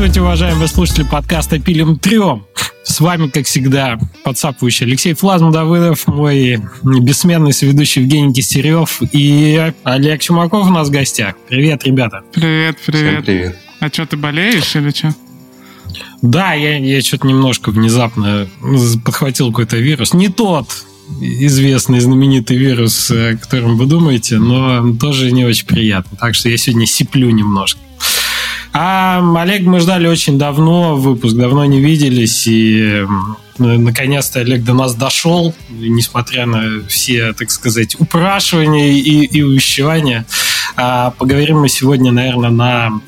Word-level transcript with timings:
Здравствуйте, 0.00 0.22
уважаемые 0.22 0.68
слушатели 0.68 1.04
подкаста 1.04 1.58
«Пилим 1.58 1.98
трем». 1.98 2.46
С 2.84 3.00
вами, 3.00 3.28
как 3.28 3.44
всегда, 3.44 3.98
подсапывающий 4.24 4.86
Алексей 4.86 5.12
Флазм 5.12 5.50
Давыдов, 5.50 6.06
мой 6.06 6.58
бессменный 6.82 7.52
соведущий 7.52 8.00
Евгений 8.00 8.32
Кистерев 8.32 9.02
и 9.12 9.74
Олег 9.84 10.22
Чумаков 10.22 10.68
у 10.68 10.70
нас 10.70 10.88
в 10.88 10.90
гостях. 10.90 11.34
Привет, 11.50 11.84
ребята. 11.84 12.22
Привет, 12.32 12.78
привет. 12.86 13.10
Всем 13.10 13.24
привет. 13.24 13.58
А 13.80 13.88
что, 13.88 14.06
ты 14.06 14.16
болеешь 14.16 14.74
или 14.74 14.88
что? 14.88 15.14
Да, 16.22 16.54
я, 16.54 16.78
я 16.78 17.02
что-то 17.02 17.26
немножко 17.26 17.70
внезапно 17.70 18.48
подхватил 19.04 19.50
какой-то 19.50 19.76
вирус. 19.76 20.14
Не 20.14 20.28
тот, 20.28 20.66
известный 21.20 22.00
знаменитый 22.00 22.56
вирус, 22.56 23.10
о 23.10 23.36
котором 23.36 23.76
вы 23.76 23.84
думаете, 23.84 24.38
но 24.38 24.94
тоже 24.94 25.30
не 25.30 25.44
очень 25.44 25.66
приятно. 25.66 26.16
Так 26.18 26.34
что 26.34 26.48
я 26.48 26.56
сегодня 26.56 26.86
сиплю 26.86 27.28
немножко. 27.28 27.80
А 28.72 29.20
Олег 29.36 29.62
мы 29.62 29.80
ждали 29.80 30.06
очень 30.06 30.38
давно, 30.38 30.96
выпуск 30.96 31.34
давно 31.34 31.64
не 31.64 31.80
виделись, 31.80 32.46
и 32.46 33.04
наконец-то 33.58 34.40
Олег 34.40 34.62
до 34.62 34.74
нас 34.74 34.94
дошел, 34.94 35.54
несмотря 35.68 36.46
на 36.46 36.86
все, 36.88 37.32
так 37.32 37.50
сказать, 37.50 37.96
упрашивания 37.98 38.92
и, 38.92 39.24
и 39.24 39.42
увещевания. 39.42 40.24
А 40.76 41.10
поговорим 41.10 41.60
мы 41.60 41.68
сегодня, 41.68 42.12
наверное, 42.12 42.50
на 42.50 43.00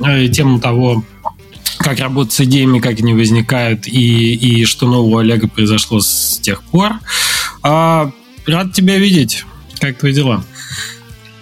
э, 0.00 0.28
тему 0.28 0.58
того, 0.58 1.04
как 1.78 2.00
работать 2.00 2.32
с 2.32 2.40
идеями, 2.40 2.80
как 2.80 2.98
они 2.98 3.14
возникают 3.14 3.86
и, 3.86 4.34
и 4.34 4.64
что 4.64 4.86
нового 4.86 5.20
Олега 5.20 5.48
произошло 5.48 6.00
с 6.00 6.38
тех 6.40 6.62
пор. 6.64 6.94
А, 7.62 8.10
рад 8.46 8.72
тебя 8.72 8.98
видеть. 8.98 9.44
Как 9.80 9.98
твои 9.98 10.12
дела? 10.12 10.44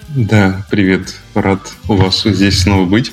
Да, 0.08 0.66
привет. 0.70 1.14
Рад 1.34 1.72
у 1.88 1.94
вас 1.94 2.22
здесь 2.24 2.60
снова 2.60 2.84
быть. 2.84 3.12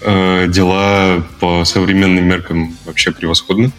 Э, 0.00 0.46
дела 0.48 1.24
по 1.40 1.64
современным 1.64 2.24
меркам 2.24 2.76
вообще 2.84 3.10
превосходны. 3.10 3.72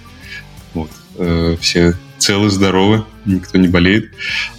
Вот. 0.73 0.91
Э, 1.17 1.55
все 1.59 1.95
целы, 2.19 2.49
здоровы, 2.49 3.05
никто 3.25 3.57
не 3.57 3.67
болеет. 3.67 4.11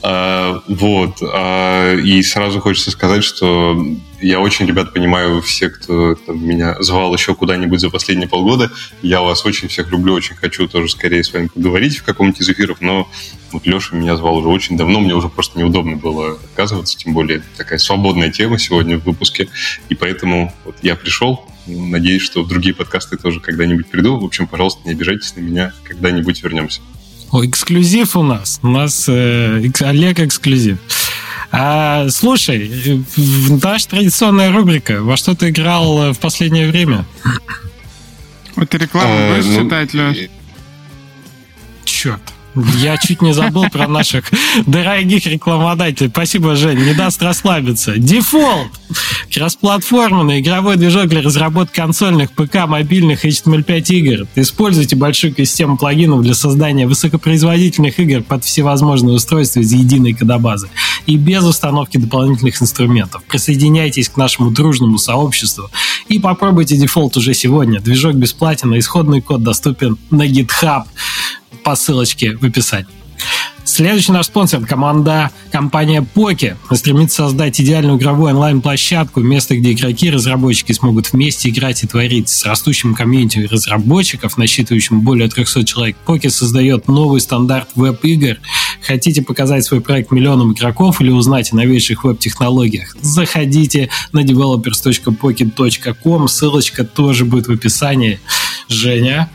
А, 0.02 0.62
вот. 0.66 1.18
А, 1.22 1.94
и 1.94 2.22
сразу 2.22 2.60
хочется 2.60 2.90
сказать, 2.90 3.22
что 3.22 3.86
я 4.20 4.40
очень, 4.40 4.66
ребят, 4.66 4.92
понимаю 4.92 5.40
все, 5.42 5.70
кто 5.70 6.14
там, 6.14 6.44
меня 6.44 6.76
звал 6.80 7.14
еще 7.14 7.34
куда-нибудь 7.34 7.80
за 7.80 7.90
последние 7.90 8.28
полгода. 8.28 8.70
Я 9.02 9.20
вас 9.20 9.44
очень 9.44 9.68
всех 9.68 9.90
люблю, 9.90 10.14
очень 10.14 10.36
хочу 10.36 10.66
тоже 10.68 10.88
скорее 10.88 11.22
с 11.22 11.32
вами 11.32 11.48
поговорить 11.48 11.98
в 11.98 12.02
каком-нибудь 12.02 12.40
из 12.40 12.48
эфиров, 12.48 12.80
но 12.80 13.08
вот 13.52 13.66
Леша 13.66 13.96
меня 13.96 14.16
звал 14.16 14.36
уже 14.36 14.48
очень 14.48 14.76
давно, 14.76 15.00
мне 15.00 15.14
уже 15.14 15.28
просто 15.28 15.58
неудобно 15.58 15.96
было 15.96 16.32
отказываться, 16.32 16.96
тем 16.96 17.14
более 17.14 17.42
такая 17.56 17.78
свободная 17.78 18.30
тема 18.30 18.58
сегодня 18.58 18.98
в 18.98 19.04
выпуске, 19.04 19.48
и 19.88 19.94
поэтому 19.94 20.52
вот 20.64 20.76
я 20.82 20.96
пришел, 20.96 21.49
надеюсь, 21.78 22.22
что 22.22 22.42
в 22.42 22.48
другие 22.48 22.74
подкасты 22.74 23.16
тоже 23.16 23.40
когда-нибудь 23.40 23.88
приду. 23.88 24.18
В 24.18 24.24
общем, 24.24 24.46
пожалуйста, 24.46 24.80
не 24.84 24.92
обижайтесь 24.92 25.34
на 25.36 25.40
меня, 25.40 25.72
когда-нибудь 25.84 26.42
вернемся. 26.42 26.80
О, 27.30 27.44
эксклюзив 27.44 28.16
у 28.16 28.22
нас. 28.22 28.58
У 28.62 28.68
нас 28.68 29.06
э, 29.08 29.70
Олег 29.80 30.20
эксклюзив. 30.20 30.78
А, 31.52 32.08
слушай, 32.10 33.04
наша 33.62 33.88
традиционная 33.88 34.52
рубрика. 34.52 35.02
Во 35.02 35.16
что 35.16 35.34
ты 35.34 35.50
играл 35.50 36.12
в 36.12 36.18
последнее 36.18 36.68
время? 36.68 37.04
Вот 38.56 38.74
рекламу 38.74 39.12
а, 39.12 39.34
будешь 39.34 39.46
ну, 39.46 39.64
читать, 39.64 39.94
Леш? 39.94 40.28
Черт. 41.84 42.22
Я 42.54 42.96
чуть 42.96 43.22
не 43.22 43.32
забыл 43.32 43.68
про 43.70 43.86
наших 43.86 44.30
дорогих 44.66 45.26
рекламодателей. 45.26 46.10
Спасибо, 46.10 46.56
Жень, 46.56 46.80
не 46.80 46.94
даст 46.94 47.22
расслабиться. 47.22 47.96
Defold! 47.96 48.68
Кроссплатформенный 49.32 50.40
игровой 50.40 50.76
движок 50.76 51.06
для 51.06 51.22
разработки 51.22 51.76
консольных, 51.76 52.32
ПК, 52.32 52.66
мобильных 52.66 53.24
HTML5 53.24 53.84
игр. 53.90 54.26
Используйте 54.34 54.96
большую 54.96 55.34
систему 55.36 55.76
плагинов 55.76 56.22
для 56.22 56.34
создания 56.34 56.88
высокопроизводительных 56.88 58.00
игр 58.00 58.22
под 58.22 58.44
всевозможные 58.44 59.14
устройства 59.14 59.60
из 59.60 59.72
единой 59.72 60.14
кодобазы 60.14 60.68
и 61.06 61.16
без 61.16 61.44
установки 61.44 61.98
дополнительных 61.98 62.60
инструментов. 62.60 63.22
Присоединяйтесь 63.24 64.08
к 64.08 64.16
нашему 64.16 64.50
дружному 64.50 64.98
сообществу 64.98 65.70
и 66.08 66.18
попробуйте 66.18 66.76
Defold 66.76 67.16
уже 67.16 67.34
сегодня. 67.34 67.80
Движок 67.80 68.14
бесплатен, 68.14 68.72
а 68.72 68.78
исходный 68.78 69.20
код 69.20 69.44
доступен 69.44 69.96
на 70.10 70.26
GitHub 70.26 70.84
по 71.62 71.76
ссылочке 71.76 72.36
в 72.36 72.44
описании. 72.44 72.88
Следующий 73.64 74.10
наш 74.10 74.26
спонсор– 74.26 74.66
команда 74.66 75.30
компания 75.52 76.04
Poki. 76.14 76.56
Стремится 76.74 77.16
создать 77.16 77.60
идеальную 77.60 77.98
игровую 77.98 78.30
онлайн-площадку, 78.30 79.20
место, 79.20 79.56
где 79.56 79.72
игроки 79.72 80.06
и 80.06 80.10
разработчики 80.10 80.72
смогут 80.72 81.12
вместе 81.12 81.50
играть 81.50 81.84
и 81.84 81.86
творить. 81.86 82.30
С 82.30 82.44
растущим 82.44 82.94
комьюнити 82.94 83.46
разработчиков, 83.50 84.38
насчитывающим 84.38 85.02
более 85.02 85.28
300 85.28 85.64
человек, 85.64 85.96
Poki 86.04 86.30
создает 86.30 86.88
новый 86.88 87.20
стандарт 87.20 87.68
веб-игр. 87.76 88.38
Хотите 88.82 89.22
показать 89.22 89.64
свой 89.64 89.80
проект 89.80 90.10
миллионам 90.10 90.52
игроков 90.52 91.00
или 91.00 91.10
узнать 91.10 91.52
о 91.52 91.56
новейших 91.56 92.02
веб-технологиях? 92.02 92.96
Заходите 93.02 93.88
на 94.12 94.24
developers.poki.com, 94.24 96.28
ссылочка 96.28 96.84
тоже 96.84 97.24
будет 97.24 97.46
в 97.46 97.52
описании. 97.52 98.18
Женя, 98.68 99.30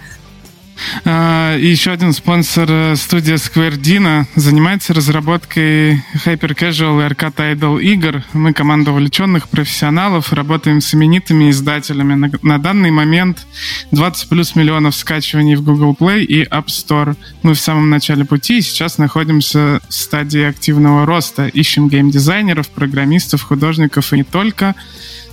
и 1.06 1.68
еще 1.68 1.92
один 1.92 2.12
спонсор 2.12 2.68
э, 2.70 2.96
студия 2.96 3.36
Square 3.36 3.78
Dino 3.78 4.26
занимается 4.36 4.94
разработкой 4.94 6.04
Hyper 6.26 6.56
Casual 6.56 7.02
и 7.02 7.10
Arcade 7.10 7.56
Idle 7.56 7.82
игр. 7.82 8.24
Мы 8.34 8.54
команда 8.54 8.92
увлеченных 8.92 9.48
профессионалов, 9.50 10.34
работаем 10.34 10.82
с 10.82 10.94
именитыми 10.94 11.50
издателями. 11.50 12.30
На 12.42 12.58
данный 12.58 12.92
момент 12.92 13.46
20 13.92 14.30
плюс 14.30 14.56
миллионов 14.56 14.96
скачиваний 14.96 15.56
в 15.56 15.64
Google 15.64 15.96
Play 15.98 16.24
и 16.24 16.44
App 16.44 16.68
Store. 16.68 17.16
Мы 17.42 17.54
в 17.54 17.60
самом 17.60 17.90
начале 17.90 18.26
пути 18.26 18.58
и 18.58 18.62
сейчас 18.62 18.98
находимся 18.98 19.80
в 19.88 19.94
стадии 19.94 20.44
активного 20.44 21.06
роста. 21.06 21.48
Ищем 21.48 21.88
геймдизайнеров, 21.88 22.70
программистов, 22.70 23.42
художников 23.44 24.12
и 24.12 24.18
не 24.18 24.24
только. 24.24 24.76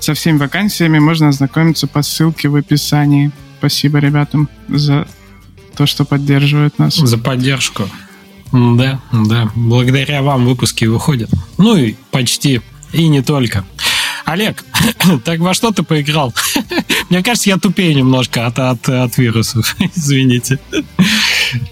Со 0.01 0.15
всеми 0.15 0.39
вакансиями 0.39 0.99
можно 0.99 1.29
ознакомиться 1.29 1.87
по 1.87 2.03
ссылке 2.03 2.49
в 2.49 2.57
описании. 2.57 3.31
Спасибо 3.59 3.99
ребятам 3.99 4.49
за 4.69 5.07
то, 5.77 5.87
что 5.87 6.05
поддерживает 6.05 6.79
нас. 6.79 6.97
За 6.97 7.19
поддержку. 7.19 7.89
Да, 8.53 9.01
да. 9.13 9.51
Благодаря 9.55 10.23
вам 10.23 10.47
выпуски 10.47 10.85
выходят. 10.85 11.31
Ну 11.59 11.77
и 11.77 11.95
почти. 12.11 12.61
И 12.93 13.09
не 13.09 13.23
только. 13.23 13.65
Олег, 14.25 14.65
так 15.25 15.41
во 15.41 15.55
что 15.55 15.73
ты 15.73 15.83
поиграл? 15.83 16.35
Мне 17.11 17.23
кажется, 17.23 17.51
я 17.51 17.59
тупее 17.59 17.95
немножко 17.95 18.47
от, 18.47 18.59
от, 18.59 18.89
от 18.89 19.19
вирусов. 19.19 19.77
Извините. 19.95 20.59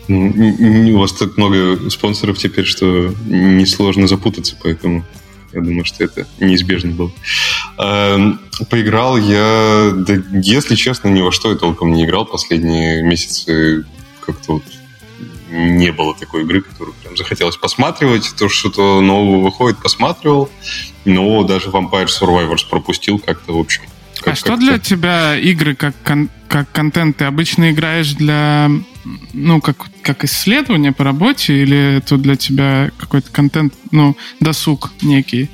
У 0.09 0.99
вас 0.99 1.13
так 1.13 1.37
много 1.37 1.91
спонсоров 1.91 2.39
теперь, 2.39 2.67
что 2.67 3.15
несложно 3.27 4.07
запутаться, 4.07 4.57
поэтому 4.63 5.05
я 5.53 5.61
думаю, 5.61 5.85
что 5.85 6.05
это 6.05 6.27
неизбежно 6.39 6.93
было. 6.93 7.13
Эм, 7.79 8.41
поиграл 8.69 9.17
я, 9.17 9.93
да, 9.95 10.23
если 10.43 10.75
честно, 10.75 11.09
ни 11.09 11.21
во 11.21 11.33
что 11.33 11.51
я 11.51 11.57
толком 11.57 11.93
не 11.93 12.05
играл 12.05 12.25
последние 12.25 13.03
месяцы. 13.03 13.85
Как-то 14.25 14.55
вот 14.55 14.65
не 15.51 15.91
было 15.91 16.15
такой 16.15 16.43
игры, 16.43 16.61
которую 16.63 16.95
прям 17.03 17.17
захотелось 17.17 17.57
посматривать. 17.57 18.33
То, 18.37 18.49
что 18.49 18.71
что-то 18.71 19.01
нового 19.01 19.43
выходит, 19.43 19.79
посматривал. 19.79 20.49
Но 21.05 21.43
даже 21.43 21.71
Vampire 21.71 22.07
Survivors 22.07 22.69
пропустил 22.69 23.19
как-то, 23.19 23.53
в 23.53 23.59
общем. 23.59 23.83
Как, 24.21 24.35
а 24.35 24.37
что 24.37 24.57
для 24.57 24.79
тебя 24.79 25.37
игры 25.37 25.75
как, 25.75 25.95
кон- 26.05 26.29
как 26.49 26.71
контент? 26.73 27.17
Ты 27.17 27.25
обычно 27.25 27.71
играешь 27.71 28.13
для, 28.13 28.71
ну, 29.33 29.61
как, 29.61 29.89
как 30.03 30.25
исследование 30.25 30.93
по 30.93 31.05
работе, 31.05 31.63
или 31.63 31.97
это 31.99 32.17
для 32.17 32.37
тебя 32.37 32.91
какой-то 32.99 33.31
контент, 33.31 33.75
ну, 33.91 34.17
досуг 34.41 34.93
некий? 35.03 35.49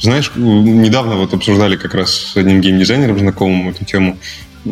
Знаешь, 0.00 0.30
недавно 0.36 1.16
вот 1.16 1.34
обсуждали 1.34 1.76
как 1.76 1.94
раз 1.94 2.14
с 2.14 2.36
одним 2.36 2.60
геймдизайнером 2.60 3.18
знакомым 3.18 3.68
эту 3.70 3.84
тему. 3.84 4.16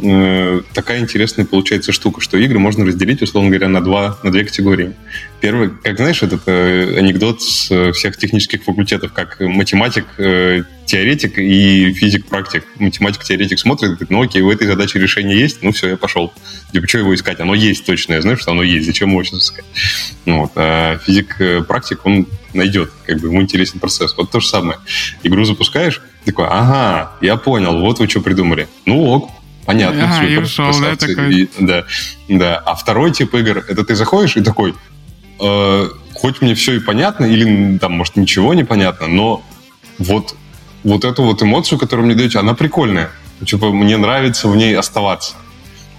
Э, 0.03 0.61
такая 0.75 1.01
интересная 1.01 1.45
получается 1.45 1.93
штука, 1.93 2.21
что 2.21 2.37
игры 2.37 2.59
можно 2.59 2.85
разделить, 2.85 3.23
условно 3.23 3.51
говоря, 3.51 3.69
на, 3.69 3.81
два, 3.81 4.19
на 4.23 4.31
две 4.31 4.45
категории. 4.45 4.95
Первый, 5.41 5.71
как 5.83 5.97
знаешь, 5.97 6.23
этот 6.23 6.43
э, 6.47 6.99
анекдот 6.99 7.43
с 7.43 7.71
э, 7.71 7.93
всех 7.93 8.17
технических 8.17 8.65
факультетов, 8.65 9.13
как 9.13 9.41
математик, 9.41 10.07
э, 10.19 10.65
теоретик 10.87 11.39
и 11.39 11.93
физик-практик. 11.93 12.65
Математик-теоретик 12.79 13.59
смотрит 13.59 13.85
и 13.85 13.95
говорит, 13.95 14.11
ну 14.11 14.23
окей, 14.23 14.43
у 14.43 14.51
этой 14.51 14.67
задачи 14.67 14.99
решение 14.99 15.39
есть, 15.39 15.63
ну 15.63 15.73
все, 15.73 15.91
я 15.91 15.97
пошел. 15.97 16.33
Типа, 16.73 16.87
что 16.89 16.99
его 16.99 17.15
искать? 17.15 17.41
Оно 17.41 17.55
есть 17.55 17.85
точно, 17.85 18.15
я 18.15 18.23
знаю, 18.23 18.37
что 18.37 18.53
оно 18.53 18.63
есть, 18.63 18.87
зачем 18.87 19.11
его 19.11 19.23
сейчас 19.25 19.45
искать? 19.45 19.65
Ну, 20.25 20.43
вот. 20.43 20.53
А 20.57 20.99
физик-практик, 20.99 22.05
он 22.05 22.27
найдет, 22.55 22.91
как 23.07 23.21
бы 23.21 23.29
ему 23.29 23.43
интересен 23.43 23.79
процесс. 23.79 24.17
Вот 24.17 24.31
то 24.31 24.41
же 24.41 24.49
самое. 24.49 24.79
Игру 25.23 25.45
запускаешь, 25.45 26.01
такой, 26.25 26.47
ага, 26.49 27.13
я 27.21 27.37
понял, 27.37 27.79
вот 27.79 28.01
вы 28.01 28.09
что 28.09 28.21
придумали. 28.21 28.69
Ну 28.85 29.05
ок, 29.05 29.31
Понятно. 29.67 30.05
Ага, 30.05 30.15
все, 30.15 30.35
и 30.35 30.37
ушел, 30.37 30.81
да, 30.81 30.97
такой? 30.97 31.35
И, 31.35 31.51
да, 31.59 31.85
да. 32.29 32.57
А 32.57 32.75
второй 32.75 33.13
тип 33.13 33.35
игр, 33.35 33.65
это 33.69 33.85
ты 33.85 33.95
заходишь 33.95 34.37
и 34.37 34.41
такой, 34.41 34.75
э, 35.41 35.89
хоть 36.15 36.41
мне 36.41 36.55
все 36.55 36.75
и 36.75 36.79
понятно, 36.79 37.25
или 37.25 37.79
там, 37.79 37.93
может, 37.93 38.17
ничего 38.17 38.55
не 38.55 38.65
понятно, 38.65 39.09
но 39.09 39.45
вот 39.99 40.37
вот 40.85 41.05
эту 41.05 41.25
вот 41.25 41.43
эмоцию, 41.43 41.79
которую 41.79 42.07
мне 42.07 42.15
даете, 42.15 42.39
она 42.39 42.55
прикольная. 42.55 43.11
Типа, 43.45 43.73
мне 43.73 43.97
нравится 43.97 44.49
в 44.49 44.57
ней 44.57 44.77
оставаться. 44.77 45.35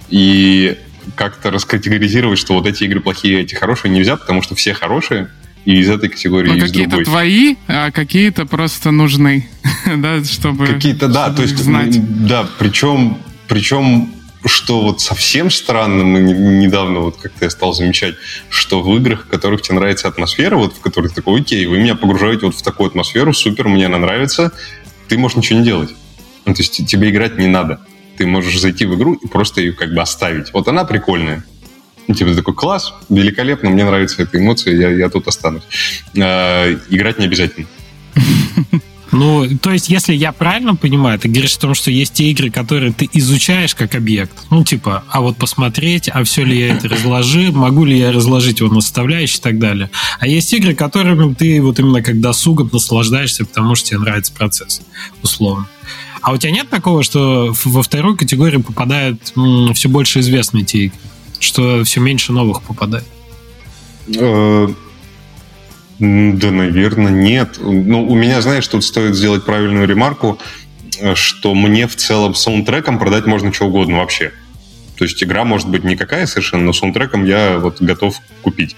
И 0.08 0.78
как-то 1.14 1.50
раскатегоризировать, 1.50 2.38
что 2.38 2.54
вот 2.54 2.66
эти 2.66 2.84
игры 2.84 3.00
плохие, 3.00 3.42
эти 3.42 3.54
хорошие 3.54 3.92
нельзя, 3.92 4.16
потому 4.16 4.42
что 4.42 4.54
все 4.54 4.72
хорошие, 4.72 5.28
и 5.64 5.78
из 5.80 5.90
этой 5.90 6.08
категории 6.08 6.52
ну, 6.52 6.60
какие-то 6.60 6.90
другой. 6.90 7.04
твои, 7.04 7.56
а 7.66 7.90
какие-то 7.90 8.46
просто 8.46 8.90
нужны, 8.90 9.48
да, 9.96 10.24
чтобы 10.24 10.66
Какие-то, 10.66 11.08
да, 11.08 11.30
то 11.30 11.42
есть, 11.42 11.58
знать. 11.58 12.26
да, 12.26 12.48
причем, 12.58 13.18
причем 13.48 14.12
что 14.44 14.80
вот 14.80 15.00
совсем 15.00 15.50
странно, 15.50 16.04
мы 16.04 16.20
недавно 16.20 17.00
вот 17.00 17.16
как-то 17.16 17.44
я 17.44 17.50
стал 17.50 17.72
замечать, 17.72 18.14
что 18.48 18.82
в 18.82 18.96
играх, 18.96 19.24
в 19.24 19.28
которых 19.28 19.62
тебе 19.62 19.76
нравится 19.76 20.08
атмосфера, 20.08 20.56
вот 20.56 20.76
в 20.76 20.80
которых 20.80 21.12
такой, 21.12 21.40
окей, 21.40 21.66
вы 21.66 21.78
меня 21.78 21.96
погружаете 21.96 22.46
вот 22.46 22.54
в 22.54 22.62
такую 22.62 22.88
атмосферу, 22.88 23.32
супер, 23.34 23.68
мне 23.68 23.86
она 23.86 23.98
нравится, 23.98 24.52
ты 25.08 25.18
можешь 25.18 25.36
ничего 25.36 25.58
не 25.58 25.64
делать. 25.64 25.90
Ну, 26.44 26.54
то 26.54 26.62
есть 26.62 26.86
тебе 26.86 27.10
играть 27.10 27.36
не 27.36 27.46
надо. 27.46 27.80
Ты 28.16 28.26
можешь 28.26 28.58
зайти 28.58 28.86
в 28.86 28.94
игру 28.96 29.14
и 29.14 29.26
просто 29.28 29.60
ее 29.60 29.72
как 29.72 29.92
бы 29.92 30.00
оставить. 30.00 30.52
Вот 30.52 30.66
она 30.68 30.84
прикольная. 30.84 31.44
Ну, 32.06 32.14
типа, 32.14 32.34
такой 32.34 32.54
класс, 32.54 32.94
великолепно, 33.10 33.68
мне 33.68 33.84
нравится 33.84 34.22
эта 34.22 34.38
эмоция, 34.38 34.74
я, 34.74 34.88
я 34.88 35.10
тут 35.10 35.28
останусь. 35.28 35.62
Э, 36.14 36.78
играть 36.88 37.18
не 37.18 37.26
обязательно. 37.26 37.66
Ну, 39.10 39.46
то 39.58 39.70
есть, 39.72 39.88
если 39.88 40.14
я 40.14 40.32
правильно 40.32 40.76
понимаю, 40.76 41.18
ты 41.18 41.28
говоришь 41.28 41.56
о 41.56 41.60
том, 41.60 41.74
что 41.74 41.90
есть 41.90 42.12
те 42.14 42.30
игры, 42.30 42.50
которые 42.50 42.92
ты 42.92 43.08
изучаешь 43.12 43.74
как 43.74 43.94
объект. 43.94 44.32
Ну, 44.50 44.64
типа, 44.64 45.04
а 45.08 45.20
вот 45.20 45.36
посмотреть, 45.36 46.10
а 46.12 46.22
все 46.24 46.44
ли 46.44 46.58
я 46.58 46.74
это 46.74 46.88
разложи, 46.88 47.50
могу 47.50 47.84
ли 47.84 47.98
я 47.98 48.12
разложить 48.12 48.60
его 48.60 48.72
на 48.72 48.80
составляющие 48.80 49.38
и 49.38 49.42
так 49.42 49.58
далее. 49.58 49.90
А 50.20 50.26
есть 50.26 50.52
игры, 50.52 50.74
которыми 50.74 51.32
ты 51.34 51.62
вот 51.62 51.78
именно 51.78 52.02
как 52.02 52.20
досугом 52.20 52.68
наслаждаешься, 52.72 53.44
потому 53.46 53.74
что 53.74 53.88
тебе 53.88 53.98
нравится 54.00 54.32
процесс, 54.32 54.82
условно. 55.22 55.66
А 56.20 56.32
у 56.32 56.36
тебя 56.36 56.52
нет 56.52 56.68
такого, 56.68 57.02
что 57.02 57.54
во 57.64 57.82
вторую 57.82 58.16
категорию 58.16 58.62
попадают 58.62 59.32
м, 59.36 59.72
все 59.74 59.88
больше 59.88 60.20
известные 60.20 60.64
те 60.64 60.86
игры? 60.86 60.98
Что 61.40 61.84
все 61.84 62.00
меньше 62.00 62.32
новых 62.32 62.62
попадает? 62.62 63.06
Да, 65.98 66.50
наверное, 66.50 67.10
нет. 67.10 67.58
Ну, 67.58 68.06
у 68.06 68.14
меня, 68.14 68.40
знаешь, 68.40 68.66
тут 68.68 68.84
стоит 68.84 69.16
сделать 69.16 69.44
правильную 69.44 69.88
ремарку, 69.88 70.38
э, 71.00 71.14
что 71.14 71.54
мне 71.54 71.88
в 71.88 71.96
целом 71.96 72.34
саундтреком 72.34 72.98
продать 72.98 73.26
можно 73.26 73.52
что 73.52 73.66
угодно 73.66 73.98
вообще. 73.98 74.32
То 74.96 75.04
есть 75.04 75.22
игра 75.22 75.44
может 75.44 75.68
быть 75.68 75.84
никакая 75.84 76.26
совершенно, 76.26 76.64
но 76.64 76.72
саундтреком 76.72 77.24
я 77.24 77.58
вот 77.58 77.80
готов 77.80 78.16
купить. 78.42 78.76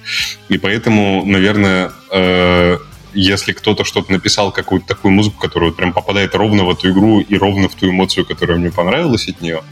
И 0.49 0.59
поэтому, 0.59 1.25
наверное, 1.25 1.93
э, 2.11 2.79
если 3.15 3.53
кто-то 3.53 3.85
что-то 3.85 4.13
написал, 4.13 4.53
какую-то 4.53 4.87
такую 4.87 5.13
музыку, 5.13 5.39
которая 5.39 5.71
вот 5.71 5.77
прям 5.77 5.93
попадает 5.93 6.35
ровно 6.35 6.65
в 6.65 6.71
эту 6.71 6.91
игру 6.91 7.21
и 7.21 7.37
ровно 7.37 7.69
в 7.69 7.75
ту 7.75 7.91
эмоцию, 7.91 8.25
которая 8.27 8.59
мне 8.59 8.71
понравилась 8.71 9.29
от 9.29 9.41
нее, 9.41 9.63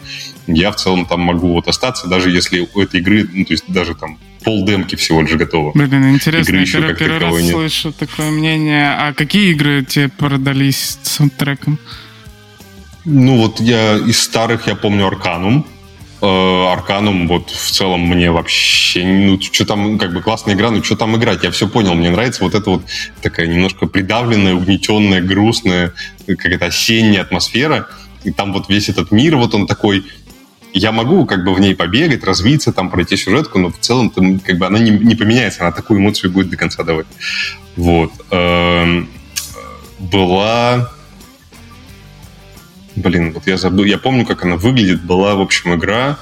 я 0.46 0.70
в 0.70 0.76
целом 0.76 1.06
там 1.06 1.20
могу 1.20 1.52
вот 1.52 1.68
остаться, 1.68 2.08
даже 2.08 2.30
если 2.30 2.68
у 2.74 2.80
этой 2.80 3.00
игры, 3.00 3.28
ну, 3.32 3.44
то 3.44 3.52
есть 3.52 3.64
даже 3.68 3.94
там 3.94 4.18
полдемки 4.44 4.96
всего 4.96 5.22
лишь 5.22 5.32
готово. 5.32 5.72
Блин, 5.74 6.10
интересно, 6.14 6.56
игры 6.56 6.88
я 6.88 6.94
первый, 6.94 7.18
раз 7.18 7.42
нет. 7.42 7.52
слышу 7.52 7.92
такое 7.92 8.30
мнение. 8.30 8.90
А 8.92 9.12
какие 9.12 9.52
игры 9.52 9.84
тебе 9.84 10.08
продались 10.08 10.98
с 11.02 11.08
саундтреком? 11.16 11.78
Ну, 13.04 13.38
вот 13.38 13.60
я 13.60 13.96
из 13.96 14.20
старых, 14.20 14.66
я 14.66 14.74
помню 14.74 15.06
Арканум, 15.06 15.66
Арканум 16.20 17.28
вот 17.28 17.50
в 17.50 17.70
целом 17.70 18.00
мне 18.00 18.30
вообще, 18.30 19.04
ну, 19.04 19.40
что 19.40 19.64
там, 19.64 19.98
как 19.98 20.12
бы 20.12 20.20
классная 20.20 20.54
игра, 20.54 20.70
ну, 20.70 20.82
что 20.82 20.96
там 20.96 21.16
играть, 21.16 21.44
я 21.44 21.50
все 21.50 21.68
понял, 21.68 21.94
мне 21.94 22.10
нравится 22.10 22.42
вот 22.42 22.54
эта 22.54 22.70
вот 22.70 22.82
такая 23.22 23.46
немножко 23.46 23.86
придавленная, 23.86 24.54
угнетенная, 24.54 25.20
грустная, 25.20 25.92
какая-то 26.26 26.66
осенняя 26.66 27.22
атмосфера, 27.22 27.88
и 28.24 28.32
там 28.32 28.52
вот 28.52 28.68
весь 28.68 28.88
этот 28.88 29.12
мир, 29.12 29.36
вот 29.36 29.54
он 29.54 29.68
такой, 29.68 30.04
я 30.72 30.90
могу 30.90 31.24
как 31.24 31.44
бы 31.44 31.54
в 31.54 31.60
ней 31.60 31.76
побегать, 31.76 32.24
развиться, 32.24 32.72
там 32.72 32.90
пройти 32.90 33.16
сюжетку, 33.16 33.58
но 33.58 33.70
в 33.70 33.78
целом 33.78 34.10
там, 34.10 34.40
как 34.40 34.58
бы 34.58 34.66
она 34.66 34.78
не, 34.78 34.90
не 34.90 35.14
поменяется, 35.14 35.62
она 35.62 35.72
такую 35.72 36.00
эмоцию 36.00 36.32
будет 36.32 36.50
до 36.50 36.56
конца 36.56 36.82
давать. 36.82 37.06
Вот. 37.76 38.12
Эм, 38.30 39.08
была 39.98 40.90
Блин, 43.02 43.32
вот 43.32 43.46
я 43.46 43.56
забыл. 43.56 43.84
Я 43.84 43.98
помню, 43.98 44.24
как 44.26 44.44
она 44.44 44.56
выглядит. 44.56 45.02
Была, 45.02 45.34
в 45.34 45.40
общем, 45.40 45.74
игра. 45.74 46.18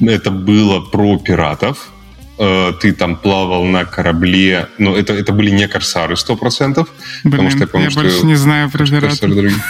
Это 0.00 0.30
было 0.30 0.80
про 0.80 1.18
пиратов. 1.18 1.90
Э, 2.38 2.72
ты 2.80 2.92
там 2.92 3.16
плавал 3.16 3.64
на 3.64 3.84
корабле. 3.84 4.68
Но 4.78 4.96
это, 4.96 5.14
это 5.14 5.32
были 5.32 5.50
не 5.50 5.66
корсары, 5.68 6.16
сто 6.16 6.36
процентов. 6.36 6.88
Потому 7.22 7.50
что 7.50 7.60
я 7.60 7.66
помню, 7.66 7.86
я 7.86 7.90
что 7.90 8.00
больше 8.02 8.26
не 8.26 8.34
знаю 8.34 8.70
про 8.70 8.86
пиратов. 8.86 9.30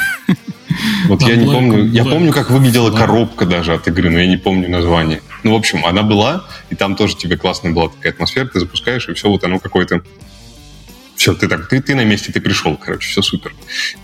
Вот 1.08 1.22
я 1.22 1.36
не 1.36 1.46
помню. 1.46 1.86
Я 1.86 2.04
помню, 2.04 2.32
как 2.32 2.50
выглядела 2.50 2.90
коробка 2.90 3.46
даже 3.46 3.72
от 3.72 3.88
игры, 3.88 4.10
но 4.10 4.18
я 4.18 4.26
не 4.26 4.36
помню 4.36 4.68
название. 4.68 5.22
Ну, 5.42 5.52
в 5.52 5.56
общем, 5.56 5.86
она 5.86 6.02
была, 6.02 6.44
и 6.68 6.74
там 6.74 6.96
тоже 6.96 7.16
тебе 7.16 7.36
классная 7.36 7.72
была 7.72 7.88
такая 7.88 8.12
атмосфера, 8.12 8.46
ты 8.46 8.60
запускаешь, 8.60 9.08
и 9.08 9.14
все 9.14 9.28
вот 9.28 9.44
оно 9.44 9.58
какое-то 9.58 10.02
все, 11.16 11.34
ты 11.34 11.48
так, 11.48 11.68
ты, 11.68 11.80
ты 11.80 11.94
на 11.94 12.04
месте, 12.04 12.32
ты 12.32 12.40
пришел, 12.40 12.76
короче, 12.76 13.08
все 13.08 13.22
супер, 13.22 13.54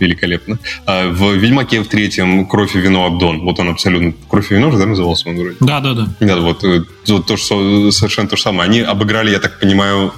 великолепно. 0.00 0.58
А 0.86 1.08
в 1.08 1.34
Ведьмаке 1.34 1.80
в 1.82 1.88
третьем 1.88 2.46
«Кровь 2.46 2.74
и 2.74 2.80
вино 2.80 3.06
Абдон», 3.06 3.40
вот 3.40 3.60
он 3.60 3.68
абсолютно, 3.68 4.12
«Кровь 4.28 4.50
и 4.50 4.54
вино» 4.54 4.70
же, 4.70 4.78
да, 4.78 4.86
назывался 4.86 5.28
он 5.28 5.36
вроде? 5.36 5.56
Да, 5.60 5.80
да, 5.80 5.94
да. 5.94 6.08
Да, 6.20 6.36
вот, 6.36 6.64
э, 6.64 6.84
вот 7.06 7.26
то, 7.26 7.36
что, 7.36 7.90
совершенно 7.90 8.28
то 8.28 8.36
же 8.36 8.42
самое. 8.42 8.68
Они 8.68 8.80
обыграли, 8.80 9.30
я 9.30 9.38
так 9.38 9.60
понимаю, 9.60 10.12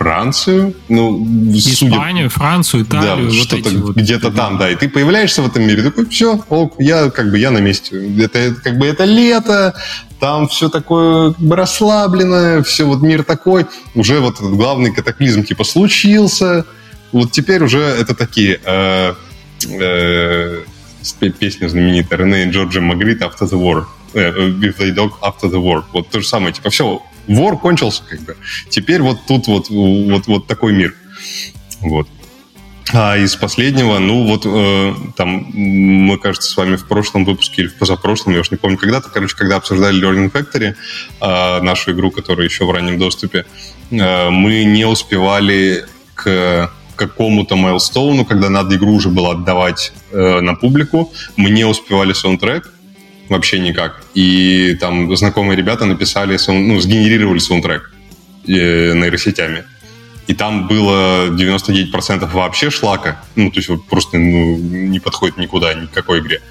Францию, 0.00 0.74
ну, 0.88 1.22
Испанию, 1.52 2.30
судя... 2.30 2.40
Францию, 2.40 2.82
Италию, 2.84 3.28
да, 3.28 3.34
вот 3.34 3.34
что-то 3.34 3.68
вот, 3.68 3.96
где-то 3.96 4.30
там, 4.30 4.56
да, 4.56 4.70
и 4.70 4.74
ты 4.74 4.88
появляешься 4.88 5.42
в 5.42 5.46
этом 5.46 5.64
мире, 5.64 5.82
такой, 5.82 6.08
все, 6.08 6.42
ок, 6.48 6.76
я 6.78 7.10
как 7.10 7.30
бы 7.30 7.38
я 7.38 7.50
на 7.50 7.58
месте, 7.58 8.10
это 8.18 8.54
как 8.64 8.78
бы 8.78 8.86
это 8.86 9.04
лето, 9.04 9.74
там 10.18 10.48
все 10.48 10.70
такое 10.70 11.34
как 11.34 11.42
бы 11.42 11.54
расслабленное, 11.54 12.62
все 12.62 12.84
вот 12.84 13.02
мир 13.02 13.24
такой, 13.24 13.66
уже 13.94 14.20
вот 14.20 14.36
этот 14.40 14.54
главный 14.54 14.90
катаклизм 14.90 15.44
типа 15.44 15.64
случился, 15.64 16.64
вот 17.12 17.30
теперь 17.32 17.62
уже 17.62 17.80
это 17.80 18.14
такие 18.14 18.58
э, 18.64 19.14
э, 19.68 20.62
песня 21.38 21.68
знаменитая 21.68 22.20
Рене 22.20 22.44
и 22.44 22.50
Джорджа 22.50 22.80
Магрит 22.80 23.20
After 23.20 23.42
the 23.42 23.60
War, 23.60 23.84
э, 24.14 24.30
With 24.48 24.78
the 24.78 24.94
Dog 24.94 25.10
After 25.20 25.50
the 25.50 25.62
War, 25.62 25.84
вот 25.92 26.08
то 26.08 26.20
же 26.20 26.26
самое, 26.26 26.54
типа 26.54 26.70
все, 26.70 27.02
вор 27.26 27.58
кончился, 27.58 28.02
как 28.08 28.20
бы. 28.20 28.36
Теперь 28.68 29.02
вот 29.02 29.18
тут 29.26 29.46
вот, 29.46 29.68
вот, 29.68 30.26
вот 30.26 30.46
такой 30.46 30.72
мир. 30.72 30.94
Вот. 31.80 32.08
А 32.92 33.16
из 33.16 33.36
последнего, 33.36 33.98
ну 33.98 34.26
вот 34.26 34.42
э, 34.44 34.94
там 35.16 35.46
мы, 35.54 36.18
кажется, 36.18 36.50
с 36.50 36.56
вами 36.56 36.74
в 36.74 36.86
прошлом 36.86 37.24
выпуске 37.24 37.62
или 37.62 37.68
в 37.68 37.76
позапрошлом, 37.76 38.34
я 38.34 38.40
уж 38.40 38.50
не 38.50 38.56
помню, 38.56 38.78
когда-то, 38.78 39.08
короче, 39.10 39.36
когда 39.36 39.56
обсуждали 39.56 40.02
Learning 40.02 40.30
Factory, 40.30 40.74
э, 41.20 41.60
нашу 41.62 41.92
игру, 41.92 42.10
которая 42.10 42.48
еще 42.48 42.64
в 42.64 42.70
раннем 42.72 42.98
доступе, 42.98 43.46
э, 43.90 44.30
мы 44.30 44.64
не 44.64 44.86
успевали 44.86 45.86
к 46.14 46.72
какому-то 46.96 47.56
майлстоуну, 47.56 48.24
когда 48.24 48.50
надо 48.50 48.76
игру 48.76 48.94
уже 48.94 49.08
было 49.08 49.32
отдавать 49.32 49.92
э, 50.10 50.40
на 50.40 50.54
публику, 50.54 51.12
мы 51.36 51.50
не 51.50 51.64
успевали 51.64 52.12
саундтрек, 52.12 52.72
вообще 53.30 53.60
никак. 53.60 54.02
И 54.12 54.76
там 54.80 55.16
знакомые 55.16 55.56
ребята 55.56 55.86
написали, 55.86 56.38
ну, 56.48 56.78
сгенерировали 56.80 57.38
саундтрек 57.38 57.90
э, 58.46 58.92
нейросетями. 58.92 59.64
И 60.26 60.34
там 60.34 60.68
было 60.68 61.28
99% 61.28 62.30
вообще 62.30 62.70
шлака. 62.70 63.24
Ну, 63.36 63.50
то 63.50 63.58
есть 63.58 63.68
вот 63.68 63.86
просто 63.86 64.18
ну, 64.18 64.56
не 64.56 65.00
подходит 65.00 65.38
никуда, 65.38 65.72
ни 65.74 65.86
к 65.86 65.92
какой 65.92 66.20
игре. 66.20 66.42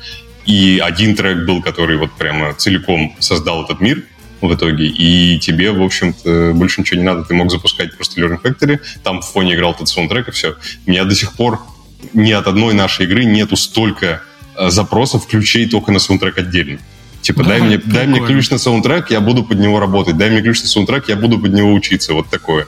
И 0.45 0.81
один 0.83 1.15
трек 1.15 1.45
был, 1.45 1.61
который 1.61 1.97
вот 1.97 2.11
прямо 2.17 2.53
целиком 2.53 3.15
создал 3.19 3.63
этот 3.65 3.81
мир 3.81 4.03
в 4.41 4.53
итоге. 4.53 4.85
И 4.85 5.37
тебе, 5.39 5.71
в 5.71 5.83
общем-то, 5.83 6.53
больше 6.55 6.81
ничего 6.81 6.99
не 6.99 7.05
надо. 7.05 7.23
Ты 7.23 7.33
мог 7.33 7.51
запускать 7.51 7.95
просто 7.95 8.19
Learning 8.21 8.41
Factory, 8.41 8.79
там 9.03 9.21
в 9.21 9.25
фоне 9.25 9.55
играл 9.55 9.73
этот 9.73 9.89
саундтрек, 9.89 10.29
и 10.29 10.31
все. 10.31 10.55
Меня 10.85 11.03
до 11.03 11.13
сих 11.13 11.33
пор 11.33 11.59
ни 12.13 12.31
от 12.31 12.47
одной 12.47 12.73
нашей 12.73 13.05
игры 13.05 13.25
нету 13.25 13.57
столько 13.57 14.23
запросов 14.67 15.27
ключей 15.27 15.67
только 15.67 15.91
на 15.91 15.99
саундтрек 15.99 16.37
отдельно. 16.37 16.79
Типа, 17.21 17.43
да, 17.43 17.49
дай, 17.49 17.61
мне, 17.61 17.77
дай 17.77 18.07
мне 18.07 18.19
ключ 18.21 18.49
на 18.49 18.57
саундтрек, 18.57 19.11
я 19.11 19.19
буду 19.21 19.43
под 19.43 19.59
него 19.59 19.79
работать. 19.79 20.17
Дай 20.17 20.29
мне 20.29 20.41
ключ 20.41 20.61
на 20.61 20.67
саундтрек, 20.67 21.09
я 21.09 21.15
буду 21.15 21.39
под 21.39 21.53
него 21.53 21.73
учиться. 21.73 22.13
Вот 22.13 22.29
такое. 22.29 22.67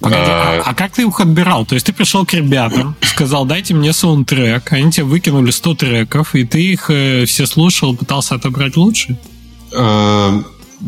Погоди, 0.00 0.22
а, 0.30 0.62
а, 0.64 0.70
а 0.70 0.74
как 0.74 0.92
ты 0.92 1.02
их 1.02 1.20
отбирал? 1.20 1.66
То 1.66 1.74
есть 1.74 1.84
ты 1.84 1.92
пришел 1.92 2.24
к 2.24 2.32
ребятам, 2.32 2.96
сказал, 3.02 3.44
дайте 3.44 3.74
мне 3.74 3.92
саундтрек, 3.92 4.72
они 4.72 4.90
тебе 4.90 5.04
выкинули 5.04 5.50
100 5.50 5.74
треков, 5.74 6.34
и 6.34 6.44
ты 6.44 6.72
их 6.72 6.88
э, 6.88 7.26
все 7.26 7.44
слушал, 7.44 7.94
пытался 7.94 8.36
отобрать 8.36 8.78
лучше? 8.78 9.18
Э, 9.72 10.42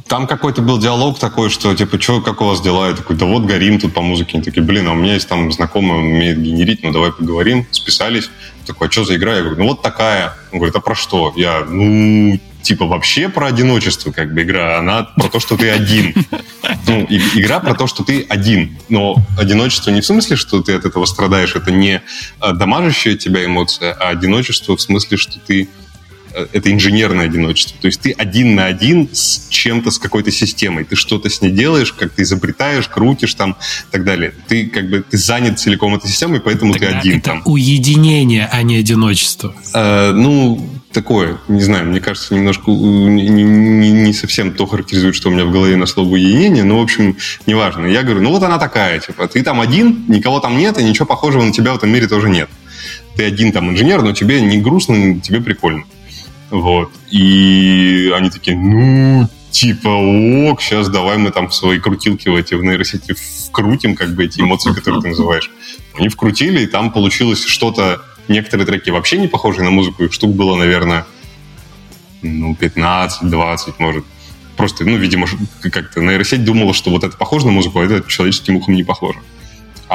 там 0.08 0.26
какой-то 0.26 0.62
был 0.62 0.78
диалог 0.78 1.18
такой, 1.18 1.50
что 1.50 1.74
типа, 1.74 2.00
что, 2.00 2.22
как 2.22 2.40
у 2.40 2.46
вас 2.46 2.62
дела? 2.62 2.88
Я 2.88 2.94
такой, 2.94 3.16
да 3.16 3.26
вот 3.26 3.44
горим 3.44 3.78
тут 3.78 3.92
по 3.92 4.00
музыке. 4.00 4.30
Они 4.34 4.42
такие, 4.42 4.62
блин, 4.62 4.88
а 4.88 4.92
у 4.92 4.94
меня 4.94 5.12
есть 5.14 5.28
там 5.28 5.52
знакомый, 5.52 5.98
он 5.98 6.04
умеет 6.04 6.40
генерить, 6.40 6.82
ну 6.82 6.90
давай 6.90 7.12
поговорим. 7.12 7.66
Списались. 7.70 8.30
Такой, 8.66 8.88
а 8.88 8.90
что 8.90 9.04
за 9.04 9.16
игра? 9.16 9.34
Я 9.34 9.42
говорю, 9.42 9.58
ну 9.58 9.68
вот 9.68 9.82
такая. 9.82 10.34
Он 10.52 10.58
говорит, 10.58 10.76
а 10.76 10.80
про 10.80 10.94
что? 10.94 11.32
Я, 11.36 11.64
ну, 11.68 12.38
типа 12.62 12.86
вообще 12.86 13.28
про 13.28 13.46
одиночество, 13.48 14.12
как 14.12 14.32
бы 14.32 14.42
игра, 14.42 14.78
она 14.78 15.02
про 15.16 15.28
то, 15.28 15.40
что 15.40 15.56
ты 15.56 15.70
один. 15.70 16.14
Ну, 16.86 17.04
и, 17.04 17.18
игра 17.40 17.60
про 17.60 17.74
то, 17.74 17.86
что 17.86 18.04
ты 18.04 18.24
один. 18.28 18.78
Но 18.88 19.16
одиночество 19.38 19.90
не 19.90 20.00
в 20.00 20.06
смысле, 20.06 20.36
что 20.36 20.62
ты 20.62 20.74
от 20.74 20.84
этого 20.84 21.04
страдаешь, 21.04 21.54
это 21.54 21.70
не 21.70 22.02
а, 22.40 22.52
дамажащая 22.52 23.16
тебя 23.16 23.44
эмоция, 23.44 23.92
а 23.92 24.08
одиночество 24.08 24.76
в 24.76 24.80
смысле, 24.80 25.16
что 25.16 25.38
ты 25.40 25.62
э, 25.62 25.66
это 26.52 26.72
инженерное 26.72 27.26
одиночество. 27.26 27.76
То 27.80 27.86
есть 27.86 28.00
ты 28.00 28.12
один 28.12 28.54
на 28.54 28.66
один 28.66 29.08
с 29.12 29.48
чем-то, 29.48 29.90
с 29.90 29.98
какой-то 29.98 30.30
системой. 30.30 30.84
Ты 30.84 30.96
что-то 30.96 31.28
с 31.28 31.40
ней 31.42 31.50
делаешь, 31.50 31.92
как 31.92 32.12
ты 32.12 32.22
изобретаешь, 32.22 32.88
крутишь 32.88 33.34
там 33.34 33.52
и 33.52 33.92
так 33.92 34.04
далее. 34.04 34.34
Ты 34.48 34.66
как 34.66 34.88
бы 34.88 35.04
ты 35.08 35.16
занят 35.18 35.58
целиком 35.58 35.94
этой 35.94 36.08
системой, 36.08 36.40
поэтому 36.40 36.72
Тогда 36.72 36.88
ты 36.88 36.96
один 36.96 37.18
это 37.18 37.30
там. 37.30 37.42
уединение, 37.44 38.48
а 38.50 38.62
не 38.62 38.76
одиночество. 38.76 39.54
Э, 39.74 40.12
ну, 40.12 40.68
такое, 40.92 41.38
не 41.48 41.62
знаю, 41.62 41.86
мне 41.86 42.00
кажется, 42.00 42.34
немножко 42.34 42.70
э, 42.70 42.74
не, 42.74 43.28
не, 43.28 43.90
не 43.90 44.12
совсем 44.12 44.52
то 44.52 44.66
характеризует, 44.66 45.14
что 45.14 45.28
у 45.28 45.32
меня 45.32 45.44
в 45.44 45.52
голове 45.52 45.76
на 45.76 45.86
слово 45.86 46.08
уединение, 46.08 46.64
но, 46.64 46.78
в 46.78 46.82
общем, 46.82 47.16
неважно. 47.46 47.86
Я 47.86 48.02
говорю, 48.02 48.22
ну 48.22 48.30
вот 48.30 48.42
она 48.42 48.58
такая, 48.58 49.00
типа, 49.00 49.28
ты 49.28 49.42
там 49.42 49.60
один, 49.60 50.04
никого 50.08 50.40
там 50.40 50.56
нет, 50.56 50.78
и 50.78 50.84
ничего 50.84 51.06
похожего 51.06 51.42
на 51.42 51.52
тебя 51.52 51.72
в 51.72 51.76
этом 51.76 51.90
мире 51.90 52.06
тоже 52.06 52.28
нет. 52.28 52.48
Ты 53.16 53.24
один 53.24 53.52
там 53.52 53.70
инженер, 53.70 54.02
но 54.02 54.12
тебе 54.12 54.40
не 54.40 54.58
грустно, 54.58 55.20
тебе 55.20 55.40
прикольно. 55.40 55.84
Вот. 56.52 56.92
И 57.10 58.12
они 58.14 58.30
такие, 58.30 58.56
ну, 58.56 59.28
типа, 59.50 59.88
ок, 59.88 60.62
сейчас 60.62 60.88
давай 60.88 61.16
мы 61.16 61.32
там 61.32 61.48
в 61.48 61.54
свои 61.54 61.80
крутилки 61.80 62.28
в 62.28 62.36
эти 62.36 62.54
в 62.54 62.62
нейросети 62.62 63.14
вкрутим, 63.46 63.96
как 63.96 64.14
бы, 64.14 64.24
эти 64.24 64.40
эмоции, 64.40 64.72
которые 64.72 65.02
ты 65.02 65.08
называешь. 65.08 65.50
Они 65.94 66.08
вкрутили, 66.08 66.60
и 66.60 66.66
там 66.66 66.92
получилось 66.92 67.44
что-то 67.44 68.02
Некоторые 68.28 68.66
треки 68.66 68.90
вообще 68.90 69.18
не 69.18 69.28
похожи 69.28 69.62
на 69.62 69.70
музыку, 69.70 70.04
их 70.04 70.12
штук 70.12 70.34
было, 70.34 70.56
наверное, 70.56 71.06
ну, 72.22 72.56
15-20, 72.58 73.74
может. 73.78 74.04
Просто, 74.56 74.84
ну, 74.84 74.96
видимо, 74.96 75.26
как-то 75.60 76.00
нейросеть 76.00 76.44
думала, 76.44 76.72
что 76.72 76.90
вот 76.90 77.04
это 77.04 77.16
похоже 77.16 77.46
на 77.46 77.52
музыку, 77.52 77.80
а 77.80 77.84
это 77.84 78.08
человеческим 78.08 78.56
ухом 78.56 78.74
не 78.74 78.84
похоже. 78.84 79.18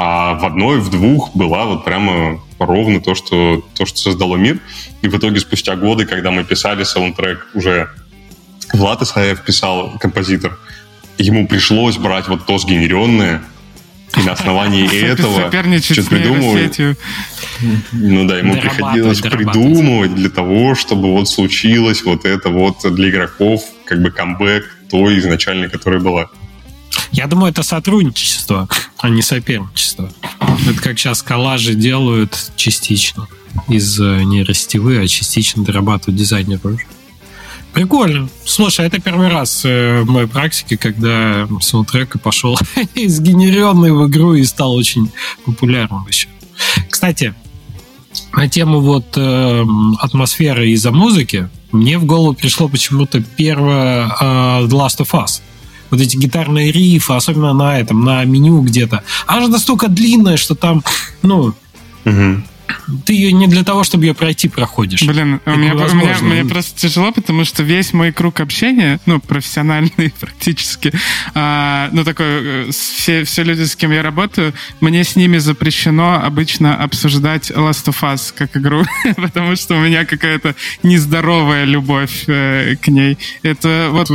А 0.00 0.34
в 0.34 0.44
одной, 0.44 0.78
в 0.78 0.90
двух 0.90 1.34
была 1.34 1.64
вот 1.64 1.84
прямо 1.84 2.40
ровно 2.60 3.00
то, 3.00 3.16
что, 3.16 3.64
то, 3.74 3.84
что 3.84 3.98
создало 3.98 4.36
мир. 4.36 4.60
И 5.02 5.08
в 5.08 5.18
итоге 5.18 5.40
спустя 5.40 5.74
годы, 5.74 6.06
когда 6.06 6.30
мы 6.30 6.44
писали 6.44 6.84
саундтрек, 6.84 7.48
уже 7.52 7.90
Влад 8.72 9.02
Исаев 9.02 9.40
писал, 9.40 9.98
композитор, 9.98 10.56
ему 11.18 11.48
пришлось 11.48 11.96
брать 11.96 12.28
вот 12.28 12.46
то 12.46 12.58
сгенеренное, 12.58 13.42
и 14.16 14.22
на 14.22 14.34
основании 14.34 14.86
этого 15.04 15.50
что-то 15.82 16.10
придумывать. 16.10 16.78
Ну 17.90 18.28
да, 18.28 18.38
ему 18.38 18.54
приходилось 18.54 19.20
придумывать 19.20 20.14
для 20.14 20.30
того, 20.30 20.76
чтобы 20.76 21.10
вот 21.10 21.28
случилось 21.28 22.04
вот 22.04 22.24
это 22.24 22.50
вот 22.50 22.76
для 22.94 23.10
игроков 23.10 23.64
как 23.84 24.00
бы 24.00 24.12
камбэк 24.12 24.64
той 24.88 25.18
изначальной, 25.18 25.68
которая 25.68 25.98
была. 25.98 26.30
Я 27.12 27.26
думаю, 27.26 27.50
это 27.50 27.62
сотрудничество, 27.62 28.68
а 28.98 29.08
не 29.08 29.22
соперничество. 29.22 30.10
Это 30.40 30.80
как 30.80 30.98
сейчас 30.98 31.22
коллажи 31.22 31.74
делают 31.74 32.52
частично 32.56 33.28
из 33.68 33.98
э, 34.00 34.22
нейросетевые, 34.24 35.02
а 35.02 35.08
частично 35.08 35.64
дорабатывают 35.64 36.18
дизайнеры. 36.18 36.78
Прикольно. 37.72 38.28
Слушай, 38.44 38.86
это 38.86 39.00
первый 39.00 39.28
раз 39.28 39.62
э, 39.64 40.00
в 40.02 40.10
моей 40.10 40.26
практике, 40.26 40.76
когда 40.76 41.48
саундтрек 41.60 42.20
пошел 42.20 42.58
сгенеренный 42.94 43.92
в 43.94 44.08
игру 44.08 44.34
и 44.34 44.44
стал 44.44 44.74
очень 44.74 45.10
популярным 45.44 46.06
еще. 46.08 46.28
Кстати, 46.90 47.34
на 48.32 48.48
тему 48.48 48.80
вот 48.80 49.16
э, 49.16 49.64
атмосферы 50.00 50.70
из-за 50.70 50.90
музыки, 50.90 51.48
мне 51.70 51.98
в 51.98 52.04
голову 52.04 52.34
пришло 52.34 52.68
почему-то 52.68 53.20
первое 53.20 54.06
э, 54.06 54.10
The 54.64 54.70
Last 54.70 54.98
of 54.98 55.10
Us. 55.12 55.42
Вот 55.90 56.00
эти 56.00 56.16
гитарные 56.16 56.72
рифы, 56.72 57.14
особенно 57.14 57.52
на 57.52 57.78
этом, 57.78 58.04
на 58.04 58.24
меню 58.24 58.62
где-то. 58.62 59.02
Она 59.26 59.42
же 59.42 59.48
настолько 59.48 59.88
длинная, 59.88 60.36
что 60.36 60.54
там, 60.54 60.82
ну, 61.22 61.54
угу 62.04 62.42
ты 63.04 63.12
ее 63.12 63.32
не 63.32 63.46
для 63.46 63.64
того, 63.64 63.84
чтобы 63.84 64.04
ее 64.04 64.14
пройти, 64.14 64.48
проходишь. 64.48 65.02
Блин, 65.02 65.40
у 65.46 65.50
меня, 65.56 65.74
у 65.74 65.94
меня, 65.94 66.16
мне 66.20 66.44
просто 66.44 66.78
тяжело, 66.78 67.12
потому 67.12 67.44
что 67.44 67.62
весь 67.62 67.92
мой 67.92 68.12
круг 68.12 68.40
общения, 68.40 69.00
ну, 69.06 69.20
профессиональный 69.20 70.12
практически, 70.20 70.92
а, 71.34 71.88
ну, 71.92 72.04
такой, 72.04 72.26
э, 72.26 72.70
все, 72.70 73.24
все 73.24 73.42
люди, 73.42 73.64
с 73.64 73.76
кем 73.76 73.92
я 73.92 74.02
работаю, 74.02 74.54
мне 74.80 75.04
с 75.04 75.16
ними 75.16 75.38
запрещено 75.38 76.20
обычно 76.22 76.76
обсуждать 76.76 77.50
Last 77.50 77.86
of 77.86 78.00
Us 78.02 78.32
как 78.34 78.56
игру, 78.56 78.84
потому 79.16 79.56
что 79.56 79.76
у 79.76 79.80
меня 79.80 80.04
какая-то 80.04 80.54
нездоровая 80.82 81.64
любовь 81.64 82.24
э, 82.26 82.76
к 82.80 82.88
ней. 82.88 83.18
Это 83.42 83.88
вот... 83.90 84.10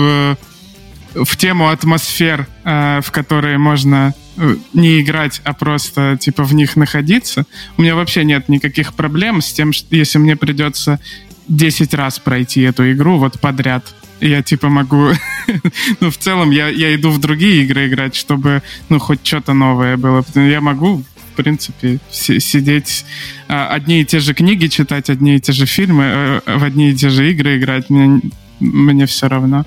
В 1.14 1.38
тему 1.38 1.70
атмосфер, 1.70 2.48
э, 2.64 3.02
в 3.02 3.12
которые 3.12 3.58
можно 3.58 4.14
э, 4.38 4.56
не 4.74 5.02
играть, 5.02 5.42
а 5.44 5.54
просто 5.54 6.18
типа 6.20 6.44
в 6.44 6.54
них 6.54 6.76
находиться, 6.76 7.46
у 7.78 7.82
меня 7.82 7.96
вообще 7.96 8.24
нет 8.24 8.50
никаких 8.50 8.94
проблем 8.94 9.42
с 9.42 9.52
тем, 9.54 9.74
что 9.74 9.96
если 9.96 10.18
мне 10.18 10.36
придется 10.36 11.00
10 11.48 11.94
раз 11.94 12.20
пройти 12.20 12.62
эту 12.62 12.92
игру 12.92 13.18
вот 13.18 13.40
подряд. 13.40 13.94
Я 14.22 14.42
типа 14.42 14.70
могу... 14.70 15.10
ну, 16.00 16.10
в 16.10 16.18
целом 16.18 16.52
я, 16.52 16.70
я 16.70 16.96
иду 16.96 17.10
в 17.10 17.20
другие 17.20 17.64
игры 17.64 17.88
играть, 17.88 18.16
чтобы, 18.16 18.64
ну, 18.90 19.00
хоть 19.00 19.26
что-то 19.26 19.54
новое 19.54 19.98
было. 19.98 20.24
Я 20.36 20.62
могу 20.62 21.04
в 21.34 21.36
принципе, 21.36 22.00
сидеть, 22.12 23.06
а, 23.48 23.68
одни 23.70 24.02
и 24.02 24.06
те 24.06 24.20
же 24.20 24.36
книги 24.36 24.68
читать, 24.68 25.10
одни 25.10 25.38
и 25.38 25.40
те 25.40 25.52
же 25.52 25.66
фильмы, 25.66 26.04
э, 26.04 26.42
в 26.46 26.64
одни 26.64 26.92
и 26.92 26.96
те 26.96 27.10
же 27.10 27.32
игры 27.32 27.58
играть, 27.58 27.90
мне, 27.90 28.22
мне 28.60 29.08
все 29.08 29.28
равно. 29.28 29.66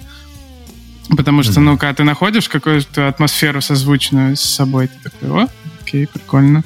Потому 1.14 1.42
что, 1.42 1.60
ну, 1.60 1.78
когда 1.78 1.94
ты 1.94 2.04
находишь 2.04 2.48
какую-то 2.48 3.08
атмосферу 3.08 3.60
созвучную 3.60 4.36
с 4.36 4.40
собой, 4.40 4.88
ты 4.88 5.10
такой, 5.10 5.44
о, 5.44 5.48
окей, 5.80 6.06
прикольно. 6.06 6.64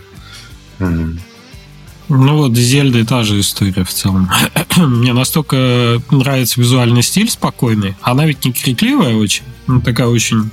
Ну 2.12 2.38
вот, 2.38 2.56
Зельда 2.56 3.06
та 3.06 3.22
же 3.22 3.38
история 3.38 3.84
в 3.84 3.90
целом. 3.90 4.28
Мне 4.76 5.12
настолько 5.12 6.02
нравится 6.10 6.60
визуальный 6.60 7.04
стиль 7.04 7.30
спокойный. 7.30 7.94
Она 8.02 8.26
ведь 8.26 8.44
не 8.44 8.52
крикливая 8.52 9.14
очень 9.14 9.44
ну, 9.70 9.80
такая 9.80 10.08
очень 10.08 10.50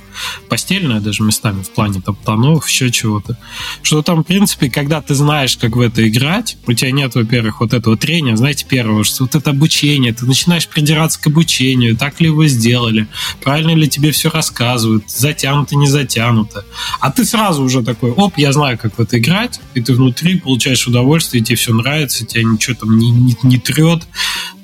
постельная 0.48 1.00
даже 1.00 1.22
местами 1.22 1.62
в 1.62 1.70
плане 1.70 2.00
там 2.00 2.16
тонов, 2.24 2.68
еще 2.68 2.90
чего-то. 2.90 3.36
Что 3.82 4.02
там, 4.02 4.22
в 4.22 4.26
принципе, 4.26 4.70
когда 4.70 5.00
ты 5.00 5.14
знаешь, 5.14 5.56
как 5.56 5.76
в 5.76 5.80
это 5.80 6.08
играть, 6.08 6.56
у 6.66 6.72
тебя 6.72 6.92
нет, 6.92 7.14
во-первых, 7.14 7.60
вот 7.60 7.74
этого 7.74 7.96
трения, 7.96 8.36
знаете, 8.36 8.64
первого, 8.68 9.04
что 9.04 9.24
вот 9.24 9.34
это 9.34 9.50
обучение, 9.50 10.12
ты 10.12 10.24
начинаешь 10.24 10.68
придираться 10.68 11.20
к 11.20 11.26
обучению, 11.26 11.96
так 11.96 12.20
ли 12.20 12.28
вы 12.28 12.48
сделали, 12.48 13.08
правильно 13.42 13.74
ли 13.74 13.88
тебе 13.88 14.12
все 14.12 14.30
рассказывают, 14.30 15.10
затянуто, 15.10 15.76
не 15.76 15.88
затянуто. 15.88 16.64
А 17.00 17.10
ты 17.10 17.24
сразу 17.24 17.62
уже 17.64 17.82
такой, 17.82 18.12
оп, 18.12 18.38
я 18.38 18.52
знаю, 18.52 18.78
как 18.78 18.98
в 18.98 19.00
это 19.00 19.18
играть, 19.18 19.60
и 19.74 19.80
ты 19.80 19.94
внутри 19.94 20.38
получаешь 20.38 20.86
удовольствие, 20.86 21.42
и 21.42 21.44
тебе 21.48 21.56
все 21.56 21.72
нравится, 21.72 22.26
тебя 22.26 22.44
ничего 22.44 22.76
там 22.76 22.98
не, 22.98 23.10
не, 23.10 23.36
не 23.42 23.58
трет, 23.58 24.06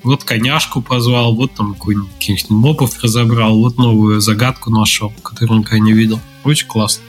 вот 0.02 0.24
коняшку 0.24 0.82
позвал, 0.82 1.34
вот 1.34 1.54
там 1.54 1.74
каких-нибудь 1.74 2.50
мопов 2.50 3.02
разобрал, 3.02 3.56
вот 3.56 3.78
новую 3.78 4.20
загадку 4.20 4.70
нашел, 4.70 5.12
которую 5.22 5.60
никогда 5.60 5.78
не 5.78 5.92
видел. 5.92 6.20
Очень 6.44 6.66
классно. 6.66 7.02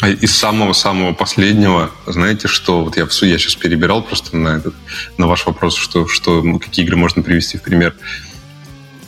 А 0.00 0.08
из 0.08 0.36
самого-самого 0.36 1.12
последнего, 1.12 1.92
знаете, 2.06 2.48
что 2.48 2.82
вот 2.82 2.96
я, 2.96 3.04
я 3.04 3.38
сейчас 3.38 3.54
перебирал 3.54 4.02
просто 4.02 4.36
на, 4.36 4.56
этот, 4.56 4.74
на 5.18 5.28
ваш 5.28 5.46
вопрос, 5.46 5.76
что, 5.76 6.08
что, 6.08 6.42
какие 6.58 6.84
игры 6.84 6.96
можно 6.96 7.22
привести 7.22 7.58
в 7.58 7.62
пример. 7.62 7.94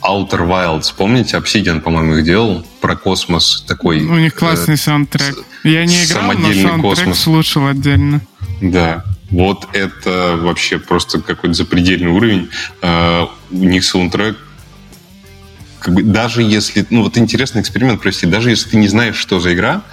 Outer 0.01 0.47
Wilds, 0.47 0.93
помните, 0.95 1.35
Obsidian, 1.37 1.81
по-моему, 1.81 2.17
их 2.17 2.23
делал, 2.23 2.65
про 2.79 2.95
космос 2.95 3.65
такой. 3.67 4.05
У 4.05 4.15
них 4.15 4.35
классный 4.35 4.75
э, 4.75 4.77
саундтрек. 4.77 5.43
Я 5.63 5.83
не 5.85 6.05
играл, 6.05 6.31
но 6.33 6.53
саундтрек 6.53 6.81
космос. 6.81 7.19
слушал 7.19 7.67
отдельно. 7.67 8.21
Да, 8.61 9.03
вот 9.29 9.67
это 9.73 10.37
вообще 10.39 10.79
просто 10.79 11.21
какой-то 11.21 11.53
запредельный 11.53 12.11
уровень. 12.11 12.49
Uh, 12.81 13.29
у 13.51 13.55
них 13.55 13.83
саундтрек 13.83 14.37
как 15.85 15.93
бы 15.93 16.01
даже 16.01 16.41
если, 16.41 16.83
ну 16.89 17.03
вот 17.03 17.15
интересный 17.15 17.61
эксперимент 17.61 18.01
провести, 18.01 18.25
даже 18.25 18.49
если 18.49 18.71
ты 18.71 18.77
не 18.77 18.87
знаешь, 18.87 19.17
что 19.17 19.39
за 19.39 19.53
игра, 19.53 19.83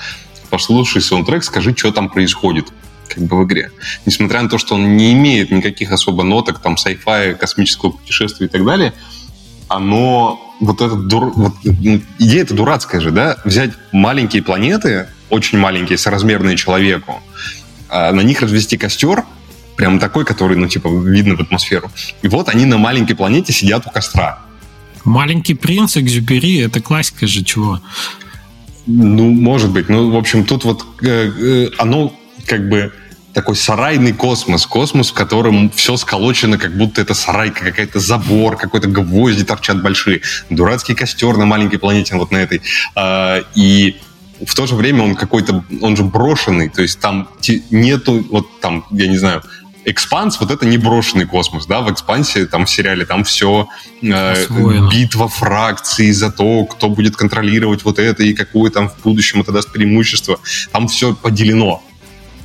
послушай 0.48 1.02
саундтрек, 1.02 1.44
скажи, 1.44 1.74
что 1.76 1.92
там 1.92 2.08
происходит 2.08 2.72
как 3.08 3.24
бы 3.24 3.38
в 3.38 3.44
игре. 3.44 3.70
Несмотря 4.06 4.40
на 4.40 4.48
то, 4.48 4.56
что 4.56 4.74
он 4.76 4.96
не 4.96 5.12
имеет 5.12 5.50
никаких 5.50 5.92
особо 5.92 6.22
ноток, 6.22 6.60
там, 6.60 6.76
sci-fi, 6.76 7.34
космического 7.34 7.90
путешествия 7.90 8.46
и 8.46 8.48
так 8.48 8.64
далее, 8.64 8.94
оно, 9.68 10.54
вот 10.60 10.80
это, 10.80 10.94
дур, 10.94 11.30
вот, 11.34 11.52
ну, 11.62 12.00
идея 12.18 12.42
это 12.42 12.54
дурацкая 12.54 13.02
же, 13.02 13.10
да, 13.10 13.36
взять 13.44 13.72
маленькие 13.92 14.42
планеты, 14.42 15.08
очень 15.28 15.58
маленькие, 15.58 15.98
соразмерные 15.98 16.56
человеку, 16.56 17.22
а 17.92 18.10
на 18.10 18.22
них 18.22 18.40
развести 18.40 18.78
костер, 18.78 19.24
прям 19.76 19.98
такой, 19.98 20.24
который, 20.24 20.56
ну, 20.56 20.66
типа, 20.66 20.88
видно 20.88 21.36
в 21.36 21.40
атмосферу. 21.40 21.90
И 22.22 22.28
вот 22.28 22.48
они 22.48 22.64
на 22.64 22.78
маленькой 22.78 23.14
планете 23.14 23.52
сидят 23.52 23.86
у 23.86 23.90
костра. 23.90 24.38
Маленький 25.04 25.54
принц 25.54 25.98
Экзюпери, 25.98 26.60
это 26.60 26.80
классика 26.80 27.26
же 27.26 27.44
чего? 27.44 27.80
Ну, 28.86 29.30
может 29.30 29.70
быть. 29.70 29.90
Ну, 29.90 30.10
в 30.10 30.16
общем, 30.16 30.44
тут 30.44 30.64
вот 30.64 30.86
э, 31.02 31.06
э, 31.06 31.70
оно 31.76 32.14
как 32.46 32.68
бы 32.68 32.92
такой 33.34 33.56
сарайный 33.56 34.12
космос, 34.12 34.66
космос, 34.66 35.10
в 35.10 35.14
котором 35.14 35.70
все 35.70 35.96
сколочено, 35.96 36.56
как 36.56 36.74
будто 36.76 37.02
это 37.02 37.12
сарайка, 37.12 37.64
какая-то 37.64 37.98
забор, 37.98 38.56
какой-то 38.56 38.88
гвозди 38.88 39.44
торчат 39.44 39.82
большие, 39.82 40.22
дурацкий 40.50 40.94
костер 40.94 41.36
на 41.36 41.44
маленькой 41.44 41.78
планете, 41.78 42.14
вот 42.14 42.30
на 42.30 42.38
этой. 42.38 42.62
А, 42.94 43.42
и 43.54 43.96
в 44.46 44.54
то 44.54 44.66
же 44.66 44.74
время 44.74 45.04
он 45.04 45.14
какой-то, 45.14 45.64
он 45.80 45.96
же 45.96 46.04
брошенный, 46.04 46.68
то 46.68 46.82
есть 46.82 47.00
там 47.00 47.28
нету, 47.70 48.24
вот 48.30 48.60
там, 48.60 48.84
я 48.90 49.06
не 49.06 49.18
знаю, 49.18 49.42
Экспанс, 49.84 50.38
вот 50.38 50.50
это 50.50 50.64
не 50.64 50.78
брошенный 50.78 51.26
космос, 51.26 51.66
да, 51.66 51.80
в 51.80 51.90
Экспансе, 51.90 52.46
там 52.46 52.66
в 52.66 52.70
сериале, 52.70 53.04
там 53.04 53.24
все 53.24 53.66
э, 54.00 54.46
битва 54.92 55.28
фракций 55.28 56.12
за 56.12 56.30
то, 56.30 56.64
кто 56.66 56.88
будет 56.88 57.16
контролировать 57.16 57.84
вот 57.84 57.98
это 57.98 58.22
и 58.22 58.32
какое 58.32 58.70
там 58.70 58.88
в 58.88 59.02
будущем 59.02 59.40
это 59.40 59.50
даст 59.50 59.72
преимущество. 59.72 60.38
Там 60.70 60.86
все 60.86 61.14
поделено. 61.14 61.82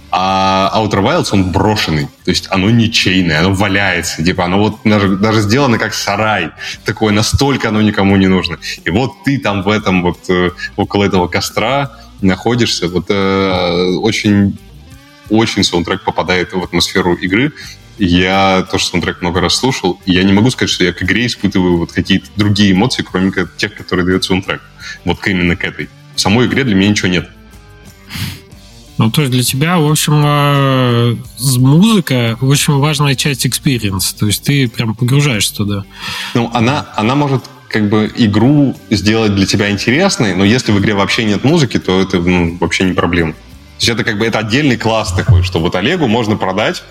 А 0.10 0.72
Outer 0.76 1.04
Wilds, 1.04 1.30
он 1.32 1.52
брошенный. 1.52 2.06
То 2.24 2.32
есть 2.32 2.48
оно 2.50 2.70
ничейное, 2.70 3.40
оно 3.40 3.54
валяется. 3.54 4.24
Типа 4.24 4.46
оно 4.46 4.60
вот 4.60 4.80
даже, 4.84 5.18
даже 5.18 5.42
сделано 5.42 5.78
как 5.78 5.94
сарай. 5.94 6.52
Такое, 6.86 7.14
настолько 7.14 7.70
оно 7.70 7.82
никому 7.82 8.16
не 8.16 8.28
нужно. 8.28 8.58
И 8.86 8.90
вот 8.90 9.24
ты 9.26 9.38
там 9.38 9.64
в 9.64 9.70
этом 9.70 10.02
вот, 10.02 10.30
э, 10.30 10.52
около 10.78 11.04
этого 11.04 11.28
костра 11.28 11.92
находишься. 12.22 12.88
Вот 12.88 13.06
э, 13.10 13.96
очень, 13.98 14.58
очень 15.30 15.64
саундтрек 15.64 16.04
попадает 16.04 16.54
в 16.54 16.64
атмосферу 16.64 17.16
игры. 17.16 17.52
Я 17.98 18.66
тоже 18.70 18.86
саундтрек 18.86 19.22
много 19.22 19.42
раз 19.42 19.56
слушал, 19.56 20.00
и 20.06 20.14
я 20.14 20.24
не 20.24 20.32
могу 20.32 20.52
сказать, 20.52 20.70
что 20.70 20.84
я 20.84 20.94
к 20.94 21.02
игре 21.02 21.26
испытываю 21.26 21.80
вот 21.80 21.92
какие-то 21.92 22.28
другие 22.36 22.72
эмоции, 22.72 23.04
кроме 23.04 23.32
тех, 23.58 23.76
которые 23.76 24.06
дает 24.06 24.24
саундтрек. 24.24 24.62
Вот 25.04 25.26
именно 25.28 25.56
к 25.56 25.64
этой. 25.64 25.90
В 26.16 26.22
самой 26.22 26.46
игре 26.46 26.64
для 26.64 26.76
меня 26.76 26.90
ничего 26.90 27.10
нет. 27.10 27.30
Ну, 28.98 29.12
то 29.12 29.22
есть 29.22 29.32
для 29.32 29.44
тебя, 29.44 29.78
в 29.78 29.90
общем, 29.90 30.24
э, 30.26 31.16
музыка 31.60 32.38
очень 32.42 32.74
важная 32.74 33.16
часть 33.16 33.46
experience 33.46 34.06
а. 34.06 34.18
То 34.18 34.26
есть 34.26 34.44
ты 34.44 34.68
прям 34.68 34.96
погружаешься 34.96 35.56
туда. 35.56 35.84
Ну, 36.34 36.50
она, 36.54 36.88
она 36.96 37.16
может 37.16 37.44
как 37.68 37.90
бы 37.90 38.12
игру 38.16 38.76
сделать 38.90 39.36
для 39.36 39.46
тебя 39.46 39.70
интересной, 39.70 40.34
но 40.34 40.44
если 40.44 40.72
в 40.72 40.80
игре 40.80 40.96
вообще 40.96 41.26
нет 41.26 41.44
музыки, 41.44 41.78
то 41.80 42.02
это 42.02 42.20
ну, 42.20 42.58
вообще 42.60 42.86
не 42.86 42.94
проблема. 42.94 43.34
То 43.34 43.40
есть 43.80 43.90
это 43.90 44.04
как 44.04 44.18
бы 44.18 44.26
это 44.26 44.40
отдельный 44.40 44.78
класс 44.78 45.14
такой, 45.14 45.44
что 45.44 45.60
вот 45.60 45.76
Олегу 45.76 46.08
можно 46.08 46.36
продать, 46.36 46.84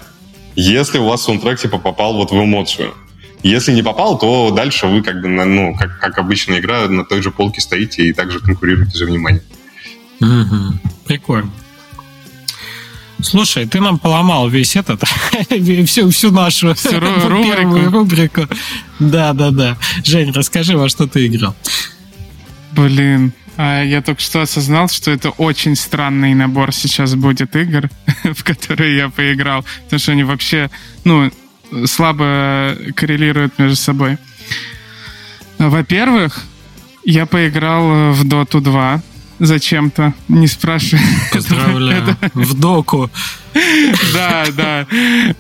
если 0.55 0.99
у 0.99 1.07
вас 1.07 1.25
саундтрек 1.25 1.59
типа 1.59 1.79
попал 1.79 2.15
вот 2.15 2.31
в 2.31 2.35
эмоцию. 2.35 2.95
Если 3.43 3.73
не 3.73 3.83
попал, 3.83 4.19
то 4.19 4.51
дальше 4.51 4.87
вы 4.87 5.03
как 5.03 5.21
бы, 5.21 5.29
ну, 5.29 5.75
как, 5.77 5.99
как 5.99 6.19
обычная 6.19 6.59
игра, 6.59 6.89
на 6.89 7.05
той 7.05 7.23
же 7.23 7.31
полке 7.31 7.61
стоите 7.61 8.05
и 8.07 8.13
также 8.13 8.41
конкурируете 8.41 8.97
за 8.97 9.07
внимание. 9.07 9.43
Угу. 10.21 10.79
Прикольно. 11.05 11.51
Слушай, 13.21 13.67
ты 13.67 13.81
нам 13.81 13.99
поломал 13.99 14.49
весь 14.49 14.77
этот, 14.77 15.03
всю, 15.87 16.11
всю 16.11 16.31
нашу 16.31 16.75
всю 16.75 17.01
рубрику. 17.01 17.91
рубрику. 17.91 18.49
Да, 18.99 19.33
да, 19.33 19.51
да. 19.51 19.79
Жень, 20.05 20.33
расскажи, 20.33 20.77
во 20.77 20.89
что 20.89 21.07
ты 21.07 21.27
играл. 21.27 21.55
Блин, 22.73 23.33
а 23.57 23.83
я 23.83 24.03
только 24.03 24.21
что 24.21 24.43
осознал, 24.43 24.89
что 24.89 25.11
это 25.11 25.31
очень 25.31 25.77
странный 25.77 26.35
набор 26.35 26.73
сейчас 26.73 27.15
будет 27.15 27.57
игр, 27.57 27.89
в 28.25 28.45
которые 28.45 28.97
я 28.97 29.09
поиграл, 29.09 29.65
потому 29.85 29.99
что 29.99 30.13
они 30.13 30.25
вообще, 30.25 30.71
ну, 31.05 31.31
слабо 31.87 32.77
коррелируют 32.95 33.59
между 33.59 33.77
собой. 33.77 34.19
Во-первых, 35.59 36.45
я 37.05 37.25
поиграл 37.25 38.13
в 38.13 38.27
Dota 38.27 38.61
2, 38.61 39.03
зачем-то, 39.39 40.13
не 40.29 40.47
спрашивай. 40.49 41.05
Поздравляю. 41.33 42.17
В 42.35 42.55
доку. 42.55 43.11
Да, 44.13 44.47
да. 44.57 44.87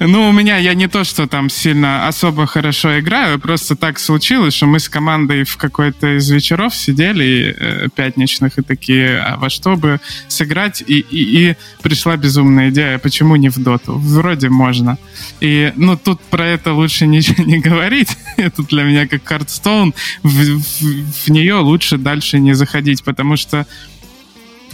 Ну, 0.00 0.28
у 0.28 0.32
меня, 0.32 0.56
я 0.58 0.74
не 0.74 0.88
то, 0.88 1.04
что 1.04 1.26
там 1.26 1.50
сильно 1.50 2.08
особо 2.08 2.46
хорошо 2.46 2.98
играю, 2.98 3.38
просто 3.38 3.76
так 3.76 3.98
случилось, 3.98 4.54
что 4.54 4.66
мы 4.66 4.78
с 4.80 4.88
командой 4.88 5.44
в 5.44 5.56
какой-то 5.56 6.16
из 6.16 6.30
вечеров 6.30 6.74
сидели 6.74 7.54
э, 7.58 7.88
пятничных 7.94 8.58
и 8.58 8.62
такие, 8.62 9.18
а 9.18 9.36
во 9.36 9.50
что 9.50 9.76
бы 9.76 10.00
сыграть, 10.28 10.82
и, 10.86 11.00
и, 11.00 11.50
и 11.50 11.56
пришла 11.82 12.16
безумная 12.16 12.70
идея, 12.70 12.98
почему 12.98 13.36
не 13.36 13.48
в 13.48 13.58
доту? 13.58 13.94
Вроде 13.98 14.48
можно. 14.48 14.98
И, 15.40 15.72
ну, 15.76 15.96
тут 15.96 16.20
про 16.20 16.46
это 16.46 16.72
лучше 16.72 17.06
ничего 17.16 17.44
не 17.44 17.58
говорить. 17.58 18.16
это 18.36 18.62
для 18.62 18.84
меня 18.84 19.06
как 19.06 19.22
Кардстоун. 19.22 19.94
В, 20.22 20.28
в, 20.28 21.24
в 21.24 21.28
нее 21.28 21.56
лучше 21.56 21.98
дальше 21.98 22.38
не 22.38 22.54
заходить, 22.54 23.04
потому 23.04 23.36
что 23.36 23.66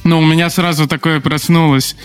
ну, 0.04 0.18
у 0.18 0.24
меня 0.24 0.50
сразу 0.50 0.86
такое 0.86 1.20
проснулось. 1.20 1.96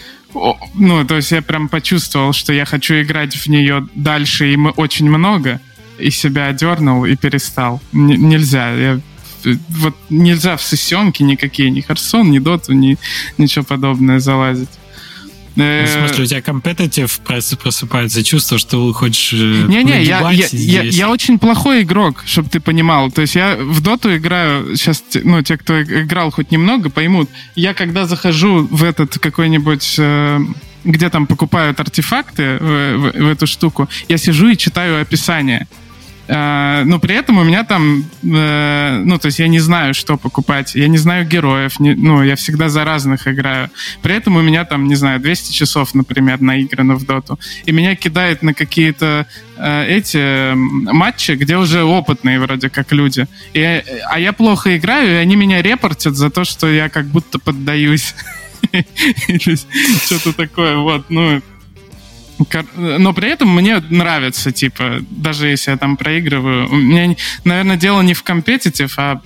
Ну, 0.76 1.06
то 1.06 1.16
есть 1.16 1.32
я 1.32 1.42
прям 1.42 1.68
почувствовал, 1.70 2.34
что 2.34 2.54
я 2.54 2.66
хочу 2.66 3.02
играть 3.02 3.36
в 3.36 3.48
нее 3.48 3.88
дальше, 3.96 4.54
и 4.54 4.58
мы 4.58 4.72
очень 4.72 5.10
много, 5.10 5.60
и 5.98 6.12
себя 6.12 6.48
одернул 6.48 7.06
и 7.06 7.16
перестал. 7.16 7.82
Н- 7.94 8.30
нельзя. 8.30 8.72
Я 8.72 9.00
вот 9.70 9.96
нельзя 10.10 10.58
в 10.58 10.64
сессионки 10.64 11.24
никакие, 11.24 11.70
ни 11.70 11.82
Харсон, 11.82 12.32
ни 12.32 12.40
Доту, 12.40 12.74
ни 12.74 12.98
ничего 13.38 13.64
подобное 13.66 14.20
залазить. 14.20 14.70
Э, 15.58 15.86
в 15.86 15.90
смысле, 15.90 16.24
у 16.24 16.28
тебя 16.28 16.42
компетитив 16.42 17.20
просыпается 17.20 18.24
чувство, 18.24 18.58
что 18.58 18.94
хочешь 18.94 19.34
э, 19.34 19.66
Не-не, 19.68 20.04
я, 20.04 20.30
я, 20.32 20.48
я, 20.52 20.84
я 20.84 21.10
очень 21.10 21.40
плохой 21.40 21.82
игрок, 21.82 22.24
чтобы 22.26 22.50
ты 22.50 22.60
понимал. 22.60 23.12
То 23.12 23.22
есть 23.22 23.36
я 23.36 23.56
в 23.56 23.82
доту 23.82 24.16
играю, 24.16 24.76
сейчас, 24.76 25.04
ну, 25.24 25.42
те, 25.42 25.58
кто 25.58 25.82
играл 25.82 26.32
хоть 26.32 26.52
немного, 26.52 26.90
поймут. 26.90 27.30
Я 27.56 27.74
когда 27.74 28.06
захожу 28.06 28.68
в 28.70 28.84
этот 28.84 29.18
какой-нибудь 29.18 29.96
э, 29.98 30.40
где 30.84 31.10
там 31.10 31.28
покупают 31.28 31.80
артефакты 31.80 32.58
в, 32.60 32.98
в, 32.98 33.12
в 33.24 33.28
эту 33.28 33.48
штуку, 33.48 33.90
я 34.08 34.18
сижу 34.18 34.50
и 34.50 34.56
читаю 34.58 35.02
описание. 35.02 35.68
Э, 36.28 36.84
но 36.86 37.00
при 37.00 37.16
этом 37.16 37.38
у 37.38 37.44
меня 37.44 37.64
там, 37.64 38.04
э, 38.24 39.02
ну, 39.06 39.18
то 39.18 39.28
есть 39.28 39.40
я 39.40 39.48
не 39.48 39.60
знаю, 39.60 39.94
что 39.94 40.18
покупать, 40.18 40.76
я 40.76 40.88
не 40.88 40.98
знаю 40.98 41.26
героев, 41.26 41.80
не, 41.80 41.94
ну, 41.96 42.24
я 42.24 42.36
всегда 42.36 42.70
за 42.70 42.84
разных 42.84 43.28
играю. 43.28 43.70
При 44.02 44.16
этом 44.16 44.36
у 44.36 44.42
меня 44.42 44.66
там, 44.66 44.88
не 44.88 44.96
знаю, 44.96 45.20
200 45.20 45.54
часов, 45.54 45.94
например, 45.94 46.42
наиграно 46.42 46.96
в 46.96 47.06
доту. 47.06 47.40
И 47.66 47.72
меня 47.72 47.96
кидает 47.96 48.44
на 48.44 48.54
какие-то 48.54 49.26
э, 49.58 49.86
эти 49.88 50.54
матчи, 50.54 51.32
где 51.32 51.58
уже 51.58 51.84
опытные 51.84 52.40
вроде 52.40 52.70
как 52.70 52.92
люди. 52.92 53.26
И, 53.54 53.84
а 54.10 54.20
я 54.20 54.34
плохо 54.34 54.76
играю, 54.78 55.12
и 55.12 55.16
они 55.16 55.36
меня 55.36 55.62
репортят 55.62 56.16
за 56.16 56.30
то, 56.30 56.44
что 56.44 56.70
я 56.70 56.90
как 56.90 57.06
будто 57.06 57.40
поддаюсь. 57.40 58.14
Что-то 60.06 60.34
такое, 60.34 60.78
вот, 60.78 61.10
ну, 61.10 61.42
но 62.76 63.14
при 63.14 63.30
этом 63.30 63.54
мне 63.54 63.80
нравится, 63.90 64.52
типа, 64.52 65.00
даже 65.10 65.48
если 65.48 65.72
я 65.72 65.78
там 65.78 65.98
проигрываю. 65.98 66.70
У 66.70 66.76
меня, 66.76 67.16
наверное, 67.44 67.78
дело 67.78 68.02
не 68.02 68.14
в 68.14 68.24
компетитив, 68.24 68.94
а 68.98 69.22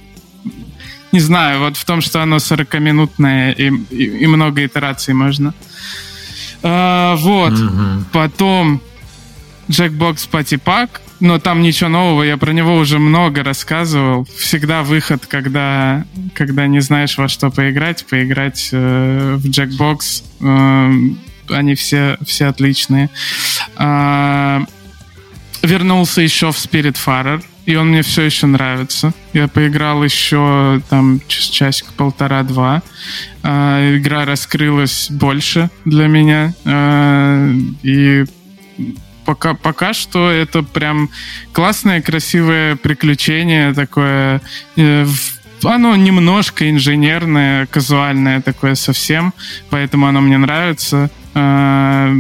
не 1.12 1.20
знаю, 1.20 1.60
вот 1.60 1.78
в 1.78 1.86
том, 1.86 2.02
что 2.02 2.22
оно 2.22 2.38
40-минутное 2.38 3.52
и, 3.52 3.70
и, 3.90 4.24
и 4.24 4.28
много 4.28 4.66
итераций 4.66 5.14
можно. 5.14 5.54
А, 6.64 7.16
вот. 7.18 7.54
Mm-hmm. 7.54 8.04
Потом 8.14 8.82
Jackbox 9.68 10.30
Party 10.32 10.62
Pack, 10.64 11.02
но 11.20 11.40
там 11.40 11.62
ничего 11.62 11.90
нового, 11.90 12.24
я 12.24 12.38
про 12.38 12.52
него 12.52 12.78
уже 12.78 13.00
много 13.00 13.44
рассказывал. 13.44 14.26
Всегда 14.38 14.84
выход, 14.84 15.26
когда, 15.26 16.06
когда 16.34 16.68
не 16.68 16.80
знаешь, 16.80 17.18
во 17.18 17.28
что 17.28 17.50
поиграть, 17.50 18.06
поиграть 18.06 18.70
э, 18.72 19.36
в 19.38 19.46
Jackbox. 19.46 20.24
Э, 20.42 20.92
они 21.52 21.76
все, 21.76 22.18
все 22.26 22.48
отличные. 22.48 23.10
А, 23.76 24.64
вернулся 25.62 26.22
еще 26.22 26.52
в 26.52 26.56
Spirit 26.56 26.98
Farer, 27.04 27.44
и 27.66 27.76
он 27.76 27.90
мне 27.90 28.02
все 28.02 28.24
еще 28.24 28.48
нравится. 28.48 29.14
Я 29.34 29.48
поиграл 29.48 30.04
еще 30.04 30.82
там 30.90 31.22
часик-полтора-два. 31.28 32.82
А, 33.44 33.98
игра 33.98 34.26
раскрылась 34.26 35.08
больше 35.10 35.70
для 35.86 36.08
меня. 36.08 36.54
А, 36.66 37.54
и 37.84 38.26
пока, 39.26 39.54
пока 39.54 39.94
что 39.94 40.30
это 40.30 40.64
прям 40.64 41.10
классное, 41.54 42.02
красивое 42.02 42.76
приключение 42.76 43.74
такое. 43.74 44.42
Э, 44.76 45.06
оно 45.64 45.96
немножко 45.96 46.70
инженерное, 46.70 47.66
казуальное 47.68 48.42
такое 48.42 48.76
совсем, 48.76 49.34
поэтому 49.70 50.08
оно 50.08 50.22
мне 50.22 50.38
нравится. 50.38 51.10
Э, 51.34 52.14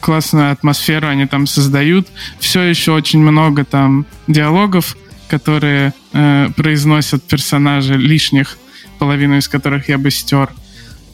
классную 0.00 0.50
атмосферу 0.52 1.08
они 1.08 1.26
там 1.26 1.46
создают. 1.46 2.08
Все 2.38 2.62
еще 2.62 2.92
очень 2.92 3.20
много 3.20 3.64
там 3.64 4.06
диалогов, 4.26 4.96
которые 5.28 5.92
э, 6.12 6.48
произносят 6.56 7.22
персонажи 7.22 7.94
лишних, 7.94 8.58
половину 8.98 9.36
из 9.36 9.48
которых 9.48 9.88
я 9.88 9.98
бы 9.98 10.10
стер. 10.10 10.50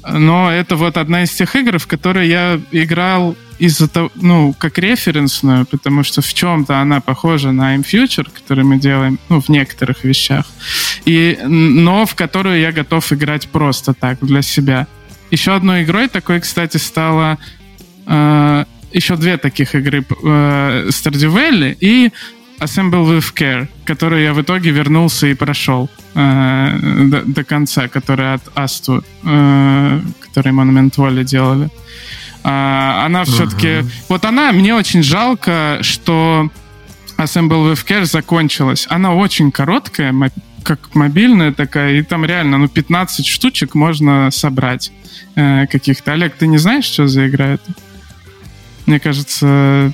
Но 0.09 0.53
это 0.53 0.77
вот 0.77 0.97
одна 0.97 1.25
из 1.25 1.33
тех 1.33 1.57
игр, 1.57 1.79
в 1.79 1.87
которые 1.89 2.29
я 2.29 2.61
играл 2.71 3.37
из-за 3.59 3.89
того, 3.89 4.11
ну, 4.15 4.55
как 4.57 4.79
референсную, 4.79 5.67
потому 5.67 6.05
что 6.05 6.23
в 6.23 6.33
чем-то 6.33 6.79
она 6.79 7.01
похожа 7.01 7.51
на 7.53 7.75
I'm 7.75 7.85
Future, 7.85 8.29
который 8.33 8.65
мы 8.65 8.79
делаем, 8.79 9.19
ну, 9.29 9.41
в 9.41 9.49
некоторых 9.49 10.05
вещах, 10.05 10.47
и, 11.07 11.39
но 11.45 12.07
в 12.07 12.15
которую 12.15 12.61
я 12.61 12.71
готов 12.71 13.13
играть 13.13 13.49
просто 13.49 13.95
так, 13.95 14.19
для 14.21 14.43
себя. 14.43 14.87
Еще 15.31 15.55
одной 15.55 15.83
игрой 15.83 16.09
такой, 16.09 16.41
кстати, 16.41 16.77
стала 16.77 17.39
э, 18.07 18.65
еще 18.93 19.17
две 19.17 19.37
таких 19.37 19.75
игры 19.75 20.05
э, 20.09 20.89
Stardew 20.89 21.77
и 21.81 22.13
Assemble 22.61 23.05
with 23.07 23.35
Care, 23.35 23.69
который 23.85 24.25
я 24.25 24.33
в 24.33 24.41
итоге 24.41 24.71
вернулся 24.71 25.27
и 25.27 25.35
прошел 25.35 25.91
э, 26.15 26.79
до, 27.05 27.23
до 27.23 27.45
конца, 27.45 27.89
который 27.89 28.35
от 28.35 28.43
Асту, 28.55 29.05
э, 29.25 30.01
который 30.21 30.53
Monument 30.53 30.95
Valley 30.95 31.25
делали. 31.25 31.69
А, 32.43 33.05
она 33.05 33.25
все-таки... 33.25 33.67
Uh-huh. 33.67 33.91
Вот 34.09 34.25
она, 34.25 34.53
мне 34.53 34.75
очень 34.75 35.03
жалко, 35.03 35.79
что 35.81 36.49
Assemble 37.19 37.73
with 37.73 37.85
Care 37.87 38.05
закончилась. 38.05 38.87
Она 38.89 39.15
очень 39.15 39.51
короткая, 39.51 40.13
как 40.67 40.97
мобильная 40.97 41.53
такая, 41.53 41.95
и 41.95 42.03
там 42.03 42.25
реально, 42.25 42.59
ну, 42.59 42.69
15 42.69 43.25
штучек 43.25 43.77
можно 43.77 44.33
собрать 44.33 44.91
э, 45.37 45.67
каких-то. 45.69 46.13
Олег, 46.13 46.35
ты 46.35 46.49
не 46.49 46.59
знаешь, 46.59 46.85
что 46.85 47.07
за 47.07 47.29
игра 47.29 47.51
это? 47.51 47.73
Мне 48.87 48.99
кажется, 48.99 49.93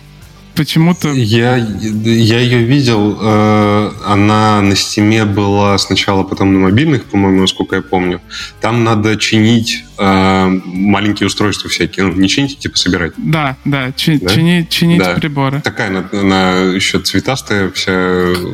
почему-то... 0.54 1.10
Я, 1.12 1.56
я 1.56 2.40
ее 2.40 2.64
видел, 2.64 3.18
э, 3.20 3.90
она 4.06 4.60
на 4.60 4.76
стиме 4.76 5.24
была 5.24 5.76
сначала, 5.78 6.22
потом 6.22 6.52
на 6.54 6.60
мобильных, 6.60 7.04
по-моему, 7.04 7.40
насколько 7.40 7.76
я 7.76 7.82
помню. 7.82 8.20
Там 8.60 8.84
надо 8.84 9.16
чинить 9.16 9.84
э, 9.98 10.60
маленькие 10.64 11.26
устройства 11.26 11.70
всякие. 11.70 12.06
Ну, 12.06 12.12
не 12.14 12.28
чинить, 12.28 12.56
а 12.58 12.60
типа 12.62 12.76
собирать. 12.76 13.12
Да, 13.16 13.56
да, 13.64 13.92
чи- 13.92 14.18
да? 14.18 14.30
чинить, 14.30 14.68
чинить 14.70 14.98
да. 14.98 15.14
приборы. 15.14 15.60
Такая, 15.60 15.88
она, 15.88 16.08
она 16.12 16.52
еще 16.74 17.00
цветастая 17.00 17.70
вся. 17.70 17.92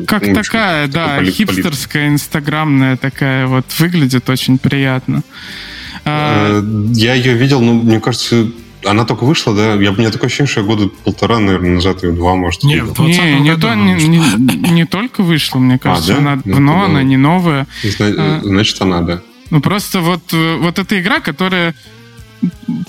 Как 0.07 0.27
ну, 0.27 0.35
такая, 0.35 0.85
общем, 0.85 0.95
да, 0.95 1.07
такая 1.17 1.31
хипстерская, 1.31 2.09
инстаграмная 2.09 2.97
такая 2.97 3.47
вот, 3.47 3.67
выглядит 3.79 4.29
очень 4.31 4.59
приятно. 4.59 5.23
А, 6.05 6.61
э, 6.63 6.93
я 6.95 7.15
ее 7.15 7.35
видел, 7.35 7.61
ну, 7.61 7.75
мне 7.75 8.01
кажется, 8.01 8.49
она 8.85 9.05
только 9.05 9.25
вышла, 9.25 9.55
да? 9.55 9.75
Я, 9.75 9.93
у 9.93 9.97
меня 9.97 10.11
такое 10.11 10.27
ощущение, 10.27 10.51
что 10.51 10.61
я 10.61 10.67
года 10.67 10.89
полтора, 10.89 11.39
наверное, 11.39 11.75
назад 11.75 12.03
ее 12.03 12.13
два, 12.13 12.35
может, 12.35 12.65
Нет, 12.65 12.99
не, 12.99 13.41
не, 13.41 13.57
то, 13.57 13.75
не, 13.75 13.95
не, 13.95 14.71
не 14.71 14.87
только 14.87 15.23
вышла, 15.23 15.59
мне 15.59 15.77
а, 15.77 15.79
кажется, 15.79 16.13
а, 16.13 16.21
да? 16.21 16.33
она 16.33 16.43
давно, 16.45 16.61
ну, 16.61 16.85
она 16.85 17.03
не 17.03 17.17
новая. 17.17 17.67
А, 18.01 18.41
значит, 18.43 18.81
она, 18.81 19.03
да. 19.03 19.23
Ну, 19.51 19.61
просто 19.61 20.01
вот, 20.01 20.33
вот 20.33 20.79
эта 20.79 21.01
игра, 21.01 21.21
которая 21.21 21.75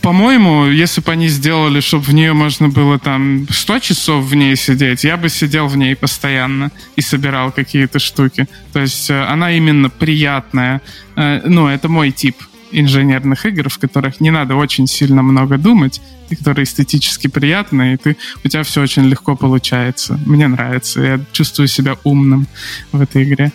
по-моему, 0.02 0.68
если 0.68 1.02
бы 1.02 1.12
они 1.12 1.28
сделали, 1.28 1.80
чтобы 1.80 2.04
в 2.04 2.14
нее 2.14 2.34
можно 2.34 2.70
было 2.70 3.00
там 3.00 3.48
100 3.50 3.80
часов 3.80 4.26
в 4.26 4.36
ней 4.36 4.56
сидеть, 4.56 5.04
я 5.04 5.18
бы 5.18 5.30
сидел 5.30 5.68
в 5.68 5.78
ней 5.78 5.96
постоянно 5.96 6.72
и 6.96 7.02
собирал 7.02 7.52
какие-то 7.52 8.00
штуки. 8.00 8.48
То 8.74 8.80
есть 8.80 9.10
э, 9.10 9.24
она 9.24 9.52
именно 9.52 9.90
приятная. 9.90 10.82
Э, 11.16 11.42
ну, 11.46 11.68
это 11.68 11.90
мой 11.90 12.12
тип 12.12 12.36
инженерных 12.72 13.46
игр, 13.46 13.70
в 13.70 13.78
которых 13.80 14.20
не 14.20 14.32
надо 14.32 14.56
очень 14.56 14.88
сильно 14.88 15.22
много 15.22 15.58
думать, 15.58 16.02
и 16.30 16.36
которые 16.36 16.64
эстетически 16.64 17.28
приятные, 17.28 17.96
и 17.96 17.98
ты, 17.98 18.18
у 18.44 18.48
тебя 18.48 18.64
все 18.64 18.82
очень 18.82 19.06
легко 19.06 19.36
получается. 19.36 20.20
Мне 20.26 20.48
нравится. 20.48 21.02
Я 21.02 21.20
чувствую 21.32 21.68
себя 21.68 21.96
умным 22.04 22.48
в 22.92 23.02
этой 23.02 23.24
игре. 23.24 23.52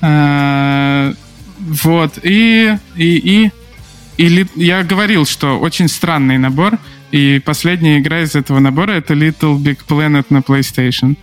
А, 0.00 1.12
вот. 1.58 2.18
И, 2.22 2.76
и, 2.96 3.16
и, 3.16 3.52
и 4.16 4.46
я 4.56 4.82
говорил, 4.82 5.26
что 5.26 5.58
очень 5.58 5.88
странный 5.88 6.38
набор, 6.38 6.78
и 7.10 7.40
последняя 7.44 7.98
игра 7.98 8.20
из 8.22 8.34
этого 8.34 8.58
набора 8.58 8.92
это 8.92 9.14
Little 9.14 9.58
Big 9.58 9.78
Planet 9.88 10.26
на 10.30 10.38
PlayStation. 10.38 11.16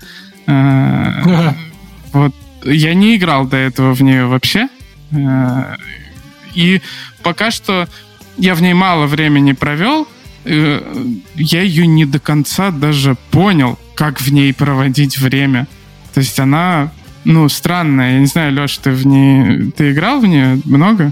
А, 0.47 1.55
вот. 2.13 2.33
Я 2.63 2.95
не 2.95 3.15
играл 3.15 3.45
до 3.45 3.57
этого 3.57 3.93
в 3.93 4.01
нее 4.01 4.25
вообще. 4.25 4.69
И 6.55 6.81
пока 7.21 7.51
что 7.51 7.87
я 8.37 8.55
в 8.55 8.61
ней 8.61 8.73
мало 8.73 9.07
времени 9.07 9.53
провел. 9.53 10.07
Э, 10.43 10.81
я 11.35 11.61
ее 11.61 11.87
не 11.87 12.05
до 12.05 12.19
конца 12.19 12.71
даже 12.71 13.15
понял, 13.31 13.79
как 13.95 14.21
в 14.21 14.31
ней 14.31 14.53
проводить 14.53 15.17
время. 15.17 15.67
То 16.13 16.19
есть 16.19 16.39
она, 16.39 16.91
ну, 17.23 17.49
странная. 17.49 18.13
Я 18.13 18.19
не 18.19 18.25
знаю, 18.25 18.53
Леш, 18.53 18.77
ты 18.77 18.91
в 18.91 19.05
ней... 19.05 19.71
Ты 19.71 19.91
играл 19.91 20.19
в 20.19 20.27
нее 20.27 20.61
много? 20.65 21.11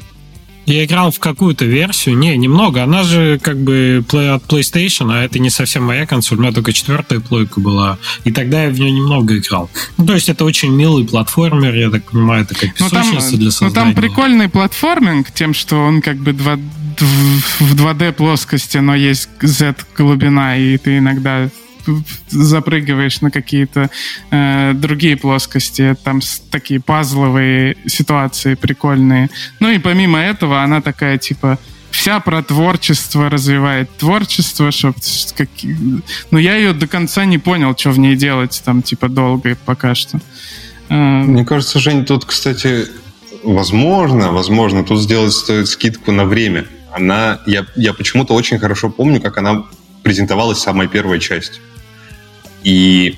Я 0.65 0.85
играл 0.85 1.11
в 1.11 1.19
какую-то 1.19 1.65
версию, 1.65 2.17
не, 2.17 2.37
немного. 2.37 2.83
Она 2.83 3.03
же 3.03 3.39
как 3.41 3.57
бы 3.59 4.03
от 4.09 4.43
PlayStation, 4.43 5.13
а 5.13 5.23
это 5.23 5.39
не 5.39 5.49
совсем 5.49 5.83
моя 5.83 6.05
консоль, 6.05 6.37
у 6.37 6.41
меня 6.41 6.51
только 6.51 6.71
четвертая 6.73 7.19
плойка 7.19 7.59
была. 7.59 7.97
И 8.23 8.31
тогда 8.31 8.63
я 8.63 8.69
в 8.69 8.79
нее 8.79 8.91
немного 8.91 9.37
играл. 9.37 9.69
Ну, 9.97 10.05
то 10.05 10.13
есть 10.13 10.29
это 10.29 10.45
очень 10.45 10.71
милый 10.71 11.05
платформер, 11.05 11.75
я 11.75 11.89
так 11.89 12.05
понимаю, 12.05 12.43
это 12.43 12.55
как 12.55 12.73
песочница 12.73 13.31
ну, 13.31 13.37
для 13.37 13.51
создания. 13.51 13.69
Ну, 13.69 13.73
там 13.73 13.95
прикольный 13.95 14.49
платформинг 14.49 15.31
тем, 15.31 15.53
что 15.53 15.77
он 15.77 16.01
как 16.01 16.17
бы 16.17 16.33
2, 16.33 16.55
в 17.59 17.75
2D 17.75 18.13
плоскости, 18.13 18.77
но 18.77 18.95
есть 18.95 19.29
Z 19.41 19.75
глубина, 19.97 20.57
и 20.57 20.77
ты 20.77 20.97
иногда 20.99 21.49
запрыгиваешь 22.29 23.21
на 23.21 23.31
какие-то 23.31 23.89
э, 24.31 24.73
другие 24.73 25.17
плоскости, 25.17 25.95
там 26.03 26.21
такие 26.51 26.79
пазловые 26.79 27.77
ситуации 27.85 28.55
прикольные. 28.55 29.29
Ну 29.59 29.69
и 29.69 29.79
помимо 29.79 30.19
этого 30.19 30.61
она 30.61 30.81
такая 30.81 31.17
типа 31.17 31.59
вся 31.91 32.19
про 32.19 32.41
творчество 32.41 33.29
развивает 33.29 33.89
творчество, 33.97 34.71
чтобы 34.71 34.95
как... 35.37 35.47
но 36.31 36.39
я 36.39 36.55
ее 36.55 36.73
до 36.73 36.87
конца 36.87 37.25
не 37.25 37.37
понял, 37.37 37.75
что 37.77 37.91
в 37.91 37.99
ней 37.99 38.15
делать 38.15 38.61
там 38.65 38.81
типа 38.81 39.09
долго 39.09 39.55
пока 39.65 39.95
что. 39.95 40.19
Э, 40.89 41.23
Мне 41.23 41.45
кажется, 41.45 41.79
Жень, 41.79 42.05
тут, 42.05 42.25
кстати, 42.25 42.87
возможно, 43.43 44.31
возможно, 44.31 44.83
тут 44.83 45.01
сделать 45.01 45.33
стоит 45.33 45.67
скидку 45.67 46.11
на 46.11 46.25
время. 46.25 46.65
Она, 46.91 47.39
я, 47.45 47.65
я 47.75 47.93
почему-то 47.93 48.33
очень 48.33 48.59
хорошо 48.59 48.89
помню, 48.89 49.21
как 49.21 49.37
она 49.37 49.65
презентовалась 50.03 50.59
самая 50.59 50.87
первая 50.87 51.19
часть. 51.19 51.61
И 52.63 53.17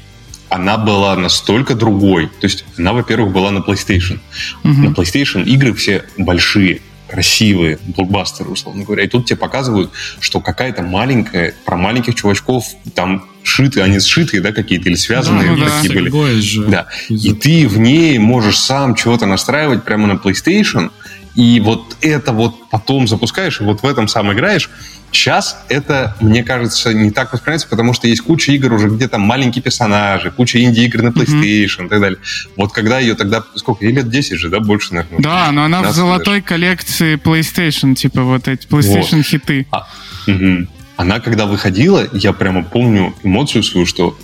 она 0.49 0.77
была 0.77 1.15
настолько 1.15 1.75
другой. 1.75 2.27
То 2.27 2.45
есть 2.45 2.65
она, 2.77 2.93
во-первых, 2.93 3.33
была 3.33 3.51
на 3.51 3.59
PlayStation. 3.59 4.19
Uh-huh. 4.63 4.73
На 4.73 4.87
PlayStation 4.93 5.43
игры 5.43 5.73
все 5.73 6.05
большие, 6.17 6.81
красивые, 7.09 7.79
блокбастеры, 7.95 8.49
условно 8.49 8.83
говоря. 8.83 9.03
И 9.03 9.07
тут 9.07 9.25
тебе 9.25 9.37
показывают, 9.37 9.91
что 10.19 10.39
какая-то 10.39 10.81
маленькая, 10.81 11.53
про 11.65 11.77
маленьких 11.77 12.15
чувачков 12.15 12.65
там 12.93 13.25
шиты, 13.43 13.81
они 13.81 13.99
сшитые, 13.99 14.41
да, 14.41 14.51
какие-то, 14.51 14.89
или 14.89 14.95
связанные 14.95 15.51
ну, 15.51 15.65
такие 15.65 16.03
да. 16.03 16.09
были. 16.09 16.39
Же. 16.39 16.65
Да. 16.65 16.87
И 17.09 17.33
ты 17.33 17.67
в 17.67 17.77
ней 17.77 18.17
можешь 18.17 18.57
сам 18.57 18.95
чего-то 18.95 19.25
настраивать 19.25 19.83
прямо 19.83 20.07
на 20.07 20.13
PlayStation, 20.13 20.91
и 21.35 21.59
вот 21.59 21.97
это 22.01 22.31
вот 22.31 22.69
потом 22.69 23.07
запускаешь, 23.07 23.61
и 23.61 23.63
вот 23.63 23.83
в 23.83 23.85
этом 23.85 24.07
сам 24.07 24.31
играешь, 24.31 24.69
Сейчас 25.15 25.63
это, 25.69 26.13
мне 26.19 26.43
кажется, 26.43 26.93
не 26.93 27.09
так 27.09 27.31
воспринимается, 27.31 27.69
потому 27.69 27.93
что 27.93 28.05
есть 28.05 28.21
куча 28.21 28.51
игр 28.51 28.73
уже, 28.73 28.89
где 28.89 29.07
там 29.07 29.21
маленькие 29.21 29.63
персонажи, 29.63 30.29
куча 30.29 30.61
инди-игр 30.61 31.01
на 31.01 31.07
PlayStation 31.07 31.83
mm-hmm. 31.83 31.85
и 31.85 31.89
так 31.89 32.01
далее. 32.01 32.19
Вот 32.57 32.73
когда 32.73 32.99
ее 32.99 33.15
тогда, 33.15 33.41
сколько, 33.55 33.85
ей 33.85 33.93
лет 33.93 34.09
10 34.09 34.37
же, 34.37 34.49
да, 34.49 34.59
больше, 34.59 34.93
наверное? 34.93 35.21
Да, 35.21 35.51
но 35.53 35.63
она 35.63 35.83
в 35.83 35.93
золотой 35.93 36.41
даже. 36.41 36.47
коллекции 36.47 37.15
PlayStation, 37.15 37.95
типа 37.95 38.23
вот 38.23 38.49
эти 38.49 38.67
PlayStation 38.67 39.17
вот. 39.17 39.25
хиты. 39.25 39.67
А, 39.71 39.87
угу. 40.27 40.67
Она 40.97 41.21
когда 41.21 41.45
выходила, 41.45 42.05
я 42.11 42.33
прямо 42.33 42.63
помню 42.63 43.15
эмоцию 43.23 43.63
свою, 43.63 43.85
что 43.85 44.17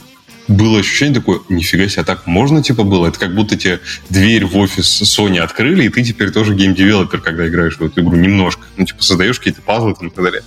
было 0.52 0.80
ощущение 0.80 1.16
такое, 1.16 1.40
нифига 1.50 1.88
себе, 1.88 2.02
а 2.02 2.06
так 2.06 2.28
можно 2.28 2.62
типа 2.62 2.84
было? 2.84 3.08
Это 3.08 3.20
как 3.20 3.34
будто 3.34 3.58
тебе 3.58 3.80
дверь 4.10 4.46
в 4.46 4.58
офис 4.58 5.02
Sony 5.02 5.40
открыли, 5.40 5.86
и 5.86 5.90
ты 5.90 6.04
теперь 6.04 6.32
тоже 6.32 6.54
гейм-девелопер, 6.54 7.20
когда 7.20 7.48
играешь 7.48 7.78
в 7.78 7.84
эту 7.84 8.02
игру 8.02 8.16
немножко. 8.16 8.64
Ну, 8.78 8.86
типа, 8.86 9.02
создаешь 9.02 9.40
какие-то 9.40 9.62
пазлы 9.62 9.96
там 9.96 10.10
и 10.10 10.12
так 10.12 10.24
далее. 10.24 10.42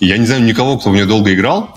Я 0.00 0.18
не 0.18 0.26
знаю 0.26 0.42
никого, 0.42 0.78
кто 0.78 0.90
в 0.90 0.94
нее 0.94 1.06
долго 1.06 1.32
играл, 1.34 1.74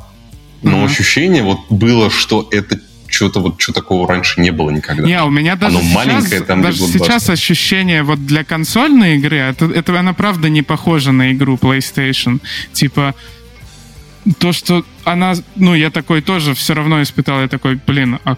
но 0.62 0.78
mm-hmm. 0.78 0.86
ощущение 0.86 1.44
вот 1.44 1.60
было, 1.70 2.10
что 2.10 2.48
это 2.52 2.80
что-то 3.08 3.42
вот 3.42 3.62
что 3.62 3.74
такого 3.74 4.08
раньше 4.08 4.42
не 4.42 4.52
было 4.52 4.70
никогда. 4.70 5.04
Не, 5.04 5.22
у 5.24 5.30
меня 5.30 5.56
даже 5.56 5.78
Оно 5.78 5.86
сейчас, 5.86 5.96
маленькое, 5.96 6.42
там 6.42 6.62
даже 6.62 6.78
сейчас 6.80 7.30
ощущение 7.30 8.04
вот 8.04 8.26
для 8.26 8.44
консольной 8.44 9.18
игры, 9.18 9.38
это, 9.38 9.66
это 9.66 10.00
она 10.00 10.14
правда 10.14 10.50
не 10.50 10.62
похожа 10.62 11.12
на 11.12 11.32
игру 11.34 11.58
PlayStation. 11.62 12.40
Типа 12.74 13.14
то, 14.40 14.52
что 14.52 14.86
она, 15.04 15.34
ну, 15.56 15.74
я 15.74 15.90
такой 15.90 16.22
тоже 16.22 16.54
все 16.54 16.74
равно 16.74 17.02
испытал, 17.02 17.42
я 17.42 17.48
такой, 17.48 17.80
блин, 17.88 18.20
а 18.24 18.38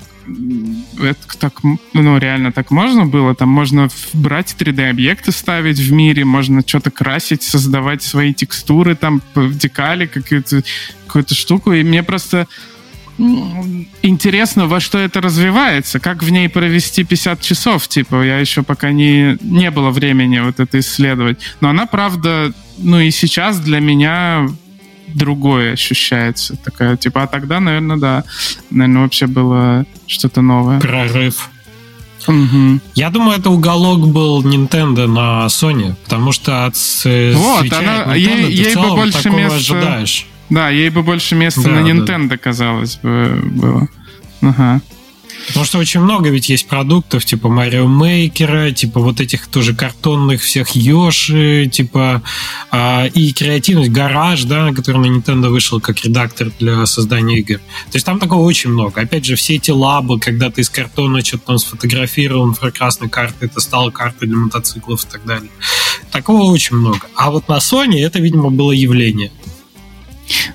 это 1.01 1.37
так, 1.37 1.59
ну, 1.93 2.17
реально 2.17 2.51
так 2.51 2.71
можно 2.71 3.05
было? 3.05 3.35
Там 3.35 3.49
можно 3.49 3.89
брать 4.13 4.55
3D-объекты 4.57 5.31
ставить 5.31 5.79
в 5.79 5.91
мире, 5.91 6.23
можно 6.23 6.63
что-то 6.65 6.91
красить, 6.91 7.43
создавать 7.43 8.01
свои 8.01 8.33
текстуры, 8.33 8.95
там, 8.95 9.21
декали, 9.35 10.05
какую-то 10.05 10.63
какую 11.07 11.25
штуку, 11.29 11.73
и 11.73 11.83
мне 11.83 12.01
просто 12.01 12.47
интересно, 14.01 14.67
во 14.67 14.79
что 14.79 14.97
это 14.97 15.21
развивается, 15.21 15.99
как 15.99 16.23
в 16.23 16.29
ней 16.31 16.49
провести 16.49 17.03
50 17.03 17.41
часов, 17.41 17.87
типа, 17.87 18.23
я 18.23 18.39
еще 18.39 18.63
пока 18.63 18.91
не, 18.91 19.37
не 19.41 19.69
было 19.69 19.91
времени 19.91 20.39
вот 20.39 20.59
это 20.59 20.79
исследовать. 20.79 21.39
Но 21.61 21.69
она, 21.69 21.85
правда, 21.85 22.53
ну 22.77 22.99
и 22.99 23.11
сейчас 23.11 23.59
для 23.59 23.79
меня 23.79 24.47
другое 25.07 25.73
ощущается. 25.73 26.55
Такая, 26.57 26.97
типа, 26.97 27.23
а 27.23 27.27
тогда, 27.27 27.59
наверное, 27.59 27.97
да. 27.97 28.23
Наверное, 28.69 29.03
вообще 29.03 29.27
было 29.27 29.85
что-то 30.07 30.41
новое. 30.41 30.79
Прорыв. 30.79 31.49
Угу. 32.27 32.79
Я 32.95 33.09
думаю, 33.09 33.39
это 33.39 33.49
уголок 33.49 34.07
был 34.07 34.43
Nintendo 34.43 35.07
на 35.07 35.45
Sony, 35.47 35.95
потому 36.03 36.31
что 36.31 36.65
от 36.65 36.75
вот, 36.75 37.73
она, 37.73 38.15
Nintendo 38.15 38.17
ей, 38.17 38.45
ты 38.45 38.69
ей 38.69 38.75
бы 38.75 38.95
больше 38.95 39.29
места... 39.29 39.55
ожидаешь. 39.55 40.27
Да, 40.49 40.69
ей 40.69 40.89
бы 40.89 41.03
больше 41.03 41.35
места 41.35 41.63
Да, 41.63 41.69
на 41.69 41.83
да. 41.83 41.89
Nintendo, 41.89 42.37
казалось 42.37 42.97
бы, 42.97 43.41
было. 43.43 43.87
Ага. 44.41 44.81
Потому 45.47 45.65
что 45.65 45.77
очень 45.77 45.99
много 45.99 46.29
ведь 46.29 46.49
есть 46.49 46.67
продуктов, 46.67 47.25
типа 47.25 47.49
Марио 47.49 47.87
Мейкера, 47.87 48.71
типа 48.71 48.99
вот 48.99 49.19
этих 49.19 49.47
тоже 49.47 49.75
картонных 49.75 50.41
всех 50.41 50.75
Йоши, 50.75 51.69
типа 51.71 52.21
а, 52.71 53.05
и 53.07 53.33
креативность, 53.33 53.91
гараж, 53.91 54.43
да, 54.43 54.71
который 54.73 54.97
на 54.97 55.17
Nintendo 55.17 55.49
вышел 55.49 55.79
как 55.81 56.03
редактор 56.03 56.51
для 56.59 56.85
создания 56.85 57.39
игр. 57.39 57.57
То 57.57 57.95
есть 57.95 58.05
там 58.05 58.19
такого 58.19 58.41
очень 58.41 58.69
много. 58.69 59.01
Опять 59.01 59.25
же, 59.25 59.35
все 59.35 59.55
эти 59.55 59.71
лабы, 59.71 60.19
когда 60.19 60.49
ты 60.49 60.61
из 60.61 60.69
картона 60.69 61.23
что-то 61.23 61.47
там 61.47 61.57
сфотографировал, 61.57 62.47
инфракрасной 62.47 63.09
карты, 63.09 63.45
это 63.47 63.59
стало 63.59 63.91
картой 63.91 64.27
для 64.27 64.37
мотоциклов 64.37 65.03
и 65.03 65.07
так 65.07 65.25
далее. 65.25 65.49
Такого 66.11 66.43
очень 66.43 66.77
много. 66.77 67.01
А 67.15 67.31
вот 67.31 67.47
на 67.47 67.57
Sony 67.57 67.99
это, 68.05 68.19
видимо, 68.19 68.49
было 68.49 68.71
явление. 68.71 69.31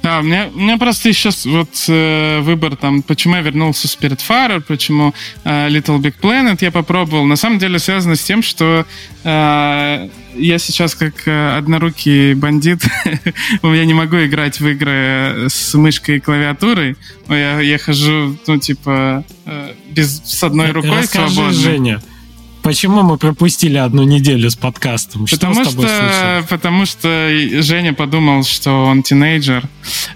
Да, 0.02 0.20
у 0.20 0.22
меня, 0.22 0.48
у 0.54 0.58
меня 0.58 0.78
просто 0.78 1.08
еще 1.08 1.30
с- 1.30 1.44
вот 1.44 1.68
э, 1.88 2.40
выбор 2.40 2.76
там, 2.76 3.02
почему 3.02 3.36
я 3.36 3.42
вернулся 3.42 3.86
в 3.86 3.90
Spiritfarer, 3.90 4.60
почему 4.60 5.14
э, 5.44 5.68
Little 5.68 5.98
Big 6.00 6.14
Planet 6.20 6.58
я 6.60 6.70
попробовал. 6.70 7.26
На 7.26 7.36
самом 7.36 7.58
деле 7.58 7.78
связано 7.78 8.16
с 8.16 8.22
тем, 8.22 8.42
что 8.42 8.86
э, 9.24 10.08
я 10.34 10.58
сейчас 10.58 10.94
как 10.94 11.26
э, 11.28 11.56
однорукий 11.56 12.34
бандит, 12.34 12.82
я 13.62 13.84
не 13.84 13.94
могу 13.94 14.16
играть 14.24 14.60
в 14.60 14.66
игры 14.68 15.48
с 15.48 15.74
мышкой 15.74 16.16
и 16.16 16.20
клавиатурой. 16.20 16.96
Я, 17.28 17.60
я 17.60 17.78
хожу, 17.78 18.36
ну, 18.46 18.58
типа, 18.58 19.24
э, 19.44 19.74
без, 19.90 20.22
с 20.24 20.42
одной 20.42 20.70
рукой 20.70 21.00
Расскажи, 21.02 21.34
свободно. 21.34 21.52
Женя, 21.60 22.02
почему 22.68 23.02
мы 23.02 23.16
пропустили 23.16 23.78
одну 23.78 24.02
неделю 24.02 24.50
с 24.50 24.54
подкастом? 24.56 25.26
Потому 25.26 25.54
что 25.54 25.64
с 25.64 25.68
тобой 25.68 25.86
что, 25.86 25.96
случилось? 25.98 26.46
потому 26.48 26.86
что 26.86 27.62
Женя 27.62 27.94
подумал, 27.94 28.44
что 28.44 28.84
он 28.84 29.02
тинейджер, 29.02 29.64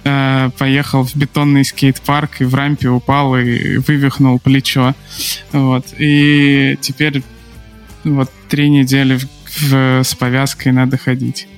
э, 0.05 0.51
поехал 0.59 1.05
в 1.05 1.17
бетонный 1.17 1.65
скейт-парк 1.65 2.41
и 2.41 2.45
в 2.45 2.55
рампе 2.55 2.88
упал 2.88 3.37
и 3.37 3.79
вывихнул 3.79 4.38
плечо. 4.38 4.95
Вот. 5.53 5.87
И 5.99 6.77
теперь 6.83 7.23
вот 8.05 8.31
три 8.49 8.69
недели 8.69 9.17
в- 9.17 9.27
в- 9.71 10.03
с 10.05 10.15
повязкой 10.15 10.73
надо 10.73 10.99
ходить. 10.99 11.49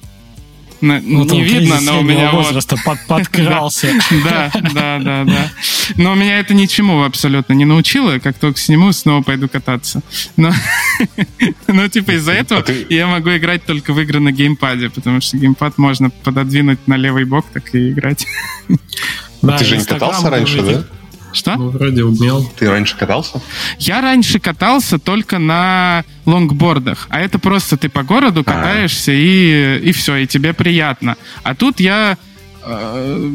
На- 0.84 1.00
Вот 1.00 1.30
не 1.30 1.42
видно, 1.42 1.80
но 1.80 2.00
у 2.00 2.02
меня 2.02 2.30
вот 2.30 2.44
возраста 2.44 2.76
под- 2.84 3.06
подкрался. 3.06 3.88
да, 4.24 4.50
да, 4.74 4.98
да, 4.98 5.24
да. 5.24 5.50
Но 5.96 6.14
меня 6.14 6.38
это 6.40 6.52
ничему 6.52 7.04
абсолютно 7.04 7.54
не 7.54 7.64
научило. 7.64 8.18
Как 8.18 8.38
только 8.38 8.58
сниму, 8.60 8.92
снова 8.92 9.22
пойду 9.22 9.48
кататься. 9.48 10.02
Но, 10.36 10.52
ну, 11.68 11.88
типа, 11.88 12.12
из-за 12.12 12.32
этого 12.32 12.60
А 12.60 12.64
ты- 12.64 12.86
я 12.90 13.06
могу 13.06 13.30
играть 13.34 13.64
только 13.64 13.94
в 13.94 14.00
игры 14.00 14.20
на 14.20 14.30
геймпаде, 14.30 14.90
потому 14.90 15.20
что 15.22 15.38
геймпад 15.38 15.78
можно 15.78 16.10
пододвинуть 16.10 16.86
на 16.86 16.96
левый 16.96 17.24
бок, 17.24 17.46
так 17.52 17.74
и 17.74 17.90
играть. 17.90 18.26
Да, 19.40 19.58
Ты 19.58 19.64
же 19.64 19.76
не 19.78 19.84
катался 19.84 20.28
раньше, 20.30 20.62
да? 20.62 20.84
Что? 21.34 21.56
Ну, 21.56 21.68
вроде 21.70 22.04
умел. 22.04 22.48
Ты 22.56 22.70
раньше 22.70 22.96
катался? 22.96 23.42
Я 23.78 24.00
раньше 24.00 24.38
катался 24.38 24.98
только 24.98 25.38
на 25.38 26.04
лонгбордах, 26.26 27.06
а 27.10 27.20
это 27.20 27.38
просто 27.38 27.76
ты 27.76 27.88
по 27.88 28.02
городу 28.02 28.44
катаешься 28.44 29.12
и, 29.12 29.80
и 29.82 29.92
все, 29.92 30.16
и 30.16 30.26
тебе 30.26 30.52
приятно. 30.54 31.16
А 31.42 31.54
тут 31.54 31.80
я 31.80 32.16
э, 32.62 33.30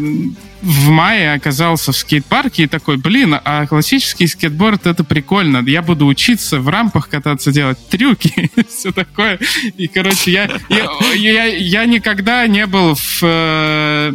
в 0.61 0.89
мае 0.89 1.33
оказался 1.33 1.91
в 1.91 1.95
скейт-парке 1.95 2.63
и 2.63 2.67
такой, 2.67 2.97
блин, 2.97 3.35
а 3.43 3.65
классический 3.67 4.27
скейтборд 4.27 4.87
это 4.87 5.03
прикольно, 5.03 5.63
я 5.67 5.81
буду 5.81 6.05
учиться 6.05 6.59
в 6.59 6.67
рампах 6.67 7.09
кататься, 7.09 7.51
делать 7.51 7.77
трюки, 7.89 8.49
все 8.69 8.91
такое. 8.91 9.39
И, 9.77 9.87
короче, 9.87 10.31
я, 10.31 10.49
я, 10.69 10.89
я, 11.15 11.45
я 11.45 11.85
никогда 11.85 12.45
не 12.47 12.65
был 12.65 12.95
в... 12.95 14.13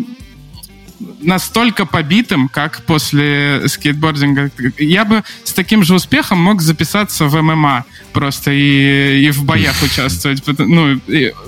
настолько 1.21 1.87
побитым, 1.87 2.49
как 2.49 2.83
после 2.83 3.69
скейтбординга. 3.69 4.51
Я 4.79 5.05
бы 5.05 5.23
с 5.43 5.53
таким 5.53 5.83
же 5.83 5.95
успехом 5.95 6.39
мог 6.39 6.63
записаться 6.63 7.27
в 7.27 7.41
ММА 7.41 7.85
просто 8.13 8.53
и, 8.53 9.27
и 9.27 9.31
в 9.31 9.45
боях 9.45 9.75
участвовать. 9.83 10.43
Ну, 10.59 11.01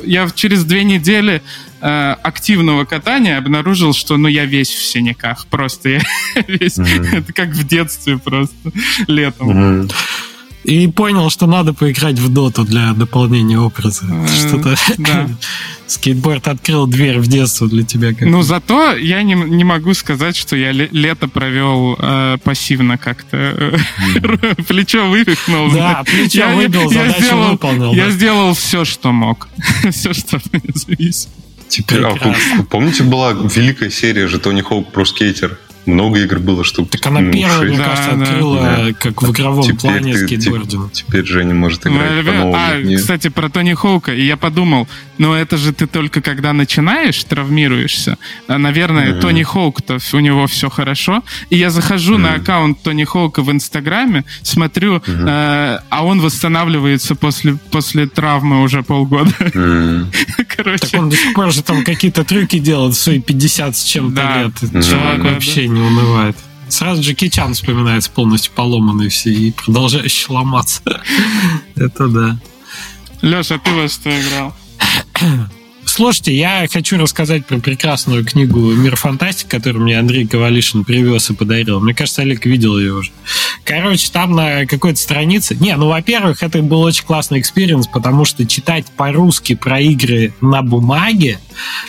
я 0.04 0.28
через 0.34 0.64
две 0.64 0.84
недели 0.84 1.42
э, 1.80 2.16
активного 2.22 2.84
катания 2.84 3.38
обнаружил, 3.38 3.92
что 3.94 4.16
ну 4.16 4.28
я 4.28 4.44
весь 4.44 4.70
в 4.70 4.82
синяках. 4.82 5.46
Просто 5.46 5.88
я 5.90 6.00
весь... 6.48 6.78
Это 6.78 7.32
как 7.32 7.50
в 7.50 7.66
детстве 7.66 8.18
просто 8.18 8.56
летом. 9.06 9.48
Мгм. 9.48 9.90
И 10.66 10.88
понял, 10.88 11.30
что 11.30 11.46
надо 11.46 11.72
поиграть 11.72 12.18
в 12.18 12.28
доту 12.32 12.64
для 12.64 12.92
дополнения 12.92 13.56
образа. 13.58 14.04
Что-то 14.26 14.74
да. 14.98 15.28
скейтборд 15.86 16.48
открыл 16.48 16.88
дверь 16.88 17.20
в 17.20 17.28
детство 17.28 17.68
для 17.68 17.84
тебя. 17.84 18.12
как 18.12 18.26
Ну, 18.28 18.42
зато 18.42 18.96
я 18.96 19.22
не, 19.22 19.34
не 19.34 19.62
могу 19.62 19.94
сказать, 19.94 20.36
что 20.36 20.56
я 20.56 20.72
ле- 20.72 20.88
лето 20.90 21.28
провел 21.28 21.96
э, 22.00 22.38
пассивно 22.42 22.98
как-то. 22.98 23.78
Плечо 24.66 25.08
вывихнул. 25.08 25.70
Да, 25.70 26.02
плечо 26.04 26.38
Я- 26.40 26.54
выбил, 26.56 26.90
я 26.90 27.04
задачу 27.04 27.22
сделал- 27.22 27.50
выполнил, 27.52 27.92
Я 27.94 28.06
да. 28.06 28.10
сделал 28.10 28.54
все, 28.54 28.84
что 28.84 29.12
мог. 29.12 29.48
Все, 29.92 30.12
что 30.14 30.40
зависит. 30.74 31.28
Теперь, 31.68 32.02
а 32.04 32.14
помните, 32.70 33.02
была 33.04 33.32
великая 33.32 33.90
серия 33.90 34.26
же 34.28 34.38
Тони 34.40 34.62
Хоук 34.62 34.92
про 34.92 35.04
скейтер? 35.04 35.58
Много 35.86 36.18
игр 36.20 36.38
было, 36.40 36.64
штук. 36.64 36.90
Так 36.90 37.06
она 37.06 37.20
первая, 37.22 37.60
мне 37.62 37.68
шесть. 37.68 37.78
Да, 37.78 37.84
кажется, 37.84 38.16
да. 38.16 38.22
открыла 38.24 38.60
Да. 38.60 38.92
как 38.98 39.22
в 39.22 39.30
игровом 39.30 39.62
Теперь 39.62 39.76
плане 39.78 40.12
ты- 40.14 40.26
скейтбординг. 40.26 40.92
те- 40.92 41.04
Теперь 41.04 41.24
Женя 41.24 41.54
может 41.54 41.86
играть 41.86 41.94
Ну, 41.94 42.08
по 42.08 42.20
ребят, 42.20 42.34
новому. 42.34 42.54
а, 42.56 42.76
Нет. 42.82 43.00
кстати, 43.00 43.28
про 43.28 43.48
Тони 43.48 43.74
Хоука. 43.74 44.12
И 44.12 44.24
я 44.24 44.36
подумал, 44.36 44.88
ну 45.18 45.32
это 45.32 45.56
же 45.56 45.72
ты 45.72 45.86
только 45.86 46.20
когда 46.20 46.52
начинаешь, 46.52 47.22
травмируешься. 47.24 48.18
А, 48.48 48.58
наверное, 48.58 49.12
Мгм. 49.12 49.20
Тони 49.20 49.42
Хоук-то 49.42 49.98
у 50.12 50.18
него 50.20 50.46
все 50.48 50.68
хорошо. 50.68 51.22
И 51.50 51.56
я 51.56 51.70
захожу 51.70 52.18
на 52.18 52.32
Мгм. 52.32 52.40
аккаунт 52.42 52.82
Тони 52.82 53.04
Хоука 53.04 53.42
в 53.42 53.50
Инстаграме, 53.52 54.24
смотрю, 54.42 55.02
э, 55.06 55.78
а 55.88 56.04
он 56.04 56.20
восстанавливается 56.20 57.14
после, 57.14 57.56
после 57.70 58.06
травмы 58.08 58.62
уже 58.62 58.82
полгода. 58.82 59.32
М. 59.54 60.10
Короче, 60.56 60.86
Так 60.88 61.00
он 61.00 61.10
до 61.10 61.16
сих 61.16 61.34
пор 61.34 61.52
же 61.52 61.62
там 61.62 61.84
какие-то 61.84 62.24
трюки 62.24 62.58
делает 62.58 62.94
в 62.94 62.98
свои 62.98 63.20
50 63.20 63.76
с 63.76 63.84
чем-то 63.84 64.14
Да. 64.16 64.42
лет. 64.42 64.84
Человек 64.84 65.22
да, 65.22 65.30
вообще 65.30 65.66
не 65.76 65.82
унывает. 65.82 66.36
Сразу 66.68 67.02
Джеки 67.02 67.28
Чан 67.28 67.54
вспоминается 67.54 68.10
полностью 68.10 68.52
поломанный 68.52 69.08
все 69.08 69.30
и 69.30 69.52
продолжающий 69.52 70.26
ломаться. 70.28 70.82
Это 71.76 72.08
да. 72.08 72.38
Леша, 73.22 73.58
ты 73.58 73.70
во 73.72 73.88
что 73.88 74.10
играл? 74.10 74.54
Слушайте, 75.84 76.36
я 76.36 76.66
хочу 76.70 76.98
рассказать 76.98 77.46
про 77.46 77.58
прекрасную 77.58 78.24
книгу 78.24 78.58
«Мир 78.58 78.96
фантастики», 78.96 79.48
которую 79.48 79.84
мне 79.84 79.98
Андрей 79.98 80.26
Ковалишин 80.26 80.84
привез 80.84 81.30
и 81.30 81.34
подарил. 81.34 81.80
Мне 81.80 81.94
кажется, 81.94 82.22
Олег 82.22 82.44
видел 82.44 82.78
ее 82.78 82.92
уже. 82.92 83.12
Короче, 83.64 84.10
там 84.10 84.32
на 84.32 84.66
какой-то 84.66 84.98
странице... 84.98 85.54
Не, 85.54 85.76
ну, 85.76 85.88
во-первых, 85.88 86.42
это 86.42 86.60
был 86.60 86.82
очень 86.82 87.04
классный 87.04 87.38
experience, 87.38 87.86
потому 87.86 88.24
что 88.24 88.44
читать 88.44 88.86
по-русски 88.96 89.54
про 89.54 89.80
игры 89.80 90.34
на 90.40 90.60
бумаге, 90.62 91.38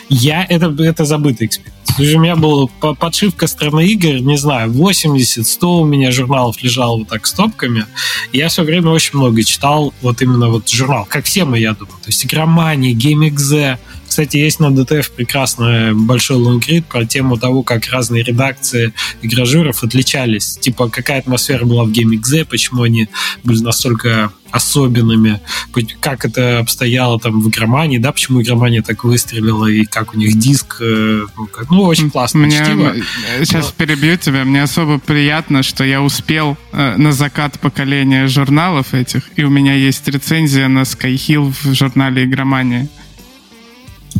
я... 0.09 0.45
это, 0.47 0.73
это 0.83 1.03
забытый 1.03 1.47
experience. 1.47 1.76
То 1.97 2.03
есть 2.03 2.15
у 2.15 2.19
меня 2.19 2.35
была 2.35 2.67
по- 2.79 2.93
подшивка 2.93 3.47
страны 3.47 3.87
игр, 3.87 4.21
не 4.21 4.37
знаю, 4.37 4.71
80-100 4.71 5.81
у 5.81 5.83
меня 5.83 6.11
журналов 6.11 6.61
лежало 6.61 6.99
вот 6.99 7.07
так 7.07 7.25
стопками. 7.25 7.87
И 8.31 8.37
я 8.37 8.49
все 8.49 8.61
время 8.61 8.91
очень 8.91 9.17
много 9.17 9.43
читал 9.43 9.95
вот 10.03 10.21
именно 10.21 10.49
вот 10.49 10.69
журнал, 10.69 11.05
как 11.09 11.25
все 11.25 11.43
мы, 11.43 11.57
я 11.57 11.73
думаю. 11.73 11.97
То 12.03 12.09
есть 12.09 12.23
Игромания, 12.23 12.93
Game.EXE. 12.93 13.79
Кстати, 14.17 14.37
есть 14.37 14.59
на 14.59 14.71
DTF 14.71 15.11
прекрасный 15.11 15.93
большой 15.93 16.37
лонгрид 16.37 16.87
про 16.87 17.05
тему 17.05 17.37
того, 17.37 17.61
как 17.61 17.85
разные 17.89 18.23
редакции 18.23 18.91
игражуров 19.21 19.83
отличались. 19.83 20.57
Типа, 20.57 20.89
какая 20.89 21.19
атмосфера 21.19 21.65
была 21.65 21.83
в 21.83 21.89
Game.EXE, 21.89 22.45
почему 22.45 22.81
они 22.81 23.09
были 23.43 23.59
настолько 23.59 24.31
особенными, 24.49 25.39
как 25.99 26.25
это 26.25 26.57
обстояло 26.57 27.19
там 27.19 27.41
в 27.41 27.49
игромании, 27.49 27.99
да, 27.99 28.11
почему 28.11 28.41
игромания 28.41 28.81
так 28.81 29.03
выстрелила, 29.03 29.67
и 29.67 29.85
как 29.85 30.15
у 30.15 30.17
них 30.17 30.39
диск, 30.39 30.77
э, 30.81 31.25
ну, 31.37 31.45
как- 31.45 31.69
ну, 31.69 31.83
очень 31.83 32.09
классно 32.09 32.39
Мне, 32.39 32.63
чтиво. 32.63 32.95
сейчас 33.39 33.71
перебью 33.71 34.17
тебя. 34.17 34.45
Мне 34.45 34.63
особо 34.63 34.97
приятно, 34.97 35.61
что 35.61 35.83
я 35.83 36.01
успел 36.01 36.57
э, 36.71 36.95
на 36.97 37.11
закат 37.11 37.59
поколения 37.59 38.25
журналов 38.27 38.95
этих, 38.95 39.29
и 39.35 39.43
у 39.43 39.49
меня 39.49 39.75
есть 39.75 40.07
рецензия 40.07 40.67
на 40.69 40.81
Skyhill 40.83 41.53
в 41.61 41.75
журнале 41.75 42.23
Игромания. 42.23 42.87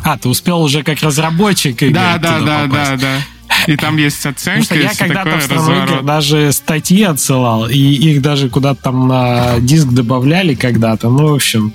А, 0.03 0.17
ты 0.17 0.29
успел 0.29 0.61
уже 0.61 0.83
как 0.83 1.01
разработчик 1.01 1.81
игр 1.83 1.93
Да, 1.93 2.17
да, 2.17 2.39
да, 2.39 2.63
попасть. 2.65 2.91
да, 2.91 2.97
да. 2.97 3.17
И 3.65 3.75
там 3.77 3.97
есть 3.97 4.17
Потому 4.17 4.35
оценка, 4.35 4.63
что 4.63 4.75
я 4.75 4.91
когда-то 4.93 5.39
в 5.39 5.51
разворот. 5.51 6.05
даже 6.05 6.51
статьи 6.51 7.03
отсылал, 7.03 7.67
и 7.67 7.77
их 7.77 8.21
даже 8.21 8.49
куда-то 8.49 8.83
там 8.83 9.07
на 9.07 9.59
диск 9.59 9.87
добавляли 9.87 10.53
когда-то. 10.53 11.09
Ну, 11.09 11.29
в 11.29 11.33
общем, 11.35 11.73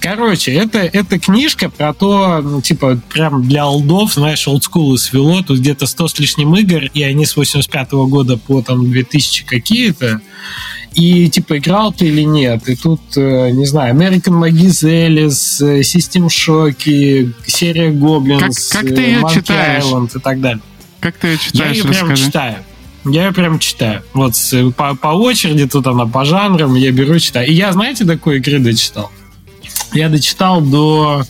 короче, 0.00 0.52
это, 0.52 0.78
это 0.80 1.18
книжка 1.18 1.70
про 1.70 1.94
то, 1.94 2.40
ну, 2.42 2.60
типа, 2.60 3.00
прям 3.12 3.48
для 3.48 3.66
олдов, 3.66 4.12
знаешь, 4.14 4.46
олдскулы 4.46 4.98
свело, 4.98 5.42
тут 5.42 5.60
где-то 5.60 5.86
100 5.86 6.08
с 6.08 6.18
лишним 6.18 6.54
игр, 6.56 6.84
и 6.92 7.02
они 7.02 7.24
с 7.24 7.36
85 7.36 7.92
года 7.92 8.36
по 8.36 8.60
там 8.62 8.90
2000 8.90 9.44
какие-то. 9.44 10.20
И 10.94 11.28
типа 11.30 11.58
играл 11.58 11.92
ты 11.92 12.06
или 12.06 12.22
нет. 12.22 12.68
И 12.68 12.76
тут, 12.76 13.00
э, 13.16 13.50
не 13.50 13.64
знаю, 13.66 13.94
American 13.94 14.38
Magis 14.40 14.82
Alice, 14.84 15.64
э, 15.64 15.80
System 15.80 16.26
Shock, 16.26 17.32
серия 17.46 17.90
Goblins, 17.90 18.38
Как- 18.70 18.82
как 18.84 18.94
ты 18.94 19.02
э, 19.02 19.08
её 19.10 19.20
Monkey 19.20 19.34
читаешь? 19.34 19.84
Island 19.84 20.16
и 20.16 20.20
так 20.20 20.40
далее. 20.40 20.62
Как 21.00 21.16
ты 21.16 21.28
ее 21.28 21.38
читаешь? 21.38 21.76
Я 21.76 21.82
ее 21.82 21.84
прям 21.84 22.14
читаю. 22.16 22.56
Я 23.04 23.26
ее 23.26 23.32
прям 23.32 23.58
читаю. 23.58 24.02
Вот 24.14 24.34
по, 24.76 24.94
по 24.94 25.08
очереди, 25.08 25.66
тут 25.66 25.86
она 25.86 26.06
по 26.06 26.24
жанрам, 26.24 26.74
я 26.74 26.92
беру, 26.92 27.18
читаю. 27.18 27.48
И 27.48 27.52
я, 27.52 27.72
знаете, 27.72 28.04
такой 28.04 28.36
игры 28.36 28.58
дочитал? 28.60 29.10
Я 29.92 30.08
дочитал 30.08 30.60
до 30.60 31.24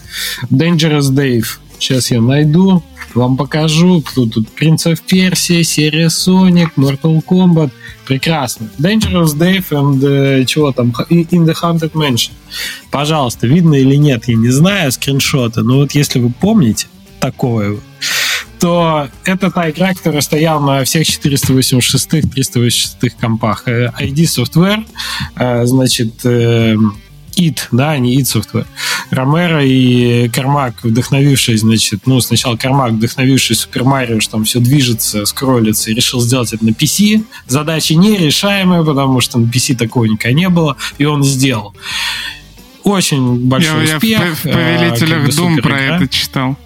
Dangerous 0.51 1.11
Dave. 1.11 1.47
Сейчас 1.79 2.11
я 2.11 2.21
найду, 2.21 2.83
вам 3.15 3.37
покажу. 3.37 4.03
Тут, 4.15 4.35
тут 4.35 4.49
Prince 4.59 4.93
of 4.93 5.01
Persia, 5.11 5.63
серия 5.63 6.07
Sonic, 6.07 6.71
Mortal 6.77 7.23
Kombat. 7.25 7.71
Прекрасно. 8.07 8.69
Dangerous 8.79 9.37
Dave 9.37 9.69
and 9.71 10.01
uh, 10.01 10.45
чего 10.45 10.73
там? 10.73 10.93
In 11.11 11.45
the 11.47 11.55
Haunted 11.63 11.93
Mansion. 11.93 12.33
Пожалуйста, 12.91 13.47
видно 13.47 13.75
или 13.75 13.97
нет, 13.97 14.29
я 14.29 14.35
не 14.35 14.51
знаю, 14.51 14.93
скриншоты. 14.93 15.63
Но 15.63 15.77
вот 15.77 15.93
если 15.93 16.19
вы 16.19 16.31
помните 16.31 16.87
такое, 17.21 17.79
то 18.59 19.09
это 19.25 19.51
та 19.51 19.71
игра, 19.71 19.93
которая 19.95 20.21
стояла 20.21 20.65
на 20.65 20.85
всех 20.85 21.09
486-х, 21.09 22.29
386-х 22.29 23.17
компах. 23.21 23.67
ID 23.67 24.25
Software, 24.25 24.85
значит, 25.67 26.25
id, 27.37 27.59
да, 27.73 27.97
не 27.99 28.19
id 28.19 28.23
Software. 28.23 28.67
Ромеро 29.11 29.65
и 29.65 30.29
Кармак, 30.29 30.75
вдохновившись, 30.83 31.61
значит, 31.61 32.07
ну, 32.07 32.21
сначала 32.21 32.57
Кармак, 32.57 32.93
вдохновивший 32.93 33.57
Супер 33.57 33.85
Марио, 33.85 34.21
что 34.21 34.33
там 34.33 34.45
все 34.45 34.61
движется, 34.61 35.27
скроллится, 35.27 35.91
и 35.91 35.95
решил 35.95 36.21
сделать 36.21 36.53
это 36.53 36.65
на 36.65 36.71
PC. 36.71 37.25
Задача 37.47 37.95
нерешаемая, 37.95 38.83
потому 38.83 39.21
что 39.21 39.39
на 39.39 39.47
PC 39.47 39.77
такого 39.77 40.05
никогда 40.05 40.37
не 40.37 40.49
было, 40.49 40.77
и 40.99 41.05
он 41.05 41.23
сделал. 41.25 41.75
Очень 42.85 43.49
большой 43.49 43.87
я, 43.87 43.97
успех. 43.97 44.21
Я 44.21 44.35
в, 44.35 44.39
в 44.39 44.43
Повелителях 44.43 45.29
э, 45.29 45.33
Дум 45.33 45.57
про 45.59 45.81
это 45.81 46.09
читал. 46.09 46.57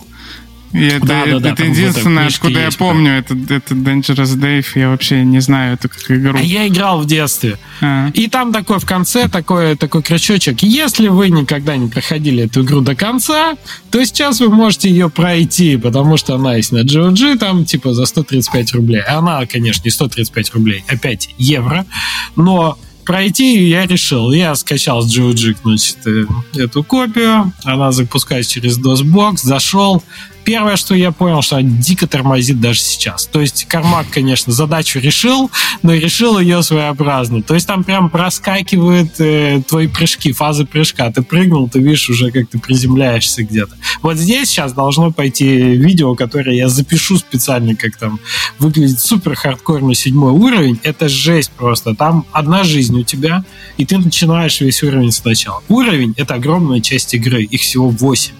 И 0.72 0.84
это, 0.84 1.06
да, 1.06 1.24
да, 1.26 1.38
да, 1.38 1.50
это 1.50 1.64
единственное, 1.64 2.26
откуда 2.26 2.60
я 2.60 2.70
помню 2.76 3.18
этот, 3.18 3.50
этот 3.50 3.78
Dangerous 3.78 4.36
Dave. 4.36 4.66
Я 4.74 4.90
вообще 4.90 5.24
не 5.24 5.40
знаю 5.40 5.74
эту 5.74 5.88
как 5.88 6.10
игру. 6.10 6.38
А 6.38 6.42
я 6.42 6.66
играл 6.66 7.00
в 7.00 7.06
детстве. 7.06 7.58
А. 7.80 8.10
И 8.14 8.28
там 8.28 8.52
такой 8.52 8.78
в 8.78 8.84
конце 8.84 9.28
такой, 9.28 9.76
такой 9.76 10.02
крючочек. 10.02 10.62
Если 10.62 11.08
вы 11.08 11.30
никогда 11.30 11.76
не 11.76 11.88
проходили 11.88 12.44
эту 12.44 12.62
игру 12.62 12.80
до 12.80 12.94
конца, 12.94 13.54
то 13.90 14.04
сейчас 14.04 14.40
вы 14.40 14.48
можете 14.48 14.90
ее 14.90 15.08
пройти, 15.08 15.76
потому 15.76 16.16
что 16.16 16.34
она 16.34 16.56
есть 16.56 16.72
на 16.72 16.84
GOG, 16.84 17.38
там 17.38 17.64
типа 17.64 17.94
за 17.94 18.06
135 18.06 18.74
рублей. 18.74 19.02
Она, 19.02 19.46
конечно, 19.46 19.82
не 19.84 19.90
135 19.90 20.54
рублей, 20.54 20.84
5 21.00 21.34
евро. 21.38 21.86
Но 22.34 22.78
пройти 23.06 23.68
я 23.68 23.86
решил. 23.86 24.32
Я 24.32 24.54
скачал 24.56 25.00
с 25.00 25.16
GOG, 25.16 25.56
значит, 25.62 25.98
э, 26.06 26.24
эту 26.60 26.84
копию. 26.84 27.52
Она 27.64 27.92
запускается 27.92 28.52
через 28.52 28.78
DOSBox. 28.78 29.38
Зашел. 29.42 30.02
Первое, 30.46 30.76
что 30.76 30.94
я 30.94 31.10
понял, 31.10 31.42
что 31.42 31.56
она 31.56 31.68
дико 31.68 32.06
тормозит 32.06 32.60
даже 32.60 32.78
сейчас. 32.78 33.26
То 33.26 33.40
есть 33.40 33.64
Кармак, 33.64 34.06
конечно, 34.10 34.52
задачу 34.52 35.00
решил, 35.00 35.50
но 35.82 35.92
решил 35.92 36.38
ее 36.38 36.62
своеобразно. 36.62 37.42
То 37.42 37.54
есть 37.54 37.66
там 37.66 37.82
прям 37.82 38.10
проскакивают 38.10 39.18
э, 39.18 39.60
твои 39.66 39.88
прыжки, 39.88 40.30
фазы 40.30 40.64
прыжка. 40.64 41.10
Ты 41.10 41.22
прыгнул, 41.22 41.68
ты 41.68 41.80
видишь 41.80 42.08
уже, 42.10 42.30
как 42.30 42.48
ты 42.48 42.60
приземляешься 42.60 43.42
где-то. 43.42 43.74
Вот 44.02 44.18
здесь 44.18 44.48
сейчас 44.48 44.72
должно 44.72 45.10
пойти 45.10 45.48
видео, 45.48 46.14
которое 46.14 46.54
я 46.54 46.68
запишу 46.68 47.18
специально, 47.18 47.74
как 47.74 47.96
там 47.96 48.20
выглядит 48.60 49.00
супер 49.00 49.34
хардкорный 49.34 49.96
седьмой 49.96 50.30
уровень. 50.30 50.78
Это 50.84 51.08
жесть 51.08 51.50
просто. 51.50 51.96
Там 51.96 52.24
одна 52.30 52.62
жизнь 52.62 52.96
у 52.96 53.02
тебя, 53.02 53.44
и 53.78 53.84
ты 53.84 53.98
начинаешь 53.98 54.60
весь 54.60 54.80
уровень 54.84 55.10
сначала. 55.10 55.60
Уровень— 55.68 56.14
это 56.16 56.34
огромная 56.34 56.80
часть 56.80 57.14
игры. 57.14 57.42
Их 57.42 57.62
всего 57.62 57.88
восемь. 57.88 58.34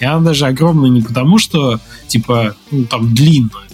И 0.00 0.04
она 0.04 0.20
даже 0.20 0.46
огромная 0.46 0.90
не 0.90 1.02
потому, 1.02 1.38
что, 1.38 1.80
типа, 2.08 2.56
ну, 2.70 2.84
там, 2.84 3.14
длинная. 3.14 3.68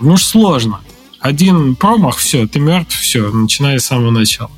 Ну, 0.00 0.16
сложно. 0.16 0.80
Один 1.20 1.74
промах, 1.74 2.18
все, 2.18 2.46
ты 2.46 2.58
мертв, 2.58 2.98
все, 2.98 3.30
начиная 3.30 3.78
с 3.78 3.86
самого 3.86 4.10
начала. 4.10 4.50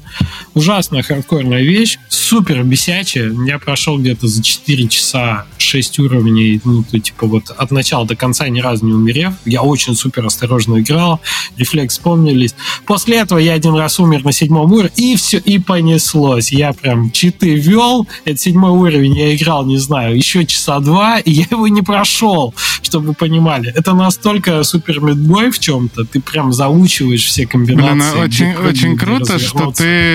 Ужасная 0.54 1.02
хардкорная 1.02 1.62
вещь, 1.62 1.98
супер 2.08 2.62
бесячая. 2.64 3.32
Я 3.46 3.58
прошел 3.58 3.98
где-то 3.98 4.26
за 4.26 4.42
4 4.42 4.88
часа 4.88 5.46
6 5.58 5.98
уровней, 5.98 6.60
ну, 6.64 6.82
то, 6.82 6.98
типа 6.98 7.26
вот 7.26 7.50
от 7.50 7.70
начала 7.70 8.06
до 8.06 8.16
конца 8.16 8.48
ни 8.48 8.60
разу 8.60 8.86
не 8.86 8.92
умерев. 8.92 9.34
Я 9.44 9.62
очень 9.62 9.94
супер 9.94 10.24
осторожно 10.24 10.80
играл, 10.80 11.20
рефлекс 11.56 11.94
вспомнились. 11.94 12.54
После 12.86 13.18
этого 13.18 13.38
я 13.38 13.52
один 13.52 13.74
раз 13.74 14.00
умер 14.00 14.24
на 14.24 14.32
седьмом 14.32 14.72
уровне, 14.72 14.90
и 14.96 15.16
все, 15.16 15.38
и 15.38 15.58
понеслось. 15.58 16.52
Я 16.52 16.72
прям 16.72 17.10
читы 17.10 17.54
вел, 17.54 18.06
это 18.24 18.38
седьмой 18.38 18.70
уровень, 18.70 19.16
я 19.16 19.36
играл, 19.36 19.66
не 19.66 19.76
знаю, 19.76 20.16
еще 20.16 20.46
часа 20.46 20.80
два, 20.80 21.18
и 21.18 21.30
я 21.30 21.46
его 21.50 21.68
не 21.68 21.82
прошел, 21.82 22.54
чтобы 22.82 23.08
вы 23.08 23.14
понимали. 23.14 23.72
Это 23.74 23.92
настолько 23.92 24.62
супер 24.62 25.00
медбой 25.00 25.50
в 25.50 25.58
чем-то, 25.58 26.04
ты 26.04 26.20
прям 26.20 26.52
заучиваешь 26.52 27.24
все 27.24 27.46
комбинации. 27.46 28.12
Блин, 28.12 28.24
очень, 28.24 28.54
очень 28.56 28.96
круто, 28.96 29.38
что 29.38 29.70
ты 29.72 30.05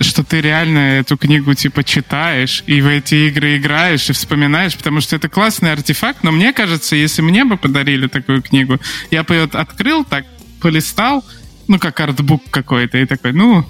что 0.00 0.24
ты 0.24 0.40
реально 0.40 0.98
эту 1.00 1.16
книгу 1.16 1.54
типа 1.54 1.84
читаешь 1.84 2.62
и 2.66 2.80
в 2.80 2.88
эти 2.88 3.28
игры 3.28 3.56
играешь 3.56 4.08
и 4.10 4.12
вспоминаешь, 4.12 4.76
потому 4.76 5.00
что 5.00 5.16
это 5.16 5.28
классный 5.28 5.72
артефакт, 5.72 6.22
но 6.22 6.32
мне 6.32 6.52
кажется, 6.52 6.96
если 6.96 7.22
мне 7.22 7.44
бы 7.44 7.56
подарили 7.56 8.06
такую 8.06 8.42
книгу, 8.42 8.78
я 9.10 9.22
бы 9.22 9.34
ее 9.34 9.48
открыл, 9.52 10.04
так 10.04 10.24
полистал, 10.60 11.24
ну, 11.68 11.78
как 11.78 12.00
артбук 12.00 12.42
какой-то, 12.50 12.98
и 12.98 13.06
такой, 13.06 13.32
ну, 13.32 13.66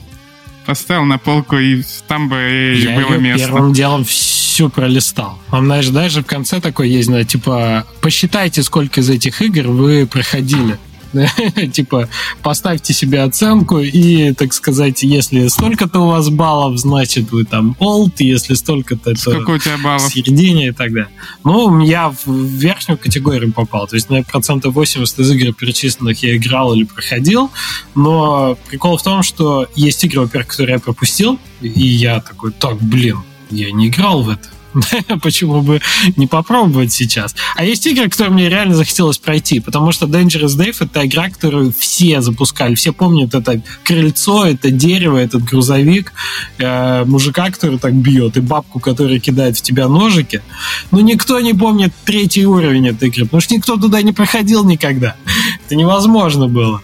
поставил 0.67 1.05
на 1.05 1.19
полку, 1.19 1.57
и 1.57 1.83
там 2.07 2.29
бы 2.29 2.75
и 2.77 2.83
я 2.83 2.97
было 3.01 3.15
место. 3.17 3.47
первым 3.47 3.73
делом 3.73 4.05
все 4.05 4.69
пролистал. 4.69 5.39
Вам, 5.49 5.67
знаешь, 5.67 5.89
даже 5.89 6.23
в 6.23 6.27
конце 6.27 6.61
такой 6.61 6.89
есть, 6.89 7.11
да, 7.11 7.25
типа, 7.25 7.87
посчитайте, 8.01 8.63
сколько 8.63 9.01
из 9.01 9.11
этих 9.11 9.43
игр 9.43 9.69
вы 9.69 10.07
проходили. 10.07 10.79
типа, 11.73 12.09
поставьте 12.43 12.93
себе 12.93 13.23
оценку 13.23 13.79
и, 13.79 14.33
так 14.33 14.53
сказать, 14.53 15.03
если 15.03 15.49
столько-то 15.49 16.01
у 16.01 16.09
вас 16.09 16.29
баллов, 16.29 16.79
значит, 16.79 17.31
вы 17.33 17.45
там 17.45 17.77
old, 17.81 18.15
если 18.19 18.55
столько-то, 18.55 19.15
Сколько 19.17 19.51
у 19.51 19.59
тебя 19.59 19.79
баллов? 19.79 20.03
середине 20.03 20.69
и 20.69 20.73
так 20.73 20.93
далее. 20.93 21.11
Ну, 21.45 21.81
я 21.81 22.11
в 22.11 22.27
верхнюю 22.27 22.99
категорию 22.99 23.53
попал, 23.53 23.87
то 23.87 23.97
есть 23.97 24.11
на 24.11 24.23
процентов 24.23 24.75
80 24.75 25.19
из 25.19 25.31
игр 25.31 25.53
перечисленных 25.53 26.23
я 26.23 26.37
играл 26.37 26.75
или 26.75 26.85
проходил, 26.85 27.51
но 27.95 28.57
прикол 28.69 28.97
в 28.97 29.03
том, 29.03 29.23
что 29.23 29.67
есть 29.75 30.03
игры, 30.05 30.23
во-первых, 30.23 30.49
которые 30.49 30.75
я 30.75 30.81
пропустил, 30.81 31.39
и 31.61 31.87
я 31.87 32.21
такой, 32.21 32.53
так, 32.53 32.81
блин, 32.83 33.19
я 33.51 33.71
не 33.73 33.89
играл 33.89 34.23
в 34.23 34.31
это. 34.31 34.49
Почему 35.23 35.63
бы 35.63 35.81
не 36.17 36.27
попробовать 36.27 36.93
сейчас? 36.93 37.35
А 37.57 37.65
есть 37.65 37.87
игры, 37.87 38.09
которые 38.09 38.33
мне 38.33 38.49
реально 38.49 38.75
захотелось 38.75 39.19
пройти, 39.19 39.61
потому 39.61 39.93
что 39.93 40.07
Dangerous 40.07 40.57
Dave— 40.59 40.77
это 40.81 41.07
игра, 41.07 41.29
которую 41.29 41.73
все 41.77 42.21
запускали. 42.21 42.75
Все 42.75 42.93
помнят 42.93 43.35
это 43.35 43.61
крыльцо, 43.85 44.47
это 44.47 44.71
дерево, 44.71 45.19
этот 45.19 45.45
грузовик, 45.45 46.13
э, 46.59 47.05
мужика, 47.05 47.51
который 47.51 47.79
так 47.79 47.95
бьет, 47.95 48.37
и 48.37 48.41
бабку, 48.41 48.81
которая 48.81 49.19
кидает 49.19 49.59
в 49.59 49.63
тебя 49.63 49.89
ножики. 49.89 50.43
Но 50.91 51.01
никто 51.01 51.39
не 51.41 51.55
помнит 51.55 51.93
третий 52.05 52.47
уровень 52.47 52.89
этой 52.89 53.09
игры, 53.09 53.25
потому 53.25 53.41
что 53.41 53.55
никто 53.55 53.77
туда 53.77 54.03
не 54.03 54.13
проходил 54.13 54.65
никогда. 54.65 55.17
Это 55.67 55.77
невозможно 55.77 56.49
было. 56.49 56.83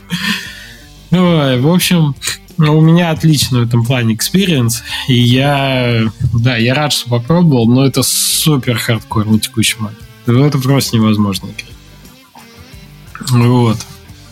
Ну, 1.11 1.61
в 1.61 1.73
общем, 1.73 2.15
у 2.59 2.81
меня 2.81 3.11
отличный 3.11 3.61
в 3.61 3.69
этом 3.69 3.85
плане 3.85 4.15
experience, 4.15 4.83
и 5.07 5.15
я, 5.15 6.05
да, 6.35 6.57
я 6.57 6.75
рад, 6.75 6.93
что 6.93 7.09
попробовал, 7.09 7.69
но 7.69 7.87
это 7.87 8.03
супер 8.03 8.77
хардкор 8.79 9.27
на 9.27 9.39
текущий 9.39 9.77
момент. 9.79 9.99
Это 10.27 10.59
просто 10.59 10.97
невозможно. 10.97 11.49
Вот. 13.31 13.79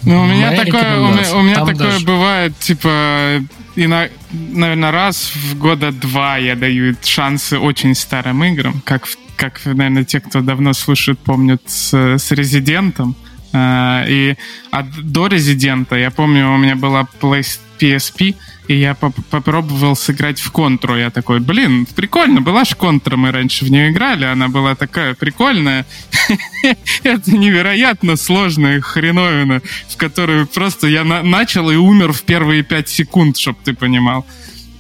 Ну, 0.02 0.22
у 0.22 0.26
меня 0.26 0.52
такое, 0.52 1.00
у 1.00 1.08
меня, 1.08 1.36
у 1.36 1.42
меня 1.42 1.54
такое 1.64 1.74
даже... 1.74 2.06
бывает, 2.06 2.58
типа, 2.58 3.42
и 3.74 3.86
на, 3.86 4.08
наверное, 4.30 4.92
раз 4.92 5.32
в 5.34 5.58
года 5.58 5.90
два 5.90 6.36
я 6.36 6.54
даю 6.54 6.94
шансы 7.02 7.58
очень 7.58 7.94
старым 7.94 8.44
играм, 8.44 8.80
как, 8.84 9.08
как 9.36 9.64
наверное, 9.64 10.04
те, 10.04 10.20
кто 10.20 10.42
давно 10.42 10.74
слушает, 10.74 11.18
помнят 11.18 11.62
с, 11.66 11.92
с 11.94 12.30
Резидентом. 12.30 13.16
Uh, 13.52 14.04
и 14.08 14.36
от, 14.70 14.90
до 15.00 15.28
Резидента, 15.28 15.96
я 15.96 16.10
помню, 16.10 16.52
у 16.52 16.58
меня 16.58 16.76
была 16.76 17.06
PlayStation 17.20 17.60
PSP, 17.78 18.34
и 18.68 18.74
я 18.74 18.94
поп 18.94 19.14
попробовал 19.30 19.96
сыграть 19.96 20.40
в 20.40 20.50
контру. 20.50 20.96
Я 20.96 21.10
такой, 21.10 21.40
блин, 21.40 21.86
прикольно, 21.86 22.40
была 22.40 22.64
же 22.64 22.74
контра, 22.74 23.16
мы 23.16 23.30
раньше 23.30 23.64
в 23.64 23.70
нее 23.70 23.90
играли, 23.90 24.24
она 24.24 24.48
была 24.48 24.74
такая 24.74 25.14
прикольная. 25.14 25.86
Это 27.02 27.30
невероятно 27.30 28.16
сложная 28.16 28.80
хреновина, 28.80 29.62
в 29.88 29.96
которую 29.96 30.46
просто 30.46 30.88
я 30.88 31.04
на 31.04 31.22
начал 31.22 31.70
и 31.70 31.76
умер 31.76 32.12
в 32.12 32.22
первые 32.22 32.62
пять 32.62 32.88
секунд, 32.88 33.36
чтобы 33.36 33.58
ты 33.64 33.74
понимал. 33.74 34.26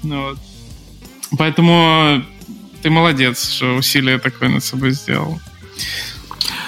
Ну, 0.02 0.36
Поэтому 1.36 2.22
ты 2.82 2.90
молодец, 2.90 3.50
что 3.50 3.76
усилие 3.76 4.18
такое 4.18 4.48
над 4.48 4.64
собой 4.64 4.92
сделал. 4.92 5.40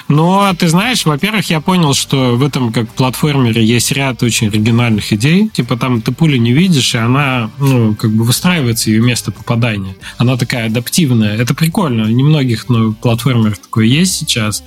Но 0.08 0.52
ты 0.58 0.68
знаешь, 0.68 1.04
во-первых, 1.04 1.50
я 1.50 1.60
понял, 1.60 1.94
что 1.94 2.36
в 2.36 2.42
этом 2.42 2.72
как 2.72 2.88
платформере 2.90 3.64
есть 3.64 3.92
ряд 3.92 4.22
очень 4.22 4.48
оригинальных 4.48 5.12
идей. 5.12 5.48
Типа 5.48 5.76
там 5.76 6.00
ты 6.00 6.12
пулю 6.12 6.38
не 6.38 6.52
видишь, 6.52 6.94
и 6.94 6.98
она, 6.98 7.50
ну, 7.58 7.94
как 7.94 8.10
бы 8.10 8.24
выстраивается 8.24 8.90
ее 8.90 9.00
место 9.00 9.32
попадания. 9.32 9.96
Она 10.16 10.36
такая 10.36 10.66
адаптивная. 10.66 11.36
Это 11.36 11.54
прикольно. 11.54 12.06
Немногих 12.06 12.68
ну, 12.68 12.92
платформеров 12.94 13.58
такое 13.58 13.86
есть 13.86 14.14
сейчас. 14.14 14.62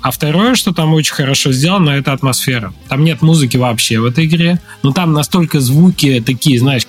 А 0.00 0.10
второе, 0.10 0.54
что 0.54 0.72
там 0.72 0.92
очень 0.92 1.14
хорошо 1.14 1.52
сделано, 1.52 1.90
это 1.90 2.12
атмосфера. 2.12 2.74
Там 2.88 3.04
нет 3.04 3.22
музыки 3.22 3.56
вообще 3.56 4.00
в 4.00 4.04
этой 4.04 4.26
игре, 4.26 4.60
но 4.82 4.92
там 4.92 5.12
настолько 5.12 5.60
звуки 5.60 6.22
такие, 6.24 6.58
знаешь, 6.58 6.86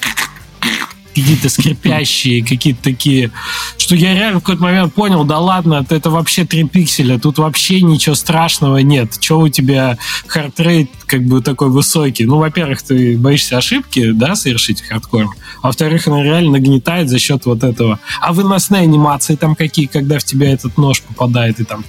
какие-то 1.15 1.49
скрипящие, 1.49 2.43
какие-то 2.43 2.83
такие, 2.83 3.31
что 3.77 3.95
я 3.95 4.13
реально 4.13 4.39
в 4.39 4.43
какой-то 4.43 4.63
момент 4.63 4.93
понял, 4.93 5.23
да 5.23 5.39
ладно, 5.39 5.85
это 5.89 6.09
вообще 6.09 6.45
3 6.45 6.65
пикселя, 6.65 7.17
тут 7.17 7.37
вообще 7.37 7.81
ничего 7.81 8.15
страшного 8.15 8.77
нет. 8.79 9.17
Че 9.19 9.39
у 9.39 9.49
тебя 9.49 9.97
heart 10.27 10.63
rate 10.63 10.91
как 11.05 11.23
бы 11.23 11.41
такой 11.41 11.69
высокий? 11.69 12.25
Ну, 12.25 12.37
во-первых, 12.37 12.81
ты 12.81 13.17
боишься 13.17 13.57
ошибки, 13.57 14.11
да, 14.11 14.35
совершить 14.35 14.81
хардкор, 14.81 15.27
а 15.61 15.67
во-вторых, 15.67 16.07
она 16.07 16.21
реально 16.21 16.53
нагнетает 16.53 17.09
за 17.09 17.19
счет 17.19 17.45
вот 17.45 17.63
этого. 17.63 17.99
А 18.19 18.33
выносные 18.33 18.81
анимации 18.81 19.35
там 19.35 19.55
какие, 19.55 19.85
когда 19.85 20.19
в 20.19 20.23
тебя 20.23 20.51
этот 20.51 20.77
нож 20.77 21.01
попадает 21.01 21.59
и 21.59 21.63
там 21.63 21.83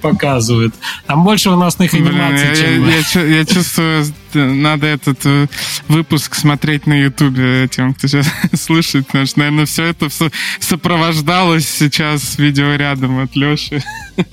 показывают. 0.00 0.74
Там 1.06 1.24
больше 1.24 1.50
выносных 1.50 1.94
анимаций, 1.94 2.50
Блин, 2.50 3.04
чем... 3.12 3.22
я, 3.22 3.28
я, 3.28 3.38
я 3.38 3.44
чувствую, 3.44 4.04
надо 4.34 4.86
этот 4.86 5.24
э, 5.24 5.46
выпуск 5.88 6.34
смотреть 6.34 6.86
на 6.86 6.94
Ютубе 6.94 7.68
тем, 7.90 7.94
кто 7.94 8.06
сейчас 8.08 8.26
слушает, 8.60 9.06
потому 9.06 9.26
что, 9.26 9.38
наверное, 9.40 9.66
все 9.66 9.84
это 9.84 10.08
все 10.08 10.30
сопровождалось 10.60 11.68
сейчас 11.68 12.38
видеорядом 12.38 13.20
от 13.20 13.36
Леши. 13.36 13.82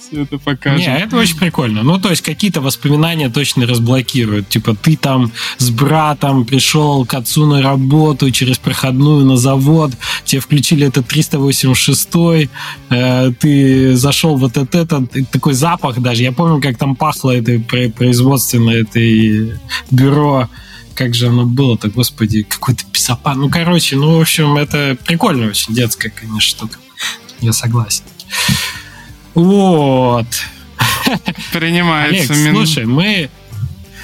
Все 0.00 0.22
это 0.22 0.38
покажет. 0.38 0.80
Не, 0.80 0.98
это 0.98 1.16
очень 1.16 1.38
прикольно. 1.38 1.84
Ну, 1.84 1.98
то 1.98 2.10
есть 2.10 2.20
какие-то 2.20 2.60
воспоминания 2.60 3.30
точно 3.30 3.64
разблокируют. 3.64 4.48
Типа 4.48 4.74
ты 4.74 4.96
там 4.96 5.32
с 5.56 5.70
братом 5.70 6.44
пришел 6.44 7.06
к 7.06 7.14
отцу 7.14 7.46
на 7.46 7.62
работу 7.62 8.30
через 8.32 8.58
проходную 8.58 9.24
на 9.24 9.36
завод, 9.36 9.92
тебе 10.24 10.40
включили 10.40 10.88
этот 10.88 11.06
386 11.06 12.08
э, 12.90 13.32
ты 13.38 13.96
зашел 13.96 14.36
вот 14.36 14.56
этот, 14.56 14.92
этот 14.92 15.30
такой 15.30 15.54
запах 15.54 16.00
даже. 16.00 16.24
Я 16.24 16.32
помню, 16.32 16.60
как 16.60 16.76
там 16.76 16.96
пахло 16.96 17.30
это 17.30 17.58
производственное 17.96 18.82
это 18.82 19.00
бюро 19.90 20.50
как 21.02 21.14
же 21.14 21.28
оно 21.28 21.46
было-то, 21.46 21.88
господи, 21.88 22.42
какой-то 22.42 22.84
писапан. 22.84 23.40
Ну, 23.40 23.50
короче, 23.50 23.96
ну, 23.96 24.18
в 24.18 24.20
общем, 24.20 24.56
это 24.56 24.96
прикольно 25.04 25.48
очень, 25.48 25.74
детская, 25.74 26.10
конечно, 26.10 26.40
штука. 26.40 26.78
Я 27.40 27.52
согласен. 27.52 28.04
Вот. 29.34 30.26
Принимается. 31.52 32.32
Олег, 32.32 32.52
слушай, 32.54 32.86
мы... 32.86 33.30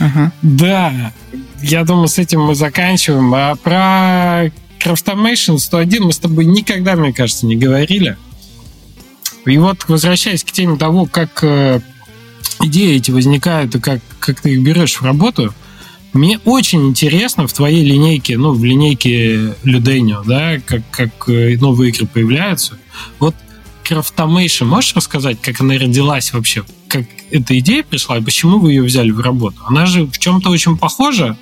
Ага. 0.00 0.32
Да, 0.42 1.12
я 1.62 1.84
думаю, 1.84 2.08
с 2.08 2.18
этим 2.18 2.40
мы 2.40 2.56
заканчиваем. 2.56 3.32
А 3.32 3.54
про 3.54 4.46
Craftomation 4.80 5.58
101 5.58 6.02
мы 6.02 6.12
с 6.12 6.18
тобой 6.18 6.46
никогда, 6.46 6.96
мне 6.96 7.12
кажется, 7.12 7.46
не 7.46 7.54
говорили. 7.54 8.16
И 9.46 9.56
вот, 9.56 9.84
возвращаясь 9.86 10.42
к 10.42 10.50
теме 10.50 10.76
того, 10.76 11.06
как 11.06 11.44
э, 11.44 11.80
идеи 12.62 12.96
эти 12.96 13.12
возникают 13.12 13.76
и 13.76 13.78
как, 13.78 14.00
как 14.18 14.40
ты 14.40 14.54
их 14.54 14.62
берешь 14.62 14.96
в 14.96 15.04
работу, 15.04 15.54
мне 16.12 16.38
очень 16.44 16.88
интересно 16.88 17.46
в 17.46 17.52
твоей 17.52 17.84
линейке, 17.84 18.38
ну, 18.38 18.52
в 18.52 18.64
линейке 18.64 19.54
Люденio, 19.62 20.22
да, 20.24 20.58
как, 20.64 20.82
как 20.90 21.28
э, 21.28 21.56
новые 21.58 21.90
игры 21.90 22.06
появляются. 22.06 22.78
Вот 23.18 23.34
Craftomation, 23.84 24.64
можешь 24.64 24.94
рассказать, 24.94 25.40
как 25.40 25.60
она 25.60 25.74
родилась 25.74 26.32
вообще? 26.32 26.64
Как 26.88 27.04
эта 27.30 27.58
идея 27.58 27.82
пришла 27.82 28.18
и 28.18 28.22
почему 28.22 28.58
вы 28.58 28.72
ее 28.72 28.82
взяли 28.82 29.10
в 29.10 29.20
работу? 29.20 29.58
Она 29.66 29.86
же 29.86 30.06
в 30.06 30.18
чем-то 30.18 30.50
очень 30.50 30.76
похожа 30.76 31.36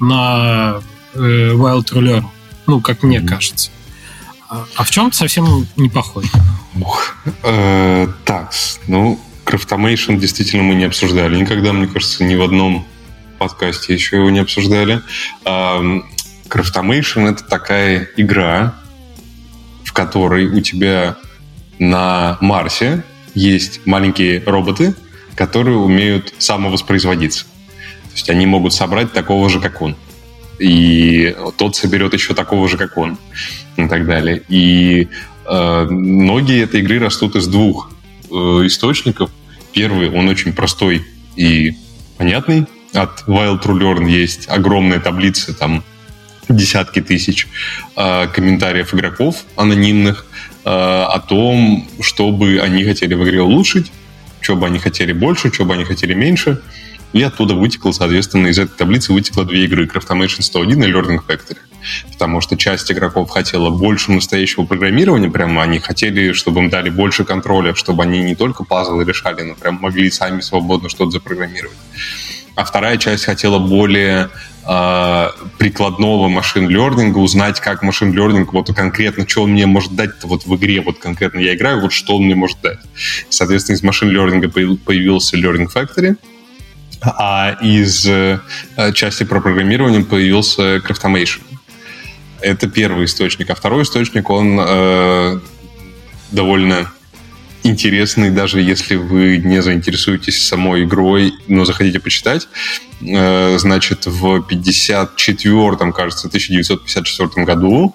на 0.00 0.80
э, 1.14 1.18
Wild 1.18 1.92
Ruler, 1.92 2.24
ну, 2.66 2.80
как 2.80 3.02
мне 3.02 3.18
mm-hmm. 3.18 3.28
кажется. 3.28 3.70
А, 4.48 4.64
а 4.76 4.84
в 4.84 4.90
чем-то 4.90 5.16
совсем 5.16 5.66
не 5.76 5.88
похож. 5.88 6.26
Ух, 6.80 7.16
э, 7.42 8.08
так, 8.24 8.52
ну, 8.86 9.20
Craftomation 9.44 10.18
действительно 10.18 10.62
мы 10.62 10.74
не 10.74 10.84
обсуждали 10.84 11.40
никогда, 11.40 11.72
мне 11.72 11.86
кажется, 11.86 12.24
ни 12.24 12.34
в 12.34 12.42
одном 12.42 12.86
подкасте 13.36 13.94
еще 13.94 14.16
его 14.16 14.30
не 14.30 14.40
обсуждали. 14.40 15.02
Craftomation— 15.44 17.28
это 17.30 17.44
такая 17.44 18.08
игра, 18.16 18.74
в 19.84 19.92
которой 19.92 20.46
у 20.46 20.60
тебя 20.60 21.16
на 21.78 22.38
Марсе 22.40 23.02
есть 23.34 23.86
маленькие 23.86 24.42
роботы, 24.44 24.94
которые 25.34 25.76
умеют 25.76 26.32
самовоспроизводиться. 26.38 27.44
То 27.44 28.12
есть 28.14 28.30
они 28.30 28.46
могут 28.46 28.72
собрать 28.72 29.12
такого 29.12 29.50
же, 29.50 29.60
как 29.60 29.82
он. 29.82 29.94
И 30.58 31.36
тот 31.58 31.76
соберет 31.76 32.14
еще 32.14 32.32
такого 32.32 32.68
же, 32.68 32.78
как 32.78 32.96
он. 32.96 33.18
И 33.76 33.86
так 33.88 34.06
далее. 34.06 34.42
И 34.48 35.08
э, 35.44 35.84
ноги 35.90 36.58
этой 36.58 36.80
игры 36.80 36.98
растут 36.98 37.36
из 37.36 37.46
двух 37.46 37.90
э, 38.30 38.34
источников. 38.64 39.30
Первый, 39.72 40.10
он 40.10 40.28
очень 40.30 40.54
простой 40.54 41.04
и 41.36 41.74
понятный. 42.16 42.66
От 42.96 43.24
Wild 43.26 43.62
to 43.62 43.72
Learn 43.78 44.08
есть 44.08 44.48
огромная 44.48 45.00
таблица, 45.00 45.54
там 45.54 45.84
десятки 46.48 47.00
тысяч 47.00 47.48
э, 47.96 48.28
комментариев 48.28 48.94
игроков 48.94 49.44
анонимных, 49.56 50.26
Э, 50.66 51.04
о 51.04 51.20
том, 51.20 51.86
что 52.00 52.32
бы 52.32 52.58
они 52.60 52.82
хотели 52.82 53.14
в 53.14 53.22
игре 53.22 53.40
улучшить, 53.40 53.92
что 54.40 54.56
бы 54.56 54.66
они 54.66 54.80
хотели 54.80 55.12
больше, 55.12 55.52
что 55.52 55.64
бы 55.64 55.74
они 55.74 55.84
хотели 55.84 56.12
меньше. 56.12 56.60
И 57.12 57.22
оттуда 57.22 57.54
вытекло, 57.54 57.92
соответственно, 57.92 58.48
из 58.48 58.58
этой 58.58 58.76
таблицы 58.76 59.12
вытекло 59.12 59.44
две 59.44 59.64
игры, 59.64 59.86
Craftomation 59.86 60.42
101 60.42 60.82
и 60.82 60.86
Learning 60.88 61.20
Factory. 61.24 61.58
Потому 62.10 62.40
что 62.40 62.56
часть 62.56 62.90
игроков 62.90 63.30
хотела 63.30 63.70
больше 63.70 64.10
настоящего 64.10 64.64
программирования, 64.64 65.30
прямо 65.30 65.62
они 65.62 65.78
хотели, 65.78 66.32
чтобы 66.32 66.62
им 66.62 66.68
дали 66.68 66.90
больше 66.90 67.24
контроля, 67.24 67.76
чтобы 67.76 68.02
они 68.02 68.20
не 68.22 68.34
только 68.34 68.64
пазлы 68.64 69.04
решали, 69.04 69.42
но 69.42 69.54
прям 69.54 69.76
могли 69.76 70.10
сами 70.10 70.40
свободно 70.40 70.88
что-то 70.88 71.12
запрограммировать. 71.12 71.76
А 72.56 72.64
вторая 72.64 72.96
часть 72.96 73.26
хотела 73.26 73.58
более 73.58 74.30
э, 74.66 75.28
прикладного 75.58 76.28
машин-лернинга, 76.28 77.18
узнать, 77.18 77.60
как 77.60 77.82
машин-лернинг, 77.82 78.54
вот 78.54 78.74
конкретно, 78.74 79.28
что 79.28 79.42
он 79.42 79.50
мне 79.50 79.66
может 79.66 79.94
дать 79.94 80.12
вот 80.22 80.46
в 80.46 80.56
игре, 80.56 80.80
вот 80.80 80.98
конкретно 80.98 81.38
я 81.38 81.54
играю, 81.54 81.82
вот 81.82 81.92
что 81.92 82.16
он 82.16 82.24
мне 82.24 82.34
может 82.34 82.58
дать. 82.62 82.78
Соответственно, 83.28 83.76
из 83.76 83.82
машин-лернинга 83.82 84.48
появился 84.48 85.36
Learning 85.36 85.68
Factory, 85.72 86.16
а 87.02 87.58
из 87.60 88.06
э, 88.08 88.40
части 88.94 89.24
про 89.24 89.42
программирование 89.42 90.02
появился 90.02 90.76
Craftomation. 90.76 91.42
Это 92.40 92.68
первый 92.70 93.04
источник. 93.04 93.50
А 93.50 93.54
второй 93.54 93.82
источник, 93.82 94.30
он 94.30 94.58
э, 94.58 95.40
довольно 96.30 96.90
интересный, 97.66 98.30
даже 98.30 98.60
если 98.60 98.96
вы 98.96 99.38
не 99.38 99.62
заинтересуетесь 99.62 100.46
самой 100.46 100.84
игрой, 100.84 101.34
но 101.48 101.64
захотите 101.64 102.00
почитать. 102.00 102.48
Э, 103.02 103.58
значит, 103.58 104.06
в 104.06 104.42
54 104.42 105.92
кажется, 105.92 106.28
1954 106.28 107.44
году 107.44 107.94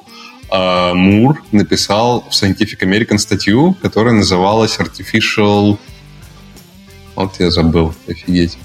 э, 0.51 0.93
Мур 0.93 1.41
написал 1.51 2.27
в 2.29 2.33
Scientific 2.33 2.79
American 2.79 3.17
статью, 3.17 3.75
которая 3.81 4.13
называлась 4.13 4.77
Artificial... 4.77 5.77
Вот 7.15 7.39
я 7.39 7.51
забыл, 7.51 7.93
офигеть. 8.07 8.57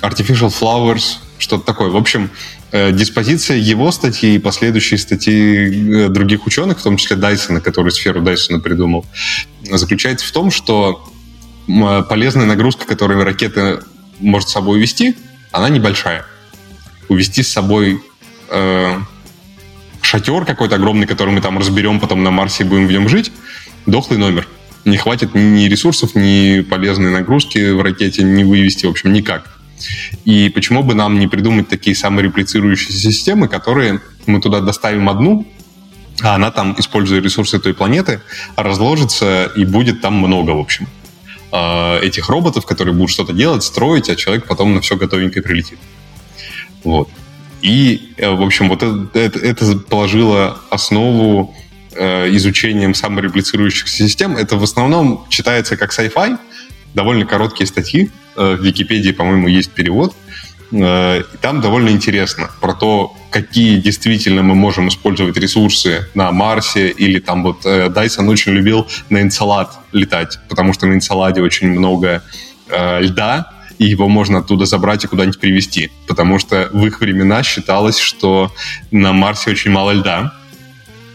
Artificial 0.00 0.52
Flowers, 0.52 1.18
что-то 1.38 1.64
такое. 1.64 1.90
В 1.90 1.96
общем, 1.96 2.30
диспозиция 2.72 3.58
его 3.58 3.92
статьи 3.92 4.34
и 4.34 4.38
последующие 4.38 4.98
статьи 4.98 6.06
э, 6.06 6.08
других 6.08 6.46
ученых, 6.46 6.78
в 6.78 6.82
том 6.82 6.96
числе 6.96 7.16
Дайсона, 7.16 7.60
который 7.60 7.92
сферу 7.92 8.22
Дайсона 8.22 8.60
придумал, 8.60 9.04
заключается 9.70 10.26
в 10.26 10.32
том, 10.32 10.50
что 10.50 11.06
полезная 12.08 12.46
нагрузка, 12.46 12.86
которую 12.86 13.22
ракета 13.24 13.84
может 14.18 14.48
с 14.48 14.52
собой 14.52 14.78
увести, 14.78 15.16
она 15.50 15.68
небольшая. 15.68 16.24
Увести 17.08 17.42
с 17.42 17.52
собой 17.52 18.02
э, 18.48 18.98
шатер 20.00 20.44
какой-то 20.44 20.76
огромный, 20.76 21.06
который 21.06 21.30
мы 21.30 21.40
там 21.40 21.58
разберем, 21.58 22.00
потом 22.00 22.22
на 22.22 22.30
Марсе 22.30 22.64
будем 22.64 22.86
в 22.86 22.92
нем 22.92 23.08
жить, 23.08 23.32
дохлый 23.86 24.18
номер. 24.18 24.48
Не 24.84 24.96
хватит 24.96 25.34
ни 25.34 25.64
ресурсов, 25.64 26.14
ни 26.14 26.60
полезной 26.60 27.10
нагрузки 27.10 27.70
в 27.70 27.82
ракете 27.82 28.22
не 28.22 28.44
вывести, 28.44 28.86
в 28.86 28.90
общем, 28.90 29.12
никак. 29.12 29.58
И 30.24 30.48
почему 30.48 30.82
бы 30.82 30.94
нам 30.94 31.18
не 31.18 31.28
придумать 31.28 31.68
такие 31.68 31.96
самореплицирующиеся 31.96 32.98
системы, 32.98 33.48
которые 33.48 34.00
мы 34.26 34.40
туда 34.40 34.60
доставим 34.60 35.08
одну, 35.08 35.46
а 36.20 36.34
она 36.34 36.50
там, 36.50 36.74
используя 36.78 37.20
ресурсы 37.20 37.58
той 37.58 37.74
планеты, 37.74 38.20
разложится 38.56 39.50
и 39.56 39.64
будет 39.64 40.00
там 40.00 40.14
много, 40.14 40.50
в 40.50 40.60
общем, 40.60 40.86
а, 41.50 42.00
этих 42.00 42.28
роботов, 42.28 42.64
которые 42.66 42.94
будут 42.94 43.10
что-то 43.10 43.32
делать, 43.32 43.62
строить, 43.62 44.08
а 44.08 44.16
человек 44.16 44.46
потом 44.46 44.74
на 44.74 44.80
все 44.80 44.96
готовенькое 44.96 45.42
прилетит. 45.42 45.78
Вот. 46.84 47.08
И, 47.62 48.14
э, 48.16 48.28
в 48.28 48.42
общем, 48.42 48.68
вот 48.68 48.82
это, 48.82 49.08
это, 49.18 49.38
это 49.38 49.76
положило 49.78 50.58
основу 50.70 51.54
э, 51.94 52.34
изучением 52.36 52.94
самореплицирующихся 52.94 54.08
систем. 54.08 54.36
Это 54.36 54.56
в 54.56 54.64
основном 54.64 55.26
читается 55.28 55.76
как 55.76 55.92
sci-fi, 55.92 56.38
довольно 56.94 57.26
короткие 57.26 57.66
статьи. 57.66 58.10
Э, 58.36 58.56
в 58.56 58.64
Википедии, 58.64 59.12
по-моему, 59.12 59.48
есть 59.48 59.72
перевод. 59.72 60.14
Э, 60.72 61.22
там 61.40 61.60
довольно 61.60 61.90
интересно 61.90 62.50
про 62.60 62.74
то, 62.74 63.16
какие 63.30 63.78
действительно 63.78 64.42
мы 64.42 64.54
можем 64.54 64.88
использовать 64.88 65.36
ресурсы 65.36 66.08
на 66.14 66.32
Марсе, 66.32 66.88
или 66.88 67.18
там 67.18 67.42
вот 67.42 67.62
Дайсон 67.62 68.28
очень 68.28 68.52
любил 68.52 68.86
на 69.10 69.22
Энцелад 69.22 69.78
летать, 69.92 70.38
потому 70.48 70.72
что 70.72 70.86
на 70.86 70.94
Энцеладе 70.94 71.42
очень 71.42 71.68
много 71.68 72.22
льда, 72.68 73.50
и 73.78 73.86
его 73.86 74.08
можно 74.08 74.38
оттуда 74.38 74.64
забрать 74.64 75.04
и 75.04 75.08
куда-нибудь 75.08 75.40
привезти. 75.40 75.90
Потому 76.06 76.38
что 76.38 76.70
в 76.72 76.86
их 76.86 77.00
времена 77.00 77.42
считалось, 77.42 77.98
что 77.98 78.52
на 78.90 79.12
Марсе 79.12 79.50
очень 79.50 79.70
мало 79.70 79.92
льда, 79.92 80.32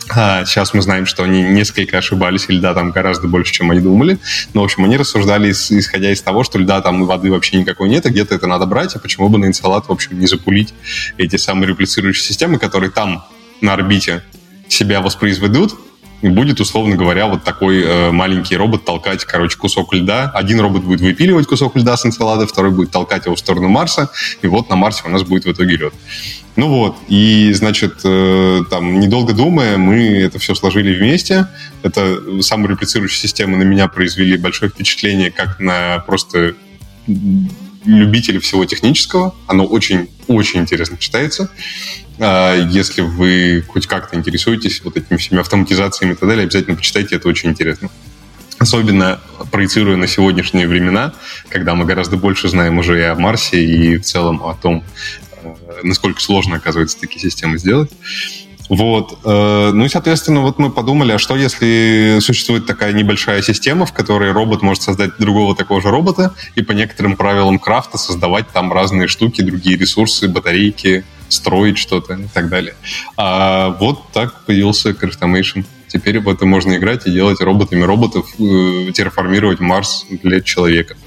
а 0.10 0.46
сейчас 0.46 0.74
мы 0.74 0.82
знаем, 0.82 1.06
что 1.06 1.24
они 1.24 1.42
несколько 1.42 1.98
ошибались, 1.98 2.46
и 2.48 2.54
льда 2.54 2.74
там 2.74 2.92
гораздо 2.92 3.28
больше, 3.28 3.54
чем 3.54 3.72
они 3.72 3.80
думали. 3.80 4.18
Но, 4.54 4.62
в 4.62 4.64
общем, 4.66 4.84
они 4.86 4.98
рассуждали, 4.98 5.52
исходя 5.52 6.12
из 6.12 6.22
того, 6.22 6.44
что 6.44 6.58
льда 6.58 6.82
там 6.82 7.04
и 7.04 7.06
воды 7.06 7.32
вообще 7.32 7.58
никакой 7.58 7.90
нет, 7.90 8.06
и 8.06 8.10
где-то 8.10 8.36
это 8.36 8.48
надо 8.48 8.66
брать, 8.66 8.96
а 8.96 9.00
почему 9.00 9.30
бы 9.30 9.38
на 9.38 9.46
инсалат, 9.46 9.88
в 9.88 9.92
общем, 9.92 10.20
не 10.20 10.28
запулить 10.28 10.74
эти 11.18 11.36
самые 11.36 11.68
реплицирующие 11.70 12.24
системы, 12.24 12.60
которые 12.60 12.92
там 12.92 13.26
на 13.62 13.74
орбите 13.74 14.24
себя 14.68 15.02
воспроизведут, 15.02 15.76
будет, 16.22 16.60
условно 16.60 16.96
говоря, 16.96 17.28
вот 17.28 17.44
такой 17.44 17.84
э, 17.84 18.12
маленький 18.12 18.56
робот 18.58 18.86
толкать, 18.86 19.24
короче, 19.26 19.58
кусок 19.58 19.94
льда. 19.94 20.32
Один 20.34 20.60
робот 20.60 20.84
будет 20.84 21.02
выпиливать 21.02 21.48
кусок 21.48 21.76
льда 21.76 21.96
с 21.96 22.06
энцелада, 22.06 22.48
второй 22.48 22.72
будет 22.72 22.92
толкать 22.92 23.26
его 23.26 23.36
в 23.36 23.40
сторону 23.40 23.68
Марса, 23.68 24.10
и 24.42 24.48
вот 24.48 24.70
на 24.70 24.76
Марсе 24.76 25.04
у 25.06 25.10
нас 25.10 25.24
будет 25.24 25.46
в 25.46 25.52
итоге 25.52 25.78
лед. 25.78 25.94
Ну 26.56 26.70
вот, 26.70 26.98
и, 27.08 27.52
значит, 27.54 28.00
э, 28.04 28.62
там, 28.70 29.00
недолго 29.00 29.34
думая, 29.34 29.78
мы 29.78 30.18
это 30.18 30.40
все 30.40 30.56
сложили 30.56 30.98
вместе. 30.98 31.48
Это 31.84 32.42
самые 32.42 32.72
реплицирующие 32.72 33.22
системы 33.22 33.58
на 33.58 33.64
меня 33.64 33.88
произвели 33.88 34.38
большое 34.38 34.72
впечатление, 34.72 35.30
как 35.30 35.60
на 35.60 36.00
просто 36.00 36.56
любителей 37.86 38.40
всего 38.40 38.66
технического. 38.66 39.36
Оно 39.46 39.66
очень-очень 39.66 40.62
интересно 40.62 40.98
читается. 40.98 41.52
А, 42.20 42.56
если 42.56 43.02
вы 43.02 43.64
хоть 43.68 43.88
как-то 43.88 44.16
интересуетесь 44.16 44.82
вот 44.84 44.98
этими 44.98 45.18
всеми 45.18 45.40
автоматизациями 45.40 46.14
и 46.14 46.16
так 46.16 46.28
далее, 46.28 46.46
обязательно 46.46 46.76
почитайте, 46.76 47.16
это 47.16 47.28
очень 47.28 47.50
интересно. 47.50 47.90
Особенно 48.60 49.20
проецируя 49.52 49.98
на 49.98 50.08
сегодняшние 50.08 50.68
времена, 50.68 51.14
когда 51.50 51.76
мы 51.76 51.86
гораздо 51.86 52.18
больше 52.18 52.50
знаем 52.50 52.80
уже 52.80 53.00
и 53.00 53.04
о 53.04 53.16
Марсе, 53.16 53.64
и 53.64 53.98
в 53.98 54.04
целом 54.04 54.44
о 54.44 54.56
том, 54.56 54.84
насколько 55.84 56.20
сложно, 56.20 56.56
оказывается, 56.56 57.00
такие 57.00 57.22
системы 57.22 57.60
сделать. 57.60 57.92
Вот. 58.70 59.20
Э, 59.24 59.72
ну 59.74 59.86
и, 59.86 59.90
соответственно, 59.90 60.42
вот 60.42 60.60
мы 60.60 60.70
подумали, 60.70 61.14
а 61.14 61.20
что 61.20 61.36
если 61.36 62.18
существует 62.20 62.66
такая 62.66 62.94
небольшая 62.94 63.42
система, 63.42 63.86
в 63.86 63.94
которой 63.94 64.32
робот 64.32 64.62
может 64.62 64.84
создать 64.84 65.12
другого 65.20 65.56
такого 65.56 65.82
же 65.82 65.90
робота 65.90 66.34
и 66.56 66.62
по 66.62 66.74
некоторым 66.74 67.16
правилам 67.16 67.60
крафта 67.60 67.98
создавать 67.98 68.50
там 68.50 68.74
разные 68.74 69.08
штуки, 69.08 69.42
другие 69.42 69.78
ресурсы, 69.78 70.28
батарейки, 70.28 71.06
строить 71.30 71.78
что-то 71.78 72.14
и 72.14 72.28
так 72.34 72.50
далее. 72.50 72.76
А 73.16 73.70
вот 73.80 74.12
так 74.12 74.46
появился 74.46 74.90
Craftamation. 74.90 75.66
Теперь 75.88 76.20
в 76.20 76.28
это 76.28 76.46
можно 76.46 76.76
играть 76.76 77.08
и 77.08 77.12
делать 77.12 77.40
роботами 77.40 77.84
роботов, 77.84 78.28
э, 78.40 78.92
терраформировать 78.94 79.60
Марс 79.60 80.06
для 80.10 80.42
человека. 80.42 80.98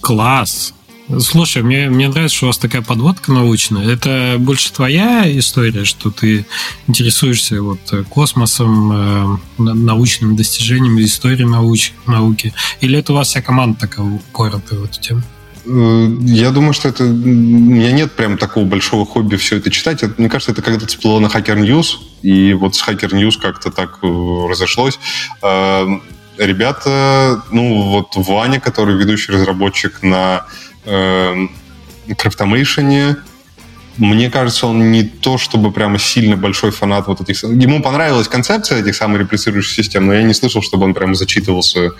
Класс! 0.00 0.74
Слушай, 1.18 1.62
мне, 1.62 1.90
мне 1.90 2.08
нравится, 2.08 2.36
что 2.36 2.46
у 2.46 2.48
вас 2.48 2.56
такая 2.56 2.80
подводка 2.80 3.30
научная. 3.30 3.86
Это 3.86 4.36
больше 4.38 4.72
твоя 4.72 5.24
история, 5.38 5.84
что 5.84 6.10
ты 6.10 6.46
интересуешься 6.86 7.60
вот 7.60 7.80
космосом, 8.08 8.92
э, 8.92 9.38
научными 9.58 10.34
достижениями, 10.34 11.04
историей 11.04 11.46
науч, 11.46 11.92
науки? 12.06 12.54
Или 12.80 12.98
это 12.98 13.12
у 13.12 13.16
вас 13.16 13.28
вся 13.28 13.42
команда 13.42 13.80
такая 13.80 14.06
упоротая 14.06 14.78
в 14.78 14.84
эту 14.84 15.00
тему? 15.00 15.22
Э, 15.66 16.08
я 16.20 16.50
думаю, 16.50 16.72
что 16.72 16.88
это... 16.88 17.04
У 17.04 17.06
меня 17.06 17.92
нет 17.92 18.12
прям 18.12 18.38
такого 18.38 18.64
большого 18.64 19.06
хобби 19.06 19.36
все 19.36 19.56
это 19.56 19.70
читать. 19.70 20.02
Мне 20.18 20.28
кажется, 20.28 20.52
это 20.52 20.62
когда-то 20.62 20.86
всплыло 20.86 21.20
на 21.20 21.26
Hacker 21.26 21.58
News, 21.58 21.98
и 22.22 22.52
вот 22.54 22.74
с 22.74 22.86
Hacker 22.86 23.10
News 23.10 23.40
как-то 23.40 23.70
так 23.70 23.98
э, 24.02 24.06
разошлось. 24.48 24.98
Э, 25.42 25.86
ребята, 26.38 27.42
ну 27.50 27.82
вот 27.82 28.12
Ваня, 28.16 28.60
который 28.60 28.96
ведущий 28.96 29.32
разработчик 29.32 30.02
на 30.02 30.46
э, 30.84 31.46
Craftомейшене. 32.08 33.16
Мне 33.96 34.30
кажется, 34.30 34.66
он 34.66 34.90
не 34.90 35.04
то, 35.04 35.38
чтобы 35.38 35.70
прямо 35.70 35.98
сильно 35.98 36.36
большой 36.36 36.70
фанат 36.70 37.06
вот 37.06 37.20
этих... 37.20 37.42
Ему 37.42 37.82
понравилась 37.82 38.28
концепция 38.28 38.80
этих 38.80 38.96
самых 38.96 39.20
реплицирующих 39.20 39.72
систем, 39.72 40.06
но 40.06 40.14
я 40.14 40.22
не 40.22 40.34
слышал, 40.34 40.62
чтобы 40.62 40.84
он 40.84 40.94
прямо 40.94 41.14
зачитывался 41.14 41.92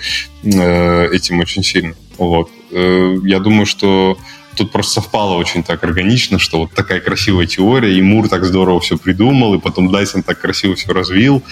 э, 0.42 1.08
этим 1.12 1.40
очень 1.40 1.62
сильно. 1.62 1.94
Вот. 2.18 2.50
Э, 2.72 3.16
я 3.24 3.38
думаю, 3.38 3.66
что 3.66 4.18
тут 4.56 4.72
просто 4.72 5.00
совпало 5.00 5.34
очень 5.34 5.62
так 5.62 5.84
органично, 5.84 6.38
что 6.38 6.60
вот 6.60 6.72
такая 6.72 7.00
красивая 7.00 7.46
теория, 7.46 7.96
и 7.96 8.02
Мур 8.02 8.28
так 8.28 8.44
здорово 8.44 8.80
все 8.80 8.96
придумал, 8.96 9.54
и 9.54 9.60
потом 9.60 9.90
Дайсон 9.90 10.22
так 10.22 10.40
красиво 10.40 10.74
все 10.74 10.92
развил, 10.92 11.42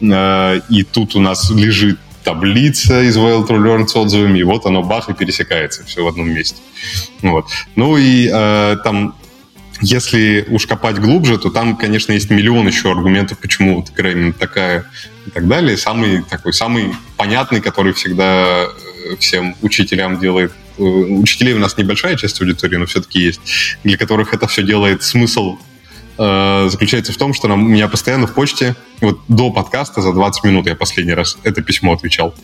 э, 0.00 0.60
и 0.68 0.82
тут 0.84 1.16
у 1.16 1.20
нас 1.20 1.50
лежит 1.50 1.98
таблица 2.24 3.02
из 3.02 3.16
Well 3.16 3.46
to 3.46 3.56
Learn 3.56 3.86
с 3.86 3.96
отзывами, 3.96 4.40
и 4.40 4.42
вот 4.42 4.66
оно 4.66 4.82
бах 4.82 5.08
и 5.08 5.14
пересекается 5.14 5.84
все 5.84 6.04
в 6.04 6.08
одном 6.08 6.30
месте. 6.30 6.60
Вот. 7.22 7.46
Ну 7.74 7.96
и 7.96 8.28
э, 8.30 8.76
там 8.84 9.14
если 9.80 10.46
уж 10.48 10.66
копать 10.66 10.98
глубже, 10.98 11.38
то 11.38 11.50
там, 11.50 11.76
конечно, 11.76 12.12
есть 12.12 12.30
миллион 12.30 12.66
еще 12.66 12.90
аргументов, 12.90 13.38
почему 13.38 13.76
вот 13.76 13.90
игра 13.90 14.10
именно 14.10 14.32
такая 14.32 14.84
и 15.26 15.30
так 15.30 15.46
далее. 15.46 15.76
Самый 15.76 16.22
такой, 16.22 16.52
самый 16.52 16.94
понятный, 17.16 17.60
который 17.60 17.92
всегда 17.92 18.64
э, 18.64 19.16
всем 19.18 19.56
учителям 19.62 20.18
делает. 20.18 20.52
Э, 20.78 20.82
учителей 20.82 21.54
у 21.54 21.58
нас 21.58 21.76
небольшая 21.76 22.16
часть 22.16 22.40
аудитории, 22.40 22.76
но 22.76 22.86
все-таки 22.86 23.20
есть, 23.20 23.40
для 23.84 23.96
которых 23.96 24.34
это 24.34 24.46
все 24.46 24.62
делает 24.62 25.02
смысл 25.02 25.58
Э, 26.18 26.68
заключается 26.68 27.12
в 27.12 27.16
том, 27.16 27.32
что 27.32 27.46
нам, 27.46 27.64
у 27.64 27.68
меня 27.68 27.86
постоянно 27.86 28.26
в 28.26 28.34
почте, 28.34 28.74
вот 29.00 29.20
до 29.28 29.52
подкаста 29.52 30.02
за 30.02 30.12
20 30.12 30.44
минут 30.44 30.66
я 30.66 30.74
последний 30.74 31.14
раз 31.14 31.38
это 31.44 31.62
письмо 31.62 31.92
отвечал. 31.92 32.34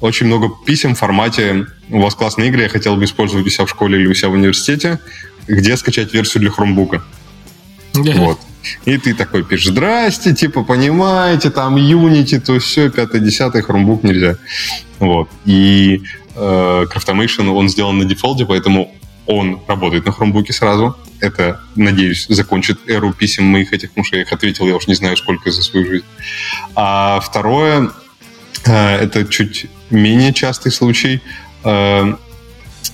Очень 0.00 0.26
много 0.26 0.50
писем 0.66 0.94
в 0.94 0.98
формате 0.98 1.66
«У 1.88 2.00
вас 2.00 2.14
классные 2.14 2.50
игры, 2.50 2.62
я 2.62 2.68
хотел 2.68 2.96
бы 2.96 3.04
использовать 3.04 3.46
у 3.46 3.50
себя 3.50 3.64
в 3.64 3.70
школе 3.70 3.98
или 3.98 4.06
у 4.06 4.14
себя 4.14 4.28
в 4.28 4.34
университете. 4.34 5.00
Где 5.48 5.76
скачать 5.76 6.12
версию 6.14 6.42
для 6.42 6.50
хромбука?» 6.50 7.02
Вот. 7.94 8.38
И 8.84 8.98
ты 8.98 9.14
такой 9.14 9.44
пишешь, 9.44 9.68
здрасте, 9.68 10.34
типа, 10.34 10.62
понимаете, 10.62 11.50
там 11.50 11.76
Unity, 11.76 12.40
то 12.40 12.58
все, 12.58 12.90
пятое, 12.90 13.20
десятое, 13.20 13.62
хромбук 13.62 14.02
нельзя. 14.02 14.36
Вот. 14.98 15.28
И 15.44 16.02
э, 16.34 16.86
Craftomation, 16.92 17.48
он 17.50 17.68
сделан 17.68 17.98
на 17.98 18.04
дефолте, 18.04 18.44
поэтому 18.44 18.94
он 19.26 19.60
работает 19.66 20.06
на 20.06 20.12
хромбуке 20.12 20.52
сразу. 20.52 20.96
Это, 21.20 21.60
надеюсь, 21.76 22.26
закончит 22.28 22.78
эру 22.88 23.12
писем 23.12 23.44
моих 23.44 23.72
этих, 23.72 23.90
что 24.04 24.16
я 24.16 24.22
их 24.22 24.32
ответил, 24.32 24.66
я 24.66 24.76
уж 24.76 24.86
не 24.86 24.94
знаю, 24.94 25.16
сколько 25.16 25.50
за 25.50 25.62
свою 25.62 25.86
жизнь. 25.86 26.04
А 26.74 27.20
второе, 27.20 27.90
э, 28.64 28.96
это 28.96 29.24
чуть 29.24 29.66
менее 29.90 30.32
частый 30.32 30.72
случай. 30.72 31.20
Э, 31.64 32.14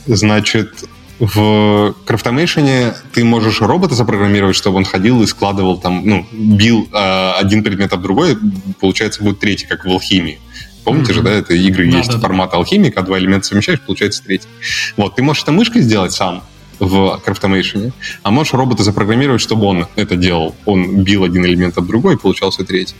значит, 0.07 0.85
в 1.19 1.95
крафтомейшене 2.07 2.95
ты 3.13 3.25
можешь 3.25 3.61
робота 3.61 3.95
запрограммировать, 3.95 4.57
чтобы 4.57 4.79
он 4.79 4.85
ходил 4.85 5.23
и 5.23 5.27
складывал 5.27 5.79
там, 5.79 6.03
ну, 6.05 6.27
бил 6.33 6.89
э, 6.93 7.33
один 7.39 7.63
предмет 7.63 7.93
об 7.93 8.03
другой, 8.03 8.37
получается, 8.81 9.23
будет 9.23 9.39
третий, 9.39 9.67
как 9.67 9.85
в 9.85 9.89
алхимии. 9.89 10.41
Помните 10.85 11.13
mm-hmm. 11.13 11.15
же, 11.15 11.23
да, 11.23 11.31
это 11.33 11.55
игры 11.55 11.91
да, 11.91 11.99
есть 11.99 12.11
да, 12.11 12.19
формат 12.19 12.51
да. 12.51 12.59
алхимика, 12.59 13.03
два 13.03 13.19
элемента 13.19 13.47
совмещаешь, 13.47 13.81
получается 13.81 14.23
третий. 14.23 14.49
Вот, 14.97 15.17
ты 15.17 15.23
можешь 15.23 15.43
это 15.43 15.53
мышкой 15.53 15.83
сделать 15.83 16.13
сам 16.13 16.43
в 16.79 17.21
Craftомейшене, 17.25 17.93
а 18.23 18.31
можешь 18.31 18.53
робота 18.53 18.83
запрограммировать, 18.83 19.41
чтобы 19.41 19.67
он 19.67 19.87
это 19.97 20.17
делал. 20.17 20.55
Он 20.67 21.03
бил 21.03 21.25
один 21.25 21.45
элемент 21.47 21.79
от 21.79 21.87
другой, 21.87 22.15
и 22.15 22.19
получался 22.19 22.65
третий. 22.65 22.97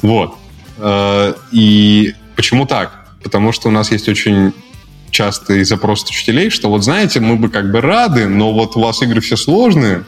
Вот. 0.00 0.36
Э, 0.78 1.34
и 1.50 2.14
почему 2.36 2.66
так? 2.66 3.08
Потому 3.22 3.52
что 3.52 3.68
у 3.68 3.72
нас 3.72 3.90
есть 3.90 4.08
очень 4.08 4.52
частый 5.10 5.64
запрос 5.64 6.04
от 6.04 6.10
учителей, 6.10 6.50
что 6.50 6.68
вот 6.68 6.84
знаете, 6.84 7.20
мы 7.20 7.36
бы 7.36 7.48
как 7.48 7.70
бы 7.70 7.80
рады, 7.80 8.26
но 8.26 8.52
вот 8.52 8.76
у 8.76 8.80
вас 8.80 9.02
игры 9.02 9.20
все 9.20 9.36
сложные, 9.36 10.04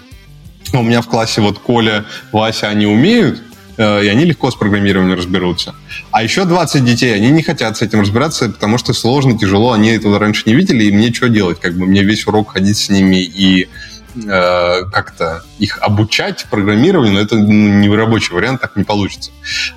у 0.73 0.83
меня 0.83 1.03
в 1.03 1.09
классе 1.09 1.41
вот 1.41 1.59
Коля, 1.59 2.05
Вася, 2.33 2.69
они 2.69 2.87
умеют, 2.87 3.43
Э, 3.81 4.05
и 4.05 4.09
они 4.09 4.27
легко 4.27 4.51
с 4.51 4.55
программированием 4.57 5.17
разберутся. 5.17 5.75
А 6.11 6.23
еще 6.23 6.45
20 6.45 6.85
детей, 6.85 7.15
они 7.15 7.31
не 7.31 7.43
хотят 7.43 7.79
с 7.79 7.83
этим 7.83 8.03
разбираться, 8.03 8.51
потому 8.51 8.77
что 8.77 8.93
сложно, 8.93 9.39
тяжело, 9.39 9.73
они 9.73 9.89
этого 9.89 10.19
раньше 10.19 10.43
не 10.45 10.55
видели, 10.55 10.85
и 10.85 10.93
мне 10.93 11.11
что 11.15 11.31
делать? 11.31 11.61
Как 11.61 11.75
бы 11.75 11.87
мне 11.87 12.03
весь 12.03 12.27
урок 12.27 12.53
ходить 12.53 12.77
с 12.77 12.91
ними 12.91 13.23
и 13.23 13.69
э, 14.15 14.85
как-то 14.93 15.43
их 15.59 15.79
обучать 15.81 16.47
программированию, 16.51 17.15
но 17.15 17.21
это 17.21 17.37
ну, 17.37 17.81
не 17.81 17.89
рабочий 17.89 18.33
вариант, 18.33 18.61
так 18.61 18.77
не 18.77 18.85
получится. 18.85 19.31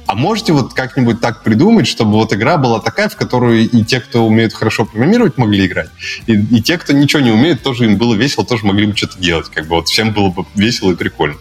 А 0.05 0.15
можете 0.15 0.53
вот 0.53 0.73
как-нибудь 0.73 1.21
так 1.21 1.43
придумать, 1.43 1.87
чтобы 1.87 2.13
вот 2.13 2.33
игра 2.33 2.57
была 2.57 2.79
такая, 2.79 3.09
в 3.09 3.15
которую 3.15 3.69
и 3.69 3.83
те, 3.83 3.99
кто 3.99 4.25
умеют 4.25 4.53
хорошо 4.53 4.85
программировать, 4.85 5.37
могли 5.37 5.65
играть, 5.65 5.89
и, 6.27 6.33
и 6.33 6.61
те, 6.61 6.77
кто 6.77 6.93
ничего 6.93 7.21
не 7.21 7.31
умеет, 7.31 7.63
тоже 7.63 7.85
им 7.85 7.97
было 7.97 8.15
весело, 8.15 8.45
тоже 8.45 8.65
могли 8.65 8.87
бы 8.87 8.95
что-то 8.95 9.19
делать. 9.19 9.49
Как 9.49 9.65
бы 9.67 9.75
вот 9.75 9.87
всем 9.87 10.11
было 10.11 10.29
бы 10.29 10.45
весело 10.55 10.91
и 10.91 10.95
прикольно. 10.95 11.37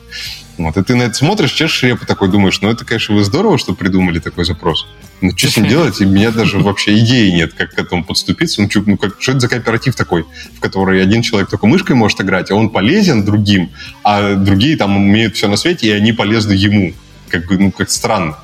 Вот, 0.64 0.76
и 0.76 0.82
ты 0.82 0.94
на 0.94 1.02
это 1.02 1.14
смотришь, 1.14 1.52
чешешь 1.52 1.82
репу 1.82 2.06
такой, 2.06 2.28
думаешь, 2.28 2.60
ну 2.60 2.70
это, 2.70 2.84
конечно, 2.84 3.14
вы 3.14 3.24
здорово, 3.24 3.58
что 3.58 3.74
придумали 3.74 4.18
такой 4.18 4.44
запрос. 4.44 4.86
Ну, 5.20 5.30
что 5.36 5.50
с 5.50 5.56
ним 5.56 5.68
делать? 5.68 6.00
И 6.00 6.04
у 6.04 6.08
меня 6.08 6.30
даже 6.30 6.58
вообще 6.58 6.98
идеи 6.98 7.30
нет, 7.30 7.52
как 7.54 7.74
к 7.74 7.78
этому 7.78 8.04
подступиться. 8.04 8.60
Ну, 8.60 8.68
ну 8.86 8.96
как, 8.96 9.16
что 9.20 9.32
это 9.32 9.40
за 9.40 9.48
кооператив 9.48 9.94
такой, 9.94 10.24
в 10.56 10.60
который 10.60 11.02
один 11.02 11.22
человек 11.22 11.48
только 11.48 11.66
мышкой 11.66 11.96
может 11.96 12.20
играть, 12.20 12.50
а 12.50 12.54
он 12.54 12.70
полезен 12.70 13.24
другим, 13.24 13.70
а 14.02 14.34
другие 14.34 14.76
там 14.76 14.96
умеют 14.96 15.36
все 15.36 15.48
на 15.48 15.56
свете, 15.56 15.88
и 15.88 15.90
они 15.90 16.12
полезны 16.12 16.52
ему. 16.52 16.92
Как 17.28 17.46
бы, 17.46 17.56
ну, 17.56 17.70
как 17.70 17.90
странно. 17.90 18.36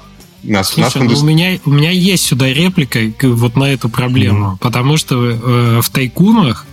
Нас, 0.42 0.68
Слушай, 0.68 1.02
нас 1.02 1.20
ну, 1.20 1.26
у, 1.26 1.28
меня, 1.28 1.58
у 1.64 1.70
меня 1.70 1.90
есть 1.90 2.24
сюда 2.24 2.52
реплика 2.52 3.00
вот 3.22 3.56
на 3.56 3.64
эту 3.64 3.88
проблему, 3.88 4.52
mm-hmm. 4.52 4.58
потому 4.60 4.96
что 4.96 5.30
э, 5.30 5.80
в 5.82 5.90
тайкунах 5.90 6.64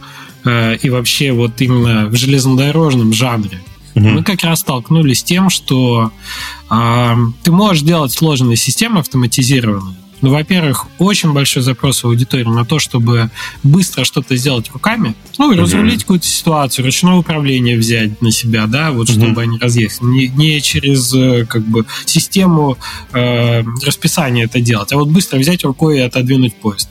э, 0.46 0.78
и 0.78 0.90
вообще 0.92 1.32
вот 1.32 1.60
именно 1.62 2.06
в 2.06 2.16
железнодорожном 2.16 3.12
жанре 3.12 3.60
mm-hmm. 3.96 4.12
мы 4.12 4.24
как 4.24 4.44
раз 4.44 4.60
столкнулись 4.60 5.20
с 5.20 5.24
тем, 5.24 5.50
что 5.50 6.12
э, 6.70 7.16
ты 7.44 7.52
можешь 7.52 7.84
делать 7.84 8.12
сложные 8.12 8.58
системы 8.58 9.00
автоматизированные, 9.00 9.96
ну, 10.22 10.32
во-первых, 10.32 10.88
очень 10.98 11.34
большой 11.34 11.62
запрос 11.62 12.04
в 12.04 12.08
аудитории 12.08 12.46
на 12.46 12.66
то, 12.66 12.80
чтобы 12.80 13.30
быстро 13.64 14.04
что-то 14.04 14.36
сделать 14.36 14.72
руками, 14.72 15.14
ну, 15.38 15.52
и 15.52 15.56
разрулить 15.56 15.96
mm-hmm. 15.96 16.02
какую-то 16.02 16.26
ситуацию, 16.26 16.86
ручное 16.86 17.16
управление 17.16 17.78
взять 17.78 18.22
на 18.22 18.32
себя, 18.32 18.66
да, 18.66 18.92
вот 18.92 19.10
чтобы 19.10 19.28
mm-hmm. 19.28 19.44
они 19.44 19.60
разъехали. 19.60 20.10
Не, 20.10 20.28
не 20.30 20.62
через, 20.62 21.14
э, 21.14 21.46
как 21.46 21.64
бы, 21.68 21.86
систему 22.06 22.78
э, 23.12 23.64
расписания 23.86 24.46
это 24.46 24.62
делать, 24.62 24.92
а 24.94 24.98
вот 24.98 25.10
быстро 25.10 25.38
взять 25.38 25.64
рукой 25.64 25.98
и 26.00 26.02
отодвинуть 26.02 26.56
поезд. 26.56 26.90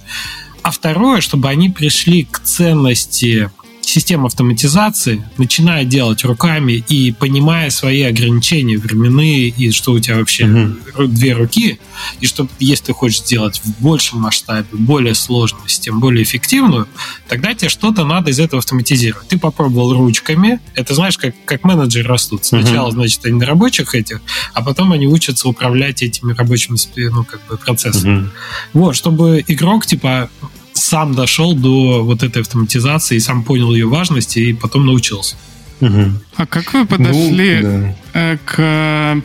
А 0.63 0.71
второе, 0.71 1.21
чтобы 1.21 1.49
они 1.49 1.71
пришли 1.71 2.25
к 2.31 2.41
ценности 2.41 3.51
система 3.89 4.27
автоматизации, 4.27 5.25
начиная 5.37 5.85
делать 5.85 6.25
руками 6.25 6.85
и 6.89 7.13
понимая 7.13 7.71
свои 7.71 8.03
ограничения 8.03 8.79
временные, 8.79 9.49
и 9.49 9.71
что 9.71 9.93
у 9.93 9.99
тебя 9.99 10.17
вообще 10.17 10.47
угу. 10.47 11.07
две 11.07 11.33
руки, 11.33 11.79
и 12.21 12.27
что 12.27 12.49
если 12.59 12.87
ты 12.87 12.93
хочешь 12.93 13.21
сделать 13.21 13.61
в 13.65 13.83
большем 13.83 14.21
масштабе, 14.21 14.67
более 14.73 15.15
сложную 15.15 15.69
систему, 15.69 16.01
более 16.01 16.23
эффективную, 16.23 16.89
тогда 17.29 17.55
тебе 17.55 17.69
что-то 17.69 18.05
надо 18.05 18.31
из 18.31 18.41
этого 18.41 18.61
автоматизировать. 18.61 19.29
Ты 19.29 19.39
попробовал 19.39 19.95
ручками, 19.95 20.61
это 20.75 20.95
знаешь, 20.95 21.19
как, 21.19 21.35
как 21.45 21.65
менеджеры 21.65 22.09
растут. 22.09 22.45
Сначала, 22.45 22.89
угу. 22.89 22.97
значит, 22.97 23.25
они 23.25 23.39
на 23.39 23.47
рабочих 23.47 23.95
этих, 23.95 24.21
а 24.53 24.63
потом 24.63 24.93
они 24.93 25.07
учатся 25.07 25.49
управлять 25.49 26.03
этими 26.03 26.33
рабочими 26.33 26.77
ну, 26.97 27.25
как 27.25 27.47
бы, 27.47 27.57
процессами. 27.57 28.19
Угу. 28.19 28.29
Вот, 28.75 28.97
чтобы 28.97 29.45
игрок, 29.47 29.87
типа, 29.87 30.31
сам 30.75 31.15
дошел 31.15 31.55
до 31.55 32.05
вот 32.05 32.23
этой 32.23 32.43
автоматизации, 32.43 33.19
сам 33.19 33.45
понял 33.45 33.73
ее 33.73 33.87
важность 33.87 34.37
и 34.37 34.53
потом 34.53 34.87
научился. 34.87 35.37
Угу. 35.81 36.05
А 36.37 36.47
как 36.47 36.73
вы 36.73 36.87
подошли 36.87 37.61
ну, 37.63 37.97
да. 38.13 38.21
Э, 38.21 38.39
к 38.45 39.23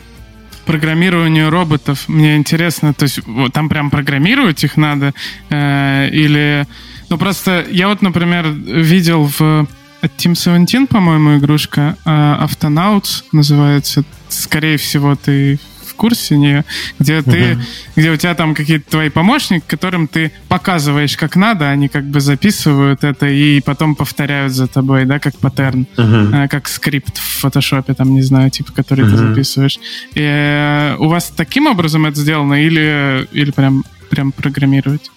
программированию 0.64 1.50
роботов? 1.50 2.04
Мне 2.08 2.36
интересно, 2.36 2.94
то 2.94 3.04
есть 3.04 3.20
там 3.52 3.68
прям 3.68 3.90
программировать 3.90 4.64
их 4.64 4.76
надо 4.76 5.12
э, 5.48 6.08
или... 6.12 6.66
Ну 7.08 7.18
просто 7.18 7.66
я 7.70 7.88
вот, 7.88 8.02
например, 8.02 8.48
видел 8.48 9.30
в 9.38 9.66
Team 10.02 10.34
17, 10.34 10.88
по-моему, 10.88 11.38
игрушка 11.38 11.96
э, 12.04 12.10
Autonauts 12.10 13.24
называется. 13.32 14.04
Скорее 14.28 14.76
всего, 14.76 15.16
ты 15.16 15.58
курсе 16.00 16.38
нее, 16.38 16.64
где 16.98 17.20
ты, 17.20 17.58
где 17.94 18.10
у 18.10 18.16
тебя 18.16 18.34
там 18.34 18.54
какие-то 18.54 18.90
твои 18.90 19.10
помощники, 19.10 19.62
которым 19.66 20.08
ты 20.08 20.32
показываешь, 20.48 21.14
как 21.16 21.36
надо, 21.36 21.68
они 21.68 21.88
как 21.88 22.04
бы 22.06 22.20
записывают 22.20 23.04
это 23.04 23.26
и 23.26 23.60
потом 23.60 23.94
повторяют 23.94 24.52
за 24.54 24.66
тобой, 24.66 25.04
да, 25.04 25.18
как 25.18 25.36
паттерн, 25.36 25.86
uh-huh. 25.96 26.48
как 26.48 26.68
скрипт 26.68 27.18
в 27.18 27.40
фотошопе, 27.40 27.92
там, 27.92 28.14
не 28.14 28.22
знаю, 28.22 28.50
типа, 28.50 28.72
который 28.72 29.04
uh-huh. 29.04 29.10
ты 29.10 29.16
записываешь. 29.16 29.78
И, 30.14 30.22
э, 30.22 30.96
у 30.98 31.08
вас 31.08 31.32
таким 31.36 31.66
образом 31.66 32.06
это 32.06 32.18
сделано 32.18 32.64
или, 32.64 33.28
или 33.32 33.50
прям, 33.50 33.84
прям 34.08 34.32
программировать? 34.32 35.10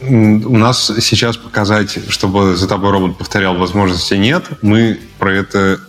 У 0.00 0.56
нас 0.56 0.92
сейчас 1.00 1.36
показать, 1.36 1.98
чтобы 2.08 2.54
за 2.54 2.68
тобой 2.68 2.92
робот 2.92 3.18
повторял, 3.18 3.56
возможности 3.56 4.14
нет. 4.14 4.44
Мы 4.62 5.00
про 5.18 5.32
это 5.32 5.80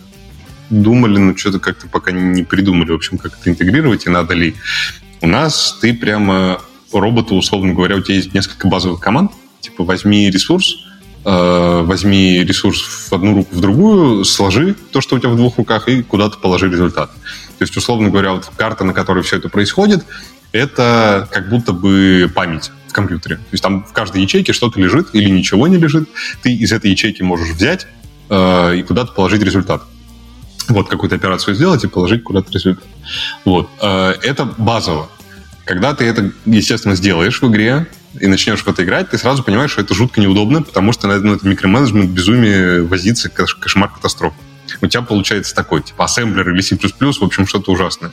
думали, 0.70 1.18
но 1.18 1.36
что-то 1.36 1.58
как-то 1.58 1.86
пока 1.88 2.12
не 2.12 2.44
придумали, 2.44 2.90
в 2.92 2.94
общем, 2.94 3.18
как 3.18 3.38
это 3.38 3.50
интегрировать 3.50 4.06
и 4.06 4.10
надо 4.10 4.34
ли. 4.34 4.54
У 5.20 5.26
нас 5.26 5.78
ты 5.80 5.92
прямо 5.92 6.60
роботу, 6.92 7.34
условно 7.34 7.74
говоря, 7.74 7.96
у 7.96 8.00
тебя 8.00 8.16
есть 8.16 8.34
несколько 8.34 8.68
базовых 8.68 9.00
команд, 9.00 9.32
типа 9.60 9.84
возьми 9.84 10.30
ресурс, 10.30 10.76
э, 11.24 11.82
возьми 11.84 12.42
ресурс 12.42 13.08
в 13.10 13.12
одну 13.12 13.36
руку, 13.36 13.54
в 13.54 13.60
другую, 13.60 14.24
сложи 14.24 14.74
то, 14.92 15.00
что 15.00 15.16
у 15.16 15.18
тебя 15.18 15.30
в 15.30 15.36
двух 15.36 15.58
руках, 15.58 15.88
и 15.88 16.02
куда-то 16.02 16.38
положи 16.38 16.68
результат. 16.70 17.10
То 17.58 17.62
есть, 17.64 17.76
условно 17.76 18.08
говоря, 18.08 18.32
вот 18.32 18.50
карта, 18.56 18.84
на 18.84 18.94
которой 18.94 19.22
все 19.22 19.36
это 19.36 19.48
происходит, 19.48 20.04
это 20.52 21.28
как 21.30 21.48
будто 21.48 21.72
бы 21.72 22.30
память 22.34 22.72
в 22.88 22.92
компьютере. 22.92 23.36
То 23.36 23.52
есть 23.52 23.62
там 23.62 23.84
в 23.84 23.92
каждой 23.92 24.22
ячейке 24.22 24.52
что-то 24.52 24.80
лежит 24.80 25.10
или 25.12 25.28
ничего 25.28 25.68
не 25.68 25.76
лежит. 25.76 26.08
Ты 26.42 26.54
из 26.54 26.72
этой 26.72 26.90
ячейки 26.90 27.22
можешь 27.22 27.50
взять 27.50 27.86
э, 28.28 28.76
и 28.78 28.82
куда-то 28.82 29.12
положить 29.12 29.42
результат 29.42 29.84
вот 30.70 30.88
какую-то 30.88 31.16
операцию 31.16 31.54
сделать 31.54 31.84
и 31.84 31.88
положить 31.88 32.22
куда-то 32.22 32.52
результат. 32.52 32.84
Вот. 33.44 33.68
Э, 33.80 34.14
это 34.22 34.44
базово. 34.44 35.10
Когда 35.64 35.94
ты 35.94 36.04
это, 36.04 36.32
естественно, 36.46 36.96
сделаешь 36.96 37.40
в 37.40 37.48
игре 37.48 37.86
и 38.18 38.26
начнешь 38.26 38.62
в 38.62 38.68
это 38.68 38.82
играть, 38.82 39.10
ты 39.10 39.18
сразу 39.18 39.42
понимаешь, 39.42 39.70
что 39.70 39.82
это 39.82 39.94
жутко 39.94 40.20
неудобно, 40.20 40.62
потому 40.62 40.92
что 40.92 41.06
ну, 41.06 41.34
это 41.34 41.46
микроменеджмент, 41.46 42.10
безумие, 42.10 42.82
возиться, 42.82 43.28
кошмар, 43.28 43.90
катастрофа. 43.90 44.36
У 44.80 44.86
тебя 44.86 45.02
получается 45.02 45.54
такой, 45.54 45.82
типа 45.82 46.04
ассемблер 46.04 46.50
или 46.50 46.60
C++, 46.60 46.76
в 46.76 47.22
общем, 47.22 47.46
что-то 47.46 47.72
ужасное, 47.72 48.10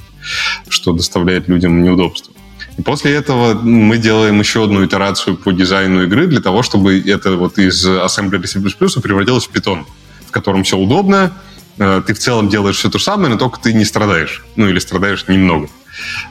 что 0.70 0.92
доставляет 0.92 1.48
людям 1.48 1.82
неудобства. 1.82 2.34
И 2.78 2.82
после 2.82 3.14
этого 3.14 3.60
мы 3.60 3.98
делаем 3.98 4.40
еще 4.40 4.64
одну 4.64 4.86
итерацию 4.86 5.36
по 5.36 5.52
дизайну 5.52 6.04
игры 6.04 6.28
для 6.28 6.42
того, 6.42 6.62
чтобы 6.62 7.00
это 7.00 7.36
вот 7.36 7.58
из 7.58 7.86
ассемблера 7.86 8.46
C++ 8.46 8.60
превратилось 8.60 9.48
в 9.48 9.52
Python, 9.52 9.86
в 10.28 10.32
котором 10.32 10.64
все 10.64 10.78
удобно, 10.78 11.34
ты 11.78 12.14
в 12.14 12.20
целом 12.20 12.50
делаешь 12.50 12.78
все 12.78 12.90
то 12.90 12.98
же 12.98 13.04
самое, 13.04 13.30
но 13.30 13.38
только 13.38 13.60
ты 13.60 13.74
не 13.74 13.86
страдаешь. 13.86 14.44
Ну, 14.56 14.68
или 14.68 14.80
страдаешь 14.80 15.28
немного. 15.28 15.70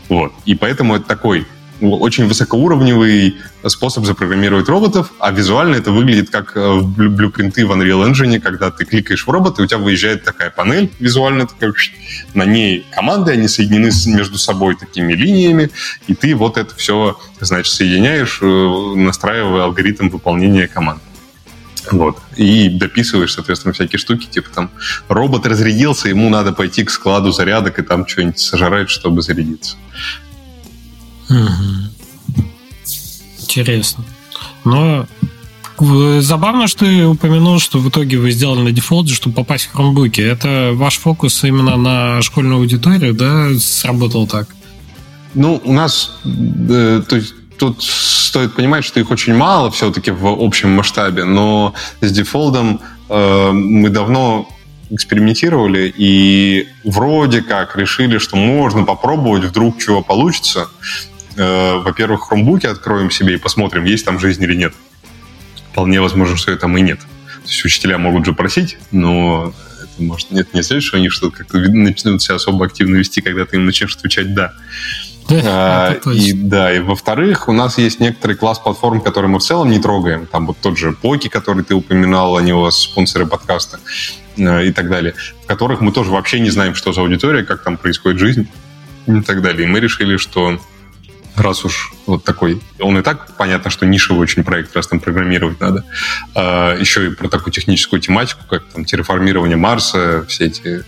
Вот. 0.08 0.32
И 0.44 0.54
поэтому 0.54 0.96
это 0.96 1.06
такой 1.06 1.46
очень 1.80 2.26
высокоуровневый 2.26 3.36
способ 3.66 4.06
запрограммировать 4.06 4.68
роботов, 4.68 5.12
а 5.18 5.30
визуально 5.30 5.76
это 5.76 5.90
выглядит 5.90 6.30
как 6.30 6.56
э, 6.56 6.80
блюпринты 6.80 7.66
в 7.66 7.72
Unreal 7.72 8.10
Engine, 8.10 8.40
когда 8.40 8.70
ты 8.70 8.84
кликаешь 8.84 9.26
в 9.26 9.30
робот, 9.30 9.58
и 9.58 9.62
у 9.62 9.66
тебя 9.66 9.78
выезжает 9.78 10.24
такая 10.24 10.50
панель 10.50 10.90
визуально, 10.98 11.46
такая, 11.46 11.74
на 12.34 12.44
ней 12.44 12.86
команды, 12.94 13.32
они 13.32 13.48
соединены 13.48 13.90
между 14.06 14.38
собой 14.38 14.76
такими 14.76 15.12
линиями, 15.12 15.70
и 16.06 16.14
ты 16.14 16.34
вот 16.34 16.56
это 16.56 16.74
все, 16.76 17.18
значит, 17.40 17.72
соединяешь, 17.72 18.38
э, 18.40 18.94
настраивая 18.96 19.64
алгоритм 19.64 20.08
выполнения 20.08 20.68
команд. 20.68 21.02
Вот. 21.92 22.18
И 22.36 22.68
дописываешь, 22.68 23.34
соответственно, 23.34 23.72
всякие 23.72 23.98
штуки, 23.98 24.26
типа 24.26 24.48
там 24.54 24.70
робот 25.08 25.46
разрядился, 25.46 26.08
ему 26.08 26.28
надо 26.28 26.52
пойти 26.52 26.84
к 26.84 26.90
складу 26.90 27.32
зарядок 27.32 27.78
и 27.78 27.82
там 27.82 28.06
что-нибудь 28.06 28.38
сожрать, 28.38 28.90
чтобы 28.90 29.22
зарядиться. 29.22 29.76
Угу. 31.28 31.96
Интересно. 33.40 34.04
Но 34.64 35.06
забавно, 36.20 36.66
что 36.66 36.86
ты 36.86 37.04
упомянул, 37.04 37.58
что 37.58 37.78
в 37.78 37.88
итоге 37.88 38.18
вы 38.18 38.30
сделали 38.30 38.62
на 38.62 38.72
дефолте, 38.72 39.14
чтобы 39.14 39.36
попасть 39.36 39.66
в 39.66 39.72
хромбуки. 39.72 40.20
Это 40.20 40.72
ваш 40.74 40.98
фокус 40.98 41.44
именно 41.44 41.76
на 41.76 42.22
школьную 42.22 42.58
аудиторию, 42.58 43.14
да, 43.14 43.50
сработал 43.58 44.26
так? 44.26 44.48
Ну, 45.34 45.60
у 45.64 45.72
нас, 45.72 46.18
э, 46.24 47.02
то 47.06 47.16
есть 47.16 47.34
тут 47.58 47.82
стоит 47.82 48.54
понимать, 48.54 48.84
что 48.84 49.00
их 49.00 49.10
очень 49.10 49.34
мало 49.34 49.70
все-таки 49.70 50.10
в 50.10 50.26
общем 50.26 50.70
масштабе, 50.70 51.24
но 51.24 51.74
с 52.00 52.10
дефолдом 52.12 52.80
э, 53.08 53.50
мы 53.52 53.88
давно 53.88 54.48
экспериментировали 54.90 55.92
и 55.96 56.68
вроде 56.84 57.42
как 57.42 57.76
решили, 57.76 58.18
что 58.18 58.36
можно 58.36 58.84
попробовать, 58.84 59.44
вдруг 59.44 59.78
чего 59.78 60.02
получится. 60.02 60.68
Э, 61.36 61.78
во-первых, 61.78 62.28
хромбуки 62.28 62.66
откроем 62.66 63.10
себе 63.10 63.34
и 63.34 63.38
посмотрим, 63.38 63.84
есть 63.84 64.04
там 64.04 64.18
жизнь 64.18 64.42
или 64.42 64.54
нет. 64.54 64.74
Вполне 65.72 66.00
возможно, 66.00 66.36
что 66.36 66.56
там 66.56 66.76
и 66.78 66.80
нет. 66.80 67.00
То 67.00 67.50
есть 67.50 67.64
учителя 67.64 67.98
могут 67.98 68.24
же 68.24 68.32
просить, 68.32 68.78
но 68.90 69.52
это 69.82 70.02
может 70.02 70.30
нет, 70.30 70.52
не 70.54 70.62
значит, 70.62 70.84
что 70.84 70.96
они 70.96 71.08
что-то 71.08 71.36
как-то 71.38 71.58
начнут 71.58 72.22
себя 72.22 72.36
особо 72.36 72.66
активно 72.66 72.96
вести, 72.96 73.20
когда 73.20 73.44
ты 73.44 73.56
им 73.56 73.66
начнешь 73.66 73.94
отвечать 73.94 74.34
«да». 74.34 74.52
А, 75.30 75.92
и 76.12 76.32
да, 76.32 76.72
и 76.72 76.78
во-вторых, 76.78 77.48
у 77.48 77.52
нас 77.52 77.78
есть 77.78 78.00
некоторый 78.00 78.34
класс 78.34 78.58
платформ, 78.58 79.00
которые 79.00 79.30
мы 79.30 79.38
в 79.38 79.42
целом 79.42 79.70
не 79.70 79.80
трогаем. 79.80 80.26
Там 80.26 80.46
вот 80.46 80.58
тот 80.60 80.78
же 80.78 80.92
Поки, 80.92 81.28
который 81.28 81.64
ты 81.64 81.74
упоминал, 81.74 82.36
они 82.36 82.52
у 82.52 82.60
вас 82.60 82.76
спонсоры 82.78 83.26
подкаста 83.26 83.80
э, 84.36 84.66
и 84.66 84.72
так 84.72 84.88
далее, 84.88 85.14
в 85.42 85.46
которых 85.46 85.80
мы 85.80 85.92
тоже 85.92 86.10
вообще 86.10 86.40
не 86.40 86.50
знаем, 86.50 86.74
что 86.74 86.92
за 86.92 87.00
аудитория, 87.00 87.44
как 87.44 87.62
там 87.62 87.76
происходит 87.76 88.18
жизнь 88.18 88.48
и 89.06 89.20
так 89.22 89.42
далее. 89.42 89.66
И 89.66 89.70
мы 89.70 89.80
решили, 89.80 90.16
что 90.16 90.58
раз 91.36 91.64
уж 91.64 91.92
вот 92.06 92.24
такой, 92.24 92.60
он 92.80 92.98
и 92.98 93.02
так 93.02 93.36
понятно, 93.36 93.70
что 93.70 93.86
нишевый 93.86 94.22
очень 94.22 94.42
проект, 94.44 94.74
раз 94.74 94.88
там 94.88 95.00
программировать 95.00 95.60
надо, 95.60 95.84
а, 96.34 96.76
еще 96.76 97.08
и 97.08 97.10
про 97.10 97.28
такую 97.28 97.52
техническую 97.52 98.00
тематику, 98.00 98.40
как 98.48 98.64
там 98.66 98.84
терраформирование 98.84 99.56
Марса, 99.56 100.24
все 100.28 100.46
эти 100.46 100.84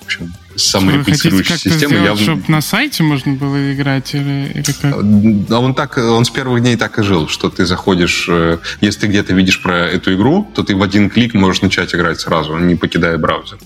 в 0.00 0.04
общем, 0.04 0.32
самореплицирующая 0.62 1.56
система. 1.56 1.94
Сделать, 1.94 2.20
чтобы 2.20 2.42
на 2.48 2.60
сайте 2.60 3.02
можно 3.02 3.32
было 3.34 3.72
играть 3.72 4.14
или, 4.14 4.52
или 4.54 4.72
как? 4.72 4.94
А 4.94 5.58
он 5.60 5.74
так, 5.74 5.96
он 5.98 6.24
с 6.24 6.30
первых 6.30 6.62
дней 6.62 6.76
так 6.76 6.98
и 6.98 7.02
жил, 7.02 7.28
что 7.28 7.50
ты 7.50 7.66
заходишь, 7.66 8.26
э, 8.28 8.58
если 8.80 9.00
ты 9.00 9.06
где-то 9.08 9.34
видишь 9.34 9.62
про 9.62 9.86
эту 9.86 10.14
игру, 10.14 10.50
то 10.54 10.62
ты 10.62 10.76
в 10.76 10.82
один 10.82 11.10
клик 11.10 11.34
можешь 11.34 11.62
начать 11.62 11.94
играть 11.94 12.20
сразу, 12.20 12.56
не 12.58 12.76
покидая 12.76 13.18
браузер. 13.18 13.58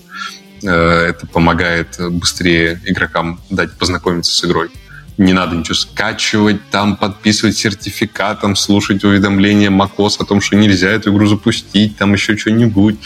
Э, 0.63 1.09
это 1.09 1.27
помогает 1.27 1.97
быстрее 1.99 2.81
игрокам 2.85 3.39
дать 3.49 3.73
познакомиться 3.77 4.35
с 4.35 4.45
игрой. 4.45 4.69
Не 5.17 5.31
надо 5.31 5.55
ничего 5.55 5.75
скачивать, 5.75 6.69
там 6.69 6.97
подписывать 6.97 7.57
сертификат, 7.57 8.41
там 8.41 8.55
слушать 8.55 9.03
уведомления 9.03 9.69
macOS 9.69 10.17
о 10.19 10.25
том, 10.25 10.41
что 10.41 10.57
нельзя 10.57 10.89
эту 10.89 11.13
игру 11.13 11.25
запустить, 11.25 11.95
там 11.97 12.13
еще 12.13 12.35
что-нибудь 12.35 12.99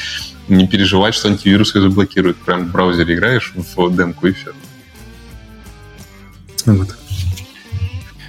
не 0.48 0.68
переживать, 0.68 1.14
что 1.14 1.30
антивирус 1.30 1.76
ее 1.76 1.82
заблокирует. 1.84 2.38
Прям 2.38 2.66
в 2.66 2.72
браузере 2.72 3.14
играешь 3.14 3.54
в 3.56 3.96
демку 3.96 4.28
и 4.28 4.34
все. 4.34 4.52
Вот. 6.66 6.96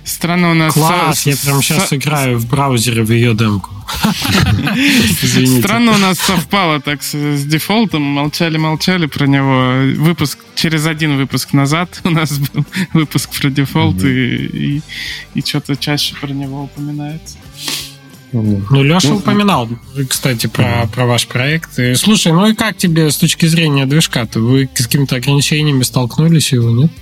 Странно 0.05 0.51
у 0.51 0.55
нас... 0.55 0.75
Класс, 0.75 1.27
я 1.27 1.37
прям 1.37 1.63
сейчас 1.63 1.93
играю 1.93 2.39
в 2.39 2.47
браузере 2.47 3.03
в 3.03 3.11
ее 3.11 3.35
демку. 3.35 3.71
Странно 5.61 5.93
у 5.93 5.99
нас 5.99 6.19
совпало 6.19 6.81
так 6.81 7.03
с, 7.03 7.45
дефолтом. 7.45 8.03
Молчали-молчали 8.03 9.07
про 9.07 9.27
него. 9.27 10.03
Выпуск 10.03 10.39
через 10.55 10.87
один 10.87 11.17
выпуск 11.17 11.53
назад 11.53 12.01
у 12.05 12.11
нас 12.11 12.39
был 12.39 12.65
выпуск 12.93 13.31
про 13.41 13.51
дефолт, 13.51 14.03
и, 14.05 14.83
и 15.35 15.41
что-то 15.45 15.77
чаще 15.77 16.15
про 16.17 16.33
него 16.33 16.65
упоминается. 16.65 17.37
Ну, 18.33 18.83
Леша 18.83 19.09
ну, 19.09 19.17
упоминал, 19.17 19.69
кстати, 20.09 20.47
про, 20.47 20.87
про 20.93 21.05
ваш 21.05 21.27
проект. 21.27 21.79
И, 21.79 21.95
слушай, 21.95 22.33
ну 22.33 22.47
и 22.47 22.55
как 22.55 22.77
тебе 22.77 23.11
с 23.11 23.17
точки 23.17 23.47
зрения 23.47 23.87
движка-то? 23.87 24.39
Вы 24.39 24.69
с 24.73 24.85
какими-то 24.85 25.17
ограничениями 25.17 25.83
столкнулись 25.83 26.53
его, 26.53 26.71
нет? 26.71 26.93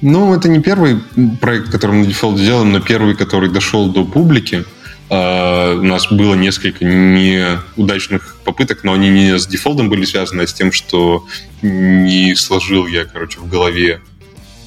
Ну, 0.00 0.34
это 0.34 0.48
не 0.48 0.60
первый 0.60 0.98
проект, 1.40 1.70
который 1.70 1.92
мы 1.92 2.00
на 2.02 2.06
Defold 2.06 2.36
делаем, 2.36 2.72
но 2.72 2.80
первый, 2.80 3.14
который 3.14 3.50
дошел 3.50 3.88
до 3.88 4.04
публики. 4.04 4.64
Uh, 5.10 5.76
у 5.80 5.82
нас 5.82 6.10
было 6.10 6.34
несколько 6.34 6.84
неудачных 6.84 8.36
попыток, 8.42 8.84
но 8.84 8.94
они 8.94 9.10
не 9.10 9.38
с 9.38 9.46
Defold 9.46 9.79
ом 9.79 9.90
были 9.90 10.06
связаны, 10.06 10.42
а 10.42 10.46
с 10.46 10.54
тем, 10.54 10.72
что 10.72 11.26
не 11.60 12.34
сложил 12.34 12.86
я, 12.86 13.04
короче, 13.04 13.38
в 13.38 13.48
голове 13.48 14.00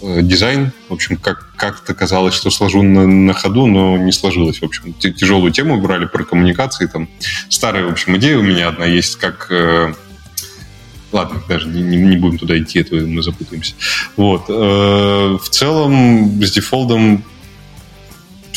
Э, 0.01 0.21
дизайн. 0.21 0.71
В 0.89 0.93
общем, 0.93 1.17
как, 1.17 1.47
как-то 1.55 1.93
казалось, 1.95 2.35
что 2.35 2.51
сложу 2.51 2.83
на, 2.83 3.07
на 3.07 3.33
ходу, 3.33 3.65
но 3.65 3.97
не 3.97 4.11
сложилось. 4.11 4.59
В 4.61 4.63
общем, 4.63 4.93
тяжелую 4.93 5.51
тему 5.51 5.81
брали 5.81 6.05
про 6.05 6.23
коммуникации. 6.23 6.85
Там 6.85 7.09
старая, 7.49 7.85
в 7.85 7.91
общем, 7.91 8.15
идея 8.17 8.37
у 8.37 8.43
меня 8.43 8.67
одна 8.67 8.85
есть, 8.85 9.15
как... 9.15 9.47
Э, 9.49 9.93
ладно, 11.11 11.41
даже 11.49 11.67
не, 11.67 11.97
не 11.97 12.17
будем 12.17 12.37
туда 12.37 12.57
идти, 12.59 12.79
это 12.79 12.95
мы 12.95 13.23
запутаемся. 13.23 13.73
Вот. 14.17 14.45
Э, 14.49 15.37
в 15.41 15.49
целом 15.49 16.43
с 16.43 16.51
дефолтом 16.51 17.23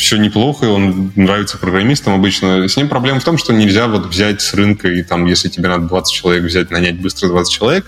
все 0.01 0.17
неплохо, 0.17 0.65
и 0.65 0.69
он 0.69 1.11
нравится 1.15 1.59
программистам 1.59 2.15
обычно. 2.15 2.67
С 2.67 2.75
ним 2.75 2.89
проблема 2.89 3.19
в 3.19 3.23
том, 3.23 3.37
что 3.37 3.53
нельзя 3.53 3.87
вот 3.87 4.07
взять 4.07 4.41
с 4.41 4.53
рынка, 4.55 4.87
и 4.89 5.03
там, 5.03 5.25
если 5.27 5.47
тебе 5.47 5.69
надо 5.69 5.87
20 5.87 6.11
человек 6.11 6.43
взять, 6.43 6.71
нанять 6.71 6.99
быстро 6.99 7.27
20 7.27 7.53
человек, 7.53 7.85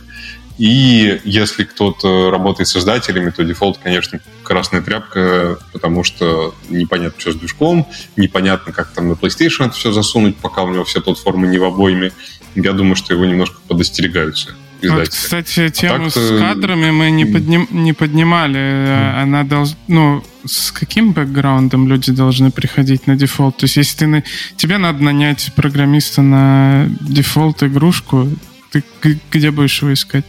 и 0.59 1.19
если 1.23 1.63
кто-то 1.63 2.29
работает 2.29 2.67
с 2.67 2.77
издателями, 2.77 3.31
то 3.31 3.43
дефолт, 3.43 3.79
конечно, 3.81 4.19
красная 4.43 4.83
тряпка, 4.83 5.57
потому 5.71 6.03
что 6.03 6.53
непонятно, 6.69 7.19
что 7.19 7.31
с 7.31 7.35
движком, 7.35 7.87
непонятно, 8.15 8.71
как 8.71 8.91
там 8.91 9.09
на 9.09 9.13
PlayStation 9.13 9.65
это 9.65 9.75
все 9.75 9.91
засунуть, 9.91 10.37
пока 10.37 10.61
у 10.61 10.71
него 10.71 10.83
все 10.83 11.01
платформы 11.01 11.47
не 11.47 11.57
в 11.57 11.63
обойме. 11.63 12.11
Я 12.53 12.73
думаю, 12.73 12.95
что 12.95 13.15
его 13.15 13.25
немножко 13.25 13.57
подостерегаются. 13.67 14.53
Вот, 14.89 15.09
кстати, 15.09 15.59
а 15.61 15.69
тему 15.69 16.05
а 16.07 16.09
с 16.09 16.39
кадрами 16.39 16.91
мы 16.91 17.11
не, 17.11 17.25
подним, 17.25 17.67
не 17.71 17.93
поднимали. 17.93 18.59
Mm. 18.59 19.21
Она 19.21 19.43
должна... 19.43 19.77
Ну, 19.87 20.23
с 20.45 20.71
каким 20.71 21.13
бэкграундом 21.13 21.87
люди 21.87 22.11
должны 22.11 22.51
приходить 22.51 23.07
на 23.07 23.15
Defold? 23.15 23.57
То 23.57 23.65
есть, 23.65 23.77
если 23.77 23.97
ты 23.99 24.07
на, 24.07 24.23
тебе 24.57 24.77
надо 24.77 25.01
нанять 25.03 25.51
программиста 25.55 26.21
на 26.21 26.89
Defold 27.01 27.63
игрушку, 27.63 28.29
ты 28.71 28.83
где 29.31 29.51
будешь 29.51 29.81
его 29.81 29.93
искать? 29.93 30.25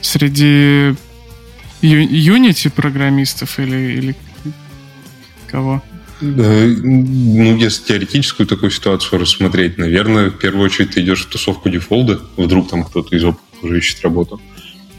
среди 0.00 0.94
Unity 1.82 2.70
программистов 2.70 3.58
или, 3.58 3.76
или 3.76 4.16
кого? 5.46 5.82
Ну, 6.20 7.56
если 7.56 7.84
теоретическую 7.84 8.46
такую 8.46 8.70
ситуацию 8.70 9.20
рассмотреть, 9.20 9.78
наверное, 9.78 10.30
в 10.30 10.38
первую 10.38 10.64
очередь 10.64 10.90
ты 10.90 11.00
идешь 11.00 11.24
в 11.24 11.28
тусовку 11.28 11.68
дефолда, 11.68 12.20
вдруг 12.36 12.70
там 12.70 12.84
кто-то 12.84 13.14
из 13.14 13.24
опыта 13.24 13.42
уже 13.62 13.78
ищет 13.78 14.02
работу. 14.02 14.40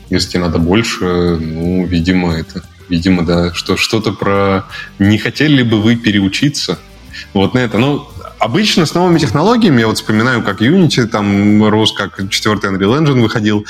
Если 0.10 0.32
тебе 0.32 0.44
надо 0.44 0.60
больше, 0.60 1.06
ну, 1.06 1.86
видимо, 1.86 2.34
это, 2.34 2.64
видимо, 2.88 3.26
да, 3.26 3.54
что 3.54 3.78
что-то 3.78 4.12
про 4.12 4.66
не 4.98 5.18
хотели 5.18 5.58
ли 5.58 5.64
бы 5.64 5.82
вы 5.82 5.96
переучиться 5.96 6.80
вот 7.34 7.54
на 7.54 7.60
это. 7.60 7.78
Ну, 7.78 8.08
обычно 8.40 8.86
с 8.86 8.94
новыми 8.94 9.20
технологиями, 9.20 9.82
я 9.82 9.88
вот 9.88 9.98
вспоминаю, 9.98 10.42
как 10.42 10.62
Unity 10.62 11.06
там 11.06 11.68
рос, 11.68 11.92
как 11.92 12.30
четвертый 12.30 12.72
Unreal 12.72 13.00
Engine 13.00 13.22
выходил, 13.22 13.66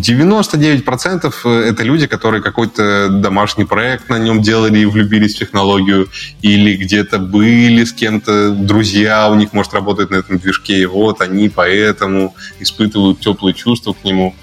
99% 0.00 1.62
это 1.62 1.82
люди, 1.82 2.06
которые 2.06 2.42
какой-то 2.42 3.08
домашний 3.08 3.64
проект 3.64 4.08
на 4.08 4.18
нем 4.18 4.42
делали 4.42 4.80
и 4.80 4.86
влюбились 4.86 5.34
в 5.34 5.38
технологию, 5.38 6.08
или 6.42 6.76
где-то 6.76 7.18
были 7.18 7.84
с 7.84 7.92
кем-то, 7.92 8.50
друзья 8.50 9.28
у 9.30 9.34
них, 9.34 9.52
может, 9.52 9.74
работают 9.74 10.10
на 10.10 10.16
этом 10.16 10.38
движке, 10.38 10.80
и 10.80 10.86
вот 10.86 11.20
они 11.20 11.48
поэтому 11.48 12.34
испытывают 12.60 13.20
теплые 13.20 13.54
чувства 13.54 13.92
к 13.92 14.04
нему, 14.04 14.34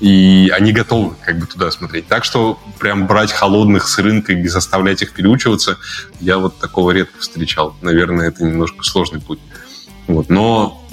и 0.00 0.50
они 0.54 0.72
готовы 0.72 1.14
как 1.24 1.38
бы 1.38 1.46
туда 1.46 1.70
смотреть. 1.70 2.06
Так 2.06 2.24
что 2.24 2.58
прям 2.78 3.06
брать 3.06 3.32
холодных 3.32 3.88
с 3.88 3.98
рынка 3.98 4.32
и 4.32 4.48
заставлять 4.48 5.02
их 5.02 5.12
переучиваться, 5.12 5.78
я 6.20 6.38
вот 6.38 6.58
такого 6.58 6.92
редко 6.92 7.18
встречал. 7.20 7.76
Наверное, 7.82 8.28
это 8.28 8.44
немножко 8.44 8.84
сложный 8.84 9.20
путь. 9.20 9.40
Вот. 10.06 10.28
Но 10.28 10.87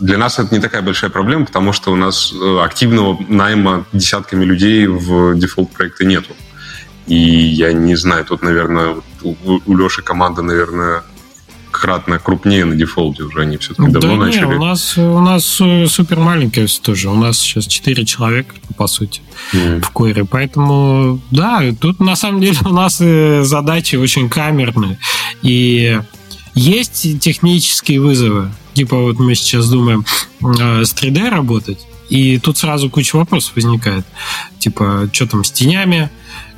для 0.00 0.18
нас 0.18 0.38
это 0.38 0.54
не 0.54 0.60
такая 0.60 0.82
большая 0.82 1.10
проблема, 1.10 1.46
потому 1.46 1.72
что 1.72 1.92
у 1.92 1.96
нас 1.96 2.32
э, 2.32 2.58
активного 2.62 3.18
найма 3.28 3.84
десятками 3.92 4.44
людей 4.44 4.86
в 4.86 5.38
дефолт 5.38 5.70
проекта 5.72 6.04
нету. 6.04 6.34
И 7.06 7.16
я 7.16 7.72
не 7.72 7.94
знаю, 7.94 8.24
тут, 8.24 8.42
наверное, 8.42 8.96
у, 9.22 9.76
Леши 9.76 10.02
команда, 10.02 10.42
наверное, 10.42 11.02
кратно 11.70 12.18
крупнее 12.18 12.64
на 12.64 12.74
дефолте 12.74 13.22
уже, 13.22 13.42
они 13.42 13.58
все-таки 13.58 13.90
да 13.90 14.00
давно 14.00 14.28
не, 14.28 14.44
у 14.44 14.58
нас, 14.58 14.96
у 14.96 15.20
нас 15.20 15.60
э, 15.60 15.86
супер 15.86 16.18
маленькая 16.18 16.66
тоже. 16.82 17.10
У 17.10 17.14
нас 17.14 17.38
сейчас 17.38 17.66
4 17.66 18.04
человека, 18.04 18.54
по 18.76 18.86
сути, 18.86 19.20
mm. 19.52 19.82
в 19.82 19.90
Коре. 19.90 20.24
Поэтому, 20.24 21.20
да, 21.30 21.62
тут 21.78 22.00
на 22.00 22.16
самом 22.16 22.40
деле 22.40 22.58
у 22.64 22.70
нас 22.70 22.98
э, 23.00 23.42
задачи 23.42 23.96
очень 23.96 24.28
камерные. 24.28 24.98
И 25.42 26.00
есть 26.54 27.20
технические 27.20 28.00
вызовы 28.00 28.50
типа 28.76 28.96
вот 28.96 29.18
мы 29.18 29.34
сейчас 29.34 29.70
думаем 29.70 30.04
э, 30.42 30.84
с 30.84 30.94
3D 30.94 31.30
работать, 31.30 31.78
и 32.10 32.38
тут 32.38 32.58
сразу 32.58 32.90
куча 32.90 33.16
вопросов 33.16 33.56
возникает. 33.56 34.04
Типа, 34.58 35.08
что 35.12 35.26
там 35.26 35.44
с 35.44 35.50
тенями, 35.50 36.10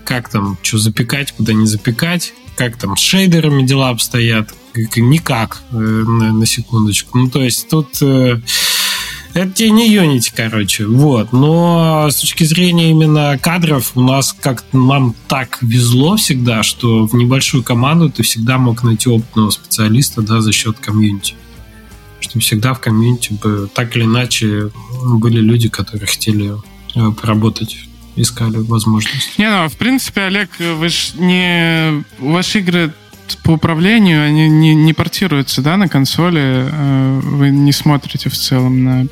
как 0.04 0.28
там, 0.28 0.58
что 0.62 0.78
запекать, 0.78 1.32
куда 1.32 1.52
не 1.52 1.66
запекать, 1.66 2.34
как 2.56 2.76
там 2.76 2.96
с 2.96 3.00
шейдерами 3.00 3.64
дела 3.64 3.90
обстоят. 3.90 4.52
Никак, 4.74 5.62
э, 5.70 5.76
на, 5.76 6.44
секундочку. 6.44 7.18
Ну, 7.18 7.30
то 7.30 7.42
есть 7.42 7.68
тут... 7.68 8.02
Э, 8.02 8.40
это 9.34 9.50
тебе 9.52 9.70
не 9.70 9.94
Unity, 9.94 10.32
короче. 10.34 10.86
Вот. 10.86 11.32
Но 11.32 12.08
с 12.10 12.16
точки 12.16 12.42
зрения 12.44 12.90
именно 12.90 13.38
кадров, 13.40 13.92
у 13.94 14.00
нас 14.00 14.32
как 14.32 14.64
нам 14.72 15.14
так 15.28 15.58
везло 15.60 16.16
всегда, 16.16 16.64
что 16.64 17.06
в 17.06 17.14
небольшую 17.14 17.62
команду 17.62 18.10
ты 18.10 18.24
всегда 18.24 18.58
мог 18.58 18.82
найти 18.82 19.08
опытного 19.08 19.50
специалиста 19.50 20.22
да, 20.22 20.40
за 20.40 20.52
счет 20.52 20.78
комьюнити 20.78 21.34
что 22.20 22.38
всегда 22.40 22.74
в 22.74 22.80
комьюнити 22.80 23.32
бы 23.32 23.68
так 23.72 23.96
или 23.96 24.04
иначе 24.04 24.70
были 25.04 25.40
люди, 25.40 25.68
которые 25.68 26.06
хотели 26.06 26.52
э, 26.94 27.12
поработать 27.12 27.76
искали 28.16 28.56
возможность. 28.56 29.38
Не, 29.38 29.48
ну, 29.48 29.68
в 29.68 29.76
принципе, 29.76 30.22
Олег, 30.22 30.50
вы 30.58 30.88
ж 30.88 31.12
не... 31.14 32.04
Ваши 32.18 32.58
игры 32.58 32.92
по 33.44 33.52
управлению, 33.52 34.24
они 34.24 34.48
не, 34.48 34.74
не 34.74 34.94
портируются, 34.94 35.62
да, 35.62 35.76
на 35.76 35.88
консоли? 35.88 36.68
Э, 36.70 37.20
вы 37.22 37.50
не 37.50 37.72
смотрите 37.72 38.30
в 38.30 38.34
целом 38.34 38.84
на, 38.84 39.06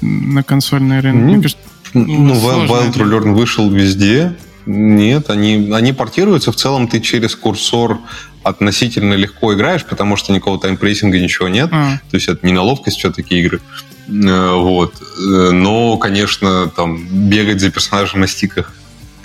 на 0.00 0.42
консольный 0.42 1.00
рынок? 1.00 1.52
Ну, 1.94 2.04
ну 2.04 2.34
Wild 2.34 2.94
to 2.94 3.04
Learn 3.04 3.32
вышел 3.32 3.70
везде. 3.70 4.36
Нет, 4.66 5.30
они, 5.30 5.70
они 5.72 5.92
портируются. 5.92 6.52
В 6.52 6.56
целом 6.56 6.88
ты 6.88 7.00
через 7.00 7.34
курсор 7.36 7.98
относительно 8.42 9.14
легко 9.14 9.54
играешь, 9.54 9.84
потому 9.84 10.16
что 10.16 10.32
никакого 10.32 10.58
таймпрессинга, 10.58 11.18
ничего 11.18 11.48
нет. 11.48 11.70
А. 11.72 11.98
То 12.10 12.16
есть 12.16 12.28
это 12.28 12.46
не 12.46 12.52
на 12.52 12.62
ловкость 12.62 12.98
все-таки 12.98 13.40
игры. 13.40 13.60
Э, 14.08 14.54
вот. 14.54 14.94
Э, 15.00 15.50
но, 15.50 15.96
конечно, 15.96 16.68
там 16.68 17.28
бегать 17.28 17.60
за 17.60 17.70
персонажем 17.70 18.20
на 18.20 18.26
стиках 18.26 18.72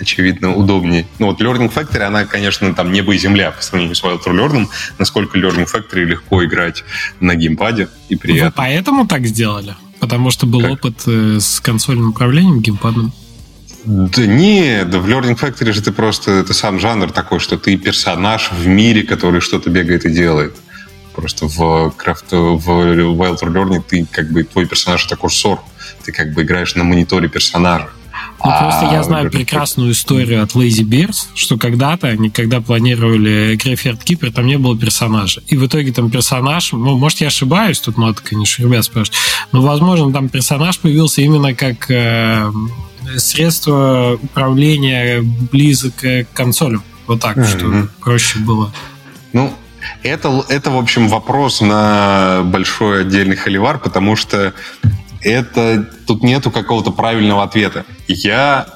очевидно, 0.00 0.54
удобнее. 0.56 1.06
Ну 1.18 1.26
вот 1.26 1.40
Learning 1.40 1.72
Factory, 1.72 2.02
она, 2.02 2.24
конечно, 2.24 2.74
там 2.74 2.90
небо 2.90 3.14
и 3.14 3.18
земля 3.18 3.50
по 3.50 3.62
сравнению 3.62 3.94
с 3.94 4.02
Wild 4.02 4.22
Learning, 4.24 4.66
насколько 4.98 5.38
Learning 5.38 5.68
Factory 5.70 6.04
легко 6.04 6.42
играть 6.44 6.84
на 7.20 7.34
геймпаде 7.34 7.88
и 8.08 8.16
приятно. 8.16 8.46
Вы 8.46 8.52
поэтому 8.56 9.06
так 9.06 9.26
сделали? 9.26 9.76
Потому 9.98 10.30
что 10.30 10.46
был 10.46 10.62
как? 10.62 10.72
опыт 10.72 11.02
э, 11.06 11.38
с 11.38 11.60
консольным 11.60 12.10
управлением 12.10 12.60
геймпадом? 12.60 13.12
Да 13.84 14.26
не, 14.26 14.84
да 14.84 14.98
в 14.98 15.06
Learning 15.06 15.38
Factory 15.38 15.72
же 15.72 15.82
ты 15.82 15.92
просто, 15.92 16.32
это 16.32 16.52
сам 16.54 16.78
жанр 16.78 17.10
такой, 17.10 17.40
что 17.40 17.56
ты 17.56 17.76
персонаж 17.76 18.50
в 18.52 18.66
мире, 18.66 19.02
который 19.02 19.40
что-то 19.40 19.70
бегает 19.70 20.04
и 20.04 20.10
делает. 20.10 20.54
Просто 21.14 21.46
в 21.46 21.94
Craft, 21.96 22.56
в 22.56 22.68
Wild 22.68 23.40
Learning 23.40 23.82
ты 23.86 24.06
как 24.10 24.30
бы, 24.30 24.44
твой 24.44 24.66
персонаж 24.66 25.06
это 25.06 25.16
курсор. 25.16 25.60
Ты 26.04 26.12
как 26.12 26.32
бы 26.32 26.42
играешь 26.42 26.74
на 26.74 26.84
мониторе 26.84 27.28
персонажа. 27.28 27.90
Ну, 28.42 28.50
просто 28.58 28.86
я 28.86 29.02
знаю 29.02 29.30
прекрасную 29.30 29.92
историю 29.92 30.42
от 30.42 30.52
Lazy 30.52 30.82
Bears, 30.82 31.28
что 31.34 31.58
когда-то 31.58 32.08
они, 32.08 32.30
когда 32.30 32.62
планировали 32.62 33.58
Graveyard 33.62 34.02
Keeper, 34.02 34.30
там 34.32 34.46
не 34.46 34.56
было 34.56 34.78
персонажа. 34.78 35.42
И 35.48 35.56
в 35.56 35.66
итоге 35.66 35.92
там 35.92 36.10
персонаж, 36.10 36.72
ну, 36.72 36.96
может, 36.96 37.20
я 37.20 37.26
ошибаюсь, 37.26 37.80
тут 37.80 37.98
надо, 37.98 38.16
конечно, 38.22 38.62
ребят 38.62 38.84
спрашивать, 38.84 39.18
но, 39.52 39.60
возможно, 39.60 40.10
там 40.10 40.30
персонаж 40.30 40.78
появился 40.78 41.20
именно 41.20 41.54
как 41.54 41.90
э, 41.90 42.50
средство 43.18 44.18
управления 44.22 45.20
близок 45.22 45.94
к 45.96 46.26
консолям. 46.32 46.82
Вот 47.06 47.20
так, 47.20 47.36
mm-hmm. 47.36 47.58
что 47.58 47.88
проще 48.00 48.38
было. 48.38 48.72
Ну, 49.32 49.52
это, 50.02 50.44
это, 50.48 50.70
в 50.70 50.78
общем, 50.78 51.08
вопрос 51.08 51.60
на 51.60 52.42
большой 52.44 53.02
отдельный 53.02 53.36
холивар, 53.36 53.78
потому 53.78 54.16
что 54.16 54.54
это 55.22 55.88
тут 56.06 56.22
нету 56.22 56.50
какого-то 56.50 56.92
правильного 56.92 57.42
ответа. 57.42 57.84
Я 58.08 58.66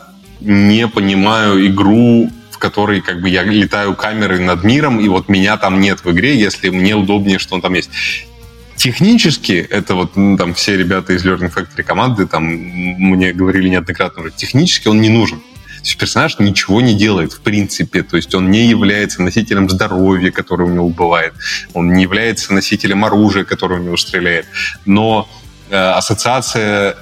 не 0.40 0.88
понимаю 0.88 1.66
игру, 1.66 2.30
в 2.50 2.58
которой 2.58 3.00
как 3.00 3.20
бы 3.20 3.28
я 3.28 3.42
летаю 3.42 3.94
камерой 3.94 4.40
над 4.40 4.64
миром, 4.64 5.00
и 5.00 5.08
вот 5.08 5.28
меня 5.28 5.56
там 5.56 5.80
нет 5.80 6.04
в 6.04 6.10
игре, 6.10 6.38
если 6.38 6.68
мне 6.68 6.94
удобнее, 6.94 7.38
что 7.38 7.54
он 7.54 7.62
там 7.62 7.74
есть. 7.74 7.90
Технически, 8.84 9.66
это 9.70 9.94
вот 9.94 10.16
ну, 10.16 10.36
там 10.36 10.52
все 10.52 10.76
ребята 10.76 11.14
из 11.14 11.24
Learning 11.24 11.52
Factory 11.52 11.82
команды 11.82 12.26
там 12.26 12.44
мне 12.44 13.32
говорили 13.32 13.68
неоднократно 13.68 14.22
уже, 14.22 14.30
технически 14.30 14.88
он 14.88 15.00
не 15.00 15.08
нужен. 15.08 15.38
То 15.38 15.88
есть 15.88 15.98
персонаж 15.98 16.38
ничего 16.38 16.80
не 16.80 16.94
делает, 16.94 17.32
в 17.32 17.40
принципе. 17.40 18.02
То 18.02 18.16
есть 18.16 18.34
он 18.34 18.50
не 18.50 18.66
является 18.66 19.22
носителем 19.22 19.68
здоровья, 19.68 20.30
которое 20.30 20.64
у 20.64 20.72
него 20.72 20.88
бывает. 20.88 21.34
Он 21.74 21.92
не 21.92 22.02
является 22.02 22.54
носителем 22.54 23.04
оружия, 23.04 23.44
которое 23.44 23.80
у 23.80 23.82
него 23.82 23.96
стреляет. 23.96 24.46
Но 24.86 25.28
Э, 25.70 25.92
ассоциация 25.92 26.96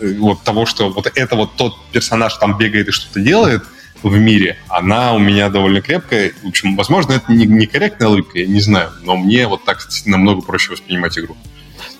э, 0.00 0.14
вот 0.18 0.42
того, 0.42 0.66
что 0.66 0.90
вот 0.90 1.10
это 1.14 1.36
вот 1.36 1.56
тот 1.56 1.74
персонаж 1.90 2.34
там 2.34 2.58
бегает 2.58 2.88
и 2.88 2.90
что-то 2.90 3.20
делает 3.20 3.62
в 4.08 4.18
мире, 4.18 4.58
она 4.68 5.14
у 5.14 5.18
меня 5.18 5.48
довольно 5.48 5.80
крепкая. 5.80 6.32
В 6.42 6.48
общем, 6.48 6.76
возможно, 6.76 7.12
это 7.12 7.32
не, 7.32 7.46
некорректная 7.46 8.08
логика, 8.08 8.38
я 8.38 8.46
не 8.46 8.60
знаю, 8.60 8.90
но 9.02 9.16
мне 9.16 9.46
вот 9.46 9.64
так 9.64 9.78
намного 10.06 10.42
проще 10.42 10.72
воспринимать 10.72 11.18
игру. 11.18 11.36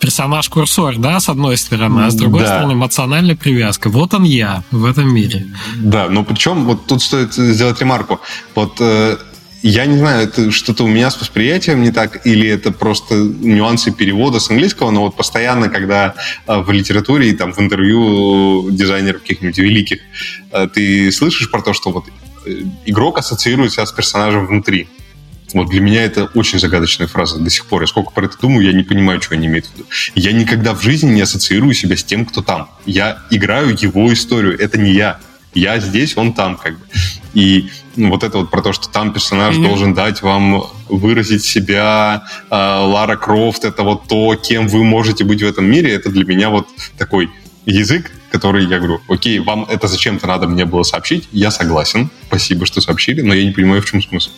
Персонаж-курсор, 0.01 0.97
да, 0.99 1.19
с 1.21 1.29
одной 1.29 1.57
стороны, 1.57 2.03
а 2.07 2.11
с 2.11 2.15
другой 2.15 2.43
да. 2.43 2.47
стороны 2.49 2.73
эмоциональная 2.73 3.37
привязка. 3.37 3.89
Вот 3.89 4.13
он 4.15 4.25
я 4.25 4.63
в 4.71 4.85
этом 4.85 5.13
мире. 5.13 5.47
Да, 5.77 6.09
но 6.09 6.25
причем 6.25 6.65
вот 6.65 6.87
тут 6.87 7.03
стоит 7.03 7.33
сделать 7.35 7.81
ремарку. 7.81 8.21
Вот 8.55 8.77
э, 8.81 9.17
я 9.67 9.87
не 9.87 9.97
знаю, 9.97 10.29
это 10.29 10.51
что-то 10.51 10.85
у 10.85 10.89
меня 10.89 11.11
с 11.11 11.19
восприятием 11.19 11.83
не 11.83 11.91
так, 11.91 12.27
или 12.27 12.47
это 12.47 12.71
просто 12.71 13.15
нюансы 13.15 13.93
перевода 13.93 14.39
с 14.39 14.51
английского, 14.51 14.91
но 14.91 15.01
вот 15.01 15.17
постоянно, 15.17 15.71
когда 15.71 16.15
а, 16.47 16.61
в 16.61 16.71
литературе 16.71 17.31
и 17.31 17.33
там 17.33 17.55
в 17.55 17.59
интервью 17.59 18.71
дизайнеров 18.71 19.23
каких-нибудь 19.23 19.57
великих, 19.57 20.01
а, 20.53 20.69
ты 20.69 21.11
слышишь 21.11 21.51
про 21.51 21.63
то, 21.63 21.73
что 21.73 21.93
вот 21.93 22.05
э, 22.45 22.51
игрок 22.85 23.17
ассоциирует 23.19 23.73
себя 23.73 23.87
с 23.87 23.93
персонажем 23.93 24.47
внутри. 24.47 24.87
Вот 25.55 25.71
для 25.71 25.81
меня 25.81 26.03
это 26.03 26.27
очень 26.35 26.59
загадочная 26.59 27.07
фраза 27.07 27.39
до 27.39 27.49
сих 27.49 27.65
пор. 27.65 27.81
Я 27.81 27.87
сколько 27.87 28.11
про 28.11 28.27
это 28.27 28.37
думаю, 28.39 28.67
я 28.67 28.75
не 28.75 28.83
понимаю, 28.83 29.23
что 29.23 29.35
они 29.35 29.47
имеют 29.47 29.65
в 29.67 29.75
виду. 29.75 29.87
Я 30.15 30.33
никогда 30.33 30.75
в 30.75 30.83
жизни 30.83 31.11
не 31.11 31.23
ассоциирую 31.23 31.73
себя 31.73 31.97
с 31.97 32.05
тем, 32.05 32.27
кто 32.27 32.43
там. 32.43 32.69
Я 32.85 33.23
играю 33.31 33.75
его 33.81 34.13
историю, 34.13 34.61
это 34.61 34.77
не 34.79 34.93
я. 34.93 35.21
Я 35.55 35.79
здесь, 35.79 36.19
он 36.19 36.35
там, 36.35 36.57
как 36.57 36.79
бы. 36.79 36.85
И 37.33 37.71
ну, 37.97 38.11
вот 38.11 38.23
это 38.23 38.39
вот 38.39 38.51
про 38.51 38.63
то, 38.63 38.73
что 38.73 38.89
там 38.89 39.13
персонаж 39.13 39.57
mm-hmm. 39.57 39.67
должен 39.67 39.95
дать 39.95 40.23
вам 40.23 40.65
выразить 40.89 41.45
себя, 41.45 42.25
э, 42.51 42.55
Лара 42.55 43.17
Крофт, 43.17 43.65
это 43.65 43.83
вот 43.83 44.09
то, 44.09 44.35
кем 44.37 44.69
вы 44.69 44.85
можете 44.85 45.25
быть 45.25 45.43
в 45.43 45.47
этом 45.47 45.65
мире, 45.65 45.93
это 45.93 46.11
для 46.11 46.25
меня 46.25 46.51
вот 46.51 46.69
такой 46.99 47.31
язык, 47.67 48.11
который 48.31 48.67
я 48.67 48.79
говорю, 48.79 49.01
окей, 49.09 49.39
вам 49.39 49.65
это 49.65 49.89
зачем-то 49.89 50.27
надо 50.27 50.47
мне 50.47 50.65
было 50.65 50.83
сообщить, 50.83 51.29
я 51.33 51.51
согласен, 51.51 52.11
спасибо, 52.27 52.67
что 52.67 52.81
сообщили, 52.81 53.23
но 53.23 53.35
я 53.35 53.45
не 53.45 53.53
понимаю, 53.53 53.83
в 53.83 53.87
чем 53.87 54.03
смысл. 54.03 54.31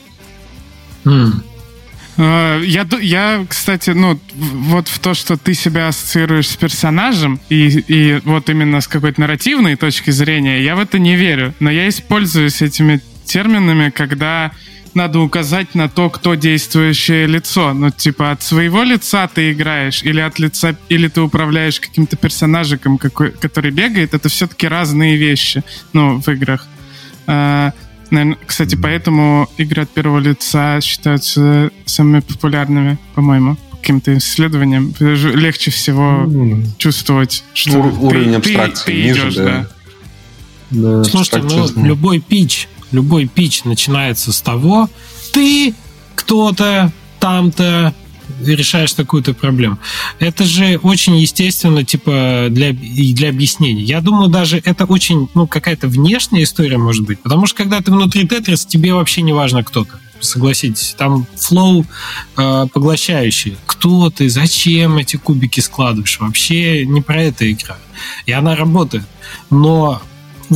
Mm. 1.04 1.42
Я, 2.18 2.86
я, 3.00 3.44
кстати, 3.46 3.90
ну, 3.90 4.18
вот 4.34 4.88
в 4.88 4.98
то, 5.00 5.12
что 5.12 5.36
ты 5.36 5.52
себя 5.52 5.88
ассоциируешь 5.88 6.48
с 6.48 6.56
персонажем, 6.56 7.38
и, 7.50 7.84
и 7.88 8.20
вот 8.24 8.48
именно 8.48 8.80
с 8.80 8.88
какой-то 8.88 9.20
нарративной 9.20 9.76
точки 9.76 10.10
зрения, 10.10 10.62
я 10.62 10.76
в 10.76 10.80
это 10.80 10.98
не 10.98 11.14
верю. 11.14 11.52
Но 11.60 11.70
я 11.70 11.88
используюсь 11.88 12.62
этими 12.62 13.02
терминами, 13.26 13.90
когда 13.90 14.52
надо 14.96 15.20
указать 15.20 15.74
на 15.74 15.88
то, 15.88 16.08
кто 16.08 16.34
действующее 16.34 17.26
лицо. 17.26 17.74
Ну, 17.74 17.90
типа, 17.90 18.30
от 18.30 18.42
своего 18.42 18.82
лица 18.82 19.28
ты 19.28 19.52
играешь, 19.52 20.02
или 20.02 20.20
от 20.20 20.38
лица, 20.38 20.74
или 20.88 21.08
ты 21.08 21.20
управляешь 21.20 21.78
каким-то 21.78 22.16
персонажиком, 22.16 22.96
какой, 22.96 23.30
который 23.30 23.70
бегает, 23.70 24.14
это 24.14 24.30
все-таки 24.30 24.66
разные 24.66 25.16
вещи, 25.16 25.62
ну, 25.92 26.20
в 26.20 26.28
играх. 26.28 26.66
А, 27.26 27.72
наверное, 28.10 28.38
кстати, 28.46 28.74
поэтому 28.74 29.50
игры 29.58 29.82
от 29.82 29.90
первого 29.90 30.18
лица 30.18 30.80
считаются 30.80 31.70
самыми 31.84 32.20
популярными, 32.20 32.98
по-моему 33.14 33.58
каким-то 33.86 34.18
исследованиям 34.18 34.92
легче 34.98 35.70
всего 35.70 36.24
mm. 36.26 36.70
чувствовать, 36.76 37.44
что 37.54 37.78
Ур- 37.78 37.92
ты, 37.92 37.98
уровень 38.00 38.34
абстракции 38.34 38.84
ты, 38.84 38.92
ты 38.92 39.02
ниже, 39.02 39.22
идешь, 39.22 39.34
да. 39.36 39.68
да. 40.70 41.04
Слушайте, 41.04 41.38
ну, 41.42 41.84
любой 41.84 42.18
пич 42.18 42.68
любой 42.92 43.26
пич 43.26 43.64
начинается 43.64 44.32
с 44.32 44.40
того, 44.40 44.88
ты 45.32 45.74
кто-то 46.14 46.92
там-то 47.20 47.94
решаешь 48.42 48.92
такую-то 48.92 49.34
проблему. 49.34 49.78
Это 50.18 50.44
же 50.44 50.78
очень 50.82 51.16
естественно, 51.16 51.84
типа, 51.84 52.48
для, 52.50 52.72
для 52.72 53.28
объяснения. 53.28 53.82
Я 53.82 54.00
думаю, 54.00 54.28
даже 54.28 54.60
это 54.64 54.84
очень, 54.84 55.28
ну, 55.34 55.46
какая-то 55.46 55.88
внешняя 55.88 56.42
история 56.42 56.78
может 56.78 57.04
быть, 57.04 57.20
потому 57.20 57.46
что 57.46 57.56
когда 57.56 57.80
ты 57.80 57.92
внутри 57.92 58.26
Тетрис, 58.26 58.66
тебе 58.66 58.94
вообще 58.94 59.22
не 59.22 59.32
важно, 59.32 59.62
кто 59.62 59.84
ты. 59.84 59.92
Согласитесь, 60.18 60.94
там 60.96 61.26
флоу 61.36 61.84
э, 62.38 62.66
поглощающий. 62.72 63.58
Кто 63.66 64.10
ты, 64.10 64.30
зачем 64.30 64.96
эти 64.96 65.16
кубики 65.16 65.60
складываешь? 65.60 66.18
Вообще 66.20 66.86
не 66.86 67.02
про 67.02 67.22
это 67.22 67.50
игра. 67.50 67.76
И 68.24 68.32
она 68.32 68.56
работает. 68.56 69.04
Но 69.50 70.00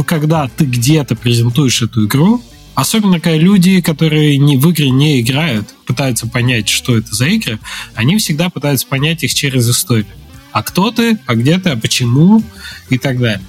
когда 0.07 0.49
ты 0.49 0.65
где-то 0.65 1.17
презентуешь 1.17 1.83
эту 1.83 2.07
игру, 2.07 2.43
Особенно 2.75 3.21
когда 3.21 3.37
люди, 3.37 3.81
которые 3.81 4.39
не, 4.39 4.57
в 4.57 4.71
игры 4.71 4.89
не 4.89 5.21
играют, 5.21 5.69
пытаются 5.87 6.27
понять, 6.27 6.69
что 6.69 6.97
это 6.97 7.15
за 7.15 7.27
игры, 7.27 7.59
они 7.95 8.17
всегда 8.17 8.49
пытаются 8.49 8.87
понять 8.87 9.23
их 9.23 9.35
через 9.35 9.69
историю. 9.69 10.07
А 10.53 10.63
кто 10.63 10.91
ты, 10.91 11.19
а 11.27 11.35
где 11.35 11.59
ты, 11.59 11.71
а 11.71 11.77
почему 11.77 12.43
и 12.89 12.97
так 12.97 13.19
далее. 13.19 13.45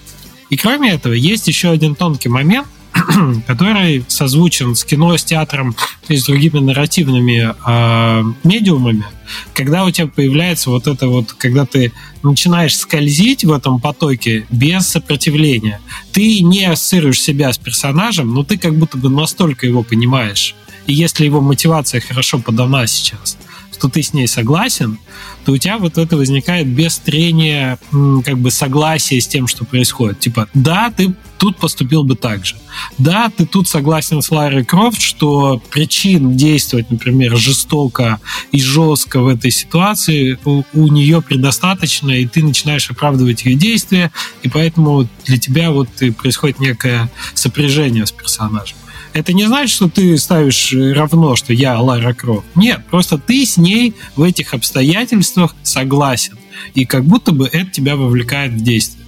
И 0.50 0.58
кроме 0.58 0.92
этого, 0.92 1.14
есть 1.14 1.48
еще 1.48 1.70
один 1.70 1.96
тонкий 1.96 2.28
момент, 2.28 2.68
который 3.48 4.04
созвучен 4.08 4.76
с 4.76 4.84
кино, 4.84 5.16
с 5.18 5.24
театром 5.24 5.76
и 6.08 6.18
с 6.18 6.26
другими 6.26 6.60
нарративными 6.60 7.54
э, 7.66 8.24
медиумами, 8.44 9.06
когда 9.54 9.86
у 9.86 9.92
тебя 9.92 10.08
появляется 10.08 10.70
вот 10.70 10.88
это 10.88 11.08
вот, 11.08 11.34
когда 11.34 11.66
ты 11.66 11.92
начинаешь 12.24 12.76
скользить 12.78 13.44
в 13.44 13.52
этом 13.52 13.80
потоке 13.80 14.46
без 14.50 14.88
сопротивления, 14.88 15.80
ты 16.12 16.42
не 16.42 16.66
ассоциируешь 16.66 17.22
себя 17.22 17.52
с 17.52 17.58
персонажем, 17.58 18.34
но 18.34 18.44
ты 18.44 18.58
как 18.58 18.78
будто 18.78 18.98
бы 18.98 19.10
настолько 19.10 19.68
его 19.68 19.84
понимаешь. 19.84 20.56
И 20.88 20.94
если 20.94 21.26
его 21.26 21.42
мотивация 21.42 22.02
хорошо 22.02 22.40
подана 22.40 22.88
сейчас, 22.88 23.38
что 23.72 23.90
ты 23.90 24.04
с 24.04 24.14
ней 24.14 24.28
согласен, 24.28 25.00
то 25.46 25.52
у 25.52 25.58
тебя 25.58 25.78
вот 25.78 25.98
это 25.98 26.18
возникает 26.18 26.68
без 26.68 26.98
трения 26.98 27.78
как 28.26 28.38
бы 28.38 28.52
согласия 28.52 29.20
с 29.20 29.28
тем, 29.28 29.48
что 29.48 29.66
происходит. 29.66 30.20
Типа, 30.20 30.48
да, 30.54 30.94
ты 30.96 31.14
тут 31.38 31.58
поступил 31.58 32.04
бы 32.04 32.16
так 32.16 32.46
же. 32.46 32.56
Да, 32.98 33.32
ты 33.36 33.46
тут 33.48 33.68
согласен 33.68 34.22
с 34.22 34.30
Ларри 34.30 34.64
Крофт, 34.64 35.02
что 35.02 35.62
причин 35.72 36.38
действовать, 36.38 36.92
например, 36.92 37.36
жестоко 37.36 38.20
и 38.52 38.62
жестко 38.62 39.22
в 39.22 39.28
этой 39.28 39.50
ситуации 39.50 40.38
у, 40.46 40.64
у 40.74 40.88
нее 40.88 41.22
предостаточно, 41.22 42.12
и 42.12 42.28
ты 42.28 42.44
начинаешь 42.44 42.90
оправдывать 42.92 43.44
ее 43.44 43.56
действия, 43.56 44.12
и 44.44 44.50
поэтому 44.50 45.08
для 45.26 45.38
тебя 45.38 45.72
вот 45.72 45.90
происходит 46.18 46.60
некое 46.60 47.10
сопряжение 47.34 48.06
с 48.06 48.12
персонажем 48.12 48.78
это 49.14 49.34
не 49.34 49.46
значит, 49.46 49.76
что 49.76 49.90
ты 49.90 50.18
ставишь 50.18 50.74
равно, 50.74 51.36
что 51.36 51.54
я 51.54 51.80
Лара 51.80 52.14
Крофт. 52.14 52.46
Нет, 52.56 52.82
просто 52.90 53.18
ты 53.18 53.46
с 53.46 53.58
ней 53.58 53.96
в 54.16 54.24
этих 54.24 54.54
обстоятельствах 54.54 55.56
согласен. 55.64 56.38
И 56.74 56.86
как 56.86 57.06
будто 57.06 57.32
бы 57.32 57.48
это 57.52 57.70
тебя 57.72 57.96
вовлекает 57.96 58.54
в 58.54 58.64
действие. 58.64 59.01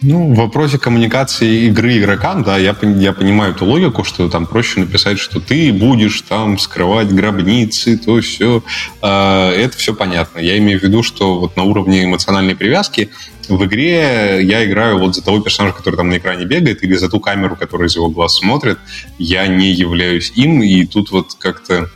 Ну, 0.00 0.32
в 0.32 0.36
вопросе 0.36 0.78
коммуникации 0.78 1.66
игры 1.66 1.98
игрокам, 1.98 2.44
да, 2.44 2.56
я, 2.56 2.76
я 2.82 3.12
понимаю 3.12 3.52
эту 3.52 3.64
логику, 3.64 4.04
что 4.04 4.28
там 4.28 4.46
проще 4.46 4.78
написать, 4.78 5.18
что 5.18 5.40
ты 5.40 5.72
будешь 5.72 6.20
там 6.22 6.56
скрывать 6.58 7.08
гробницы, 7.08 7.98
то 7.98 8.20
все. 8.20 8.62
А, 9.02 9.52
это 9.52 9.76
все 9.76 9.94
понятно. 9.94 10.38
Я 10.38 10.56
имею 10.58 10.78
в 10.78 10.84
виду, 10.84 11.02
что 11.02 11.40
вот 11.40 11.56
на 11.56 11.64
уровне 11.64 12.04
эмоциональной 12.04 12.54
привязки 12.54 13.10
в 13.48 13.64
игре 13.64 14.40
я 14.42 14.64
играю 14.64 14.98
вот 14.98 15.16
за 15.16 15.24
того 15.24 15.40
персонажа, 15.40 15.74
который 15.74 15.96
там 15.96 16.10
на 16.10 16.18
экране 16.18 16.44
бегает, 16.44 16.84
или 16.84 16.94
за 16.94 17.08
ту 17.08 17.18
камеру, 17.18 17.56
которая 17.56 17.88
из 17.88 17.96
его 17.96 18.08
глаз 18.08 18.36
смотрит. 18.36 18.78
Я 19.18 19.48
не 19.48 19.72
являюсь 19.72 20.32
им, 20.36 20.62
и 20.62 20.84
тут 20.84 21.10
вот 21.10 21.34
как-то... 21.34 21.90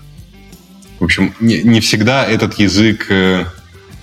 В 0.99 1.05
общем, 1.05 1.35
не, 1.39 1.63
не 1.63 1.81
всегда 1.81 2.25
этот 2.27 2.59
язык, 2.59 3.07
э, 3.11 3.45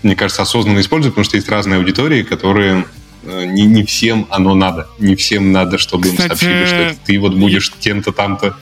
мне 0.03 0.15
кажется, 0.15 0.41
осознанно 0.41 0.79
используют, 0.79 1.15
потому 1.15 1.25
что 1.25 1.37
есть 1.37 1.49
разные 1.49 1.79
аудитории, 1.79 2.23
которые 2.23 2.85
не, 3.23 3.65
не 3.65 3.83
всем 3.83 4.27
оно 4.29 4.55
надо. 4.55 4.87
Не 4.99 5.15
всем 5.15 5.51
надо, 5.51 5.77
чтобы 5.77 6.09
Кстати, 6.09 6.21
им 6.21 6.27
сообщили, 6.27 6.65
что 6.65 6.95
ты 7.05 7.19
вот 7.19 7.35
будешь 7.35 7.71
тем-то 7.79 8.11
там-то. 8.11 8.55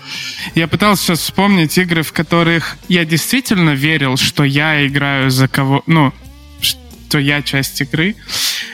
Я 0.55 0.67
пытался 0.67 1.03
сейчас 1.03 1.19
вспомнить 1.19 1.77
игры, 1.77 2.03
в 2.03 2.11
которых 2.11 2.77
я 2.87 3.05
действительно 3.05 3.71
верил, 3.71 4.17
что 4.17 4.43
я 4.43 4.85
играю 4.85 5.29
за 5.31 5.47
кого... 5.47 5.83
Ну, 5.85 6.13
что 6.61 7.19
я 7.19 7.41
часть 7.41 7.79
игры. 7.81 8.15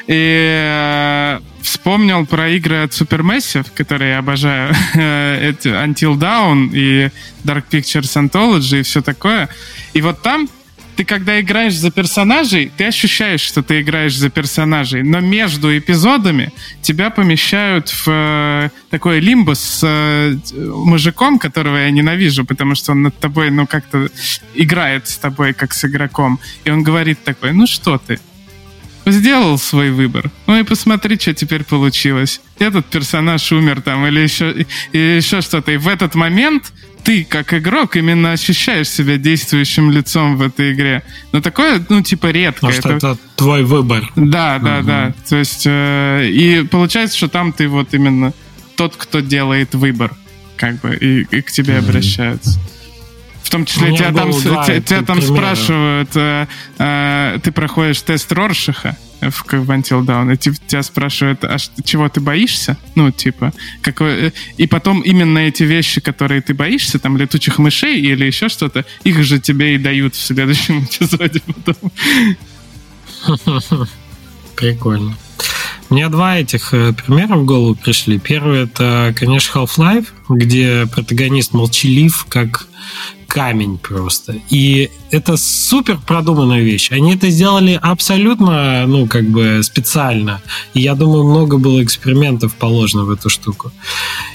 И 0.07 0.57
э, 0.59 1.39
вспомнил 1.61 2.25
про 2.25 2.49
игры 2.49 2.83
от 2.83 2.91
Supermassive, 2.91 3.67
которые 3.75 4.11
я 4.11 4.17
обожаю. 4.19 4.73
Until 4.95 6.17
Dawn 6.17 6.69
и 6.73 7.11
Dark 7.43 7.65
Pictures 7.69 8.15
Anthology 8.15 8.79
и 8.79 8.83
все 8.83 9.01
такое. 9.01 9.49
И 9.93 10.01
вот 10.01 10.21
там 10.21 10.49
ты 10.95 11.05
когда 11.05 11.39
играешь 11.39 11.75
за 11.75 11.91
персонажей, 11.91 12.71
ты 12.77 12.85
ощущаешь, 12.85 13.41
что 13.41 13.63
ты 13.63 13.81
играешь 13.81 14.15
за 14.15 14.29
персонажей, 14.29 15.03
но 15.03 15.19
между 15.19 15.75
эпизодами 15.77 16.51
тебя 16.81 17.09
помещают 17.09 17.89
в 17.89 18.07
э, 18.07 18.69
такой 18.89 19.19
лимбо 19.19 19.55
с 19.55 19.79
э, 19.83 20.35
мужиком, 20.53 21.39
которого 21.39 21.77
я 21.77 21.91
ненавижу, 21.91 22.45
потому 22.45 22.75
что 22.75 22.91
он 22.91 23.03
над 23.03 23.19
тобой, 23.19 23.49
ну, 23.51 23.67
как-то 23.67 24.09
играет 24.53 25.07
с 25.07 25.17
тобой, 25.17 25.53
как 25.53 25.73
с 25.73 25.85
игроком. 25.85 26.39
И 26.65 26.69
он 26.69 26.83
говорит 26.83 27.23
такой, 27.23 27.53
ну 27.53 27.67
что 27.67 27.97
ты, 27.97 28.19
сделал 29.05 29.57
свой 29.57 29.91
выбор. 29.91 30.31
Ну 30.47 30.59
и 30.59 30.63
посмотри, 30.63 31.19
что 31.19 31.33
теперь 31.33 31.63
получилось. 31.63 32.41
Этот 32.59 32.85
персонаж 32.85 33.51
умер 33.51 33.81
там 33.81 34.05
или 34.05 34.21
еще, 34.21 34.65
или 34.91 35.17
еще 35.17 35.41
что-то. 35.41 35.71
И 35.71 35.77
в 35.77 35.87
этот 35.87 36.15
момент 36.15 36.71
ты, 37.03 37.23
как 37.23 37.53
игрок, 37.53 37.95
именно 37.95 38.31
ощущаешь 38.31 38.89
себя 38.89 39.17
действующим 39.17 39.91
лицом 39.91 40.37
в 40.37 40.41
этой 40.41 40.73
игре. 40.73 41.03
Но 41.31 41.41
такое, 41.41 41.83
ну, 41.89 42.01
типа, 42.01 42.27
редко. 42.31 42.67
Потому 42.67 42.73
что 42.73 42.89
это, 42.89 43.07
это 43.07 43.17
твой 43.35 43.63
выбор. 43.63 44.09
Да, 44.15 44.59
да, 44.59 44.77
угу. 44.79 44.87
да. 44.87 45.13
То 45.27 45.35
есть, 45.37 45.63
э, 45.65 46.29
и 46.29 46.63
получается, 46.63 47.17
что 47.17 47.27
там 47.27 47.51
ты 47.51 47.67
вот 47.67 47.93
именно 47.93 48.33
тот, 48.75 48.95
кто 48.95 49.19
делает 49.19 49.75
выбор, 49.75 50.15
как 50.55 50.79
бы, 50.81 50.95
и, 50.95 51.21
и 51.29 51.41
к 51.41 51.51
тебе 51.51 51.79
угу. 51.79 51.89
обращаются. 51.89 52.59
В 53.53 53.55
том 53.55 53.65
числе 53.65 53.95
тебя 53.95 54.11
там, 54.11 54.31
да, 54.31 54.63
тебя, 54.65 54.81
тебя 54.81 55.01
там 55.03 55.21
спрашивают, 55.21 56.09
э, 56.15 56.47
э, 56.79 57.39
ты 57.43 57.51
проходишь 57.51 58.01
тест 58.01 58.31
Роршиха, 58.31 58.97
в, 59.21 59.43
в 59.43 59.69
Until 59.69 60.03
Dawn, 60.03 60.33
и 60.33 60.37
тебя 60.37 60.81
спрашивают, 60.81 61.43
а 61.43 61.57
чего 61.83 62.09
ты 62.09 62.19
боишься? 62.19 62.77
Ну, 62.95 63.11
типа, 63.11 63.53
какой... 63.83 64.09
Э, 64.09 64.31
и 64.57 64.65
потом 64.65 65.01
именно 65.01 65.37
эти 65.37 65.61
вещи, 65.61 66.01
которые 66.01 66.41
ты 66.41 66.55
боишься, 66.55 66.97
там, 66.97 67.15
летучих 67.15 67.59
мышей 67.59 68.01
или 68.01 68.25
еще 68.25 68.49
что-то, 68.49 68.85
их 69.03 69.21
же 69.21 69.39
тебе 69.39 69.75
и 69.75 69.77
дают 69.77 70.15
в 70.15 70.25
следующем 70.25 70.83
эпизоде 70.85 71.39
потом. 71.45 71.91
Прикольно. 74.55 75.15
Мне 75.93 76.09
два 76.09 76.39
этих 76.39 76.73
э, 76.73 76.91
примера 76.91 77.35
в 77.35 77.45
голову 77.45 77.75
пришли. 77.75 78.17
Первый 78.17 78.63
это, 78.63 79.13
конечно, 79.15 79.59
Half-Life, 79.59 80.07
где 80.27 80.87
протагонист 80.87 81.53
молчалив, 81.53 82.25
как 82.29 82.67
камень 83.27 83.77
просто. 83.77 84.37
И 84.49 84.89
это 85.11 85.37
супер 85.37 85.99
продуманная 85.99 86.61
вещь. 86.61 86.91
Они 86.91 87.13
это 87.13 87.29
сделали 87.29 87.79
абсолютно, 87.79 88.87
ну, 88.87 89.05
как 89.05 89.29
бы 89.29 89.61
специально. 89.61 90.41
И 90.73 90.81
я 90.81 90.95
думаю, 90.95 91.25
много 91.25 91.59
было 91.59 91.83
экспериментов 91.83 92.55
положено 92.55 93.03
в 93.03 93.11
эту 93.11 93.29
штуку. 93.29 93.71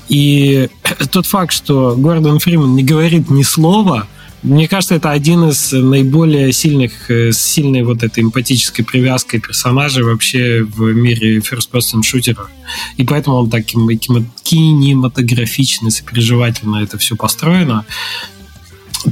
И 0.09 0.69
тот 1.11 1.27
факт, 1.27 1.53
что 1.53 1.97
Гордон 1.97 2.39
Фриман 2.39 2.77
не 2.77 2.85
говорит 2.85 3.31
ни 3.31 3.43
слова, 3.43 4.07
мне 4.43 4.69
кажется, 4.69 4.95
это 4.95 5.11
один 5.11 5.49
из 5.49 5.73
наиболее 5.73 6.53
сильных, 6.53 7.11
э, 7.11 7.33
сильной 7.33 7.83
вот 7.83 8.05
этой 8.05 8.23
эмпатической 8.23 8.85
привязкой 8.85 9.41
персонажей 9.41 10.05
вообще 10.05 10.63
в 10.63 10.93
мире 10.93 11.39
first-person 11.39 12.03
шутеров. 12.03 12.51
И 12.97 13.05
поэтому 13.05 13.37
он 13.37 13.49
так 13.51 13.65
кинематографично, 13.67 15.91
сопереживательно 15.91 16.77
это 16.77 16.99
все 16.99 17.17
построено. 17.17 17.85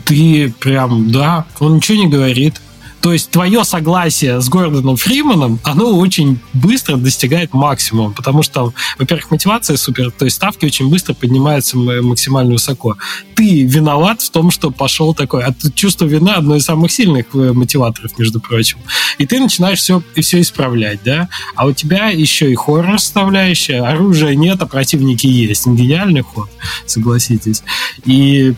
Ты 0.05 0.53
прям, 0.61 1.11
да, 1.11 1.47
он 1.59 1.77
ничего 1.77 1.97
не 1.99 2.09
говорит, 2.09 2.61
то 3.07 3.13
есть 3.13 3.31
твое 3.31 3.63
согласие 3.63 4.41
с 4.41 4.49
Гордоном 4.49 4.97
Фриманом, 4.97 5.61
оно 5.63 5.97
очень 5.97 6.41
быстро 6.53 6.97
достигает 6.97 7.55
максимума, 7.55 8.13
потому 8.13 8.43
что, 8.43 8.73
во-первых, 8.99 9.31
мотивация 9.31 9.77
супер, 9.77 10.11
то 10.11 10.25
есть 10.25 10.39
ставки 10.39 10.67
очень 10.67 10.91
быстро 10.91 11.15
поднимаются 11.15 11.79
максимально 11.79 12.55
высоко. 12.55 12.97
Ты 13.37 13.63
виноват 13.63 14.23
в 14.23 14.31
том, 14.31 14.51
что 14.51 14.73
пошел 14.73 15.15
такой. 15.15 15.45
А 15.45 15.55
чувство 15.77 16.07
вины 16.07 16.31
одно 16.31 16.57
из 16.57 16.65
самых 16.65 16.91
сильных 16.91 17.27
э, 17.33 17.53
мотиваторов, 17.53 18.19
между 18.19 18.41
прочим. 18.41 18.79
И 19.19 19.27
ты 19.27 19.39
начинаешь 19.39 19.79
все, 19.79 20.03
все 20.21 20.41
исправлять, 20.41 20.99
да? 21.05 21.29
А 21.55 21.67
у 21.67 21.73
тебя 21.73 22.09
еще 22.09 22.51
и 22.51 22.57
хоррор 22.57 22.99
составляющая, 22.99 23.83
оружия 23.83 24.35
нет, 24.35 24.61
а 24.63 24.67
противники 24.67 25.29
есть. 25.29 25.65
Гениальный 25.69 26.23
ход, 26.23 26.51
согласитесь. 26.87 27.63
И 28.05 28.57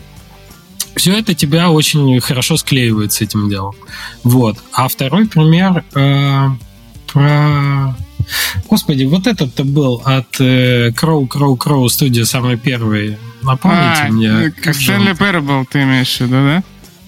все 0.99 1.17
это 1.17 1.33
тебя 1.33 1.71
очень 1.71 2.19
хорошо 2.19 2.57
склеивает 2.57 3.13
с 3.13 3.21
этим 3.21 3.47
делом. 3.47 3.73
Вот. 4.25 4.57
А 4.73 4.89
второй 4.89 5.27
пример 5.27 5.85
э, 5.95 6.49
про... 7.07 7.95
Господи, 8.67 9.05
вот 9.05 9.25
этот-то 9.25 9.63
был 9.63 10.01
от 10.03 10.41
э, 10.41 10.89
Crow 10.89 11.25
Crow 11.25 11.57
Crow 11.57 11.85
Studio, 11.85 12.25
самый 12.25 12.57
первый. 12.57 13.17
Напомните 13.41 14.01
а, 14.01 14.09
мне. 14.09 14.51
Как 14.51 14.75
Стэнли 14.75 15.13
Parable 15.13 15.65
ты 15.71 15.83
имеешь 15.83 16.17
в 16.17 16.19
виду, 16.19 16.33
да? 16.33 16.63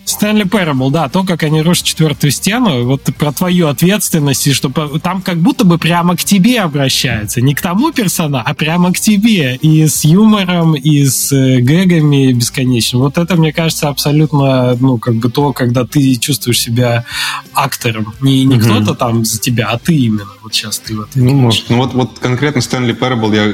Стэнли 0.05 0.43
Парабл, 0.43 0.89
да, 0.89 1.09
то, 1.09 1.23
как 1.23 1.43
они 1.43 1.61
рушат 1.61 1.85
четвертую 1.85 2.31
стену, 2.31 2.85
вот 2.85 3.03
про 3.17 3.31
твою 3.31 3.67
ответственность, 3.67 4.47
и 4.47 4.53
что 4.53 4.69
там 4.99 5.21
как 5.21 5.37
будто 5.37 5.63
бы 5.63 5.77
прямо 5.77 6.15
к 6.17 6.23
тебе 6.23 6.61
обращаются, 6.61 7.41
не 7.41 7.53
к 7.53 7.61
тому 7.61 7.91
персонажу, 7.91 8.43
а 8.45 8.53
прямо 8.53 8.91
к 8.93 8.99
тебе, 8.99 9.55
и 9.55 9.87
с 9.87 10.03
юмором, 10.03 10.75
и 10.75 11.05
с 11.05 11.31
э, 11.31 11.59
гэгами 11.59 12.33
бесконечным. 12.33 13.01
Вот 13.01 13.17
это, 13.17 13.35
мне 13.35 13.53
кажется, 13.53 13.89
абсолютно, 13.89 14.75
ну, 14.79 14.97
как 14.97 15.15
бы 15.15 15.29
то, 15.29 15.53
когда 15.53 15.85
ты 15.85 16.15
чувствуешь 16.15 16.59
себя 16.59 17.05
актором, 17.53 18.13
не, 18.21 18.43
не 18.45 18.55
угу. 18.55 18.65
кто-то 18.65 18.95
там 18.95 19.23
за 19.23 19.39
тебя, 19.39 19.67
а 19.67 19.77
ты 19.77 19.95
именно, 19.95 20.27
вот 20.41 20.53
сейчас 20.53 20.79
ты 20.79 20.95
вот. 20.95 21.09
Ну, 21.15 21.33
может, 21.33 21.69
ну 21.69 21.77
вот, 21.77 21.93
вот 21.93 22.19
конкретно 22.19 22.61
Стэнли 22.61 22.93
Парабл 22.93 23.31
я 23.33 23.53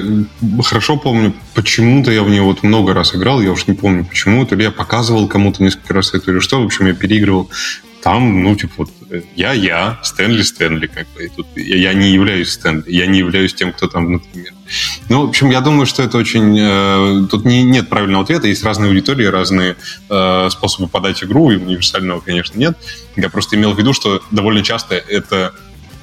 хорошо 0.64 0.98
помню, 0.98 1.34
почему-то 1.54 2.12
я 2.12 2.24
в 2.24 2.30
нее 2.30 2.42
вот 2.42 2.64
много 2.64 2.94
раз 2.94 3.16
играл, 3.16 3.42
я 3.42 3.52
уж 3.52 3.68
не 3.68 3.74
помню 3.74 4.06
почему, 4.06 4.46
то 4.46 4.56
ли 4.56 4.64
я 4.64 4.72
показывал 4.72 5.28
кому-то 5.28 5.64
несколько 5.64 5.94
раз 5.94 6.14
эту 6.14 6.32
или 6.32 6.40
что, 6.48 6.62
в 6.62 6.66
общем, 6.66 6.88
я 6.88 6.94
переигрывал. 6.94 7.50
Там, 8.02 8.44
ну, 8.44 8.56
типа, 8.56 8.74
вот, 8.78 8.90
я, 9.36 9.52
я, 9.52 10.00
Стэнли, 10.02 10.42
Стэнли, 10.42 10.88
как 10.88 11.08
бы, 11.14 11.26
и 11.26 11.30
тут 11.30 11.48
я, 11.56 11.76
я 11.76 11.94
не 11.94 12.12
являюсь 12.12 12.52
Стэнли, 12.52 12.84
я 12.88 13.06
не 13.06 13.20
являюсь 13.20 13.54
тем, 13.54 13.74
кто 13.74 13.88
там 13.88 14.06
внутри. 14.06 14.46
Ну, 15.10 15.26
в 15.26 15.30
общем, 15.30 15.50
я 15.50 15.62
думаю, 15.62 15.86
что 15.86 16.04
это 16.04 16.18
очень... 16.18 16.58
Э, 16.58 17.28
тут 17.30 17.44
не, 17.44 17.64
нет 17.64 17.90
правильного 17.90 18.24
ответа, 18.24 18.48
есть 18.48 18.64
разные 18.64 18.90
аудитории, 18.90 19.26
разные 19.26 19.76
э, 20.10 20.48
способы 20.52 20.88
подать 20.88 21.24
игру, 21.24 21.52
и 21.52 21.58
универсального, 21.58 22.22
конечно, 22.22 22.58
нет. 22.58 22.78
Я 23.16 23.30
просто 23.30 23.56
имел 23.58 23.74
в 23.74 23.78
виду, 23.78 23.94
что 23.94 24.22
довольно 24.32 24.64
часто 24.64 24.96
это 24.96 25.54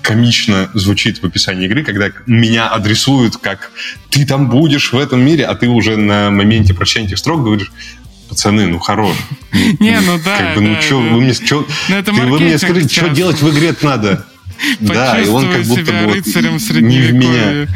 комично 0.04 0.70
звучит 0.74 1.22
в 1.22 1.24
описании 1.24 1.64
игры, 1.64 1.82
когда 1.82 2.10
меня 2.26 2.68
адресуют 2.68 3.38
как 3.38 3.70
«ты 4.10 4.26
там 4.26 4.50
будешь 4.50 4.92
в 4.92 4.98
этом 4.98 5.24
мире», 5.24 5.46
а 5.46 5.54
ты 5.54 5.66
уже 5.66 5.96
на 5.96 6.30
моменте 6.30 6.74
прочтения 6.74 7.06
этих 7.06 7.18
строк 7.18 7.42
говоришь 7.42 7.72
пацаны, 8.28 8.66
ну 8.66 8.78
хорош. 8.78 9.16
Не, 9.80 10.00
ну 10.00 10.18
да. 10.24 10.38
Как 10.38 10.54
бы, 10.56 10.60
ну 10.62 10.80
что, 10.80 11.00
вы 11.00 11.20
мне, 11.20 11.32
что, 11.32 11.66
ну, 11.88 12.28
вы 12.30 12.40
мне 12.40 12.58
скажите, 12.58 12.88
что 12.88 13.08
делать 13.08 13.40
в 13.40 13.50
игре 13.50 13.74
надо? 13.82 14.26
Да, 14.80 15.20
и 15.20 15.26
он 15.26 15.50
как 15.50 15.64
будто 15.64 15.92
бы 15.92 16.80
не 16.80 17.00
в 17.00 17.12
меня. 17.12 17.68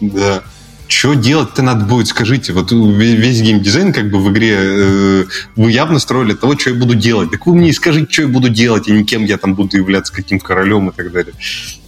Да 0.00 0.42
что 0.86 1.14
делать-то 1.14 1.62
надо 1.62 1.84
будет, 1.84 2.08
скажите. 2.08 2.52
Вот 2.52 2.70
весь 2.72 3.40
геймдизайн 3.40 3.92
как 3.92 4.10
бы 4.10 4.22
в 4.22 4.30
игре 4.30 4.56
э, 4.58 5.24
вы 5.56 5.72
явно 5.72 5.98
строили 5.98 6.34
того, 6.34 6.58
что 6.58 6.70
я 6.70 6.76
буду 6.76 6.94
делать. 6.94 7.30
Так 7.30 7.46
вы 7.46 7.54
мне 7.54 7.72
скажите, 7.72 8.12
что 8.12 8.22
я 8.22 8.28
буду 8.28 8.48
делать, 8.48 8.86
и 8.88 8.92
а 8.92 8.94
не 8.94 9.04
кем 9.04 9.24
я 9.24 9.38
там 9.38 9.54
буду 9.54 9.76
являться, 9.76 10.12
каким 10.12 10.38
королем 10.40 10.90
и 10.90 10.92
так 10.92 11.10
далее. 11.10 11.34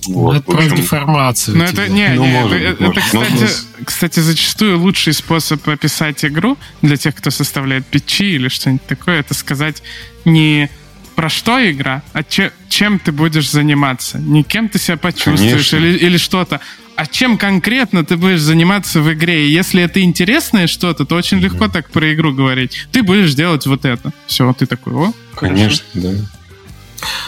Вот, 0.06 0.32
ну, 0.32 0.38
это 0.38 0.52
общем... 0.52 0.68
про 0.68 0.76
деформацию. 0.76 1.56
Ну, 1.56 1.64
это, 1.64 1.88
не, 1.88 2.08
ну, 2.14 2.24
не, 2.24 2.32
может, 2.32 2.62
это, 2.62 2.82
может. 2.84 2.98
это 2.98 3.06
кстати, 3.06 3.42
но... 3.42 3.84
кстати, 3.84 4.20
зачастую 4.20 4.78
лучший 4.80 5.12
способ 5.12 5.68
описать 5.68 6.24
игру 6.24 6.56
для 6.82 6.96
тех, 6.96 7.14
кто 7.14 7.30
составляет 7.30 7.86
питчи 7.86 8.34
или 8.34 8.48
что-нибудь 8.48 8.86
такое, 8.86 9.20
это 9.20 9.34
сказать 9.34 9.82
не 10.24 10.70
про 11.14 11.30
что 11.30 11.58
игра, 11.70 12.02
а 12.12 12.22
че, 12.22 12.52
чем 12.68 12.98
ты 12.98 13.10
будешь 13.10 13.50
заниматься. 13.50 14.18
Не 14.18 14.42
кем 14.42 14.68
ты 14.68 14.78
себя 14.78 14.98
почувствуешь 14.98 15.72
или, 15.72 15.96
или 15.96 16.18
что-то, 16.18 16.60
а 16.94 17.06
чем 17.06 17.36
конкретно 17.38 18.04
ты 18.04 18.16
будешь 18.16 18.40
заниматься 18.40 19.00
в 19.00 19.12
игре? 19.12 19.46
И 19.46 19.52
если 19.52 19.82
это 19.82 20.00
интересное 20.00 20.66
что-то, 20.66 21.04
то 21.04 21.16
очень 21.16 21.38
легко 21.38 21.68
так 21.68 21.90
про 21.90 22.12
игру 22.14 22.32
говорить. 22.32 22.86
Ты 22.92 23.02
будешь 23.02 23.34
делать 23.34 23.66
вот 23.66 23.84
это. 23.84 24.12
Все, 24.26 24.52
ты 24.52 24.66
такой, 24.66 24.94
о. 24.94 25.12
Конечно, 25.34 25.84
да. 25.94 26.10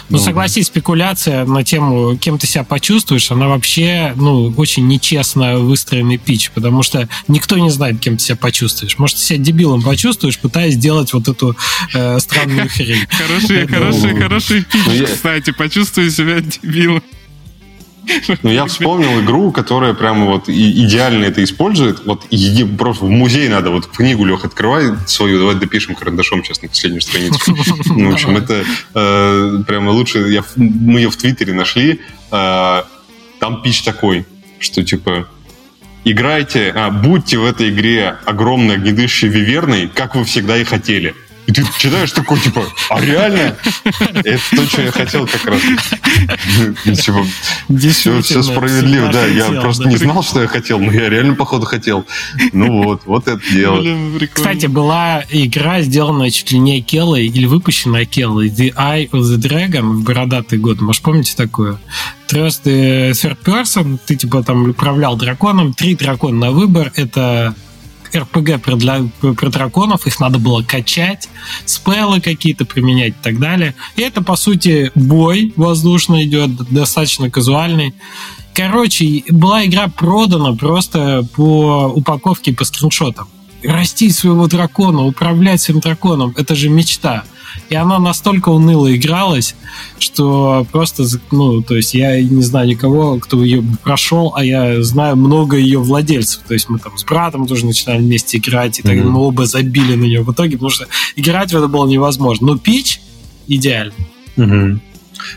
Ну, 0.09 0.17
согласись, 0.17 0.67
спекуляция 0.67 1.45
на 1.45 1.63
тему, 1.63 2.17
кем 2.17 2.37
ты 2.37 2.47
себя 2.47 2.63
почувствуешь, 2.63 3.31
она 3.31 3.47
вообще, 3.47 4.13
ну, 4.15 4.53
очень 4.57 4.87
нечестно 4.87 5.57
выстроенный 5.57 6.17
пич, 6.17 6.51
потому 6.51 6.83
что 6.83 7.07
никто 7.27 7.57
не 7.57 7.69
знает, 7.69 7.99
кем 7.99 8.17
ты 8.17 8.23
себя 8.23 8.35
почувствуешь. 8.37 8.97
Может, 8.97 9.17
ты 9.17 9.23
себя 9.23 9.39
дебилом 9.39 9.81
почувствуешь, 9.81 10.39
пытаясь 10.39 10.73
сделать 10.73 11.13
вот 11.13 11.27
эту 11.27 11.55
э, 11.93 12.19
странную 12.19 12.69
хрень. 12.75 13.05
Хороший, 13.09 13.67
хороший, 13.67 14.15
хороший 14.15 14.63
пич, 14.63 15.09
кстати, 15.13 15.51
почувствуй 15.51 16.09
себя 16.11 16.41
дебилом. 16.41 17.03
Ну, 18.43 18.49
я 18.51 18.65
вспомнил 18.65 19.21
игру, 19.21 19.51
которая 19.51 19.93
прямо 19.93 20.25
вот 20.25 20.49
идеально 20.49 21.25
это 21.25 21.43
использует. 21.43 22.05
Вот 22.05 22.25
просто 22.77 23.05
в 23.05 23.09
музей 23.09 23.47
надо, 23.47 23.69
вот 23.69 23.87
книгу, 23.87 24.25
Лех, 24.25 24.45
открывай 24.45 24.93
свою, 25.07 25.39
давай 25.39 25.55
допишем 25.55 25.95
карандашом 25.95 26.43
сейчас 26.43 26.61
на 26.61 26.69
последнюю 26.69 27.01
страницу. 27.01 27.39
Ну, 27.85 28.11
в 28.11 28.13
общем, 28.13 28.37
это 28.37 28.63
э, 28.93 29.63
прямо 29.67 29.91
лучше. 29.91 30.19
Я, 30.29 30.43
мы 30.55 30.99
ее 30.99 31.09
в 31.09 31.17
Твиттере 31.17 31.53
нашли. 31.53 32.01
Э, 32.31 32.83
там 33.39 33.61
пич 33.61 33.81
такой, 33.83 34.25
что 34.59 34.83
типа 34.83 35.27
играйте, 36.03 36.71
а, 36.75 36.89
будьте 36.89 37.37
в 37.37 37.45
этой 37.45 37.69
игре 37.69 38.17
огромной 38.25 38.75
огнедышащей 38.75 39.27
виверной, 39.27 39.87
как 39.87 40.15
вы 40.15 40.23
всегда 40.23 40.57
и 40.57 40.63
хотели. 40.63 41.15
И 41.49 41.51
ты 41.51 41.65
читаешь 41.79 42.11
такой, 42.11 42.39
типа, 42.39 42.63
а 42.91 43.01
реально? 43.01 43.57
Это 44.13 44.39
то, 44.55 44.67
что 44.67 44.83
я 44.83 44.91
хотел 44.91 45.25
как 45.25 45.45
раз. 45.47 45.59
Типа, 46.83 47.25
все, 48.21 48.43
справедливо, 48.43 49.11
да. 49.11 49.25
Я 49.25 49.59
просто 49.59 49.87
не 49.87 49.97
знал, 49.97 50.21
что 50.21 50.43
я 50.43 50.47
хотел, 50.47 50.77
но 50.79 50.91
я 50.91 51.09
реально, 51.09 51.33
походу, 51.33 51.65
хотел. 51.65 52.05
Ну 52.53 52.83
вот, 52.83 53.01
вот 53.05 53.27
это 53.27 53.41
дело. 53.51 53.83
Кстати, 54.31 54.67
была 54.67 55.23
игра, 55.31 55.81
сделанная 55.81 56.29
чуть 56.29 56.51
ли 56.51 56.59
не 56.59 56.77
Акелой, 56.77 57.25
или 57.25 57.47
выпущенная 57.47 58.03
Акелой, 58.03 58.49
The 58.49 58.75
Eye 58.75 59.09
of 59.09 59.21
the 59.21 59.37
Dragon 59.37 59.93
в 59.93 60.03
бородатый 60.03 60.59
год. 60.59 60.81
Может, 60.81 61.01
помните 61.01 61.33
такое? 61.35 61.79
Trust 62.31 62.65
third 62.65 63.37
person, 63.43 63.97
ты 64.05 64.15
типа 64.15 64.43
там 64.43 64.69
управлял 64.69 65.17
драконом, 65.17 65.73
три 65.73 65.95
дракона 65.95 66.37
на 66.37 66.51
выбор, 66.51 66.91
это 66.95 67.55
РПГ 68.15 68.61
про, 68.61 68.75
для, 68.75 69.01
про 69.21 69.49
драконов, 69.49 70.07
их 70.07 70.19
надо 70.19 70.39
было 70.39 70.63
качать, 70.63 71.29
спеллы 71.65 72.21
какие-то 72.21 72.65
применять 72.65 73.13
и 73.13 73.23
так 73.23 73.39
далее. 73.39 73.75
И 73.95 74.01
это, 74.01 74.23
по 74.23 74.35
сути, 74.35 74.91
бой 74.95 75.53
воздушный 75.55 76.25
идет, 76.25 76.55
достаточно 76.69 77.29
казуальный. 77.29 77.93
Короче, 78.53 79.23
была 79.29 79.65
игра 79.65 79.87
продана 79.87 80.53
просто 80.53 81.25
по 81.35 81.87
упаковке 81.87 82.53
по 82.53 82.65
скриншотам. 82.65 83.27
Расти 83.63 84.09
своего 84.09 84.47
дракона, 84.47 85.05
управлять 85.05 85.61
своим 85.61 85.81
драконом, 85.81 86.33
это 86.37 86.55
же 86.55 86.69
мечта. 86.69 87.23
И 87.69 87.75
она 87.75 87.99
настолько 87.99 88.49
уныло 88.49 88.95
игралась, 88.95 89.55
что 89.99 90.65
просто, 90.71 91.05
ну, 91.31 91.61
то 91.61 91.75
есть 91.75 91.93
я 91.93 92.21
не 92.21 92.41
знаю 92.41 92.67
никого, 92.67 93.19
кто 93.19 93.43
ее 93.43 93.63
прошел, 93.83 94.33
а 94.35 94.43
я 94.43 94.81
знаю 94.81 95.15
много 95.15 95.57
ее 95.57 95.79
владельцев. 95.79 96.41
То 96.47 96.53
есть 96.53 96.67
мы 96.67 96.79
там 96.79 96.97
с 96.97 97.03
братом 97.03 97.45
тоже 97.45 97.65
начинали 97.65 97.99
вместе 97.99 98.39
играть, 98.39 98.79
и 98.79 98.81
так 98.81 98.93
mm-hmm. 98.93 99.03
мы 99.03 99.19
оба 99.21 99.45
забили 99.45 99.95
на 99.95 100.03
нее 100.03 100.23
в 100.23 100.31
итоге, 100.31 100.53
потому 100.53 100.71
что 100.71 100.87
играть 101.15 101.53
в 101.53 101.57
это 101.57 101.67
было 101.67 101.87
невозможно. 101.87 102.47
Но 102.47 102.57
пич 102.57 103.01
идеально. 103.47 103.93
Mm-hmm. 104.35 104.79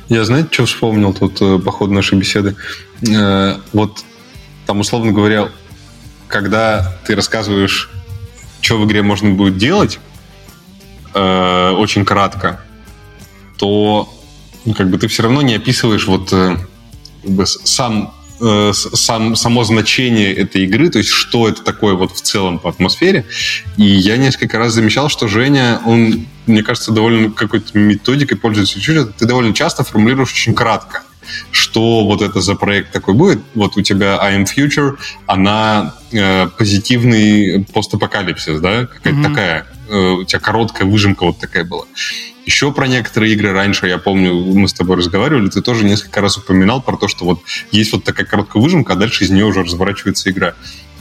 Я, 0.08 0.24
знаете, 0.24 0.48
что 0.52 0.64
вспомнил 0.64 1.12
тут 1.12 1.40
э, 1.42 1.58
по 1.58 1.70
ходу 1.70 1.92
нашей 1.92 2.18
беседы? 2.18 2.56
Э, 3.08 3.56
вот 3.72 4.04
там, 4.66 4.80
условно 4.80 5.12
говоря, 5.12 5.48
когда 6.28 6.96
ты 7.04 7.14
рассказываешь, 7.14 7.90
что 8.60 8.78
в 8.78 8.86
игре 8.86 9.02
можно 9.02 9.30
будет 9.30 9.58
делать, 9.58 9.98
э, 11.14 11.70
очень 11.70 12.04
кратко, 12.04 12.60
то 13.56 14.12
ну, 14.64 14.74
как 14.74 14.90
бы 14.90 14.98
ты 14.98 15.08
все 15.08 15.22
равно 15.24 15.42
не 15.42 15.54
описываешь 15.54 16.06
вот 16.06 16.32
э, 16.32 16.56
как 17.22 17.30
бы 17.30 17.46
сам, 17.46 18.14
э, 18.40 18.72
сам, 18.74 19.36
само 19.36 19.64
значение 19.64 20.32
этой 20.32 20.64
игры, 20.64 20.90
то 20.90 20.98
есть 20.98 21.10
что 21.10 21.48
это 21.48 21.62
такое 21.62 21.94
вот 21.94 22.12
в 22.12 22.20
целом 22.20 22.58
по 22.58 22.70
атмосфере. 22.70 23.26
И 23.76 23.84
я 23.84 24.16
несколько 24.16 24.58
раз 24.58 24.72
замечал, 24.72 25.08
что 25.08 25.28
Женя, 25.28 25.80
он, 25.84 26.26
мне 26.46 26.62
кажется, 26.62 26.92
довольно 26.92 27.30
какой-то 27.30 27.76
методикой 27.78 28.36
пользуется. 28.36 28.80
Ты 29.18 29.26
довольно 29.26 29.54
часто 29.54 29.84
формулируешь 29.84 30.32
очень 30.32 30.54
кратко 30.54 31.02
что 31.50 32.04
вот 32.04 32.22
это 32.22 32.40
за 32.40 32.54
проект 32.54 32.92
такой 32.92 33.14
будет. 33.14 33.40
Вот 33.54 33.76
у 33.76 33.82
тебя 33.82 34.18
I 34.20 34.38
am 34.38 34.46
Future, 34.46 34.96
она 35.26 35.94
э, 36.12 36.48
позитивный 36.48 37.64
постапокалипсис, 37.72 38.60
да, 38.60 38.86
какая-то 38.86 39.20
mm-hmm. 39.20 39.22
такая. 39.22 39.66
Э, 39.92 40.12
у 40.12 40.24
тебя 40.24 40.40
короткая 40.40 40.88
выжимка 40.88 41.24
вот 41.24 41.38
такая 41.38 41.64
была. 41.64 41.84
Еще 42.46 42.72
про 42.72 42.88
некоторые 42.88 43.34
игры 43.34 43.52
раньше, 43.52 43.86
я 43.86 43.98
помню, 43.98 44.32
мы 44.34 44.66
с 44.66 44.72
тобой 44.72 44.96
разговаривали, 44.96 45.50
ты 45.50 45.60
тоже 45.60 45.84
несколько 45.84 46.22
раз 46.22 46.38
упоминал 46.38 46.80
про 46.80 46.96
то, 46.96 47.08
что 47.08 47.26
вот 47.26 47.42
есть 47.72 47.92
вот 47.92 48.02
такая 48.02 48.24
короткая 48.24 48.62
выжимка, 48.62 48.94
а 48.94 48.96
дальше 48.96 49.24
из 49.24 49.30
нее 49.30 49.44
уже 49.44 49.62
разворачивается 49.62 50.30
игра. 50.30 50.54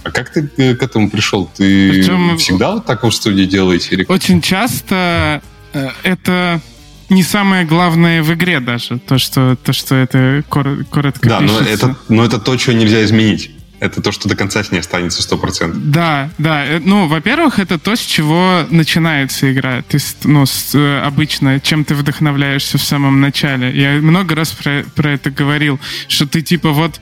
А 0.03 0.11
как 0.11 0.33
ты 0.33 0.51
э, 0.57 0.75
к 0.75 0.83
этому 0.83 1.09
пришел? 1.09 1.49
Ты 1.55 1.89
Причем 1.91 2.37
всегда 2.37 2.73
вот 2.73 2.85
так 2.85 3.03
в 3.03 3.11
студии 3.11 3.45
делаете? 3.45 3.87
Или... 3.91 4.05
Очень 4.09 4.41
часто 4.41 5.41
э, 5.71 5.89
это 6.03 6.59
не 7.07 7.23
самое 7.23 7.63
главное 7.63 8.21
в 8.21 8.33
игре 8.33 8.59
даже, 8.59 8.99
то, 8.99 9.17
что, 9.17 9.55
то, 9.55 9.71
что 9.71 9.95
это 9.95 10.43
кор- 10.49 10.83
коротко 10.89 11.29
Да, 11.29 11.39
пишется. 11.39 11.63
но 11.63 11.69
это, 11.69 11.95
но 12.09 12.25
это 12.25 12.39
то, 12.39 12.57
чего 12.57 12.75
нельзя 12.75 13.05
изменить. 13.05 13.51
Это 13.81 13.99
то, 13.99 14.11
что 14.11 14.29
до 14.29 14.35
конца 14.35 14.63
с 14.63 14.71
ней 14.71 14.77
останется 14.77 15.27
100%. 15.27 15.71
Да, 15.73 16.29
да. 16.37 16.63
Э, 16.63 16.79
ну, 16.79 17.07
во-первых, 17.07 17.57
это 17.57 17.79
то, 17.79 17.95
с 17.95 17.99
чего 17.99 18.63
начинается 18.69 19.51
игра. 19.51 19.81
Ты, 19.81 19.97
ну, 20.23 20.45
с, 20.45 20.75
э, 20.75 21.01
обычно, 21.03 21.59
чем 21.59 21.83
ты 21.83 21.95
вдохновляешься 21.95 22.77
в 22.77 22.83
самом 22.83 23.19
начале. 23.19 23.71
Я 23.75 23.93
много 23.99 24.35
раз 24.35 24.51
про, 24.51 24.85
про 24.95 25.13
это 25.13 25.31
говорил, 25.31 25.79
что 26.07 26.27
ты 26.27 26.43
типа 26.43 26.69
вот 26.69 27.01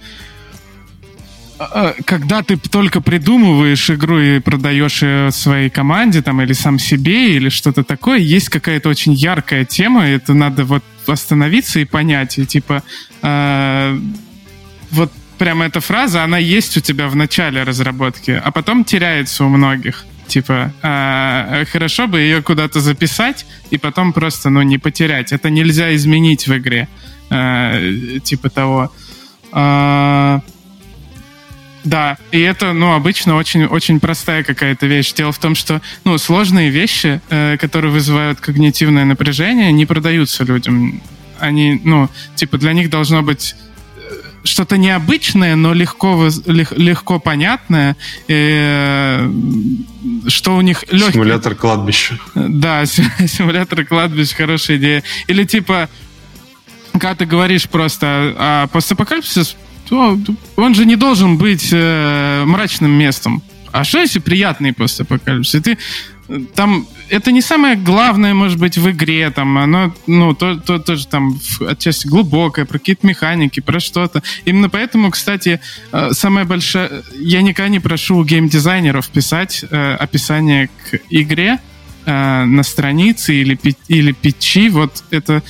а, 1.59 1.95
когда 2.05 2.43
ты 2.43 2.55
только 2.55 3.01
придумываешь 3.01 3.89
игру 3.89 4.17
и 4.17 4.39
продаешь 4.39 5.03
ее 5.03 5.31
своей 5.31 5.69
команде 5.69 6.21
там 6.21 6.41
или 6.41 6.53
сам 6.53 6.79
себе 6.79 7.35
или 7.35 7.49
что-то 7.49 7.83
такое, 7.83 8.19
есть 8.19 8.47
какая-то 8.47 8.87
очень 8.87 9.11
яркая 9.11 9.65
тема, 9.65 10.07
и 10.07 10.13
это 10.13 10.33
надо 10.33 10.63
вот 10.63 10.85
остановиться 11.07 11.81
и 11.81 11.83
понять, 11.83 12.37
и 12.37 12.45
типа 12.45 12.83
э, 13.21 13.99
вот 14.91 15.11
прямо 15.39 15.65
эта 15.65 15.79
фраза, 15.79 16.23
она 16.23 16.37
есть 16.37 16.77
у 16.77 16.81
тебя 16.81 17.07
в 17.07 17.15
начале 17.15 17.63
разработки, 17.63 18.31
а 18.31 18.51
потом 18.51 18.83
теряется 18.83 19.45
у 19.45 19.49
многих. 19.49 20.05
Типа, 20.27 20.71
э, 20.83 21.65
хорошо 21.71 22.05
бы 22.07 22.19
ее 22.19 22.43
куда-то 22.43 22.81
записать 22.81 23.47
и 23.71 23.79
потом 23.79 24.13
просто, 24.13 24.51
ну, 24.51 24.61
не 24.61 24.77
потерять. 24.77 25.31
Это 25.31 25.49
нельзя 25.49 25.95
изменить 25.95 26.47
в 26.47 26.55
игре. 26.55 26.87
Э, 27.31 28.19
типа 28.23 28.49
того. 28.49 28.91
Э, 29.51 30.39
да, 31.83 32.17
и 32.31 32.39
это, 32.39 32.73
ну, 32.73 32.93
обычно 32.93 33.35
очень, 33.35 33.65
очень 33.65 33.99
простая 33.99 34.43
какая-то 34.43 34.85
вещь. 34.85 35.13
Дело 35.13 35.31
в 35.31 35.39
том, 35.39 35.55
что, 35.55 35.81
ну, 36.03 36.17
сложные 36.17 36.69
вещи, 36.69 37.21
э, 37.29 37.57
которые 37.57 37.91
вызывают 37.91 38.39
когнитивное 38.39 39.05
напряжение, 39.05 39.71
не 39.71 39.85
продаются 39.85 40.43
людям. 40.43 41.01
Они, 41.39 41.79
ну, 41.83 42.09
типа, 42.35 42.57
для 42.57 42.73
них 42.73 42.89
должно 42.89 43.21
быть 43.21 43.55
что-то 44.49 44.77
необычное, 44.77 45.55
но 45.55 45.73
легко, 45.73 46.29
лег, 46.45 46.71
легко 46.75 47.19
понятное, 47.19 47.95
э, 48.27 49.31
что 50.27 50.55
у 50.55 50.61
них 50.61 50.83
легкий... 50.91 51.13
Симулятор 51.13 51.55
кладбища. 51.55 52.19
Да, 52.35 52.85
симулятор 52.85 53.85
кладбища, 53.85 54.35
хорошая 54.35 54.77
идея. 54.77 55.03
Или 55.27 55.43
типа, 55.43 55.89
когда 56.93 57.15
ты 57.15 57.25
говоришь 57.25 57.69
просто 57.69 58.35
о 58.37 58.67
постапокалипсисе, 58.67 59.55
то 59.87 60.17
он 60.55 60.75
же 60.75 60.85
не 60.85 60.95
должен 60.95 61.37
быть 61.37 61.69
э, 61.71 62.43
мрачным 62.45 62.91
местом. 62.91 63.43
А 63.71 63.83
что 63.83 63.99
если 63.99 64.19
приятный 64.19 64.73
постапокалипсис? 64.73 65.55
И 65.55 65.59
ты 65.59 65.77
там 66.55 66.87
это 67.09 67.31
не 67.31 67.41
самое 67.41 67.75
главное, 67.75 68.33
может 68.33 68.59
быть, 68.59 68.77
в 68.77 68.89
игре, 68.89 69.29
там, 69.31 69.57
оно, 69.57 69.93
ну, 70.07 70.33
то, 70.33 70.55
то, 70.55 70.79
тоже 70.79 71.07
там 71.07 71.39
отчасти 71.67 72.07
глубокое, 72.07 72.65
про 72.65 72.77
какие-то 72.77 73.05
механики, 73.07 73.59
про 73.59 73.79
что-то. 73.79 74.21
Именно 74.45 74.69
поэтому, 74.69 75.09
кстати, 75.11 75.59
э, 75.91 76.09
самое 76.11 76.45
большое... 76.45 77.03
Я 77.19 77.41
никогда 77.41 77.69
не 77.69 77.79
прошу 77.79 78.17
у 78.17 78.23
геймдизайнеров 78.23 79.07
писать 79.09 79.65
э, 79.69 79.95
описание 79.95 80.67
к 80.67 80.99
игре 81.09 81.59
э, 82.05 82.43
на 82.45 82.63
странице 82.63 83.33
или, 83.35 83.57
или 83.87 84.11
питчи, 84.11 84.69
вот 84.69 85.03
это... 85.09 85.41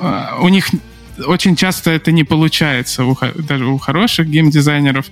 Э, 0.00 0.36
у 0.40 0.48
них 0.48 0.68
очень 1.26 1.56
часто 1.56 1.90
это 1.90 2.12
не 2.12 2.24
получается 2.24 3.04
у, 3.04 3.16
даже 3.36 3.66
у 3.66 3.78
хороших 3.78 4.28
геймдизайнеров, 4.28 5.06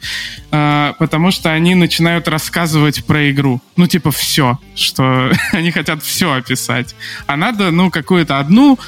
э, 0.50 0.92
потому 0.98 1.30
что 1.30 1.52
они 1.52 1.74
начинают 1.74 2.28
рассказывать 2.28 3.04
про 3.04 3.30
игру. 3.30 3.60
Ну, 3.76 3.86
типа, 3.86 4.10
все, 4.10 4.58
что 4.74 5.30
они 5.52 5.70
хотят 5.70 6.02
все 6.02 6.32
описать. 6.32 6.94
А 7.26 7.36
надо, 7.36 7.70
ну, 7.70 7.90
какую-то 7.90 8.38
одну 8.38 8.78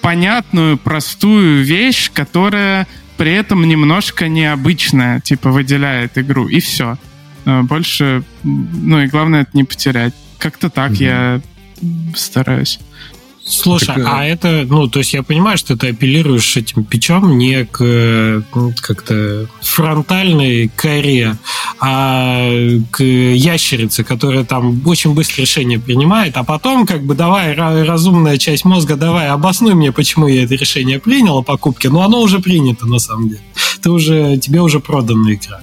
понятную, 0.00 0.78
простую 0.78 1.64
вещь, 1.64 2.10
которая 2.12 2.86
при 3.16 3.32
этом 3.32 3.68
немножко 3.68 4.28
необычная, 4.28 5.20
типа 5.20 5.50
выделяет 5.50 6.16
игру, 6.16 6.48
и 6.48 6.60
все. 6.60 6.96
Э, 7.44 7.62
больше, 7.62 8.22
ну 8.42 9.00
и 9.00 9.06
главное 9.06 9.42
это 9.42 9.50
не 9.54 9.64
потерять. 9.64 10.14
Как-то 10.38 10.70
так 10.70 10.92
mm-hmm. 10.92 11.04
я 11.04 11.40
стараюсь. 12.14 12.78
Слушай, 13.50 13.86
так, 13.86 14.06
а 14.06 14.24
это, 14.24 14.64
ну, 14.68 14.86
то 14.88 15.00
есть 15.00 15.12
я 15.12 15.22
понимаю, 15.22 15.58
что 15.58 15.76
ты 15.76 15.88
апеллируешь 15.88 16.56
этим 16.56 16.84
печом 16.84 17.36
не 17.36 17.64
к 17.64 18.44
ну, 18.54 18.72
как-то 18.80 19.48
фронтальной 19.60 20.68
коре, 20.68 21.36
а 21.80 22.48
к 22.92 23.02
ящерице, 23.02 24.04
которая 24.04 24.44
там 24.44 24.80
очень 24.86 25.14
быстро 25.14 25.42
решение 25.42 25.80
принимает, 25.80 26.36
а 26.36 26.44
потом 26.44 26.86
как 26.86 27.02
бы 27.02 27.14
давай, 27.14 27.54
разумная 27.54 28.38
часть 28.38 28.64
мозга, 28.64 28.94
давай, 28.96 29.28
обоснуй 29.28 29.74
мне, 29.74 29.90
почему 29.90 30.28
я 30.28 30.44
это 30.44 30.54
решение 30.54 31.00
принял 31.00 31.38
о 31.38 31.42
покупке, 31.42 31.90
но 31.90 32.02
оно 32.02 32.20
уже 32.20 32.38
принято 32.38 32.86
на 32.86 33.00
самом 33.00 33.30
деле. 33.30 33.42
Ты 33.82 33.90
уже, 33.90 34.38
тебе 34.38 34.60
уже 34.60 34.78
продана 34.78 35.32
игра. 35.32 35.60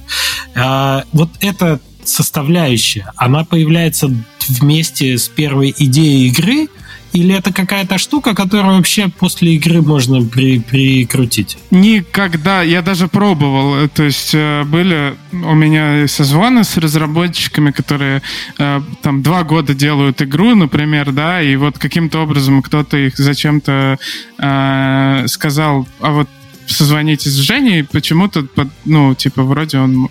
А, 0.56 1.04
вот 1.14 1.30
эта 1.40 1.80
составляющая, 2.04 3.12
она 3.16 3.44
появляется 3.46 4.10
вместе 4.48 5.18
с 5.18 5.28
первой 5.28 5.74
идеей 5.78 6.28
игры, 6.30 6.68
или 7.14 7.36
это 7.36 7.54
какая-то 7.54 7.98
штука, 7.98 8.36
которую 8.36 8.78
вообще 8.78 9.08
после 9.08 9.56
игры 9.56 9.82
можно 9.82 10.22
при, 10.22 10.60
прикрутить? 10.60 11.58
Никогда. 11.72 12.62
Я 12.62 12.82
даже 12.82 13.08
пробовал. 13.08 13.88
То 13.90 14.04
есть 14.04 14.32
э, 14.34 14.64
были 14.64 15.16
у 15.32 15.56
меня 15.56 16.08
созвоны 16.08 16.64
с 16.64 16.78
разработчиками, 16.78 17.72
которые 17.72 18.22
э, 18.58 18.82
там 19.02 19.22
два 19.24 19.44
года 19.44 19.74
делают 19.74 20.22
игру, 20.22 20.56
например, 20.56 21.12
да, 21.12 21.42
и 21.42 21.56
вот 21.56 21.78
каким-то 21.78 22.20
образом 22.24 22.62
кто-то 22.62 22.98
их 22.98 23.18
зачем-то 23.18 23.98
э, 24.38 25.24
сказал, 25.28 25.88
а 26.00 26.12
вот 26.12 26.30
созвонитесь 26.68 27.32
с 27.32 27.36
Женей, 27.36 27.84
почему-то, 27.84 28.46
ну, 28.86 29.16
типа, 29.16 29.44
вроде 29.44 29.80
он 29.80 30.10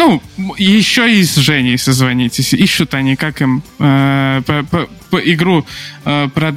ну, 0.00 0.22
еще 0.56 1.14
и 1.14 1.22
с 1.22 1.36
Женей 1.36 1.76
созвонитесь. 1.76 2.54
Ищут 2.54 2.94
они, 2.94 3.16
как 3.16 3.42
им 3.42 3.62
э, 3.78 4.42
по, 4.46 4.62
по, 4.62 4.88
по 5.10 5.18
игру 5.18 5.66
э, 6.06 6.28
про, 6.34 6.54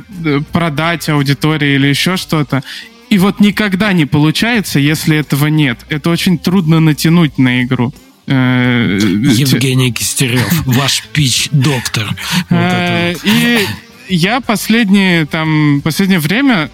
продать 0.54 1.10
аудитории 1.10 1.76
или 1.76 1.88
еще 1.88 2.16
что-то. 2.16 2.64
И 3.10 3.18
вот 3.18 3.42
никогда 3.42 3.92
не 3.92 4.06
получается, 4.06 4.80
если 4.80 5.18
этого 5.18 5.48
нет. 5.48 5.80
Это 5.90 6.10
очень 6.10 6.38
трудно 6.40 6.80
натянуть 6.80 7.38
на 7.38 7.64
игру. 7.64 7.94
Э, 8.28 8.98
Евгений 9.02 9.92
Кистерев, 9.92 10.66
ваш 10.66 11.04
пич-доктор. 11.12 12.16
Э, 12.50 13.14
и 13.26 13.60
я 14.08 14.40
последнее, 14.40 15.26
там, 15.26 15.82
последнее 15.84 16.20
время 16.20 16.70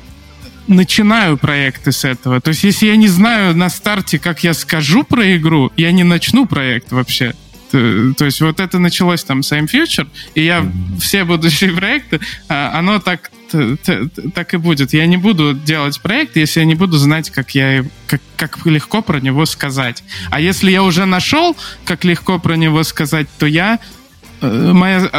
начинаю 0.70 1.38
проекты 1.38 1.92
с 1.92 2.06
этого. 2.06 2.40
То 2.40 2.50
есть, 2.50 2.64
если 2.64 2.88
я 2.88 2.96
не 2.96 3.08
знаю 3.08 3.56
на 3.56 3.70
старте, 3.70 4.20
как 4.20 4.44
я 4.44 4.54
скажу 4.54 5.04
про 5.04 5.36
игру, 5.36 5.72
я 5.76 5.92
не 5.92 6.04
начну 6.04 6.46
проект 6.46 6.92
вообще. 6.92 7.34
То, 7.72 8.14
то 8.18 8.26
есть 8.26 8.42
вот 8.42 8.60
это 8.60 8.80
началось 8.80 9.24
там 9.24 9.44
с 9.44 9.52
I'm 9.52 9.68
Future, 9.68 10.08
и 10.34 10.44
я 10.44 10.60
mm-hmm. 10.60 11.00
все 11.00 11.24
будущие 11.24 11.72
проекты, 11.72 12.20
а, 12.48 12.80
оно 12.80 13.00
так, 13.00 13.32
так 14.34 14.54
и 14.54 14.58
будет. 14.58 14.94
Я 14.94 15.06
не 15.06 15.18
буду 15.18 15.54
делать 15.54 16.00
проект, 16.02 16.36
если 16.36 16.62
я 16.62 16.66
не 16.66 16.76
буду 16.76 16.98
знать, 16.98 17.30
как, 17.30 17.52
я, 17.54 17.86
как, 18.08 18.22
как 18.38 18.66
легко 18.66 19.02
про 19.02 19.20
него 19.20 19.46
сказать. 19.46 20.04
А 20.32 20.40
если 20.40 20.72
я 20.72 20.82
уже 20.84 21.06
нашел, 21.06 21.56
как 21.86 22.04
легко 22.06 22.40
про 22.40 22.56
него 22.56 22.84
сказать, 22.84 23.28
то 23.38 23.46
я 23.46 23.80
моя 24.42 25.10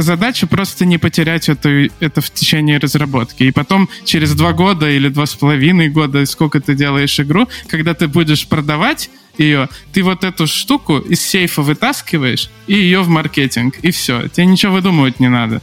задача 0.00 0.46
просто 0.46 0.84
не 0.84 0.98
потерять 0.98 1.48
это, 1.48 1.88
это 2.00 2.20
в 2.20 2.30
течение 2.30 2.78
разработки. 2.78 3.44
И 3.44 3.50
потом 3.50 3.88
через 4.04 4.34
два 4.34 4.52
года 4.52 4.88
или 4.88 5.08
два 5.08 5.26
с 5.26 5.34
половиной 5.34 5.88
года, 5.88 6.24
сколько 6.26 6.60
ты 6.60 6.74
делаешь 6.74 7.18
игру, 7.20 7.48
когда 7.68 7.94
ты 7.94 8.08
будешь 8.08 8.46
продавать 8.46 9.10
ее, 9.38 9.68
ты 9.92 10.02
вот 10.02 10.24
эту 10.24 10.46
штуку 10.46 10.98
из 10.98 11.20
сейфа 11.20 11.62
вытаскиваешь 11.62 12.50
и 12.66 12.74
ее 12.74 13.00
в 13.02 13.08
маркетинг. 13.08 13.76
И 13.82 13.90
все. 13.90 14.28
Тебе 14.28 14.46
ничего 14.46 14.74
выдумывать 14.74 15.20
не 15.20 15.28
надо. 15.28 15.62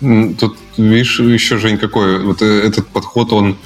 Тут, 0.00 0.56
видишь, 0.76 1.20
еще, 1.20 1.58
Жень, 1.58 1.78
какой? 1.78 2.22
Вот 2.22 2.42
э, 2.42 2.46
этот 2.46 2.88
подход, 2.88 3.32
он, 3.32 3.56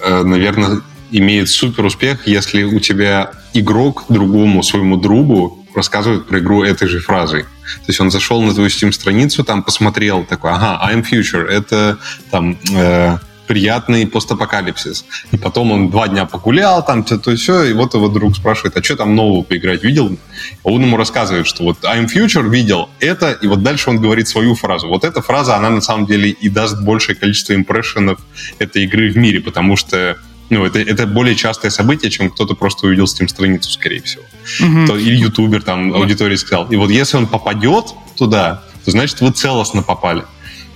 э, 0.00 0.22
наверное, 0.22 0.80
имеет 1.10 1.48
супер 1.48 1.84
успех, 1.84 2.26
если 2.26 2.62
у 2.62 2.78
тебя 2.80 3.32
игрок 3.54 4.04
другому 4.08 4.62
своему 4.62 4.96
другу 4.96 5.57
рассказывает 5.74 6.26
про 6.26 6.38
игру 6.38 6.62
этой 6.62 6.88
же 6.88 7.00
фразой. 7.00 7.42
То 7.42 7.88
есть 7.88 8.00
он 8.00 8.10
зашел 8.10 8.42
на 8.42 8.54
твою 8.54 8.68
Steam-страницу, 8.68 9.44
там 9.44 9.62
посмотрел, 9.62 10.24
такой, 10.24 10.52
ага, 10.52 10.80
I'm 10.90 11.04
Future, 11.04 11.46
это 11.46 11.98
там 12.30 12.58
э, 12.72 13.18
приятный 13.48 14.06
постапокалипсис. 14.06 15.04
И 15.32 15.38
потом 15.38 15.72
он 15.72 15.90
два 15.90 16.06
дня 16.06 16.26
погулял, 16.26 16.84
там 16.84 17.02
то 17.02 17.34
все, 17.34 17.64
и 17.64 17.72
вот 17.72 17.94
его 17.94 18.08
друг 18.08 18.36
спрашивает, 18.36 18.76
а 18.76 18.82
что 18.82 18.96
там 18.96 19.16
нового 19.16 19.42
поиграть 19.42 19.82
видел? 19.82 20.16
А 20.64 20.68
он 20.68 20.82
ему 20.82 20.96
рассказывает, 20.96 21.46
что 21.46 21.64
вот 21.64 21.78
I'm 21.82 22.06
Future 22.06 22.48
видел 22.48 22.88
это, 23.00 23.32
и 23.32 23.46
вот 23.46 23.62
дальше 23.62 23.90
он 23.90 24.00
говорит 24.00 24.28
свою 24.28 24.54
фразу. 24.54 24.88
Вот 24.88 25.04
эта 25.04 25.22
фраза, 25.22 25.56
она 25.56 25.70
на 25.70 25.80
самом 25.80 26.06
деле 26.06 26.30
и 26.30 26.48
даст 26.48 26.80
большее 26.80 27.16
количество 27.16 27.54
импрессионов 27.54 28.20
этой 28.58 28.84
игры 28.84 29.10
в 29.10 29.16
мире, 29.16 29.40
потому 29.40 29.76
что 29.76 30.18
ну, 30.50 30.64
это, 30.64 30.78
это 30.78 31.06
более 31.06 31.34
частое 31.34 31.70
событие, 31.70 32.10
чем 32.10 32.30
кто-то 32.30 32.54
просто 32.54 32.86
увидел 32.86 33.04
Steam 33.04 33.28
страницу, 33.28 33.70
скорее 33.70 34.02
всего. 34.02 34.22
Mm-hmm. 34.60 34.86
То, 34.86 34.96
или 34.96 35.16
ютубер 35.16 35.62
там 35.62 35.94
аудитории 35.94 36.36
сказал. 36.36 36.66
И 36.70 36.76
вот 36.76 36.90
если 36.90 37.16
он 37.16 37.26
попадет 37.26 37.94
туда, 38.16 38.64
то 38.84 38.90
значит 38.90 39.20
вы 39.20 39.30
целостно 39.30 39.82
попали. 39.82 40.24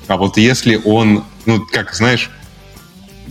А 0.09 0.17
вот 0.17 0.37
если 0.37 0.81
он, 0.85 1.25
ну, 1.47 1.65
как 1.71 1.95
знаешь, 1.95 2.31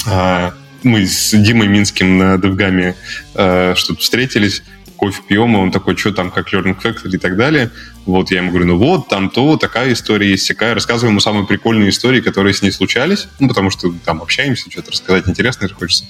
э, 0.07 0.51
мы 0.83 1.05
с 1.05 1.31
Димой 1.37 1.67
Минским 1.67 2.17
на 2.17 2.37
Девгаме 2.37 2.95
э, 3.35 3.75
что-то 3.75 4.01
встретились, 4.01 4.63
кофе 4.95 5.21
пьем, 5.27 5.55
и 5.55 5.59
он 5.59 5.71
такой, 5.71 5.97
что 5.97 6.11
там, 6.11 6.31
как 6.31 6.53
Learning 6.53 6.79
Factory 6.79 7.15
и 7.15 7.17
так 7.17 7.35
далее. 7.35 7.71
Вот 8.05 8.31
я 8.31 8.37
ему 8.37 8.49
говорю, 8.49 8.65
ну 8.65 8.77
вот, 8.77 9.07
там 9.09 9.29
то, 9.29 9.57
такая 9.57 9.93
история 9.93 10.29
есть, 10.31 10.43
всякая. 10.43 10.73
Рассказываю 10.73 11.11
ему 11.11 11.19
самые 11.19 11.45
прикольные 11.45 11.89
истории, 11.89 12.19
которые 12.21 12.53
с 12.53 12.61
ней 12.61 12.71
случались, 12.71 13.27
ну, 13.39 13.47
потому 13.47 13.69
что 13.69 13.93
там 14.05 14.21
общаемся, 14.21 14.71
что-то 14.71 14.91
рассказать 14.91 15.27
интересное 15.27 15.67
же 15.67 15.75
хочется. 15.75 16.05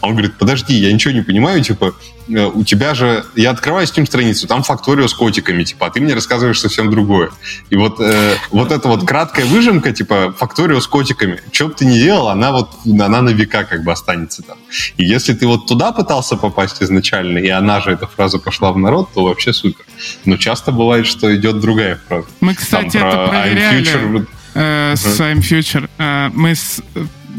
А 0.00 0.06
он 0.06 0.12
говорит, 0.12 0.38
подожди, 0.38 0.74
я 0.74 0.92
ничего 0.92 1.12
не 1.12 1.22
понимаю, 1.22 1.62
типа, 1.62 1.94
э, 2.28 2.44
у 2.46 2.64
тебя 2.64 2.94
же... 2.94 3.24
Я 3.34 3.50
открываю 3.50 3.86
Steam 3.86 4.06
страницу, 4.06 4.46
там 4.46 4.62
факторио 4.62 5.08
с 5.08 5.14
котиками, 5.14 5.62
типа, 5.64 5.86
а 5.86 5.90
ты 5.90 6.00
мне 6.00 6.14
рассказываешь 6.14 6.60
совсем 6.60 6.90
другое. 6.90 7.30
И 7.68 7.76
вот, 7.76 8.00
э, 8.00 8.36
вот 8.50 8.72
эта 8.72 8.88
вот 8.88 9.06
краткая 9.06 9.44
выжимка, 9.44 9.92
типа, 9.92 10.34
факторио 10.38 10.80
с 10.80 10.86
котиками, 10.86 11.40
что 11.52 11.68
бы 11.68 11.74
ты 11.74 11.84
ни 11.84 11.98
делал, 11.98 12.28
она 12.28 12.52
вот, 12.52 12.70
она 12.86 13.20
на 13.20 13.30
века 13.30 13.64
как 13.64 13.84
бы 13.84 13.92
останется 13.92 14.42
там. 14.42 14.56
И 14.96 15.04
если 15.04 15.34
ты 15.34 15.46
вот 15.46 15.66
туда 15.66 15.92
пытался 15.92 16.36
попасть 16.36 16.82
изначально, 16.82 17.38
и 17.38 17.48
она 17.48 17.80
же, 17.80 17.90
эта 17.90 18.06
фраза 18.06 18.38
пошла 18.38 18.72
в 18.72 18.78
народ, 18.78 19.10
то 19.14 19.24
вообще 19.24 19.52
супер. 19.52 19.84
Но 20.24 20.36
часто 20.36 20.72
бывает, 20.72 21.06
что 21.06 21.25
идет 21.34 21.60
другая 21.60 21.98
фраза. 22.08 22.26
Мы, 22.40 22.54
кстати, 22.54 22.98
Там, 22.98 23.08
это 23.08 23.28
проверяли 23.28 23.84
future... 23.84 24.28
э, 24.54 24.92
uh-huh. 24.92 24.96
с 24.96 25.20
I'm 25.20 25.38
Future. 25.38 25.90
Э, 25.98 26.30
мы 26.32 26.54
с, 26.54 26.82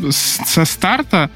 с, 0.09 0.39
со 0.45 0.65
старта 0.65 1.29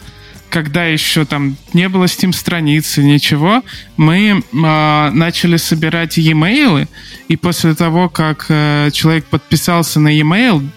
когда 0.52 0.84
еще 0.84 1.23
там 1.26 1.56
не 1.73 1.88
было 1.88 2.06
Steam 2.06 2.34
страницы, 2.34 3.02
ничего, 3.02 3.64
мы 3.95 4.44
э, 4.52 5.10
начали 5.14 5.56
собирать 5.56 6.18
e-mail, 6.18 6.88
и 7.30 7.38
после 7.38 7.73
того, 7.73 8.10
как 8.10 8.48
э, 8.49 8.90
человек 8.91 9.26
подписался 9.26 10.02
на 10.02 10.10
e-mail, 10.10 10.68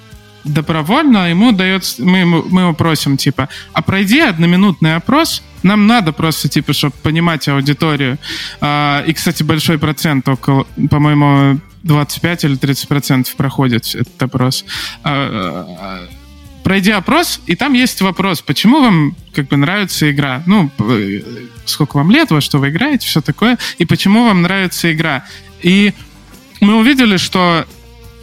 добровольно 0.44 1.28
ему 1.28 1.52
дается, 1.52 2.02
мы, 2.04 2.24
мы 2.24 2.62
его 2.62 2.72
просим, 2.72 3.16
типа, 3.16 3.48
а 3.72 3.82
пройди 3.82 4.20
одноминутный 4.20 4.94
опрос, 4.94 5.42
нам 5.64 5.86
надо 5.86 6.12
просто, 6.12 6.48
типа, 6.48 6.72
чтобы 6.72 6.94
понимать 7.02 7.48
аудиторию. 7.48 8.18
А, 8.60 9.02
и, 9.06 9.12
кстати, 9.12 9.42
большой 9.42 9.78
процент, 9.78 10.28
около, 10.28 10.66
по-моему, 10.90 11.58
25 11.82 12.44
или 12.44 12.56
30 12.56 12.88
процентов 12.88 13.34
проходит 13.34 13.94
этот 13.94 14.22
опрос. 14.22 14.64
А, 15.02 15.66
а, 15.80 16.08
пройди 16.62 16.90
опрос, 16.90 17.40
и 17.46 17.56
там 17.56 17.72
есть 17.72 18.00
вопрос, 18.02 18.42
почему 18.42 18.80
вам 18.80 19.16
как 19.34 19.48
бы 19.48 19.56
нравится 19.56 20.10
игра? 20.10 20.42
Ну, 20.46 20.70
сколько 21.64 21.96
вам 21.96 22.10
лет, 22.10 22.30
во 22.30 22.40
что 22.40 22.58
вы 22.58 22.68
играете, 22.68 23.06
все 23.06 23.20
такое, 23.20 23.58
и 23.78 23.86
почему 23.86 24.24
вам 24.24 24.42
нравится 24.42 24.92
игра? 24.92 25.24
И 25.62 25.92
мы 26.60 26.76
увидели, 26.76 27.16
что 27.16 27.64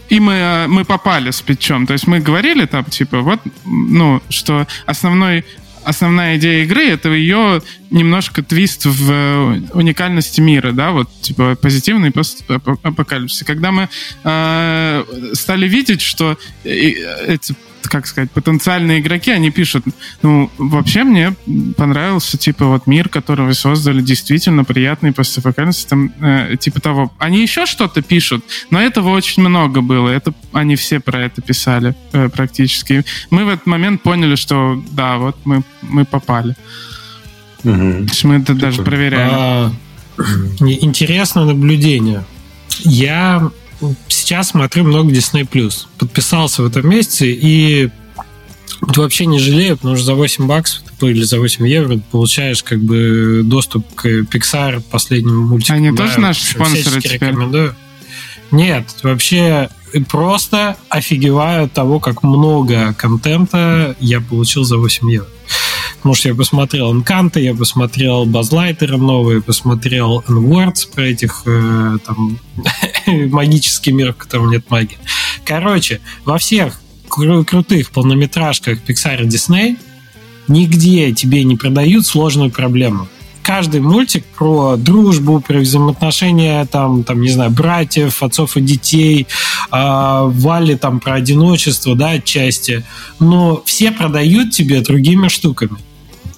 и 0.10 0.20
мы, 0.20 0.66
мы 0.68 0.84
попали 0.84 1.32
с 1.32 1.42
питчом. 1.42 1.88
То 1.88 1.94
есть 1.94 2.06
мы 2.06 2.20
говорили 2.20 2.66
там, 2.66 2.84
типа, 2.84 3.22
вот, 3.22 3.40
ну, 3.64 4.22
что 4.30 4.68
основной 4.86 5.46
основная 5.84 6.38
идея 6.38 6.64
игры 6.64 6.90
это 6.90 7.10
ее 7.10 7.62
немножко 7.90 8.44
твист 8.44 8.86
в 8.86 9.12
э, 9.12 9.62
уникальности 9.74 10.42
мира, 10.42 10.72
да, 10.72 10.92
вот 10.92 11.10
типа 11.22 11.56
позитивный 11.62 12.12
постапокалипсис. 12.12 13.44
Когда 13.46 13.72
мы 13.72 13.90
э, 14.24 15.04
стали 15.34 15.68
видеть, 15.68 16.02
что 16.02 16.38
эти 16.64 17.56
как 17.88 18.08
сказать, 18.08 18.32
потенциальные 18.32 19.00
игроки, 19.00 19.32
они 19.32 19.52
пишут, 19.52 19.86
ну, 20.22 20.50
вообще 20.58 21.04
мне 21.04 21.34
понравился, 21.78 22.38
типа, 22.38 22.66
вот 22.66 22.88
мир, 22.88 23.10
который 23.10 23.46
вы 23.46 23.54
создали, 23.54 24.02
действительно 24.02 24.64
приятный 24.64 25.12
постапокалипсис, 25.12 25.86
там, 25.86 26.14
э, 26.22 26.56
типа 26.60 26.80
того. 26.80 27.14
Они 27.20 27.42
еще 27.42 27.66
что-то 27.66 28.02
пишут, 28.02 28.44
но 28.70 28.82
этого 28.82 29.10
очень 29.10 29.44
много 29.44 29.82
было, 29.82 30.10
это 30.10 30.34
они 30.52 30.76
все 30.76 31.00
про 31.00 31.22
это 31.22 31.42
писали 31.42 31.96
э, 32.14 32.30
практически. 32.30 33.06
Мы 33.30 33.46
в 33.46 33.50
этот 33.50 33.66
момент 33.66 34.02
поняли, 34.02 34.36
что 34.36 34.82
да, 34.92 35.18
вот 35.18 35.38
мы, 35.46 35.64
мы 35.82 36.06
попали. 36.06 36.56
Угу. 37.64 38.08
Мы 38.24 38.36
это 38.36 38.54
даже 38.54 38.84
проверяли. 38.84 39.32
А, 39.34 39.72
интересное 40.60 41.46
наблюдение. 41.46 42.24
Я 42.80 43.52
сейчас 44.08 44.50
смотрю 44.50 44.84
много 44.84 45.12
Disney+. 45.12 45.48
Подписался 45.98 46.64
в 46.64 46.66
этом 46.66 46.90
месяце 46.90 47.32
и 47.32 47.90
вообще 48.82 49.26
не 49.26 49.40
жалею, 49.40 49.78
потому 49.78 49.96
что 49.96 50.06
за 50.06 50.16
8 50.16 50.48
баксов 50.48 50.82
или 51.02 51.24
за 51.24 51.40
8 51.40 51.68
евро 51.68 52.00
получаешь 52.12 52.64
как 52.64 52.80
бы 52.80 53.42
доступ 53.44 53.86
к 53.96 54.06
Pixar 54.06 54.82
последнему 54.92 55.48
мультику. 55.48 55.74
Они 55.74 55.92
да, 55.92 56.06
тоже 56.06 56.20
наши 56.20 56.46
спонсоры 56.46 57.02
теперь? 57.02 57.14
рекомендую. 57.14 57.76
Нет, 58.52 58.86
вообще 59.04 59.70
просто 60.10 60.76
офигеваю 60.90 61.66
от 61.66 61.74
того, 61.74 62.00
как 62.00 62.24
много 62.24 62.94
контента 62.94 63.96
я 64.00 64.22
получил 64.22 64.64
за 64.64 64.78
8 64.78 65.12
евро. 65.12 65.28
Потому 65.98 66.16
что 66.16 66.30
я 66.30 66.36
посмотрел 66.36 66.94
Encanto, 66.94 67.40
я 67.40 67.54
посмотрел 67.56 68.26
Базлайтера 68.26 68.98
новые, 68.98 69.42
посмотрел 69.42 70.24
Onwards 70.28 70.88
про 70.94 71.04
этих 71.04 71.44
э, 71.46 71.98
там 72.06 72.40
магический 73.08 73.92
мир, 73.92 74.14
в 74.14 74.18
котором 74.18 74.52
нет 74.52 74.70
магии. 74.70 74.98
Короче, 75.46 76.02
во 76.26 76.38
всех 76.38 76.82
кру- 77.10 77.44
крутых 77.44 77.92
полнометражках 77.92 78.80
Pixar 78.88 79.24
и 79.24 79.28
Disney 79.28 79.78
нигде 80.48 81.12
тебе 81.14 81.44
не 81.44 81.56
продают 81.56 82.06
сложную 82.06 82.52
проблему 82.52 83.08
каждый 83.44 83.82
мультик 83.82 84.26
про 84.38 84.76
дружбу, 84.78 85.40
про 85.40 85.60
взаимоотношения, 85.60 86.66
там, 86.66 87.04
там, 87.04 87.22
не 87.22 87.30
знаю, 87.30 87.52
братьев, 87.52 88.24
отцов 88.24 88.58
и 88.58 88.62
детей, 88.62 89.28
э, 89.72 90.22
Вали 90.26 90.76
там 90.76 91.00
про 91.00 91.16
одиночество, 91.16 91.96
да, 91.96 92.12
отчасти. 92.12 92.84
Но 93.20 93.62
все 93.66 93.92
продают 93.92 94.52
тебе 94.52 94.82
другими 94.82 95.28
штуками 95.28 95.78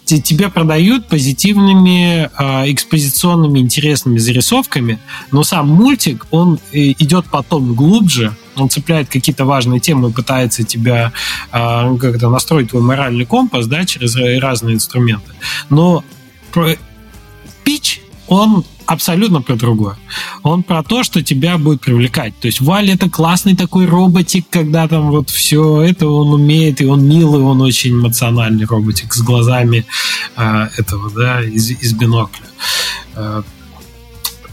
тебе 0.05 0.49
продают 0.49 1.07
позитивными 1.07 2.30
э, 2.38 2.71
экспозиционными 2.71 3.59
интересными 3.59 4.17
зарисовками, 4.17 4.99
но 5.31 5.43
сам 5.43 5.69
мультик, 5.69 6.27
он 6.31 6.59
э, 6.71 6.91
идет 6.99 7.25
потом 7.25 7.73
глубже, 7.73 8.35
он 8.55 8.69
цепляет 8.69 9.09
какие-то 9.09 9.45
важные 9.45 9.80
темы, 9.80 10.11
пытается 10.11 10.63
тебя 10.63 11.13
э, 11.51 11.97
как-то 11.97 12.30
настроить 12.30 12.69
твой 12.69 12.84
моральный 12.84 13.25
компас, 13.25 13.67
да, 13.67 13.85
через 13.85 14.15
разные 14.41 14.75
инструменты. 14.75 15.31
Но 15.69 16.03
пич, 17.64 18.02
он 18.27 18.64
абсолютно 18.85 19.41
про 19.41 19.56
другое. 19.56 19.98
Он 20.44 20.64
про 20.64 20.84
то, 20.84 21.03
что 21.03 21.23
тебя 21.23 21.57
будет 21.57 21.81
привлекать. 21.81 22.38
То 22.40 22.48
есть 22.48 22.61
Валь 22.61 22.90
это 22.91 23.10
классный 23.10 23.56
такой 23.56 23.85
роботик, 23.85 24.45
когда 24.49 24.88
там 24.88 25.11
вот 25.11 25.30
все 25.30 25.81
это 25.81 26.07
он 26.07 26.34
умеет, 26.34 26.81
и 26.81 26.85
он 26.85 27.07
милый, 27.07 27.41
он 27.41 27.61
очень 27.61 27.91
эмоциональный 27.91 28.65
роботик 28.65 29.14
с 29.14 29.22
глазами 29.22 29.85
э, 30.35 30.68
этого, 30.77 31.11
да, 31.11 31.41
из, 31.41 31.72
из 31.72 31.94
бинокля. 31.94 32.45
Э, 33.15 33.44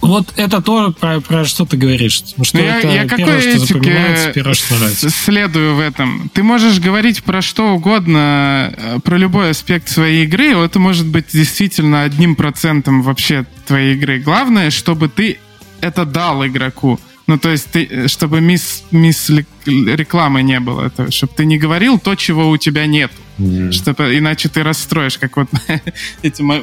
вот 0.01 0.33
это 0.37 0.63
то, 0.63 0.93
про, 0.93 1.21
про 1.21 1.45
что 1.45 1.67
ты 1.67 1.77
говоришь. 1.77 2.23
Что 2.43 2.59
ну, 2.59 2.65
я, 2.65 2.79
это 2.79 2.89
я 2.89 3.07
первое, 3.07 3.41
что 3.41 3.59
запоминается, 3.67 4.33
первое, 4.33 4.55
что 4.55 4.75
нравится. 4.75 5.11
Следую 5.11 5.75
в 5.77 5.81
этом. 5.81 6.31
Ты 6.33 6.43
можешь 6.43 6.81
говорить 6.81 7.23
про 7.23 7.43
что 7.43 7.75
угодно, 7.75 8.73
э, 8.77 8.99
про 9.05 9.17
любой 9.17 9.51
аспект 9.51 9.89
своей 9.89 10.25
игры, 10.25 10.57
это 10.57 10.79
может 10.79 11.07
быть 11.07 11.27
действительно 11.33 12.03
одним 12.03 12.35
процентом 12.35 13.03
вообще 13.03 13.45
твоей 13.67 13.95
игры. 13.95 14.19
Главное, 14.21 14.71
чтобы 14.71 15.09
ты 15.09 15.39
это 15.81 16.05
дал 16.05 16.47
игроку. 16.47 16.99
Ну, 17.27 17.39
то 17.39 17.51
есть, 17.51 17.71
ты, 17.71 17.85
э, 17.85 18.09
чтобы 18.09 18.41
мисс, 18.41 18.83
мисс 18.91 19.31
рекламы 19.65 20.43
не 20.43 20.61
было, 20.61 20.87
это, 20.87 21.11
чтобы 21.13 21.33
ты 21.37 21.45
не 21.45 21.59
говорил 21.59 21.99
то, 21.99 22.15
чего 22.15 22.49
у 22.49 22.57
тебя 22.57 22.87
нет. 22.87 23.13
Mm-hmm. 23.41 23.73
Чтобы, 23.73 24.19
иначе 24.19 24.49
ты 24.49 24.63
расстроишь, 24.63 25.19
как 25.19 25.37
вот 25.37 25.49
эти 26.23 26.43
ну, 26.43 26.55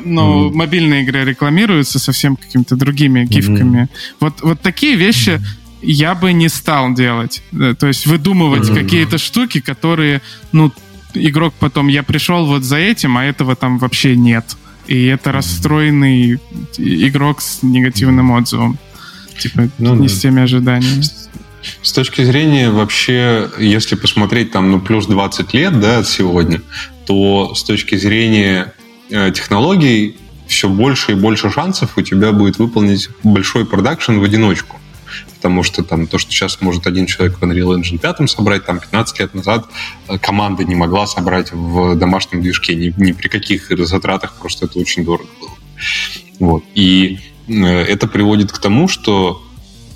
mm-hmm. 0.49 0.54
мобильные 0.54 1.04
игры 1.04 1.26
рекламируются 1.26 1.99
совсем 1.99 2.36
какими-то 2.36 2.76
другими 2.76 3.26
гифками. 3.26 3.84
Mm-hmm. 3.84 4.16
Вот, 4.20 4.41
вот 4.41 4.62
такие 4.62 4.95
вещи 4.95 5.30
mm-hmm. 5.30 5.80
я 5.82 6.16
бы 6.16 6.34
не 6.34 6.49
стал 6.49 6.94
делать. 6.94 7.41
То 7.80 7.88
есть 7.88 8.06
выдумывать 8.06 8.70
mm-hmm. 8.70 8.84
какие-то 8.84 9.18
штуки, 9.18 9.60
которые, 9.60 10.22
ну, 10.52 10.72
игрок 11.14 11.54
потом, 11.60 11.88
я 11.88 12.04
пришел 12.04 12.45
вот 12.45 12.64
за 12.64 12.78
этим, 12.78 13.18
а 13.18 13.26
этого 13.26 13.56
там 13.56 13.80
вообще 13.80 14.16
нет. 14.16 14.56
И 14.88 15.06
это 15.06 15.32
расстроенный 15.32 16.40
игрок 16.78 17.41
с 17.41 17.64
негативным 17.64 18.32
отзывом. 18.32 18.78
Типа, 19.38 19.70
ну, 19.78 19.95
не 19.95 20.08
да. 20.08 20.14
с 20.14 20.20
теми 20.20 20.41
ожиданиями. 20.41 21.04
С 21.81 21.91
точки 21.91 22.23
зрения 22.23 22.69
вообще, 22.69 23.49
если 23.60 23.95
посмотреть 23.95 24.52
там, 24.52 24.72
ну, 24.72 24.80
плюс 24.80 25.06
20 25.07 25.53
лет, 25.53 25.80
да, 25.80 25.99
от 25.99 26.07
сегодня, 26.07 26.61
то 27.06 27.53
с 27.56 27.64
точки 27.64 27.95
зрения 27.95 28.73
э, 29.10 29.31
технологий 29.31 30.18
все 30.48 30.69
больше 30.69 31.14
и 31.14 31.15
больше 31.15 31.49
шансов 31.49 31.98
у 31.98 32.02
тебя 32.02 32.31
будет 32.31 32.57
выполнить 32.57 33.10
большой 33.23 33.65
продакшн 33.65 34.18
в 34.18 34.23
одиночку. 34.23 34.80
Потому 35.35 35.64
что 35.64 35.84
там 35.84 36.07
то, 36.07 36.18
что 36.18 36.31
сейчас 36.31 36.61
может 36.61 36.88
один 36.88 37.06
человек 37.06 37.38
в 37.38 37.44
Unreal 37.44 37.80
Engine 37.80 37.99
5 37.99 38.30
собрать, 38.30 38.65
там 38.65 38.80
15 38.80 39.19
лет 39.19 39.34
назад 39.34 39.68
э, 40.07 40.18
команда 40.18 40.64
не 40.64 40.76
могла 40.76 41.07
собрать 41.07 41.52
в 41.52 41.95
домашнем 41.95 42.41
движке 42.41 42.76
ни, 42.76 42.94
ни 42.98 43.11
при 43.11 43.27
каких 43.27 43.69
затратах, 43.85 44.35
просто 44.39 44.65
это 44.65 44.80
очень 44.80 45.06
дорого 45.06 45.30
было. 45.39 45.52
Вот. 46.39 46.64
И 46.76 47.19
э, 47.48 47.53
это 47.53 48.07
приводит 48.07 48.52
к 48.52 48.57
тому, 48.57 48.88
что 48.88 49.47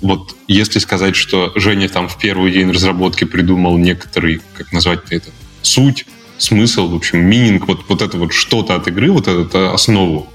вот 0.02 0.36
если 0.48 0.80
сказать, 0.80 1.16
что 1.16 1.52
Женя 1.54 1.88
там 1.88 2.08
в 2.08 2.18
первый 2.18 2.52
день 2.52 2.70
разработки 2.70 3.24
придумал 3.24 3.78
некоторый, 3.78 4.42
как 4.54 4.72
назвать 4.72 5.00
это, 5.10 5.30
суть, 5.62 6.06
смысл, 6.38 6.88
в 6.88 6.94
общем, 6.94 7.20
мининг, 7.20 7.68
вот, 7.68 7.84
вот 7.88 8.02
это 8.02 8.18
вот 8.18 8.32
что-то 8.32 8.74
от 8.74 8.88
игры, 8.88 9.12
вот 9.12 9.28
эту 9.28 9.72
основу, 9.72 10.28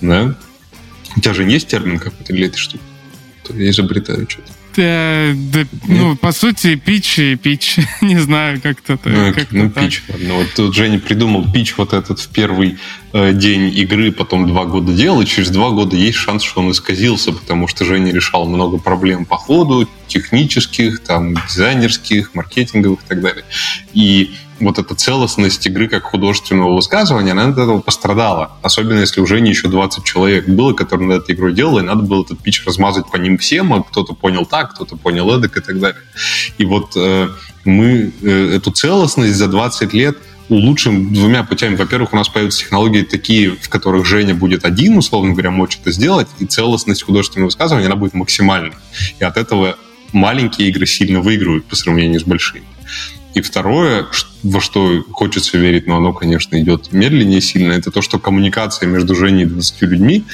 да? 0.00 0.36
У 1.16 1.20
тебя 1.20 1.34
же 1.34 1.44
есть 1.44 1.68
термин 1.68 1.98
какой-то 1.98 2.32
для 2.32 2.46
этой 2.46 2.58
штуки? 2.58 2.82
Я 3.50 3.70
изобретаю 3.70 4.28
что-то. 4.28 4.52
Да, 4.76 5.32
да, 5.34 5.66
ну, 5.86 6.16
по 6.16 6.32
сути, 6.32 6.76
пич 6.76 7.18
и 7.18 7.36
пич. 7.36 7.76
Не 8.00 8.18
знаю, 8.18 8.60
как 8.62 8.78
это. 8.86 8.98
Ну, 9.08 9.34
как 9.34 9.52
ну 9.52 9.70
пич. 9.70 10.02
Ну, 10.18 10.36
вот 10.36 10.48
тут 10.54 10.74
Женя 10.74 10.98
придумал 10.98 11.50
пич 11.50 11.76
вот 11.76 11.92
этот 11.92 12.20
в 12.20 12.28
первый 12.28 12.78
э, 13.12 13.32
день 13.32 13.74
игры, 13.76 14.12
потом 14.12 14.46
два 14.46 14.64
года 14.64 14.92
делал, 14.92 15.20
и 15.20 15.26
через 15.26 15.50
два 15.50 15.70
года 15.70 15.96
есть 15.96 16.18
шанс, 16.18 16.42
что 16.42 16.60
он 16.60 16.70
исказился, 16.70 17.32
потому 17.32 17.68
что 17.68 17.84
Женя 17.84 18.12
решал 18.12 18.46
много 18.46 18.78
проблем 18.78 19.24
по 19.24 19.36
ходу, 19.36 19.88
технических, 20.06 21.00
там, 21.00 21.34
дизайнерских, 21.48 22.34
маркетинговых 22.34 23.00
и 23.00 23.08
так 23.08 23.20
далее. 23.20 23.44
И 23.94 24.34
вот 24.60 24.78
эта 24.78 24.94
целостность 24.94 25.66
игры 25.66 25.88
как 25.88 26.04
художественного 26.04 26.74
высказывания, 26.74 27.32
она 27.32 27.48
от 27.48 27.52
этого 27.52 27.80
пострадала. 27.80 28.52
Особенно 28.62 29.00
если 29.00 29.20
уже 29.20 29.40
не 29.40 29.50
еще 29.50 29.68
20 29.68 30.04
человек 30.04 30.48
было, 30.48 30.72
которые 30.72 31.08
над 31.08 31.24
этой 31.24 31.34
игрой 31.34 31.52
делали, 31.52 31.84
надо 31.84 32.02
было 32.02 32.24
этот 32.24 32.40
пич 32.40 32.64
размазать 32.64 33.10
по 33.10 33.16
ним 33.16 33.38
всем, 33.38 33.72
а 33.72 33.82
кто-то 33.82 34.14
понял 34.14 34.46
так, 34.46 34.74
кто-то 34.74 34.96
понял 34.96 35.30
эдак 35.30 35.56
и 35.56 35.60
так 35.60 35.80
далее. 35.80 36.00
И 36.58 36.64
вот 36.64 36.92
э, 36.96 37.28
мы 37.64 38.12
э, 38.22 38.56
эту 38.56 38.70
целостность 38.70 39.34
за 39.34 39.48
20 39.48 39.92
лет 39.92 40.16
улучшим 40.48 41.12
двумя 41.12 41.44
путями. 41.44 41.76
Во-первых, 41.76 42.12
у 42.12 42.16
нас 42.16 42.28
появятся 42.28 42.60
технологии 42.60 43.02
такие, 43.02 43.52
в 43.52 43.68
которых 43.68 44.04
Женя 44.04 44.34
будет 44.34 44.64
один, 44.64 44.98
условно 44.98 45.32
говоря, 45.32 45.50
мочь 45.50 45.78
это 45.80 45.92
сделать, 45.92 46.28
и 46.38 46.46
целостность 46.46 47.02
художественного 47.02 47.46
высказывания, 47.46 47.86
она 47.86 47.96
будет 47.96 48.14
максимальной. 48.14 48.74
И 49.18 49.24
от 49.24 49.36
этого 49.36 49.76
маленькие 50.12 50.68
игры 50.68 50.86
сильно 50.86 51.20
выигрывают 51.20 51.64
по 51.64 51.76
сравнению 51.76 52.20
с 52.20 52.24
большими. 52.24 52.64
И 53.34 53.40
второе, 53.40 54.06
во 54.42 54.60
что 54.60 55.04
хочется 55.10 55.56
верить, 55.58 55.86
но 55.86 55.96
оно, 55.96 56.12
конечно, 56.12 56.60
идет 56.60 56.92
медленнее 56.92 57.40
сильно, 57.40 57.72
это 57.72 57.90
то, 57.90 58.02
что 58.02 58.18
коммуникация 58.18 58.86
между 58.86 59.14
Женей 59.14 59.44
и 59.44 59.46
20 59.46 59.82
людьми 59.82 60.24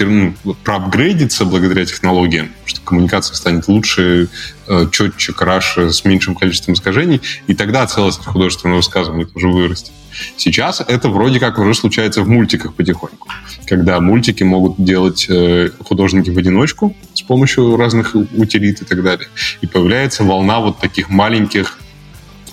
ну, 0.00 0.34
проапгрейдится 0.64 1.44
благодаря 1.44 1.84
технологиям, 1.84 2.48
что 2.64 2.80
коммуникация 2.80 3.34
станет 3.34 3.68
лучше, 3.68 4.28
э, 4.66 4.86
четче, 4.90 5.34
краше, 5.34 5.92
с 5.92 6.04
меньшим 6.04 6.34
количеством 6.34 6.74
искажений, 6.74 7.20
и 7.46 7.54
тогда 7.54 7.86
целостность 7.86 8.30
художественного 8.30 8.78
высказывания 8.78 9.26
тоже 9.26 9.48
вырастет. 9.48 9.92
Сейчас 10.36 10.80
это 10.86 11.08
вроде 11.08 11.38
как 11.38 11.58
уже 11.58 11.74
случается 11.74 12.22
в 12.22 12.28
мультиках 12.28 12.74
потихоньку, 12.74 13.28
когда 13.66 14.00
мультики 14.00 14.42
могут 14.42 14.82
делать 14.82 15.26
э, 15.28 15.70
художники 15.84 16.30
в 16.30 16.38
одиночку 16.38 16.96
с 17.12 17.22
помощью 17.22 17.76
разных 17.76 18.14
утилит 18.14 18.80
и 18.80 18.84
так 18.84 19.02
далее. 19.02 19.28
И 19.60 19.66
появляется 19.66 20.24
волна 20.24 20.60
вот 20.60 20.78
таких 20.78 21.10
маленьких 21.10 21.78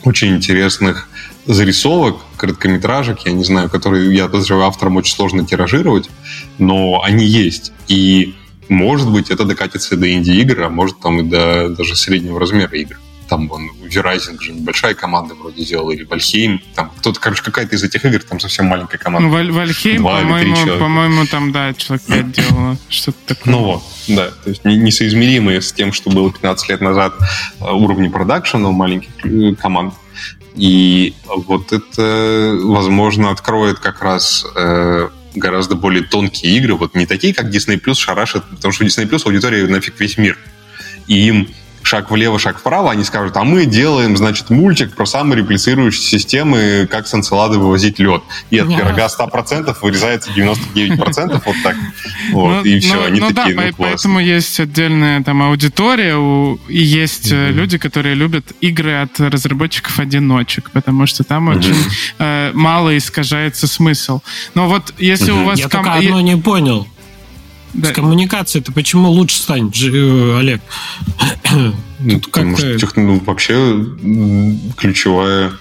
очень 0.03 0.35
интересных 0.35 1.07
зарисовок, 1.45 2.17
короткометражек, 2.37 3.19
я 3.25 3.31
не 3.31 3.43
знаю, 3.43 3.69
которые, 3.69 4.13
я 4.15 4.27
подозреваю, 4.27 4.67
авторам 4.67 4.97
очень 4.97 5.15
сложно 5.15 5.45
тиражировать, 5.45 6.09
но 6.57 7.01
они 7.03 7.25
есть. 7.25 7.71
И, 7.87 8.35
может 8.69 9.09
быть, 9.09 9.29
это 9.29 9.45
докатится 9.45 9.97
до 9.97 10.11
инди-игр, 10.11 10.63
а 10.63 10.69
может, 10.69 10.99
там 10.99 11.19
и 11.19 11.23
до 11.23 11.69
даже 11.69 11.95
среднего 11.95 12.39
размера 12.39 12.77
игр. 12.77 12.97
Там 13.31 13.47
вон, 13.47 13.71
Verizon 13.81 14.41
же 14.41 14.51
небольшая 14.51 14.93
команда 14.93 15.35
вроде 15.35 15.63
делала, 15.63 15.91
или 15.91 16.03
Вальхейм, 16.03 16.61
там 16.75 16.91
кто-то, 16.97 17.17
короче, 17.17 17.41
какая-то 17.41 17.77
из 17.77 17.83
этих 17.83 18.03
игр, 18.03 18.21
там 18.21 18.41
совсем 18.41 18.65
маленькая 18.65 18.97
команда. 18.97 19.29
Ну, 19.29 19.33
Валь, 19.33 19.49
Вальхейм, 19.51 20.03
по-моему, 20.03 20.77
по-моему, 20.77 21.25
там, 21.27 21.53
да, 21.53 21.73
человек 21.73 22.05
5 22.07 22.31
делало, 22.33 22.77
что-то 22.89 23.17
такое. 23.27 23.53
Ну 23.53 23.63
вот, 23.63 23.83
да, 24.09 24.31
то 24.43 24.49
есть 24.49 24.65
несоизмеримые 24.65 25.61
с 25.61 25.71
тем, 25.71 25.93
что 25.93 26.09
было 26.09 26.29
15 26.29 26.67
лет 26.67 26.81
назад 26.81 27.13
э, 27.61 27.71
уровни 27.71 28.09
продакшена 28.09 28.67
у 28.67 28.73
маленьких 28.73 29.11
э, 29.23 29.55
команд. 29.55 29.93
И 30.55 31.13
вот 31.25 31.71
это, 31.71 32.57
возможно, 32.63 33.31
откроет 33.31 33.79
как 33.79 34.01
раз 34.01 34.45
э, 34.57 35.07
гораздо 35.35 35.75
более 35.75 36.03
тонкие 36.03 36.57
игры, 36.57 36.75
вот 36.75 36.95
не 36.95 37.05
такие, 37.05 37.33
как 37.33 37.45
Disney 37.45 37.81
Plus 37.81 37.95
шарашит, 37.95 38.43
потому 38.43 38.73
что 38.73 38.83
Disney 38.83 39.09
Plus 39.09 39.21
аудитория 39.23 39.65
нафиг 39.67 39.97
весь 40.01 40.17
мир. 40.17 40.37
И 41.07 41.27
им 41.27 41.47
шаг 41.83 42.11
влево, 42.11 42.39
шаг 42.39 42.59
вправо, 42.59 42.91
они 42.91 43.03
скажут, 43.03 43.35
а 43.37 43.43
мы 43.43 43.65
делаем, 43.65 44.17
значит, 44.17 44.49
мультик 44.49 44.95
про 44.95 45.05
самореплицирующие 45.05 46.03
системы, 46.03 46.87
как 46.89 47.07
с 47.07 47.13
Энцелады 47.13 47.57
вывозить 47.57 47.99
лед. 47.99 48.21
И 48.49 48.57
от 48.57 48.67
пирога 48.67 49.07
100% 49.07 49.75
вырезается 49.81 50.31
99%, 50.31 51.41
вот 51.45 51.55
так. 51.63 51.75
Вот, 52.31 52.63
ну, 52.63 52.63
и 52.63 52.79
все, 52.79 52.95
ну, 52.95 53.03
они 53.03 53.19
ну, 53.19 53.31
такие, 53.31 53.55
ну, 53.55 53.73
Поэтому 53.77 54.19
есть 54.19 54.59
отдельная 54.59 55.21
там 55.23 55.41
аудитория, 55.41 56.15
и 56.67 56.81
есть 56.81 57.31
mm-hmm. 57.31 57.51
люди, 57.51 57.77
которые 57.77 58.15
любят 58.15 58.45
игры 58.61 59.01
от 59.01 59.19
разработчиков-одиночек, 59.19 60.71
потому 60.71 61.05
что 61.07 61.23
там 61.23 61.49
очень 61.49 61.75
э, 62.19 62.51
мало 62.53 62.97
искажается 62.97 63.67
смысл. 63.67 64.21
Но 64.53 64.69
вот 64.69 64.93
если 64.97 65.31
у 65.31 65.43
вас... 65.43 65.59
Я 65.59 65.67
только 65.67 65.93
одно 65.93 66.21
не 66.21 66.37
понял. 66.37 66.87
Да. 67.73 67.89
С 67.89 67.91
коммуникацией 67.93 68.61
это 68.61 68.71
почему 68.73 69.09
лучше 69.09 69.37
станет, 69.37 69.73
э, 69.81 70.37
Олег? 70.39 70.61
Ну, 71.99 72.19
потому 72.19 72.57
что 72.57 72.79
тех, 72.79 72.95
ну, 72.95 73.19
вообще 73.19 73.85
ключевая 74.77 75.51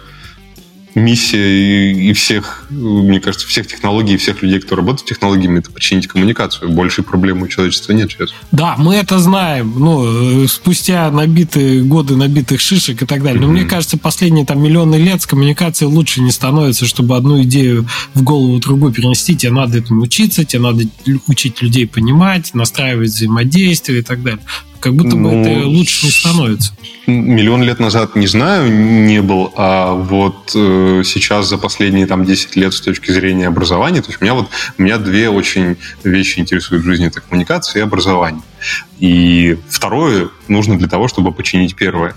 миссия 0.94 1.92
и, 1.92 2.12
всех, 2.12 2.66
мне 2.70 3.20
кажется, 3.20 3.46
всех 3.46 3.66
технологий, 3.66 4.16
всех 4.16 4.42
людей, 4.42 4.60
кто 4.60 4.76
работает 4.76 5.06
с 5.06 5.08
технологиями, 5.08 5.60
это 5.60 5.70
починить 5.70 6.06
коммуникацию. 6.06 6.70
Большей 6.70 7.04
проблемы 7.04 7.44
у 7.44 7.48
человечества 7.48 7.92
нет 7.92 8.10
сейчас. 8.10 8.34
Да, 8.50 8.74
мы 8.76 8.96
это 8.96 9.18
знаем. 9.18 9.72
Ну, 9.76 10.46
спустя 10.48 11.10
набитые 11.10 11.82
годы 11.82 12.16
набитых 12.16 12.60
шишек 12.60 13.02
и 13.02 13.06
так 13.06 13.22
далее. 13.22 13.40
Но 13.40 13.46
mm-hmm. 13.46 13.52
мне 13.52 13.64
кажется, 13.64 13.98
последние 13.98 14.44
там 14.44 14.62
миллионы 14.62 14.96
лет 14.96 15.22
с 15.22 15.26
коммуникацией 15.26 15.90
лучше 15.90 16.22
не 16.22 16.32
становится, 16.32 16.86
чтобы 16.86 17.16
одну 17.16 17.40
идею 17.42 17.86
в 18.14 18.22
голову 18.22 18.58
другую 18.58 18.92
перенести. 18.92 19.36
Тебе 19.36 19.52
надо 19.52 19.78
этому 19.78 20.02
учиться, 20.02 20.44
тебе 20.44 20.62
надо 20.62 20.84
учить 21.28 21.62
людей 21.62 21.86
понимать, 21.86 22.52
настраивать 22.54 23.10
взаимодействие 23.10 24.00
и 24.00 24.02
так 24.02 24.22
далее. 24.22 24.40
Как 24.80 24.94
будто 24.94 25.14
бы 25.14 25.30
ну, 25.30 25.42
это 25.42 25.66
лучше 25.66 26.06
не 26.06 26.12
становится. 26.12 26.72
Миллион 27.06 27.62
лет 27.62 27.80
назад, 27.80 28.16
не 28.16 28.26
знаю, 28.26 28.72
не 28.72 29.20
был, 29.20 29.52
а 29.56 29.92
вот 29.92 30.52
э, 30.54 31.02
сейчас 31.04 31.48
за 31.48 31.58
последние 31.58 32.06
там 32.06 32.24
10 32.24 32.56
лет 32.56 32.72
с 32.72 32.80
точки 32.80 33.10
зрения 33.10 33.46
образования, 33.46 34.00
то 34.00 34.08
есть 34.08 34.22
у 34.22 34.24
меня 34.24 34.34
вот 34.34 34.48
у 34.78 34.82
меня 34.82 34.96
две 34.98 35.28
очень 35.28 35.76
вещи 36.02 36.38
интересуют 36.38 36.82
в 36.82 36.86
жизни, 36.86 37.06
это 37.06 37.20
коммуникация 37.20 37.80
и 37.80 37.82
образование. 37.82 38.42
И 38.98 39.58
второе 39.68 40.30
нужно 40.48 40.78
для 40.78 40.88
того, 40.88 41.08
чтобы 41.08 41.32
починить 41.32 41.74
первое. 41.74 42.14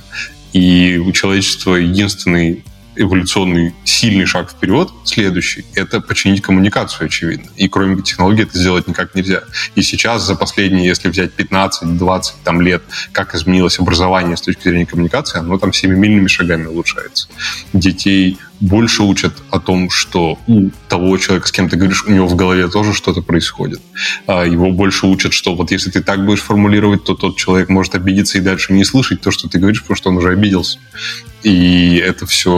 И 0.53 1.01
у 1.03 1.11
человечества 1.11 1.75
единственный 1.75 2.63
эволюционный 2.95 3.73
сильный 3.85 4.25
шаг 4.25 4.51
вперед, 4.51 4.89
следующий, 5.05 5.65
это 5.75 6.01
починить 6.01 6.41
коммуникацию, 6.41 7.07
очевидно. 7.07 7.49
И 7.55 7.67
кроме 7.67 8.01
технологий 8.01 8.43
это 8.43 8.57
сделать 8.57 8.87
никак 8.87 9.15
нельзя. 9.15 9.43
И 9.75 9.81
сейчас 9.81 10.23
за 10.23 10.35
последние, 10.35 10.87
если 10.87 11.09
взять 11.09 11.31
15-20 11.37 12.23
там, 12.43 12.61
лет, 12.61 12.83
как 13.11 13.35
изменилось 13.35 13.79
образование 13.79 14.37
с 14.37 14.41
точки 14.41 14.63
зрения 14.63 14.85
коммуникации, 14.85 15.39
оно 15.39 15.57
там 15.57 15.73
семимильными 15.73 16.27
шагами 16.27 16.65
улучшается. 16.65 17.27
Детей 17.73 18.37
больше 18.63 19.03
учат 19.03 19.33
о 19.49 19.59
том, 19.59 19.89
что 19.89 20.39
у 20.47 20.69
того 20.87 21.17
человека, 21.17 21.47
с 21.47 21.51
кем 21.51 21.69
ты 21.69 21.75
говоришь, 21.75 22.05
у 22.05 22.11
него 22.11 22.27
в 22.27 22.35
голове 22.35 22.69
тоже 22.69 22.93
что-то 22.93 23.21
происходит. 23.21 23.81
А, 24.25 24.45
его 24.45 24.71
больше 24.71 25.05
учат, 25.05 25.33
что 25.33 25.53
вот 25.53 25.71
если 25.71 25.89
ты 25.89 26.01
так 26.01 26.25
будешь 26.25 26.41
формулировать, 26.41 27.03
то 27.03 27.13
тот 27.13 27.35
человек 27.35 27.67
может 27.69 27.93
обидеться 27.95 28.37
и 28.37 28.41
дальше 28.41 28.71
не 28.71 28.85
слышать 28.85 29.21
то, 29.21 29.31
что 29.31 29.49
ты 29.49 29.59
говоришь, 29.59 29.81
потому 29.81 29.97
что 29.97 30.09
он 30.09 30.17
уже 30.17 30.29
обиделся. 30.29 30.79
И 31.43 31.97
это 31.97 32.25
все 32.25 32.51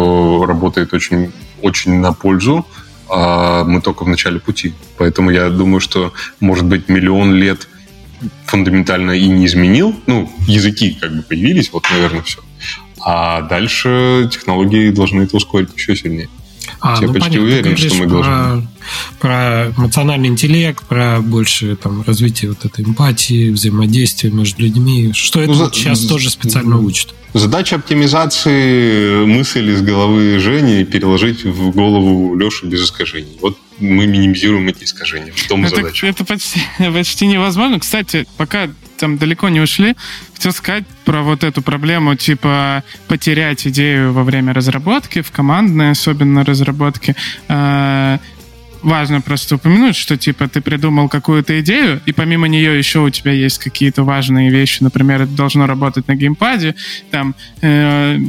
работает 0.46 0.94
очень, 0.94 1.32
очень 1.62 2.00
на 2.00 2.14
пользу. 2.14 2.66
А 3.10 3.64
мы 3.64 3.82
только 3.82 4.04
в 4.04 4.08
начале 4.08 4.40
пути. 4.40 4.74
Поэтому 4.98 5.30
я 5.30 5.50
думаю, 5.50 5.80
что, 5.80 6.14
может 6.40 6.66
быть, 6.66 6.90
миллион 6.90 7.36
лет 7.36 7.68
фундаментально 8.46 9.12
и 9.12 9.28
не 9.28 9.46
изменил. 9.46 9.96
Ну, 10.08 10.32
языки 10.48 10.98
как 11.00 11.16
бы 11.16 11.22
появились, 11.22 11.72
вот, 11.72 11.86
наверное, 11.92 12.24
все. 12.24 12.40
А 13.02 13.44
дальше 13.44 14.28
технологии 14.32 14.90
должны 14.90 15.24
это 15.24 15.38
ускорить 15.38 15.70
еще 15.76 15.96
сильнее. 15.96 16.30
А, 16.86 17.00
Я 17.02 17.08
ну, 17.08 17.14
почти 17.14 17.30
понятно. 17.40 17.46
уверен, 17.46 17.78
что 17.78 17.96
мы 17.96 18.06
должны. 18.06 18.68
Про 19.20 19.74
эмоциональный 19.76 20.28
интеллект, 20.28 20.86
про 20.86 21.20
больше 21.20 21.76
там, 21.76 22.04
развитие 22.04 22.52
вот 22.52 22.64
этой 22.64 22.86
эмпатии, 22.86 23.50
взаимодействия 23.50 24.30
между 24.30 24.62
людьми. 24.62 25.12
Что 25.12 25.40
ну, 25.40 25.46
это 25.46 25.54
за... 25.56 25.72
сейчас 25.74 26.02
тоже 26.02 26.30
специально 26.30 26.78
учат? 26.78 27.16
Задача 27.34 27.78
оптимизации 27.78 29.26
мысли 29.26 29.72
из 29.72 29.82
головы 29.82 30.38
Жени 30.38 30.86
переложить 30.86 31.44
в 31.44 31.72
голову 31.72 32.36
Леши 32.36 32.68
без 32.68 32.84
искажений. 32.84 33.36
Вот 33.42 33.58
мы 33.80 34.08
минимизируем 34.08 34.68
эти 34.68 34.84
искажения. 34.84 35.34
В 35.34 35.48
том 35.48 35.66
это, 35.66 35.76
задача. 35.76 36.08
Это 36.08 36.26
почти, 36.26 36.62
почти 36.94 37.28
невозможно. 37.28 37.80
Кстати, 37.80 38.28
пока 38.38 38.70
там 38.98 39.18
далеко 39.18 39.50
не 39.50 39.60
ушли, 39.60 39.96
хотел 40.34 40.52
сказать 40.54 40.86
про 41.04 41.22
вот 41.22 41.44
эту 41.44 41.62
проблему, 41.62 42.16
типа 42.16 42.84
потерять 43.08 43.68
идею 43.68 44.14
во 44.14 44.24
время 44.24 44.54
разработки, 44.54 45.22
в 45.22 45.32
командной 45.32 45.92
особенно 45.92 46.46
разработке. 46.46 47.16
Э, 47.50 48.20
важно 48.82 49.20
просто 49.20 49.56
упомянуть, 49.56 49.96
что 49.96 50.16
типа 50.16 50.48
ты 50.48 50.62
придумал 50.62 51.10
какую-то 51.10 51.60
идею, 51.60 52.02
и 52.06 52.14
помимо 52.14 52.48
нее 52.48 52.78
еще 52.78 53.00
у 53.00 53.10
тебя 53.10 53.32
есть 53.32 53.58
какие-то 53.58 54.04
важные 54.04 54.50
вещи, 54.50 54.84
например, 54.84 55.24
это 55.24 55.32
должно 55.32 55.66
работать 55.66 56.08
на 56.08 56.16
геймпаде, 56.16 56.76
там 57.12 57.36
э, 57.62 58.20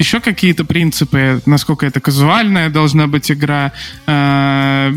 еще 0.00 0.20
какие-то 0.20 0.64
принципы, 0.64 1.42
насколько 1.44 1.84
это 1.84 2.00
казуальная 2.00 2.70
должна 2.70 3.06
быть 3.06 3.30
игра 3.30 3.72
э, 4.06 4.92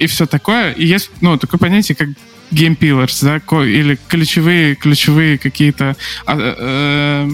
и 0.00 0.06
все 0.06 0.26
такое. 0.26 0.72
И 0.72 0.84
есть, 0.84 1.10
ну, 1.20 1.38
такое 1.38 1.58
понятие, 1.58 1.94
как 1.94 2.08
game 2.50 2.76
pillars, 2.76 3.24
да, 3.24 3.36
или 3.64 3.96
ключевые, 4.08 4.74
ключевые 4.74 5.38
какие-то 5.38 5.96
а, 6.26 6.36
э, 6.36 7.30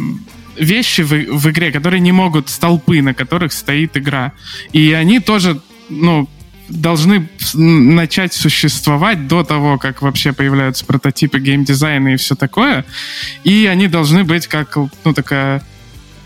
вещи 0.63 1.01
в, 1.01 1.39
в 1.39 1.51
игре, 1.51 1.73
которые 1.73 2.01
не 2.01 2.13
могут, 2.13 2.51
столпы, 2.51 3.01
на 3.01 3.15
которых 3.15 3.55
стоит 3.55 3.97
игра. 3.97 4.33
И 4.73 4.93
они 4.93 5.19
тоже, 5.19 5.59
ну, 5.89 6.29
должны 6.69 7.31
начать 7.55 8.35
существовать 8.35 9.27
до 9.27 9.43
того, 9.43 9.79
как 9.79 10.03
вообще 10.03 10.35
появляются 10.35 10.85
прототипы 10.85 11.41
геймдизайна 11.41 12.09
и 12.09 12.17
все 12.17 12.35
такое. 12.35 12.85
И 13.43 13.65
они 13.65 13.89
должны 13.89 14.25
быть 14.25 14.49
как, 14.49 14.77
ну, 14.77 15.15
такая 15.15 15.63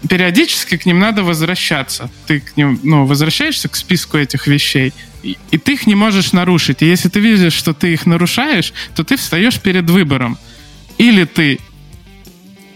периодически 0.08 0.76
к 0.76 0.86
ним 0.86 0.98
надо 0.98 1.22
возвращаться. 1.22 2.10
Ты 2.26 2.40
к 2.40 2.56
ним, 2.56 2.80
ну, 2.82 3.06
возвращаешься 3.06 3.68
к 3.68 3.76
списку 3.76 4.16
этих 4.16 4.46
вещей, 4.46 4.92
и, 5.22 5.36
и 5.50 5.58
ты 5.58 5.74
их 5.74 5.86
не 5.86 5.94
можешь 5.94 6.32
нарушить. 6.32 6.82
И 6.82 6.86
если 6.86 7.08
ты 7.08 7.20
видишь, 7.20 7.52
что 7.52 7.74
ты 7.74 7.92
их 7.92 8.06
нарушаешь, 8.06 8.72
то 8.94 9.04
ты 9.04 9.16
встаешь 9.16 9.60
перед 9.60 9.88
выбором. 9.90 10.38
Или 10.98 11.24
ты 11.24 11.58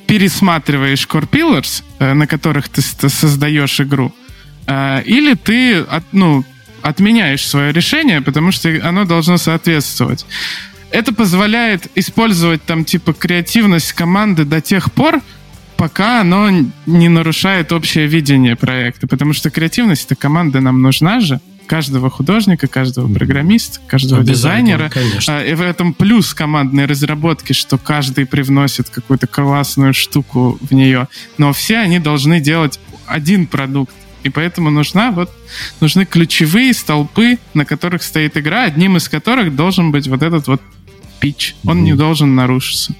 пересматриваешь 0.06 1.06
Core 1.06 1.28
Pillars, 1.28 1.82
э, 1.98 2.12
на 2.12 2.26
которых 2.26 2.68
ты 2.68 2.82
создаешь 2.82 3.80
игру, 3.80 4.14
э, 4.66 5.02
или 5.04 5.34
ты 5.34 5.78
от, 5.78 6.04
ну, 6.12 6.44
отменяешь 6.82 7.46
свое 7.46 7.72
решение, 7.72 8.20
потому 8.20 8.52
что 8.52 8.68
оно 8.86 9.04
должно 9.04 9.38
соответствовать. 9.38 10.26
Это 10.90 11.12
позволяет 11.12 11.88
использовать 11.94 12.62
там 12.64 12.84
типа 12.84 13.14
креативность 13.14 13.94
команды 13.94 14.44
до 14.44 14.60
тех 14.60 14.92
пор, 14.92 15.20
пока 15.76 16.20
оно 16.20 16.50
не 16.86 17.08
нарушает 17.08 17.72
общее 17.72 18.06
видение 18.06 18.56
проекта, 18.56 19.06
потому 19.06 19.32
что 19.32 19.50
креативность 19.50 20.06
эта 20.06 20.16
команда 20.16 20.60
нам 20.60 20.82
нужна 20.82 21.20
же 21.20 21.40
каждого 21.66 22.10
художника, 22.10 22.66
каждого 22.66 23.12
программиста, 23.12 23.80
каждого 23.86 24.22
дизайнера. 24.22 24.90
Конечно. 24.90 25.38
А, 25.38 25.42
и 25.42 25.54
в 25.54 25.62
этом 25.62 25.94
плюс 25.94 26.34
командной 26.34 26.86
разработки, 26.86 27.52
что 27.52 27.78
каждый 27.78 28.26
привносит 28.26 28.90
какую-то 28.90 29.26
классную 29.26 29.94
штуку 29.94 30.58
в 30.60 30.72
нее. 30.72 31.08
Но 31.38 31.52
все 31.52 31.78
они 31.78 31.98
должны 31.98 32.40
делать 32.40 32.78
один 33.06 33.46
продукт. 33.46 33.94
И 34.22 34.30
поэтому 34.30 34.70
нужна 34.70 35.10
вот, 35.10 35.30
нужны 35.80 36.06
ключевые 36.06 36.72
столпы, 36.72 37.38
на 37.52 37.64
которых 37.66 38.02
стоит 38.02 38.36
игра, 38.38 38.64
одним 38.64 38.96
из 38.96 39.08
которых 39.08 39.54
должен 39.54 39.90
быть 39.90 40.08
вот 40.08 40.22
этот 40.22 40.46
вот 40.48 40.62
пич. 41.20 41.56
Он 41.64 41.78
mm-hmm. 41.78 41.82
не 41.82 41.94
должен 41.94 42.34
нарушиться. 42.34 42.94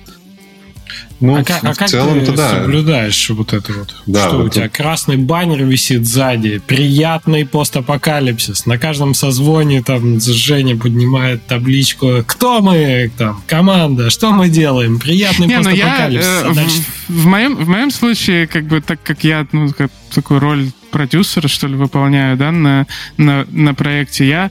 Ну, 1.25 1.39
а, 1.39 1.43
как, 1.43 1.65
а 1.65 1.75
как 1.75 1.89
целом, 1.89 2.23
ты 2.23 2.33
да. 2.33 2.51
соблюдаешь 2.51 3.31
вот 3.31 3.55
это 3.55 3.73
вот? 3.73 3.95
Да, 4.05 4.29
что 4.29 4.37
вот 4.37 4.47
у 4.47 4.49
тебя 4.51 4.69
красный 4.69 5.17
баннер 5.17 5.65
висит 5.65 6.07
сзади, 6.07 6.61
приятный 6.67 7.47
постапокалипсис. 7.47 8.67
На 8.67 8.77
каждом 8.77 9.15
созвоне 9.15 9.83
там 9.83 10.21
Женя 10.21 10.77
поднимает 10.77 11.47
табличку 11.47 12.23
«Кто 12.27 12.61
мы?» 12.61 13.11
там, 13.17 13.43
команда, 13.47 14.11
что 14.11 14.33
мы 14.33 14.51
делаем? 14.51 14.99
Приятный 14.99 15.47
Не, 15.47 15.57
постапокалипсис. 15.57 16.27
Я, 16.27 16.41
э, 16.41 16.51
а 16.51 16.53
в, 16.53 17.23
в, 17.23 17.27
моем, 17.27 17.57
в 17.57 17.69
моем 17.71 17.91
случае, 17.91 18.47
как 18.47 18.67
бы 18.67 18.83
так 18.83 19.03
как 19.03 19.25
я 19.25 19.47
ну, 19.53 19.71
как, 19.73 19.91
такую 20.15 20.41
роль 20.41 20.73
продюсера, 20.91 21.49
что 21.49 21.69
ли, 21.69 21.75
выполняю, 21.75 22.37
да, 22.37 22.53
на, 22.53 22.87
на, 23.17 23.47
на 23.51 23.73
проекте, 23.73 24.29
я 24.29 24.51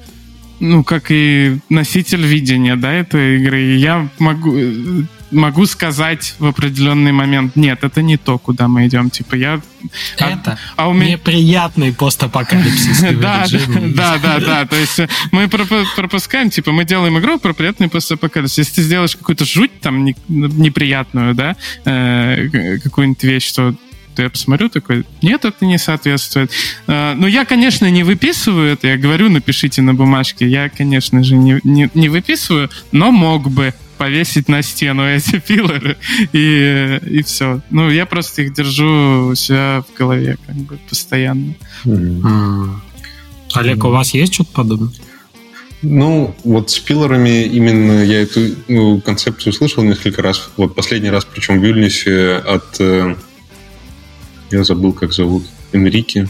ну, 0.59 0.83
как 0.83 1.07
и 1.09 1.57
носитель 1.69 2.25
видения, 2.25 2.75
да, 2.77 2.91
этой 2.93 3.37
игры. 3.37 3.75
я 3.75 4.07
могу 4.17 4.55
могу 5.33 5.65
сказать 5.65 6.35
в 6.39 6.45
определенный 6.45 7.11
момент, 7.11 7.55
нет, 7.55 7.83
это 7.83 8.01
не 8.01 8.17
то, 8.17 8.37
куда 8.37 8.67
мы 8.67 8.87
идем. 8.87 9.09
Типа 9.09 9.35
я... 9.35 9.61
А, 10.19 10.29
это 10.29 10.57
а, 10.77 10.83
а 10.83 10.89
у 10.89 10.93
меня... 10.93 11.13
неприятный 11.13 11.93
постапокалипсис. 11.93 13.01
Да, 13.23 13.45
да, 13.95 14.17
да, 14.17 14.39
да. 14.39 14.65
То 14.65 14.75
есть 14.75 14.99
мы 15.31 15.47
пропускаем, 15.47 16.49
типа 16.49 16.71
мы 16.71 16.85
делаем 16.85 17.17
игру 17.19 17.39
про 17.39 17.53
приятный 17.53 17.89
постапокалипсис. 17.89 18.57
Если 18.59 18.75
ты 18.75 18.81
сделаешь 18.83 19.15
какую-то 19.15 19.45
жуть 19.45 19.79
там 19.81 20.05
неприятную, 20.27 21.35
да, 21.35 21.55
э, 21.85 22.79
какую-нибудь 22.83 23.23
вещь, 23.23 23.47
что 23.47 23.75
я 24.21 24.29
посмотрю 24.29 24.69
такой, 24.69 25.05
нет, 25.21 25.45
это 25.45 25.65
не 25.65 25.77
соответствует. 25.77 26.51
Э, 26.87 27.13
ну, 27.15 27.27
я, 27.27 27.45
конечно, 27.45 27.89
не 27.89 28.03
выписываю 28.03 28.73
это, 28.73 28.87
я 28.87 28.97
говорю, 28.97 29.29
напишите 29.29 29.81
на 29.81 29.93
бумажке. 29.93 30.47
Я, 30.47 30.69
конечно 30.69 31.23
же, 31.23 31.35
не, 31.35 31.59
не, 31.63 31.89
не 31.93 32.09
выписываю, 32.09 32.69
но 32.91 33.11
мог 33.11 33.49
бы 33.49 33.73
повесить 34.03 34.49
на 34.49 34.61
стену 34.61 35.07
эти 35.07 35.39
пилоры, 35.47 35.95
и, 36.33 36.99
и 37.05 37.23
все. 37.23 37.61
Ну, 37.69 37.89
я 37.89 38.05
просто 38.05 38.41
их 38.41 38.53
держу 38.53 39.29
у 39.31 39.35
себя 39.35 39.83
в 39.87 39.97
голове 39.97 40.37
как 40.45 40.55
бы 40.55 40.77
постоянно. 40.89 41.53
Mm. 41.85 42.69
Олег, 43.53 43.85
у 43.85 43.89
вас 43.89 44.13
есть 44.13 44.33
что-то 44.33 44.51
подобное? 44.51 44.91
Ну, 45.81 46.35
вот 46.43 46.69
с 46.71 46.79
пилорами 46.79 47.43
именно 47.43 48.03
я 48.03 48.23
эту 48.23 48.41
ну, 48.67 48.99
концепцию 48.99 49.53
слышал 49.53 49.83
несколько 49.83 50.21
раз. 50.21 50.49
Вот 50.57 50.75
последний 50.75 51.09
раз, 51.09 51.25
причем 51.25 51.59
в 51.59 51.63
Вильнюсе 51.63 52.35
от... 52.35 52.79
Э, 52.79 53.15
я 54.51 54.63
забыл, 54.63 54.91
как 54.93 55.13
зовут. 55.13 55.45
Энрике. 55.71 56.27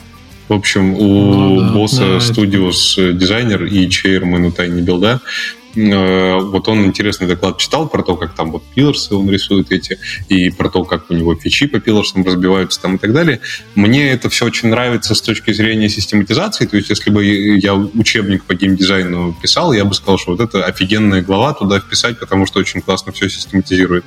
В 0.47 0.53
общем, 0.53 0.93
у 0.93 1.03
ну, 1.03 1.59
да, 1.59 1.73
босса 1.73 1.99
да, 1.99 2.17
Studios 2.17 2.93
это... 2.97 3.13
дизайнер 3.13 3.65
и 3.65 3.89
чейрмен 3.89 4.45
у 4.45 4.51
Тайни 4.51 4.81
Билда 4.81 5.21
Э, 5.21 5.62
вот 5.75 6.67
он 6.67 6.85
интересный 6.85 7.27
доклад 7.27 7.57
читал 7.57 7.87
про 7.87 8.03
то, 8.03 8.15
как 8.15 8.33
там 8.33 8.51
вот 8.51 8.63
пилорсы 8.75 9.15
он 9.15 9.29
рисует 9.29 9.71
эти, 9.71 9.99
и 10.29 10.49
про 10.49 10.69
то, 10.69 10.83
как 10.83 11.09
у 11.09 11.13
него 11.13 11.35
фичи 11.35 11.67
по 11.67 11.79
пилорсам 11.79 12.23
разбиваются 12.23 12.81
там 12.81 12.95
и 12.95 12.97
так 12.97 13.13
далее. 13.13 13.39
Мне 13.75 14.11
это 14.11 14.29
все 14.29 14.45
очень 14.45 14.69
нравится 14.69 15.15
с 15.15 15.21
точки 15.21 15.51
зрения 15.51 15.89
систематизации, 15.89 16.65
то 16.65 16.77
есть 16.77 16.89
если 16.89 17.09
бы 17.09 17.25
я 17.25 17.75
учебник 17.75 18.43
по 18.43 18.53
геймдизайну 18.53 19.35
писал, 19.41 19.73
я 19.73 19.85
бы 19.85 19.93
сказал, 19.93 20.17
что 20.17 20.31
вот 20.31 20.41
это 20.41 20.65
офигенная 20.65 21.21
глава 21.21 21.53
туда 21.53 21.79
вписать, 21.79 22.19
потому 22.19 22.45
что 22.45 22.59
очень 22.59 22.81
классно 22.81 23.11
все 23.11 23.29
систематизирует. 23.29 24.05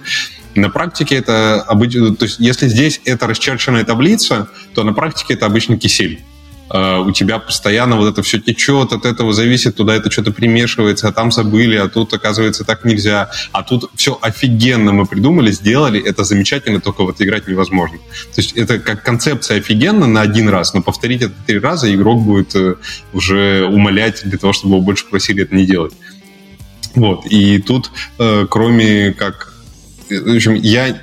На 0.55 0.71
практике 0.71 1.17
это 1.17 1.61
обычно, 1.63 2.17
то 2.17 2.25
есть 2.25 2.39
если 2.39 2.69
здесь 2.69 3.01
это 3.05 3.27
расчерченная 3.27 3.85
таблица, 3.85 4.49
то 4.75 4.85
на 4.85 4.95
практике 4.95 5.35
это 5.35 5.47
обычно 5.47 5.79
кисель. 5.79 6.23
Э, 6.71 6.99
у 6.99 7.13
тебя 7.13 7.39
постоянно 7.39 7.97
вот 7.97 8.09
это 8.09 8.23
все 8.23 8.39
течет, 8.39 8.93
от 8.93 9.05
этого 9.05 9.33
зависит, 9.33 9.77
туда 9.77 9.95
это 9.95 10.11
что-то 10.11 10.33
примешивается, 10.33 11.09
а 11.09 11.13
там 11.13 11.31
забыли, 11.31 11.77
а 11.77 11.89
тут, 11.89 12.13
оказывается, 12.13 12.65
так 12.65 12.85
нельзя. 12.85 13.31
А 13.53 13.63
тут 13.63 13.91
все 13.95 14.19
офигенно 14.21 14.93
мы 14.93 15.07
придумали, 15.07 15.51
сделали, 15.53 16.03
это 16.03 16.25
замечательно, 16.25 16.81
только 16.81 17.05
вот 17.05 17.21
играть 17.21 17.47
невозможно. 17.47 17.99
То 18.35 18.41
есть 18.41 18.53
это 18.53 18.79
как 18.79 19.03
концепция 19.03 19.59
офигенно 19.59 20.07
на 20.07 20.21
один 20.23 20.49
раз, 20.49 20.75
но 20.75 20.83
повторить 20.83 21.23
это 21.23 21.35
три 21.47 21.59
раза 21.59 21.95
игрок 21.95 22.23
будет 22.23 22.55
э, 22.57 22.75
уже 23.13 23.67
умолять 23.67 24.23
для 24.25 24.39
того, 24.39 24.53
чтобы 24.53 24.75
его 24.75 24.83
больше 24.83 25.07
просили 25.07 25.45
это 25.45 25.55
не 25.55 25.67
делать. 25.67 25.93
Вот. 26.95 27.27
И 27.27 27.59
тут, 27.59 27.91
э, 28.19 28.47
кроме 28.49 29.13
как... 29.13 29.53
В 30.09 30.37
общем, 30.37 30.55
я 30.55 31.01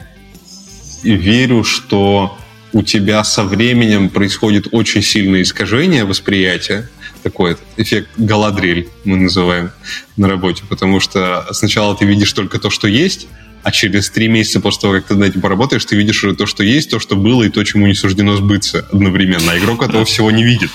верю, 1.03 1.63
что 1.63 2.37
у 2.73 2.81
тебя 2.81 3.23
со 3.23 3.43
временем 3.43 4.09
происходит 4.09 4.67
очень 4.71 5.03
сильное 5.03 5.43
искажение 5.43 6.05
восприятия, 6.05 6.89
такой 7.21 7.55
эффект 7.77 8.09
Галадриль 8.17 8.89
мы 9.05 9.17
называем 9.17 9.71
на 10.17 10.27
работе, 10.27 10.63
потому 10.67 10.99
что 10.99 11.47
сначала 11.51 11.95
ты 11.95 12.05
видишь 12.05 12.33
только 12.33 12.59
то, 12.59 12.69
что 12.69 12.87
есть, 12.87 13.27
а 13.61 13.71
через 13.71 14.09
три 14.09 14.27
месяца 14.27 14.59
после 14.59 14.81
того, 14.81 14.93
как 14.95 15.05
ты 15.05 15.15
над 15.15 15.29
этим 15.29 15.41
поработаешь, 15.41 15.85
ты 15.85 15.95
видишь 15.95 16.23
уже 16.23 16.35
то, 16.35 16.45
что 16.45 16.63
есть, 16.63 16.89
то, 16.89 16.99
что 16.99 17.15
было, 17.15 17.43
и 17.43 17.49
то, 17.49 17.63
чему 17.63 17.87
не 17.87 17.93
суждено 17.93 18.35
сбыться 18.35 18.85
одновременно. 18.91 19.53
А 19.53 19.57
игрок 19.57 19.83
этого 19.83 20.03
всего 20.03 20.31
не 20.31 20.43
видит. 20.43 20.69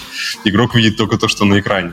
Игрок 0.45 0.75
видит 0.75 0.97
только 0.97 1.19
то, 1.19 1.29
что 1.29 1.45
на 1.45 1.61
экране. 1.61 1.93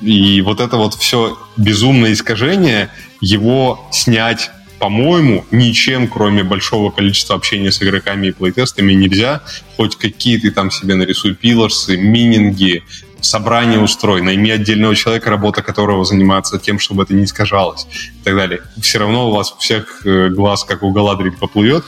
И 0.00 0.40
вот 0.40 0.60
это 0.60 0.78
вот 0.78 0.94
все 0.94 1.38
безумное 1.58 2.14
искажение, 2.14 2.88
его 3.20 3.86
снять 3.92 4.50
по-моему, 4.80 5.44
ничем, 5.50 6.08
кроме 6.08 6.42
большого 6.42 6.90
количества 6.90 7.36
общения 7.36 7.70
с 7.70 7.82
игроками 7.82 8.28
и 8.28 8.32
плейтестами, 8.32 8.94
нельзя. 8.94 9.42
Хоть 9.76 9.96
какие 9.96 10.38
ты 10.38 10.50
там 10.50 10.70
себе 10.70 10.94
нарисуй 10.94 11.34
пилорсы, 11.34 11.98
мининги, 11.98 12.82
собрание 13.20 13.78
устрой, 13.78 14.22
найми 14.22 14.50
отдельного 14.50 14.96
человека, 14.96 15.28
работа 15.28 15.62
которого 15.62 16.06
занимается 16.06 16.58
тем, 16.58 16.78
чтобы 16.78 17.02
это 17.02 17.12
не 17.12 17.24
искажалось 17.24 17.86
и 18.20 18.24
так 18.24 18.34
далее. 18.34 18.62
Все 18.80 18.98
равно 18.98 19.28
у 19.28 19.32
вас 19.32 19.52
у 19.52 19.58
всех 19.58 20.06
э, 20.06 20.30
глаз, 20.30 20.64
как 20.64 20.82
у 20.82 20.90
Галадриль, 20.92 21.32
поплывет, 21.32 21.84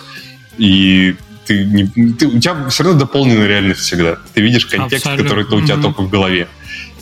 и 0.59 1.17
ты 1.47 1.65
не, 1.65 1.87
ты, 2.13 2.27
у 2.27 2.39
тебя 2.39 2.69
все 2.69 2.85
равно 2.85 3.01
дополненная 3.01 3.47
реальность 3.47 3.81
всегда. 3.81 4.19
Ты 4.35 4.43
видишь 4.43 4.67
контекст, 4.67 5.07
Абсолютно. 5.07 5.45
который 5.45 5.63
у 5.63 5.65
тебя 5.65 5.77
mm-hmm. 5.77 5.83
только 5.83 6.03
в 6.03 6.11
голове. 6.11 6.47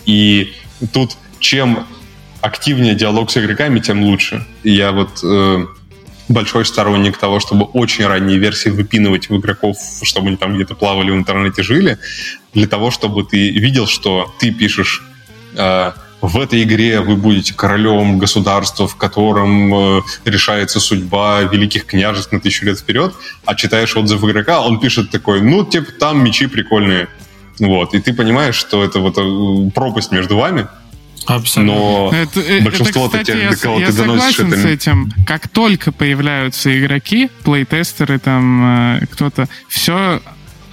И 0.06 0.52
тут 0.92 1.16
чем 1.40 1.84
активнее 2.40 2.94
диалог 2.94 3.32
с 3.32 3.36
игроками, 3.36 3.80
тем 3.80 4.04
лучше. 4.04 4.46
И 4.62 4.70
я 4.70 4.92
вот 4.92 5.18
э, 5.24 5.66
большой 6.31 6.65
сторонник 6.65 7.19
того, 7.19 7.40
чтобы 7.40 7.65
очень 7.65 8.07
ранние 8.07 8.39
версии 8.39 8.70
выпинывать 8.70 9.28
в 9.28 9.36
игроков, 9.36 9.77
чтобы 10.02 10.28
они 10.28 10.36
там 10.36 10.55
где-то 10.55 10.74
плавали 10.74 11.11
в 11.11 11.15
интернете, 11.15 11.62
жили, 11.62 11.98
для 12.55 12.66
того, 12.66 12.90
чтобы 12.90 13.24
ты 13.24 13.51
видел, 13.51 13.86
что 13.86 14.32
ты 14.39 14.52
пишешь 14.52 15.02
э, 15.57 15.93
в 16.20 16.39
этой 16.39 16.62
игре 16.62 17.01
вы 17.01 17.16
будете 17.16 17.55
королем 17.55 18.19
государства, 18.19 18.86
в 18.86 18.97
котором 18.97 19.98
э, 19.98 20.02
решается 20.24 20.78
судьба 20.78 21.43
великих 21.43 21.86
княжеств 21.86 22.32
на 22.32 22.40
тысячу 22.40 22.66
лет 22.66 22.78
вперед, 22.78 23.15
а 23.44 23.55
читаешь 23.55 23.97
отзыв 23.97 24.23
игрока, 24.24 24.61
он 24.61 24.81
пишет 24.81 25.11
такой, 25.11 25.40
ну, 25.40 25.65
типа, 25.65 25.93
там 25.93 26.23
мечи 26.23 26.47
прикольные. 26.47 27.09
Вот, 27.59 27.94
и 27.94 28.01
ты 28.01 28.15
понимаешь, 28.15 28.55
что 28.55 28.85
это 28.85 29.01
вот 29.01 29.19
э, 29.19 29.70
пропасть 29.74 30.12
между 30.12 30.36
вами, 30.36 30.69
Абсолютно. 31.26 31.74
Но 31.74 32.10
это, 32.12 32.40
э, 32.40 32.60
большинство 32.62 33.06
это, 33.06 33.18
кстати, 33.18 33.38
тех, 33.38 33.51
до 33.51 33.56
кого 33.56 33.80
я, 33.80 33.86
ты 33.86 33.92
я 33.92 33.98
доносишь, 33.98 34.40
это... 34.40 34.56
с 34.56 34.64
этим. 34.64 35.12
Как 35.26 35.48
только 35.48 35.92
появляются 35.92 36.78
игроки, 36.78 37.30
плейтестеры, 37.44 38.18
там 38.18 38.97
э, 38.97 39.06
кто-то, 39.12 39.48
все 39.68 40.22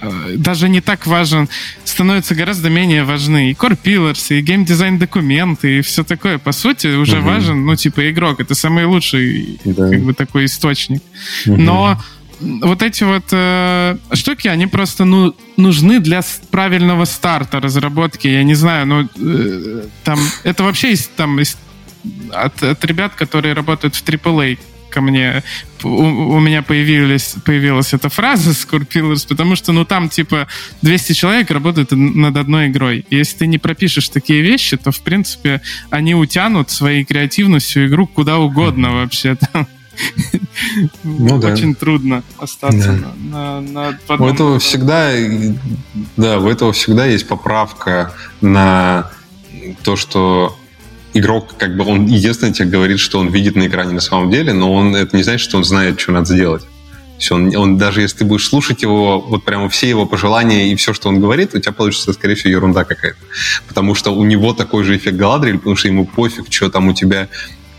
э, 0.00 0.34
даже 0.36 0.68
не 0.68 0.80
так 0.80 1.06
важен, 1.06 1.48
становится 1.84 2.34
гораздо 2.34 2.70
менее 2.70 3.04
важны. 3.04 3.50
И 3.50 3.54
Core 3.54 3.78
Pillars, 3.82 4.36
и 4.36 4.40
геймдизайн 4.40 4.98
документы, 4.98 5.78
и 5.78 5.80
все 5.82 6.02
такое. 6.02 6.38
По 6.38 6.52
сути, 6.52 6.88
уже 6.88 7.18
угу. 7.18 7.26
важен, 7.26 7.64
ну, 7.64 7.76
типа, 7.76 8.10
игрок. 8.10 8.40
Это 8.40 8.54
самый 8.54 8.84
лучший, 8.84 9.60
да. 9.64 9.90
как 9.90 10.00
бы, 10.00 10.14
такой 10.14 10.46
источник. 10.46 11.02
Угу. 11.46 11.56
Но 11.56 12.00
вот 12.40 12.82
эти 12.82 13.04
вот 13.04 13.24
э, 13.32 13.96
штуки, 14.12 14.48
они 14.48 14.66
просто 14.66 15.04
ну, 15.04 15.34
нужны 15.56 16.00
для 16.00 16.22
правильного 16.50 17.04
старта 17.04 17.60
разработки. 17.60 18.28
Я 18.28 18.42
не 18.42 18.54
знаю, 18.54 18.86
ну 18.86 19.08
э, 19.16 19.84
там 20.04 20.18
это 20.44 20.64
вообще 20.64 20.90
есть 20.90 21.14
там 21.16 21.38
есть, 21.38 21.58
от, 22.32 22.62
от 22.62 22.84
ребят, 22.84 23.14
которые 23.14 23.54
работают 23.54 23.94
в 23.94 24.04
AAA 24.04 24.58
ко 24.90 25.00
мне 25.00 25.42
у, 25.84 25.88
у 25.88 26.40
меня 26.40 26.62
появились, 26.62 27.34
появилась 27.44 27.92
эта 27.94 28.08
фраза 28.08 28.50
Scorpillers, 28.50 29.26
потому 29.28 29.56
что, 29.56 29.72
ну, 29.72 29.84
там, 29.84 30.08
типа, 30.08 30.48
200 30.82 31.12
человек 31.12 31.50
работают 31.50 31.90
над 31.92 32.36
одной 32.36 32.68
игрой. 32.68 33.04
Если 33.10 33.38
ты 33.38 33.46
не 33.46 33.58
пропишешь 33.58 34.08
такие 34.08 34.42
вещи, 34.42 34.76
то, 34.76 34.90
в 34.90 35.00
принципе, 35.00 35.60
они 35.90 36.14
утянут 36.14 36.70
своей 36.70 37.04
креативностью 37.04 37.86
игру 37.86 38.06
куда 38.06 38.38
угодно 38.38 38.92
вообще. 38.92 39.36
Там 39.52 39.68
ну, 41.04 41.38
да. 41.38 41.52
Очень 41.52 41.74
трудно 41.74 42.22
остаться 42.38 42.92
да. 42.92 43.14
на, 43.16 43.60
на, 43.60 43.98
на 44.08 44.14
У 44.16 44.28
этого 44.28 44.58
всегда, 44.58 45.12
да, 46.16 46.38
у 46.38 46.48
этого 46.48 46.72
всегда 46.72 47.06
есть 47.06 47.26
поправка 47.26 48.12
на 48.40 49.10
то, 49.82 49.96
что 49.96 50.56
игрок, 51.14 51.54
как 51.56 51.76
бы, 51.76 51.84
он 51.84 52.06
единственное 52.06 52.52
тебе 52.52 52.68
говорит, 52.68 52.98
что 53.00 53.18
он 53.18 53.28
видит 53.28 53.56
на 53.56 53.66
экране 53.66 53.92
на 53.92 54.00
самом 54.00 54.30
деле, 54.30 54.52
но 54.52 54.72
он 54.72 54.94
это 54.94 55.16
не 55.16 55.22
значит, 55.22 55.40
что 55.40 55.56
он 55.56 55.64
знает, 55.64 56.00
что 56.00 56.12
надо 56.12 56.26
сделать. 56.26 56.64
Все, 57.18 57.34
он, 57.34 57.54
он 57.56 57.78
даже 57.78 58.00
если 58.00 58.18
ты 58.18 58.24
будешь 58.24 58.46
слушать 58.46 58.82
его, 58.82 59.20
вот 59.20 59.44
прямо 59.44 59.68
все 59.68 59.88
его 59.88 60.06
пожелания 60.06 60.70
и 60.70 60.76
все, 60.76 60.92
что 60.94 61.08
он 61.08 61.20
говорит, 61.20 61.54
у 61.54 61.58
тебя 61.58 61.72
получится, 61.72 62.12
скорее 62.12 62.36
всего, 62.36 62.50
ерунда 62.50 62.84
какая-то. 62.84 63.18
Потому 63.66 63.96
что 63.96 64.12
у 64.12 64.24
него 64.24 64.52
такой 64.54 64.84
же 64.84 64.96
эффект 64.96 65.16
Галадриэль, 65.16 65.58
потому 65.58 65.74
что 65.74 65.88
ему 65.88 66.06
пофиг, 66.06 66.44
что 66.48 66.70
там 66.70 66.86
у 66.86 66.92
тебя 66.92 67.28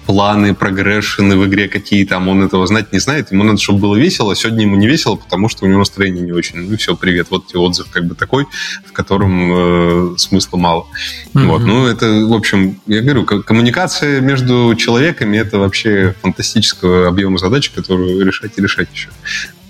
планы, 0.09 0.55
прогрессионы 0.55 1.37
в 1.37 1.45
игре 1.45 1.67
какие 1.67 2.03
там, 2.03 2.29
он 2.29 2.41
этого 2.41 2.65
знать 2.65 2.91
не 2.91 2.97
знает. 2.97 3.31
Ему 3.31 3.43
надо, 3.43 3.59
чтобы 3.59 3.77
было 3.77 3.95
весело. 3.95 4.35
Сегодня 4.35 4.63
ему 4.63 4.75
не 4.75 4.87
весело, 4.87 5.13
потому 5.17 5.49
что 5.49 5.65
у 5.65 5.67
него 5.67 5.77
настроение 5.77 6.23
не 6.23 6.31
очень. 6.31 6.67
Ну 6.67 6.77
все, 6.77 6.95
привет, 6.95 7.27
вот 7.29 7.45
тебе 7.45 7.59
отзыв 7.59 7.91
как 7.91 8.05
бы 8.05 8.15
такой, 8.15 8.47
в 8.87 8.91
котором 8.91 10.13
э, 10.13 10.17
смысла 10.17 10.57
мало. 10.57 10.87
Mm-hmm. 11.35 11.45
Вот, 11.45 11.61
ну 11.61 11.85
это, 11.85 12.25
в 12.25 12.33
общем, 12.33 12.79
я 12.87 13.01
говорю, 13.01 13.23
коммуникация 13.23 14.19
между 14.19 14.73
человеками 14.75 15.37
это 15.37 15.59
вообще 15.59 16.15
фантастического 16.23 17.07
объема 17.07 17.37
задач, 17.37 17.69
которую 17.69 18.25
решать 18.25 18.53
и 18.57 18.63
решать 18.63 18.87
еще. 18.91 19.09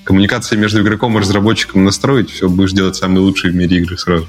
Коммуникация 0.05 0.57
между 0.57 0.81
игроком 0.81 1.17
и 1.17 1.21
разработчиком 1.21 1.83
настроить, 1.83 2.31
все, 2.31 2.47
будешь 2.47 2.71
делать 2.71 2.95
самые 2.95 3.19
лучшие 3.19 3.51
в 3.51 3.57
мире 3.57 3.79
игры 3.79 3.97
сразу. 3.97 4.25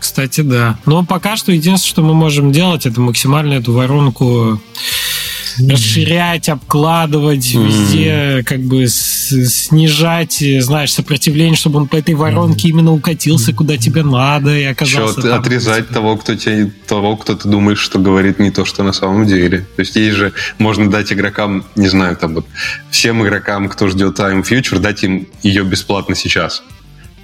Кстати, 0.00 0.40
да. 0.42 0.78
Но 0.86 1.04
пока 1.04 1.36
что 1.36 1.52
единственное, 1.52 1.90
что 1.90 2.02
мы 2.02 2.14
можем 2.14 2.52
делать, 2.52 2.86
это 2.86 3.00
максимально 3.00 3.54
эту 3.54 3.72
воронку 3.72 4.60
расширять, 5.58 6.48
обкладывать, 6.48 7.54
mm. 7.54 7.66
везде 7.66 8.42
как 8.44 8.60
бы 8.60 8.86
снижать, 8.88 10.42
знаешь, 10.60 10.92
сопротивление, 10.92 11.56
чтобы 11.56 11.78
он 11.78 11.88
по 11.88 11.96
этой 11.96 12.14
воронке 12.14 12.68
mm. 12.68 12.70
именно 12.70 12.92
укатился, 12.92 13.52
куда 13.52 13.76
тебе 13.76 14.02
надо, 14.02 14.56
и 14.56 14.64
оказался 14.64 15.20
Еще 15.20 15.28
там, 15.30 15.40
отрезать 15.40 15.88
того, 15.88 16.16
кто 16.16 16.34
тебе, 16.34 16.70
того, 16.86 17.16
кто 17.16 17.34
ты 17.34 17.48
думаешь, 17.48 17.78
что 17.78 17.98
говорит 17.98 18.38
не 18.38 18.50
то, 18.50 18.64
что 18.64 18.82
на 18.82 18.92
самом 18.92 19.26
деле. 19.26 19.66
То 19.76 19.80
есть 19.80 19.96
есть 19.96 20.16
же, 20.16 20.32
можно 20.58 20.90
дать 20.90 21.12
игрокам, 21.12 21.64
не 21.74 21.88
знаю, 21.88 22.16
там 22.16 22.34
вот, 22.34 22.46
всем 22.90 23.22
игрокам, 23.22 23.68
кто 23.68 23.88
ждет 23.88 24.18
Time 24.18 24.42
Future, 24.42 24.78
дать 24.78 25.02
им 25.04 25.26
ее 25.42 25.64
бесплатно 25.64 26.14
сейчас 26.14 26.62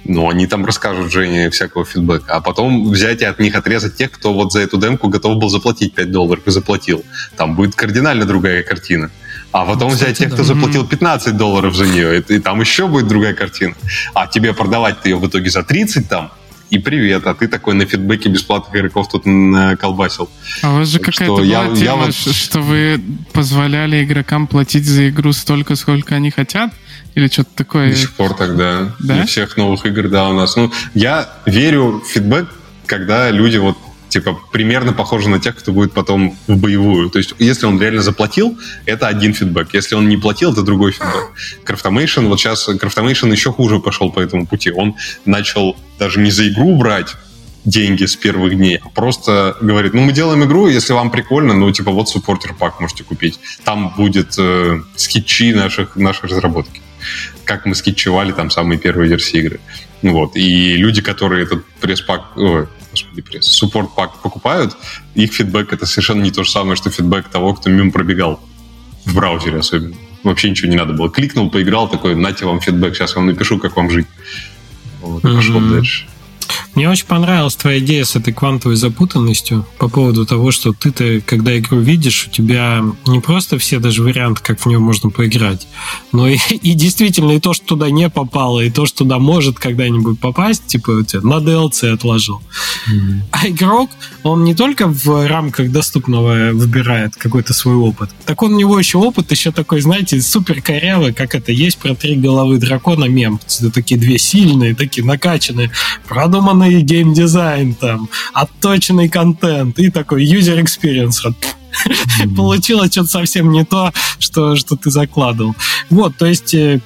ну, 0.05 0.29
они 0.29 0.47
там 0.47 0.65
расскажут 0.65 1.11
Жене 1.11 1.49
всякого 1.49 1.85
фидбэка. 1.85 2.33
А 2.33 2.41
потом 2.41 2.89
взять 2.89 3.21
и 3.21 3.25
от 3.25 3.39
них 3.39 3.55
отрезать 3.55 3.95
тех, 3.95 4.11
кто 4.11 4.33
вот 4.33 4.51
за 4.51 4.59
эту 4.59 4.77
демку 4.77 5.09
готов 5.09 5.37
был 5.37 5.49
заплатить 5.49 5.93
5 5.93 6.11
долларов 6.11 6.43
и 6.45 6.51
заплатил. 6.51 7.03
Там 7.37 7.55
будет 7.55 7.75
кардинально 7.75 8.25
другая 8.25 8.63
картина. 8.63 9.11
А 9.51 9.65
потом 9.65 9.91
Кстати, 9.91 10.05
взять 10.05 10.17
тех, 10.17 10.29
да. 10.29 10.35
кто 10.35 10.43
заплатил 10.43 10.85
15 10.85 11.37
долларов 11.37 11.75
за 11.75 11.85
нее, 11.85 12.19
и, 12.19 12.33
и 12.33 12.39
там 12.39 12.59
еще 12.59 12.87
будет 12.87 13.07
другая 13.07 13.33
картина. 13.33 13.75
А 14.13 14.27
тебе 14.27 14.53
продавать 14.53 15.01
ты 15.01 15.09
ее 15.09 15.15
в 15.15 15.27
итоге 15.27 15.49
за 15.49 15.63
30 15.63 16.09
там, 16.09 16.31
и 16.73 16.79
привет, 16.79 17.27
а 17.27 17.35
ты 17.35 17.47
такой 17.47 17.75
на 17.75 17.85
фидбэке 17.85 18.29
бесплатных 18.29 18.75
игроков 18.75 19.07
тут 19.07 19.27
наколбасил. 19.27 20.27
А 20.63 20.71
у 20.71 20.77
вас 20.77 20.87
же 20.87 20.97
какая-то 20.97 21.35
была 21.35 21.45
я, 21.45 21.63
тема, 21.65 21.77
я 21.77 21.95
вот... 21.95 22.15
что 22.15 22.61
вы 22.61 22.99
позволяли 23.31 24.03
игрокам 24.03 24.47
платить 24.47 24.85
за 24.85 25.09
игру 25.09 25.33
столько, 25.33 25.75
сколько 25.75 26.15
они 26.15 26.31
хотят? 26.31 26.73
Или 27.15 27.27
что-то 27.27 27.51
такое? 27.55 27.91
До 27.91 27.95
сих 27.95 28.13
пор 28.13 28.33
тогда. 28.33 28.95
Да? 28.99 29.15
Для 29.15 29.25
всех 29.25 29.57
новых 29.57 29.85
игр, 29.85 30.09
да, 30.09 30.29
у 30.29 30.33
нас. 30.33 30.55
Ну, 30.55 30.71
я 30.93 31.29
верю 31.45 32.01
в 32.03 32.07
фидбэк, 32.07 32.47
когда 32.85 33.29
люди 33.29 33.57
вот 33.57 33.77
типа 34.13 34.39
примерно 34.51 34.93
похожи 34.93 35.27
на 35.27 35.39
тех, 35.39 35.55
кто 35.55 35.71
будет 35.71 35.93
потом 35.93 36.37
в 36.47 36.57
боевую. 36.57 37.09
То 37.09 37.17
есть, 37.17 37.33
если 37.39 37.65
он 37.65 37.81
реально 37.81 38.01
заплатил, 38.01 38.57
это 38.85 39.07
один 39.07 39.33
фидбэк. 39.33 39.73
Если 39.73 39.95
он 39.95 40.07
не 40.07 40.17
платил, 40.17 40.51
это 40.51 40.61
другой 40.61 40.91
фидбэк. 40.91 41.31
Craftomation, 41.63 42.25
вот 42.27 42.39
сейчас 42.39 42.69
Craftomation 42.79 43.31
еще 43.31 43.51
хуже 43.51 43.79
пошел 43.79 44.11
по 44.11 44.19
этому 44.19 44.45
пути. 44.45 44.71
Он 44.71 44.95
начал 45.25 45.75
даже 45.97 46.19
не 46.19 46.31
за 46.31 46.47
игру 46.47 46.77
брать, 46.77 47.15
деньги 47.65 48.05
с 48.05 48.15
первых 48.15 48.55
дней, 48.55 48.77
а 48.83 48.89
просто 48.89 49.55
говорит, 49.61 49.93
ну, 49.93 50.01
мы 50.01 50.11
делаем 50.11 50.43
игру, 50.43 50.67
если 50.67 50.93
вам 50.93 51.09
прикольно, 51.09 51.53
ну, 51.53 51.71
типа, 51.71 51.91
вот 51.91 52.09
supporter 52.09 52.53
pack 52.53 52.81
можете 52.81 53.03
купить. 53.03 53.39
Там 53.63 53.93
будет 53.95 54.35
э, 54.37 54.81
скетчи 54.95 55.53
наших, 55.53 55.95
нашей 55.95 56.29
разработки 56.29 56.82
как 57.45 57.65
мы 57.65 57.75
скетчевали 57.75 58.31
там 58.31 58.49
самые 58.49 58.79
первые 58.79 59.09
версии 59.09 59.39
игры. 59.39 59.59
Вот. 60.01 60.35
И 60.35 60.75
люди, 60.75 61.01
которые 61.01 61.43
этот 61.43 61.65
пресс-пак, 61.79 62.37
ой, 62.37 62.67
господи, 62.91 63.21
пресс, 63.21 63.45
суппорт-пак 63.47 64.21
покупают, 64.21 64.75
их 65.15 65.33
фидбэк 65.33 65.73
это 65.73 65.85
совершенно 65.85 66.21
не 66.21 66.31
то 66.31 66.43
же 66.43 66.51
самое, 66.51 66.75
что 66.75 66.89
фидбэк 66.89 67.29
того, 67.29 67.53
кто 67.53 67.69
мимо 67.69 67.91
пробегал 67.91 68.39
в 69.05 69.15
браузере 69.15 69.59
особенно. 69.59 69.95
Вообще 70.23 70.49
ничего 70.49 70.69
не 70.69 70.77
надо 70.77 70.93
было. 70.93 71.09
Кликнул, 71.09 71.49
поиграл, 71.49 71.89
такой, 71.89 72.15
нате 72.15 72.45
вам 72.45 72.61
фидбэк, 72.61 72.95
сейчас 72.95 73.15
вам 73.15 73.27
напишу, 73.27 73.59
как 73.59 73.75
вам 73.75 73.89
жить. 73.89 74.07
Вот, 75.01 75.23
mm-hmm. 75.23 75.69
дальше. 75.69 76.07
Мне 76.75 76.89
очень 76.89 77.05
понравилась 77.05 77.55
твоя 77.55 77.79
идея 77.79 78.03
с 78.03 78.15
этой 78.15 78.33
квантовой 78.33 78.75
запутанностью 78.75 79.65
по 79.77 79.89
поводу 79.89 80.25
того, 80.25 80.51
что 80.51 80.73
ты-то, 80.73 81.21
когда 81.25 81.57
игру 81.57 81.79
видишь, 81.79 82.27
у 82.27 82.31
тебя 82.31 82.83
не 83.05 83.19
просто 83.19 83.57
все 83.57 83.79
даже 83.79 84.01
варианты, 84.03 84.41
как 84.43 84.59
в 84.59 84.65
нее 84.65 84.79
можно 84.79 85.09
поиграть, 85.09 85.67
но 86.11 86.27
и, 86.27 86.37
и 86.49 86.73
действительно 86.73 87.31
и 87.31 87.39
то, 87.39 87.53
что 87.53 87.65
туда 87.65 87.89
не 87.89 88.09
попало, 88.09 88.61
и 88.61 88.69
то, 88.69 88.85
что 88.85 88.99
туда 88.99 89.19
может 89.19 89.59
когда-нибудь 89.59 90.19
попасть, 90.19 90.65
типа 90.67 90.91
у 90.91 91.03
тебя 91.03 91.21
на 91.21 91.35
DLC 91.35 91.93
отложил. 91.93 92.41
Mm-hmm. 92.89 93.21
А 93.31 93.47
игрок, 93.47 93.91
он 94.23 94.43
не 94.43 94.55
только 94.55 94.87
в 94.87 95.27
рамках 95.27 95.71
доступного 95.71 96.51
выбирает 96.53 97.15
какой-то 97.15 97.53
свой 97.53 97.75
опыт, 97.75 98.09
так 98.25 98.41
он 98.41 98.53
у 98.53 98.57
него 98.57 98.77
еще 98.79 98.97
опыт 98.97 99.31
еще 99.31 99.51
такой, 99.51 99.81
знаете, 99.81 100.21
супер 100.21 100.61
корявый, 100.61 101.13
как 101.13 101.35
это 101.35 101.51
есть 101.51 101.77
про 101.77 101.95
три 101.95 102.15
головы 102.15 102.57
дракона 102.57 103.05
мем. 103.05 103.39
Это 103.59 103.71
такие 103.71 103.99
две 103.99 104.17
сильные, 104.17 104.75
такие 104.75 105.05
накачанные, 105.05 105.71
продуманные 106.07 106.32
продуманный 106.33 106.81
геймдизайн, 106.81 107.75
там, 107.75 108.09
отточенный 108.33 109.07
контент 109.07 109.77
и 109.77 109.91
такой 109.91 110.25
user 110.25 110.59
experience. 110.59 111.17
Mm-hmm. 111.23 112.33
Получилось 112.35 112.91
что-то 112.91 113.09
совсем 113.09 113.51
не 113.51 113.63
то, 113.63 113.93
что, 114.17 114.55
что 114.55 114.75
ты 114.75 114.89
закладывал. 114.89 115.55
Вот, 115.91 116.17
то 116.17 116.25
есть 116.25 116.55
э, 116.55 116.81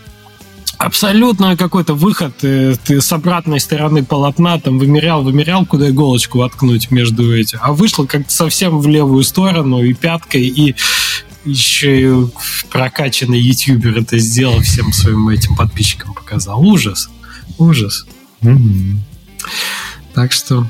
абсолютно 0.78 1.56
какой-то 1.56 1.94
выход 1.94 2.34
э, 2.44 2.76
ты 2.84 3.00
с 3.00 3.10
обратной 3.14 3.62
стороны 3.62 4.04
полотна 4.04 4.60
там 4.60 4.80
вымерял, 4.80 5.24
вымерял, 5.24 5.66
куда 5.66 5.88
иголочку 5.88 6.40
воткнуть 6.40 6.92
между 6.92 7.34
этим, 7.34 7.60
а 7.62 7.72
вышло 7.72 8.06
как-то 8.06 8.34
совсем 8.34 8.80
в 8.80 8.88
левую 8.88 9.24
сторону 9.24 9.82
и 9.82 9.94
пяткой, 9.94 10.46
и 10.46 10.76
еще 11.46 12.02
и 12.02 12.28
прокачанный 12.70 13.40
ютубер 13.40 13.98
это 13.98 14.18
сделал, 14.18 14.60
всем 14.60 14.92
своим 14.92 15.30
этим 15.30 15.56
подписчикам 15.56 16.14
показал. 16.14 16.62
Ужас. 16.62 17.10
Ужас. 17.58 18.06
Mm-hmm. 18.42 18.98
Так 20.14 20.32
что 20.32 20.66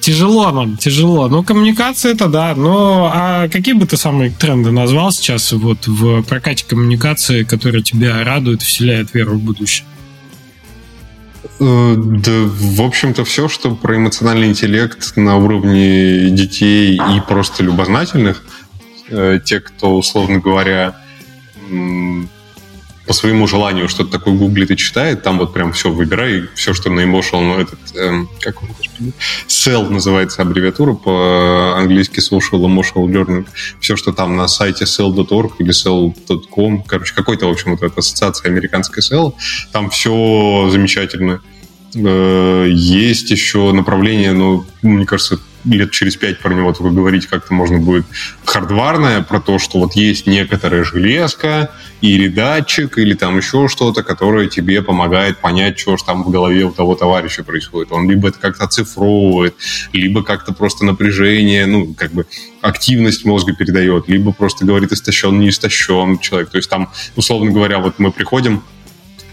тяжело 0.00 0.52
нам, 0.52 0.76
тяжело. 0.76 1.28
Ну, 1.28 1.42
коммуникация 1.42 2.12
это 2.12 2.28
да. 2.28 2.54
Но 2.54 3.10
а 3.12 3.48
какие 3.48 3.74
бы 3.74 3.86
ты 3.86 3.96
самые 3.96 4.30
тренды 4.30 4.70
назвал 4.70 5.10
сейчас 5.10 5.52
вот 5.52 5.86
в 5.86 6.22
прокате 6.22 6.64
коммуникации, 6.64 7.42
которые 7.42 7.82
тебя 7.82 8.22
радуют, 8.22 8.62
вселяют 8.62 9.12
веру 9.14 9.34
в 9.34 9.40
будущее? 9.40 9.86
Э, 11.58 11.94
да, 11.96 12.32
в 12.44 12.82
общем-то, 12.82 13.24
все, 13.24 13.48
что 13.48 13.74
про 13.74 13.96
эмоциональный 13.96 14.48
интеллект 14.48 15.16
на 15.16 15.36
уровне 15.36 16.30
детей 16.30 16.94
и 16.94 17.20
просто 17.26 17.64
любознательных, 17.64 18.44
э, 19.08 19.40
те, 19.44 19.60
кто, 19.60 19.96
условно 19.96 20.38
говоря, 20.38 20.96
по 23.06 23.12
своему 23.12 23.46
желанию 23.46 23.88
что-то 23.88 24.10
такое 24.10 24.34
гуглит 24.34 24.70
и 24.70 24.76
читает, 24.76 25.22
там 25.22 25.38
вот 25.38 25.52
прям 25.52 25.72
все 25.72 25.90
выбирай, 25.90 26.48
все, 26.54 26.74
что 26.74 26.90
на 26.90 27.00
emotional, 27.00 27.42
ну, 27.42 27.58
этот, 27.58 27.78
эм, 27.94 28.28
как 28.40 28.62
он, 28.62 28.68
господи, 28.68 29.12
SEL 29.46 29.88
называется 29.88 30.42
аббревиатура 30.42 30.94
по-английски 30.94 32.18
Social 32.18 32.60
Emotional 32.60 33.06
Learning, 33.06 33.46
все, 33.80 33.96
что 33.96 34.12
там 34.12 34.36
на 34.36 34.48
сайте 34.48 34.84
sell.org 34.84 35.54
или 35.58 35.70
sell.com, 35.70 36.82
короче, 36.82 37.14
какой-то, 37.14 37.46
в 37.46 37.50
общем, 37.50 37.72
вот 37.72 37.82
эта 37.82 38.00
ассоциация 38.00 38.50
американской 38.50 39.02
SEL, 39.02 39.34
там 39.72 39.90
все 39.90 40.68
замечательно. 40.70 41.40
Э, 41.94 42.66
есть 42.68 43.30
еще 43.30 43.72
направление, 43.72 44.32
ну, 44.32 44.64
мне 44.82 45.06
кажется, 45.06 45.38
лет 45.66 45.90
через 45.90 46.16
пять 46.16 46.38
про 46.38 46.54
него 46.54 46.72
только 46.72 46.94
говорить 46.94 47.26
как-то 47.26 47.52
можно 47.52 47.78
будет 47.78 48.06
хардварное, 48.44 49.22
про 49.22 49.40
то, 49.40 49.58
что 49.58 49.78
вот 49.78 49.94
есть 49.94 50.26
некоторая 50.26 50.84
железка 50.84 51.70
или 52.00 52.28
датчик, 52.28 52.98
или 52.98 53.14
там 53.14 53.36
еще 53.38 53.68
что-то, 53.68 54.02
которое 54.02 54.48
тебе 54.48 54.82
помогает 54.82 55.38
понять, 55.38 55.78
что 55.78 55.96
же 55.96 56.04
там 56.04 56.22
в 56.22 56.30
голове 56.30 56.64
у 56.64 56.70
того 56.70 56.94
товарища 56.94 57.42
происходит. 57.42 57.92
Он 57.92 58.08
либо 58.08 58.28
это 58.28 58.38
как-то 58.38 58.64
оцифровывает, 58.64 59.56
либо 59.92 60.22
как-то 60.22 60.52
просто 60.52 60.84
напряжение, 60.84 61.66
ну, 61.66 61.94
как 61.94 62.12
бы 62.12 62.26
активность 62.60 63.24
мозга 63.24 63.54
передает, 63.54 64.08
либо 64.08 64.32
просто 64.32 64.64
говорит 64.64 64.92
истощен, 64.92 65.38
не 65.38 65.48
истощен 65.48 66.18
человек. 66.18 66.50
То 66.50 66.58
есть 66.58 66.70
там, 66.70 66.90
условно 67.16 67.50
говоря, 67.50 67.78
вот 67.78 67.98
мы 67.98 68.12
приходим 68.12 68.62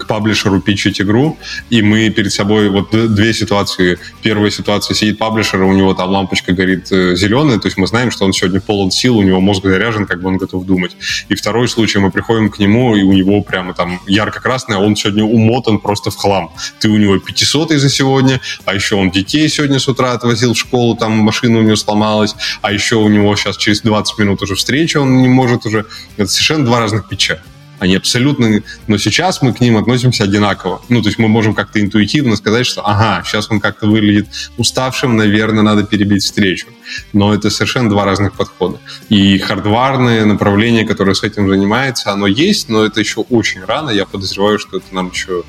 к 0.03 0.07
паблишеру 0.07 0.61
пичить 0.61 1.01
игру, 1.01 1.37
и 1.69 1.81
мы 1.81 2.09
перед 2.09 2.31
собой 2.31 2.69
вот 2.69 2.91
две 2.91 3.33
ситуации. 3.33 3.97
Первая 4.21 4.51
ситуация 4.51 4.95
сидит 4.95 5.17
паблишер, 5.17 5.61
у 5.61 5.73
него 5.73 5.93
там 5.93 6.09
лампочка 6.09 6.53
горит 6.53 6.91
э, 6.91 7.15
зеленая, 7.15 7.59
то 7.59 7.67
есть 7.67 7.77
мы 7.77 7.87
знаем, 7.87 8.11
что 8.11 8.25
он 8.25 8.33
сегодня 8.33 8.61
полон 8.61 8.91
сил, 8.91 9.17
у 9.17 9.23
него 9.23 9.39
мозг 9.39 9.63
заряжен, 9.63 10.05
как 10.05 10.21
бы 10.21 10.29
он 10.29 10.37
готов 10.37 10.65
думать. 10.65 10.95
И 11.29 11.35
второй 11.35 11.67
случай, 11.67 11.99
мы 11.99 12.11
приходим 12.11 12.49
к 12.49 12.59
нему, 12.59 12.95
и 12.95 13.03
у 13.03 13.13
него 13.13 13.41
прямо 13.41 13.73
там 13.73 13.99
ярко-красный, 14.07 14.75
а 14.75 14.79
он 14.79 14.95
сегодня 14.95 15.23
умотан 15.23 15.79
просто 15.79 16.11
в 16.11 16.15
хлам. 16.15 16.51
Ты 16.79 16.89
у 16.89 16.97
него 16.97 17.17
500 17.17 17.71
за 17.71 17.89
сегодня, 17.89 18.39
а 18.65 18.73
еще 18.73 18.95
он 18.95 19.11
детей 19.11 19.47
сегодня 19.49 19.79
с 19.79 19.87
утра 19.87 20.11
отвозил 20.11 20.53
в 20.53 20.57
школу, 20.57 20.95
там 20.95 21.11
машина 21.13 21.59
у 21.59 21.61
него 21.61 21.75
сломалась, 21.75 22.35
а 22.61 22.71
еще 22.71 22.95
у 22.95 23.09
него 23.09 23.35
сейчас 23.35 23.57
через 23.57 23.81
20 23.81 24.19
минут 24.19 24.41
уже 24.41 24.55
встреча, 24.55 24.99
он 24.99 25.21
не 25.21 25.27
может 25.27 25.65
уже. 25.65 25.85
Это 26.17 26.29
совершенно 26.29 26.65
два 26.65 26.79
разных 26.79 27.07
пича 27.07 27.41
Они 27.83 27.97
абсолютно... 27.97 28.63
Но 28.87 28.97
сейчас 28.97 29.41
мы 29.41 29.53
к 29.53 29.59
ним 29.59 29.75
относимся 29.75 30.23
одинаково. 30.23 30.81
Ну, 30.87 31.01
то 31.01 31.09
есть 31.09 31.19
мы 31.19 31.27
можем 31.27 31.53
как-то 31.53 31.81
интуитивно 31.81 32.37
сказать, 32.37 32.65
что 32.65 32.81
ага, 32.87 33.21
сейчас 33.25 33.51
он 33.51 33.59
как-то 33.59 33.87
выглядит 33.87 34.29
уставшим, 34.57 35.17
наверное, 35.17 35.63
надо 35.63 35.83
перебить 35.83 36.23
встречу. 36.23 36.67
Но 37.11 37.33
это 37.33 37.49
совершенно 37.49 37.89
два 37.89 38.05
разных 38.05 38.35
подхода. 38.35 38.79
И 39.09 39.37
хардварное 39.37 40.23
направление, 40.23 40.85
которое 40.85 41.13
с 41.13 41.23
этим 41.23 41.49
занимается, 41.49 42.13
оно 42.13 42.25
есть, 42.25 42.69
но 42.69 42.85
это 42.85 43.01
еще 43.01 43.19
очень 43.19 43.65
рано. 43.65 43.89
Я 43.89 44.05
подозреваю, 44.05 44.59
что 44.59 44.77
это 44.77 44.85
нам 44.95 45.09
еще 45.09 45.43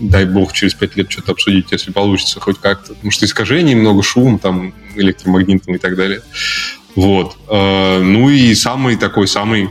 дай 0.00 0.24
бог, 0.24 0.52
через 0.54 0.74
пять 0.74 0.96
лет 0.96 1.08
что-то 1.12 1.30
обсудить, 1.30 1.70
если 1.70 1.92
получится 1.92 2.40
хоть 2.40 2.58
как-то. 2.58 2.94
Потому 2.94 3.12
что 3.12 3.24
искажений 3.24 3.76
много, 3.76 4.02
шум, 4.02 4.40
там, 4.40 4.74
электромагнитный 4.96 5.76
и 5.76 5.78
так 5.78 5.94
далее. 5.94 6.22
Вот. 6.96 7.36
Э, 7.48 8.00
ну 8.02 8.30
и 8.30 8.52
самый 8.56 8.96
такой, 8.96 9.28
самый 9.28 9.70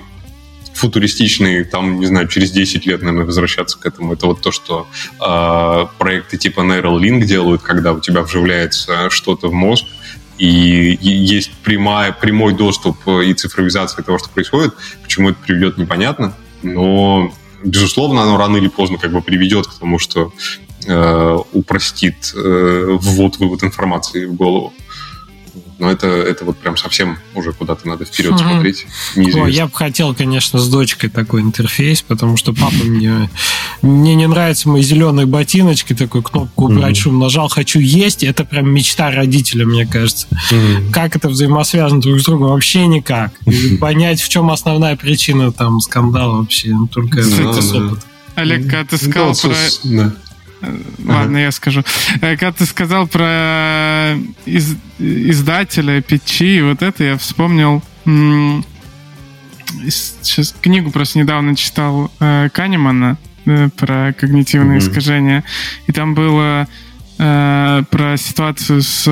футуристичный, 0.77 1.63
там, 1.63 1.99
не 1.99 2.05
знаю, 2.05 2.27
через 2.27 2.51
10 2.51 2.85
лет, 2.85 3.01
наверное, 3.01 3.25
возвращаться 3.25 3.77
к 3.79 3.85
этому. 3.85 4.13
Это 4.13 4.27
вот 4.27 4.41
то, 4.41 4.51
что 4.51 4.87
э, 5.19 5.85
проекты 5.97 6.37
типа 6.37 6.61
Neuralink 6.61 7.25
делают, 7.25 7.61
когда 7.61 7.93
у 7.93 7.99
тебя 7.99 8.21
вживляется 8.21 9.09
что-то 9.09 9.49
в 9.49 9.53
мозг, 9.53 9.85
и 10.37 10.99
есть 11.01 11.51
прямая, 11.63 12.11
прямой 12.11 12.53
доступ 12.53 12.95
и 13.07 13.33
цифровизация 13.33 14.03
того, 14.03 14.19
что 14.19 14.29
происходит. 14.29 14.73
Почему 15.01 15.31
это 15.31 15.39
приведет, 15.43 15.79
непонятно. 15.79 16.35
Но 16.61 17.33
безусловно, 17.63 18.21
оно 18.21 18.37
рано 18.37 18.57
или 18.57 18.67
поздно 18.67 18.97
как 18.97 19.11
бы 19.11 19.21
приведет 19.21 19.65
к 19.65 19.73
тому, 19.79 19.97
что 19.97 20.31
э, 20.85 21.37
упростит 21.53 22.33
э, 22.35 22.97
ввод-вывод 22.99 23.63
информации 23.63 24.25
в 24.25 24.35
голову. 24.35 24.73
Но 25.79 25.91
это, 25.91 26.07
это 26.07 26.43
вот 26.43 26.57
прям 26.57 26.75
совсем 26.75 27.19
уже 27.35 27.53
куда-то 27.53 27.87
надо 27.87 28.05
вперед 28.05 28.33
mm-hmm. 28.33 28.51
смотреть. 28.51 28.85
Неизвестно. 29.15 29.45
О, 29.45 29.47
я 29.47 29.67
бы 29.67 29.73
хотел, 29.73 30.15
конечно, 30.15 30.59
с 30.59 30.67
дочкой 30.69 31.09
такой 31.09 31.41
интерфейс, 31.41 32.01
потому 32.01 32.35
что 32.37 32.53
папа 32.53 32.83
мне... 32.83 33.29
Мне 33.83 34.15
не 34.15 34.27
нравятся 34.27 34.69
мои 34.69 34.81
зеленые 34.81 35.27
ботиночки, 35.27 35.93
такую 35.93 36.23
кнопку 36.23 36.65
убрать 36.65 36.97
mm-hmm. 36.97 37.01
шум 37.01 37.19
нажал, 37.19 37.47
хочу 37.47 37.79
есть. 37.79 38.23
Это 38.23 38.43
прям 38.43 38.69
мечта 38.69 39.11
родителя, 39.11 39.67
мне 39.67 39.85
кажется. 39.85 40.27
Mm-hmm. 40.51 40.91
Как 40.91 41.15
это 41.15 41.29
взаимосвязано 41.29 42.01
друг 42.01 42.19
с 42.19 42.23
другом? 42.25 42.49
Вообще 42.49 42.87
никак. 42.87 43.33
И 43.45 43.77
понять, 43.77 44.19
в 44.19 44.29
чем 44.29 44.49
основная 44.49 44.95
причина 44.95 45.51
там 45.51 45.79
скандала 45.79 46.39
вообще, 46.39 46.69
ну, 46.69 46.87
только 46.87 47.17
ну, 47.19 47.53
с 47.53 47.71
опыта. 47.71 48.01
Олег, 48.35 48.63
когда 48.63 48.85
ты 48.85 48.97
сказал 48.97 49.35
про... 49.35 49.55
Да. 49.83 50.13
Ладно, 51.05 51.37
я 51.37 51.51
скажу. 51.51 51.83
Э, 52.21 52.35
когда 52.37 52.51
ты 52.51 52.65
сказал 52.65 53.07
про 53.07 54.15
из, 54.45 54.75
издателя, 54.99 56.01
Печи, 56.01 56.61
вот 56.61 56.81
это 56.81 57.03
я 57.03 57.17
вспомнил. 57.17 57.83
Сейчас 59.89 60.55
книгу 60.61 60.91
просто 60.91 61.19
недавно 61.19 61.55
читал 61.55 62.11
э, 62.19 62.49
Канемана 62.53 63.17
э, 63.45 63.69
про 63.75 64.13
когнитивные 64.13 64.79
mm-hmm. 64.79 64.81
искажения. 64.81 65.43
И 65.87 65.91
там 65.91 66.13
было 66.15 66.67
э, 67.17 67.83
про 67.89 68.17
ситуацию 68.17 68.81
с 68.81 69.07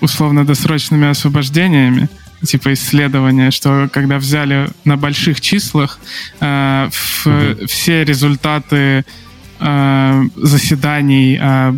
условно-досрочными 0.00 1.08
освобождениями 1.08 2.08
типа 2.44 2.74
исследования, 2.74 3.50
что 3.50 3.88
когда 3.90 4.18
взяли 4.18 4.68
на 4.84 4.96
больших 4.98 5.40
числах 5.40 5.98
э, 6.40 6.88
в, 6.90 7.26
mm-hmm. 7.26 7.66
все 7.66 8.04
результаты 8.04 8.76
э, 8.76 9.02
заседаний 9.60 11.38
э, 11.40 11.72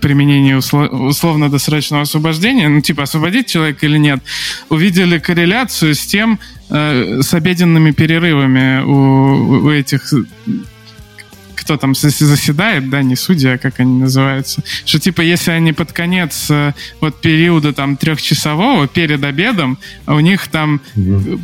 применении 0.00 0.54
условно-досрочного 0.54 2.02
освобождения, 2.02 2.68
ну, 2.68 2.80
типа, 2.80 3.04
освободить 3.04 3.46
человека 3.46 3.86
или 3.86 3.98
нет, 3.98 4.20
увидели 4.68 5.18
корреляцию 5.18 5.94
с 5.94 6.06
тем, 6.06 6.38
э, 6.70 7.22
с 7.22 7.32
обеденными 7.32 7.90
перерывами 7.92 8.82
у, 8.84 9.64
у 9.64 9.70
этих 9.70 10.12
кто 11.64 11.78
там 11.78 11.94
заседает, 11.94 12.90
да, 12.90 13.02
не 13.02 13.16
судья, 13.16 13.54
а 13.54 13.58
как 13.58 13.80
они 13.80 13.98
называются, 13.98 14.62
что 14.84 15.00
типа 15.00 15.22
если 15.22 15.50
они 15.50 15.72
под 15.72 15.92
конец 15.92 16.50
э, 16.50 16.72
вот 17.00 17.20
периода 17.20 17.72
там 17.72 17.96
трехчасового 17.96 18.86
перед 18.86 19.24
обедом, 19.24 19.78
у 20.06 20.20
них 20.20 20.48
там 20.48 20.82
угу. 20.94 21.40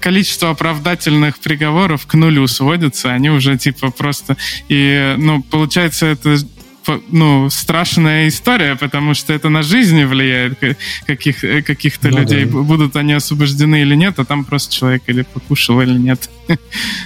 количество 0.00 0.50
оправдательных 0.50 1.38
приговоров 1.38 2.06
к 2.06 2.14
нулю 2.14 2.48
сводится, 2.48 3.12
они 3.12 3.30
уже 3.30 3.56
типа 3.56 3.90
просто 3.90 4.36
и 4.68 5.14
ну 5.18 5.42
получается 5.42 6.06
это 6.06 6.36
ну, 7.08 7.50
страшная 7.50 8.28
история, 8.28 8.76
потому 8.76 9.14
что 9.14 9.32
это 9.32 9.48
на 9.48 9.62
жизни 9.62 10.04
влияет 10.04 10.58
каких, 11.06 11.44
э, 11.44 11.62
каких-то 11.62 12.08
ну, 12.08 12.18
людей. 12.18 12.44
Да. 12.44 12.58
Будут 12.58 12.96
они 12.96 13.12
освобождены 13.12 13.82
или 13.82 13.94
нет, 13.94 14.18
а 14.18 14.24
там 14.24 14.44
просто 14.44 14.74
человек 14.74 15.02
или 15.06 15.22
покушал, 15.22 15.80
или 15.80 15.98
нет. 15.98 16.28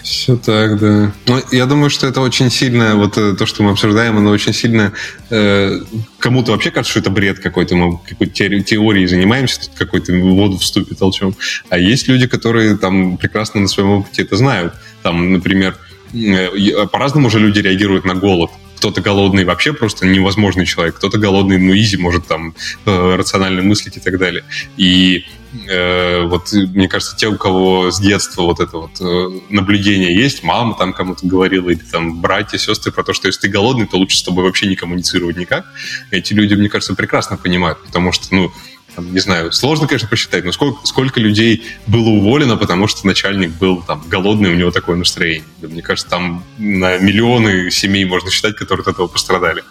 Все 0.03 0.37
так, 0.37 0.79
да. 0.79 1.13
Но 1.27 1.43
я 1.53 1.67
думаю, 1.67 1.91
что 1.91 2.07
это 2.07 2.21
очень 2.21 2.51
сильно, 2.51 2.97
вот 2.97 3.19
э, 3.19 3.35
то, 3.35 3.47
что 3.47 3.63
мы 3.63 3.71
обсуждаем, 3.73 4.17
оно 4.17 4.31
очень 4.31 4.53
сильно... 4.53 4.93
Э, 5.31 5.81
кому-то 6.19 6.53
вообще 6.53 6.71
кажется, 6.71 6.93
что 6.93 7.01
это 7.01 7.11
бред 7.11 7.39
какой-то, 7.41 7.77
мы 7.77 7.99
какой-то 7.99 8.33
теорией 8.33 9.07
занимаемся, 9.07 9.61
какой-то 9.77 10.13
воду 10.13 10.59
в 10.59 10.65
ступе 10.65 10.95
толчем. 10.95 11.35
А 11.69 11.79
есть 11.79 12.09
люди, 12.09 12.27
которые 12.27 12.77
там 12.77 13.17
прекрасно 13.17 13.61
на 13.61 13.69
своем 13.69 13.91
опыте 13.91 14.23
это 14.23 14.37
знают. 14.37 14.75
Там, 15.03 15.33
например, 15.33 15.77
э, 16.15 16.87
по-разному 16.91 17.31
же 17.31 17.39
люди 17.39 17.61
реагируют 17.61 18.05
на 18.05 18.15
голод 18.15 18.51
кто-то 18.87 19.01
голодный 19.01 19.45
вообще 19.45 19.73
просто 19.73 20.07
невозможный 20.07 20.65
человек, 20.65 20.95
кто-то 20.97 21.19
голодный, 21.19 21.59
ну, 21.59 21.75
изи, 21.75 21.97
может 21.97 22.29
там 22.29 22.55
э, 22.85 23.17
рационально 23.17 23.63
мыслить 23.63 23.97
и 23.97 24.01
так 24.01 24.17
далее. 24.17 24.45
И 24.77 25.25
э, 25.69 26.23
вот, 26.23 26.53
мне 26.53 26.87
кажется, 26.87 27.17
те, 27.17 27.27
у 27.27 27.37
кого 27.37 27.91
с 27.91 27.99
детства 27.99 28.43
вот 28.43 28.61
это 28.61 28.79
вот 28.79 29.01
э, 29.01 29.41
наблюдение 29.51 30.15
есть, 30.15 30.45
мама 30.45 30.77
там 30.79 30.93
кому-то 30.93 31.27
говорила, 31.27 31.69
или 31.71 31.81
там 31.81 32.21
братья, 32.21 32.59
сестры, 32.59 32.93
про 32.93 33.03
то, 33.03 33.13
что 33.13 33.27
если 33.27 33.41
ты 33.41 33.49
голодный, 33.49 33.89
то 33.89 33.97
лучше 33.97 34.19
с 34.19 34.23
тобой 34.23 34.45
вообще 34.45 34.69
не 34.69 34.77
коммуницировать 34.77 35.37
никак. 35.37 35.67
Эти 36.13 36.33
люди, 36.33 36.55
мне 36.55 36.69
кажется, 36.69 36.95
прекрасно 36.95 37.37
понимают, 37.37 37.83
потому 37.85 38.13
что, 38.13 38.33
ну, 38.33 38.53
там, 38.97 39.13
не 39.13 39.21
знаю, 39.21 39.53
сложно, 39.53 39.87
конечно, 39.87 40.09
посчитать, 40.09 40.45
но 40.45 40.53
сколько, 40.53 40.85
сколько 40.87 41.21
людей 41.21 41.63
было 41.87 42.09
уволено, 42.09 42.57
потому 42.57 42.89
что 42.89 43.07
начальник 43.07 43.51
был 43.51 43.83
там 43.83 44.03
голодный, 44.09 44.51
у 44.51 44.55
него 44.55 44.71
такое 44.71 44.97
настроение. 44.97 45.45
Да, 45.61 45.69
мне 45.69 45.83
кажется, 45.83 46.09
там 46.09 46.43
на 46.57 46.97
миллионы 46.97 47.71
семей 47.71 48.07
можно 48.07 48.31
считать, 48.31 48.57
которые 48.57 48.83
от 48.83 48.89
этого 48.89 49.07
пострадали. 49.07 49.63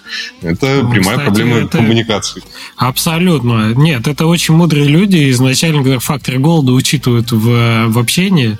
Это 0.42 0.84
ну, 0.84 0.92
прямая 0.92 1.18
кстати, 1.18 1.26
проблема 1.26 1.58
это... 1.58 1.78
коммуникации. 1.78 2.44
Абсолютно. 2.78 3.74
Нет, 3.74 4.08
это 4.08 4.28
очень 4.28 4.54
мудрые 4.54 4.88
люди, 4.88 5.32
изначально 5.32 6.00
фактор 6.00 6.38
голода 6.38 6.72
учитывают 6.74 7.32
в, 7.32 7.88
в 7.88 8.00
общении. 8.00 8.58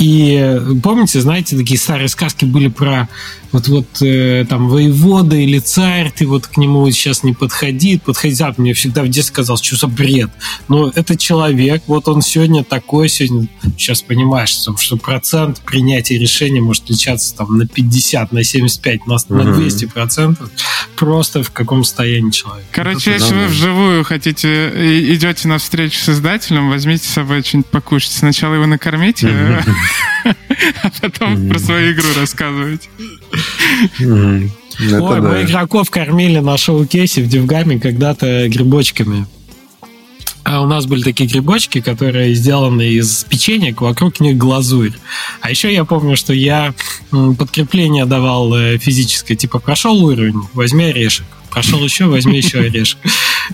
И 0.00 0.58
помните, 0.82 1.20
знаете, 1.20 1.58
такие 1.58 1.78
старые 1.78 2.08
сказки 2.08 2.46
были 2.46 2.68
про 2.68 3.06
вот 3.52 3.68
вот 3.68 4.02
э, 4.02 4.46
там 4.48 4.68
воевода 4.68 5.36
или 5.36 5.58
царь, 5.58 6.12
ты 6.16 6.26
вот 6.26 6.46
к 6.46 6.56
нему 6.56 6.90
сейчас 6.90 7.22
не 7.22 7.32
подходи, 7.32 7.98
подходи 7.98 8.34
завтра. 8.34 8.62
Мне 8.62 8.74
всегда 8.74 9.02
в 9.02 9.08
детстве 9.08 9.34
казалось, 9.34 9.62
что 9.62 9.76
за 9.76 9.88
бред. 9.88 10.30
Но 10.68 10.90
это 10.94 11.16
человек, 11.16 11.82
вот 11.86 12.08
он 12.08 12.22
сегодня 12.22 12.64
такой, 12.64 13.08
сегодня 13.08 13.48
сейчас 13.76 14.02
понимаешь, 14.02 14.50
что 14.50 14.96
процент 14.96 15.60
принятия 15.60 16.18
решения 16.18 16.60
может 16.60 16.84
отличаться 16.84 17.36
там 17.36 17.58
на 17.58 17.66
50, 17.66 18.32
на 18.32 18.44
75, 18.44 19.06
на, 19.06 19.16
угу. 19.16 19.34
на 19.34 19.52
200 19.52 19.84
процентов. 19.86 20.48
Просто 20.96 21.42
в 21.42 21.50
каком 21.50 21.84
состоянии 21.84 22.30
человек. 22.30 22.66
Короче, 22.70 23.12
это 23.12 23.24
если 23.24 23.34
вы 23.34 23.46
вживую 23.46 24.04
хотите, 24.04 25.14
идете 25.14 25.48
на 25.48 25.58
встречу 25.58 25.98
с 25.98 26.08
издателем, 26.08 26.70
возьмите 26.70 27.04
с 27.04 27.10
собой 27.10 27.42
что-нибудь 27.42 27.70
покушать. 27.70 28.12
Сначала 28.12 28.54
его 28.54 28.66
накормите, 28.66 29.28
а 30.82 30.90
потом 31.00 31.48
про 31.48 31.58
свою 31.58 31.92
игру 31.92 32.08
рассказывайте. 32.16 32.88
Ой, 34.00 35.20
мы 35.20 35.42
игроков 35.42 35.90
кормили 35.90 36.38
на 36.38 36.56
шоу-кейсе 36.56 37.22
в 37.22 37.28
Дивгаме 37.28 37.78
когда-то 37.78 38.48
грибочками. 38.48 39.26
А 40.44 40.62
у 40.62 40.66
нас 40.66 40.86
были 40.86 41.02
такие 41.02 41.28
грибочки, 41.28 41.80
которые 41.80 42.34
сделаны 42.34 42.88
из 42.88 43.24
печенек, 43.24 43.80
вокруг 43.80 44.20
них 44.20 44.36
глазурь. 44.36 44.92
А 45.40 45.50
еще 45.50 45.72
я 45.72 45.84
помню, 45.84 46.16
что 46.16 46.32
я 46.32 46.74
подкрепление 47.10 48.06
давал 48.06 48.54
э, 48.54 48.78
физическое, 48.78 49.36
типа 49.36 49.58
прошел 49.58 50.02
уровень, 50.04 50.40
возьми 50.54 50.84
орешек. 50.84 51.26
Прошел 51.50 51.82
еще, 51.82 52.06
возьми 52.06 52.36
еще 52.38 52.58
орешек. 52.60 52.98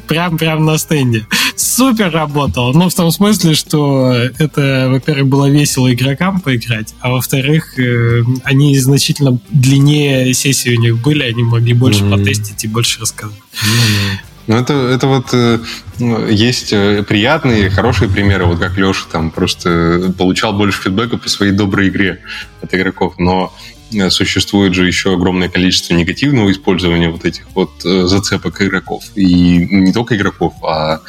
Прям, 0.07 0.39
прям 0.39 0.65
на 0.65 0.79
стенде. 0.79 1.27
Супер 1.57 2.11
работало. 2.11 2.73
Ну, 2.73 2.89
в 2.89 2.95
том 2.95 3.11
смысле, 3.11 3.55
что 3.55 4.13
это, 4.39 4.89
во-первых, 4.91 5.27
было 5.27 5.49
весело 5.49 5.93
игрокам 5.93 6.41
поиграть, 6.41 6.95
а 7.01 7.11
во-вторых, 7.11 7.79
э, 7.79 8.23
они 8.45 8.79
значительно 8.79 9.39
длиннее 9.51 10.33
сессии 10.35 10.77
у 10.77 10.81
них 10.81 10.99
были, 11.01 11.23
они 11.23 11.43
могли 11.43 11.73
больше 11.73 12.05
mm-hmm. 12.05 12.19
потестить 12.19 12.65
и 12.65 12.69
больше 12.69 13.01
рассказать. 13.01 13.37
Mm-hmm. 13.37 14.26
Ну, 14.47 14.57
это, 14.57 14.75
это 14.75 15.07
вот 15.09 15.27
э, 15.33 15.59
ну, 15.99 16.27
есть 16.29 16.73
э, 16.73 17.03
приятные, 17.03 17.69
хорошие 17.69 18.09
примеры, 18.09 18.45
вот 18.45 18.61
как 18.61 18.77
Леша 18.77 19.07
там 19.11 19.31
просто 19.31 20.15
получал 20.17 20.53
больше 20.53 20.83
фидбэка 20.83 21.17
по 21.17 21.29
своей 21.29 21.53
доброй 21.53 21.89
игре 21.89 22.21
от 22.63 22.73
игроков, 22.73 23.15
но 23.19 23.53
э, 23.93 24.09
существует 24.11 24.75
же 24.75 24.87
еще 24.87 25.15
огромное 25.15 25.49
количество 25.49 25.95
негативного 25.95 26.53
использования 26.53 27.09
вот 27.09 27.25
этих 27.25 27.47
вот 27.55 27.73
зацепок 27.83 28.63
игроков. 28.63 29.05
И 29.17 29.67
не 29.67 29.93
только 29.93 30.17
игроков, 30.17 30.55
а 30.63 31.01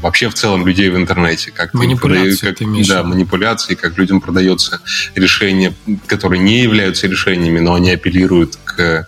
вообще 0.00 0.28
в 0.28 0.34
целом 0.34 0.66
людей 0.66 0.88
в 0.88 0.96
интернете. 0.96 1.50
Как 1.50 1.74
манипуляции, 1.74 2.52
как, 2.52 2.60
Да, 2.88 3.02
манипуляции, 3.02 3.74
как 3.74 3.98
людям 3.98 4.20
продается 4.20 4.80
решения, 5.14 5.74
которые 6.06 6.40
не 6.40 6.60
являются 6.60 7.06
решениями, 7.06 7.60
но 7.60 7.74
они 7.74 7.90
апеллируют 7.90 8.56
к 8.64 9.06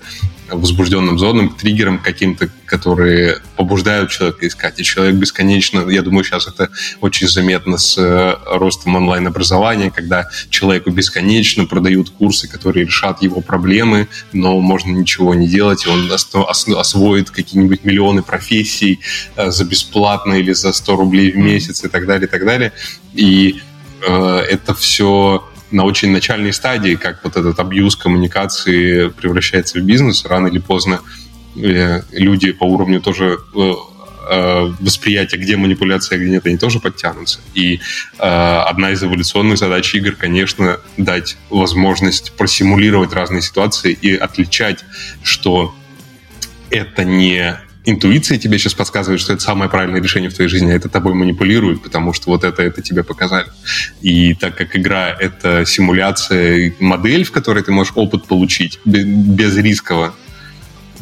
возбужденным 0.53 1.19
зонам, 1.19 1.51
к 1.51 1.57
триггерам 1.57 1.99
каким-то, 1.99 2.49
которые 2.67 3.39
побуждают 3.57 4.11
человека 4.11 4.47
искать. 4.47 4.79
И 4.81 4.85
человек 4.85 5.17
бесконечно, 5.17 5.89
я 5.89 6.03
думаю, 6.03 6.25
сейчас 6.25 6.47
это 6.47 6.71
очень 7.01 7.29
заметно 7.29 7.79
с 7.79 7.99
э, 7.99 8.37
ростом 8.47 8.97
онлайн-образования, 8.97 9.91
когда 9.91 10.29
человеку 10.49 10.91
бесконечно 10.91 11.67
продают 11.67 12.11
курсы, 12.11 12.49
которые 12.49 12.87
решат 12.87 13.23
его 13.23 13.41
проблемы, 13.41 14.09
но 14.33 14.61
можно 14.61 14.91
ничего 14.91 15.35
не 15.35 15.49
делать, 15.49 15.87
и 15.87 15.89
он 15.89 16.11
освоит 16.13 17.31
какие-нибудь 17.31 17.85
миллионы 17.85 18.23
профессий 18.23 19.01
э, 19.37 19.51
за 19.51 19.65
бесплатно 19.65 20.35
или 20.35 20.53
за 20.53 20.73
100 20.73 20.97
рублей 20.97 21.33
в 21.33 21.37
месяц 21.37 21.85
и 21.85 21.89
так 21.89 22.07
далее, 22.07 22.27
и 22.27 22.31
так 22.31 22.45
далее. 22.45 22.73
И 23.15 23.61
э, 24.07 24.37
это 24.51 24.75
все 24.75 25.50
на 25.71 25.85
очень 25.85 26.11
начальной 26.11 26.53
стадии, 26.53 26.97
как 26.97 27.23
вот 27.25 27.37
этот 27.37 27.59
абьюз 27.59 27.97
коммуникации 27.97 29.09
превращается 29.09 29.79
в 29.79 29.83
бизнес, 29.83 30.25
рано 30.25 30.49
или 30.49 30.59
поздно 30.59 31.01
э, 31.57 32.03
люди 32.13 32.53
по 32.53 32.65
уровню 32.65 33.01
тоже 33.01 33.39
э, 33.55 33.73
э, 34.31 34.73
восприятия, 34.81 35.37
где 35.37 35.57
манипуляция, 35.57 36.19
где 36.19 36.31
нет, 36.31 36.47
они 36.47 36.57
тоже 36.57 36.81
подтянутся. 36.81 37.41
И 37.55 37.77
э, 37.77 37.79
одна 38.19 38.91
из 38.91 39.03
эволюционных 39.03 39.59
задач 39.59 39.95
игр, 39.95 40.13
конечно, 40.13 40.79
дать 40.97 41.37
возможность 41.51 42.33
просимулировать 42.33 43.13
разные 43.13 43.43
ситуации 43.43 43.93
и 43.93 44.15
отличать, 44.15 44.85
что 45.23 45.75
это 46.71 47.05
не 47.05 47.59
интуиция 47.91 48.39
тебе 48.39 48.59
сейчас 48.59 48.75
подсказывает, 48.75 49.21
что 49.21 49.33
это 49.33 49.43
самое 49.43 49.71
правильное 49.71 50.01
решение 50.01 50.31
в 50.31 50.35
твоей 50.35 50.49
жизни, 50.49 50.71
а 50.71 50.75
это 50.75 50.89
тобой 50.89 51.15
манипулирует, 51.15 51.83
потому 51.83 52.13
что 52.13 52.31
вот 52.31 52.45
это, 52.45 52.63
это 52.63 52.83
тебе 52.83 53.05
показали. 53.05 53.47
И 54.01 54.35
так 54.35 54.57
как 54.57 54.77
игра— 54.77 55.09
это 55.21 55.65
симуляция, 55.67 56.75
модель, 56.81 57.25
в 57.25 57.33
которой 57.33 57.63
ты 57.63 57.73
можешь 57.73 57.93
опыт 57.97 58.27
получить 58.27 58.81
без 58.85 59.57
рисково, 59.57 60.15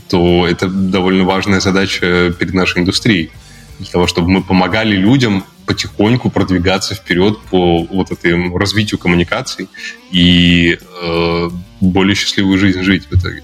то 0.09 0.47
это 0.47 0.69
довольно 0.69 1.25
важная 1.25 1.61
задача 1.61 2.35
перед 2.39 2.55
нашей 2.55 2.81
индустрией. 2.81 3.31
Для 3.79 3.89
того, 3.89 4.07
чтобы 4.07 4.29
мы 4.31 4.43
помогали 4.43 4.97
людям 4.97 5.45
потихоньку 5.67 6.31
продвигаться 6.31 6.95
вперед 6.95 7.39
по 7.51 7.85
вот 7.85 8.11
этому 8.11 8.57
развитию 8.57 8.99
коммуникаций 8.99 9.69
и 10.11 10.79
э, 11.03 11.51
более 11.81 12.15
счастливую 12.15 12.59
жизнь 12.59 12.83
жить 12.83 13.05
в 13.11 13.15
итоге. 13.15 13.43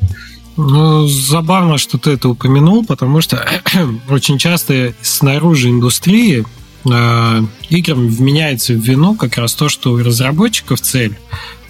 Ну, 0.57 1.07
забавно, 1.07 1.79
что 1.79 1.99
ты 1.99 2.13
это 2.13 2.29
упомянул, 2.29 2.85
потому 2.85 3.21
что 3.21 3.45
очень 4.09 4.39
часто 4.39 4.95
снаружи 5.03 5.71
индустрии 5.71 6.45
э, 6.85 7.43
играм 7.71 8.07
вменяется 8.09 8.73
в 8.73 8.77
вину 8.77 9.17
как 9.17 9.37
раз 9.37 9.55
то, 9.55 9.69
что 9.69 9.93
у 9.93 9.99
разработчиков 9.99 10.81
цель 10.81 11.19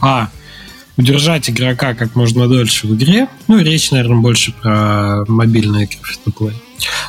а 0.00 0.28
удержать 0.96 1.48
игрока 1.48 1.94
как 1.94 2.14
можно 2.14 2.46
дольше 2.46 2.86
в 2.86 2.94
игре, 2.94 3.28
ну, 3.48 3.58
речь, 3.58 3.90
наверное, 3.90 4.20
больше 4.20 4.52
про 4.52 5.24
мобильные 5.28 5.86
игры 5.86 6.52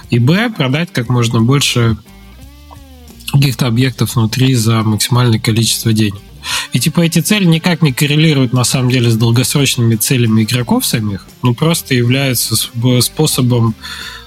и 0.09 0.19
б 0.19 0.49
продать 0.49 0.89
как 0.91 1.09
можно 1.09 1.41
больше 1.41 1.97
каких-то 3.31 3.67
объектов 3.67 4.15
внутри 4.15 4.55
за 4.55 4.81
максимальное 4.81 5.39
количество 5.39 5.91
денег. 5.91 6.21
И 6.73 6.79
типа 6.79 7.01
эти 7.01 7.19
цели 7.19 7.45
никак 7.45 7.81
не 7.81 7.93
коррелируют 7.93 8.53
на 8.53 8.63
самом 8.63 8.89
деле 8.89 9.09
с 9.09 9.15
долгосрочными 9.15 9.95
целями 9.95 10.43
игроков 10.43 10.85
самих, 10.85 11.25
ну 11.41 11.53
просто 11.53 11.93
являются 11.93 12.55
способом 13.01 13.75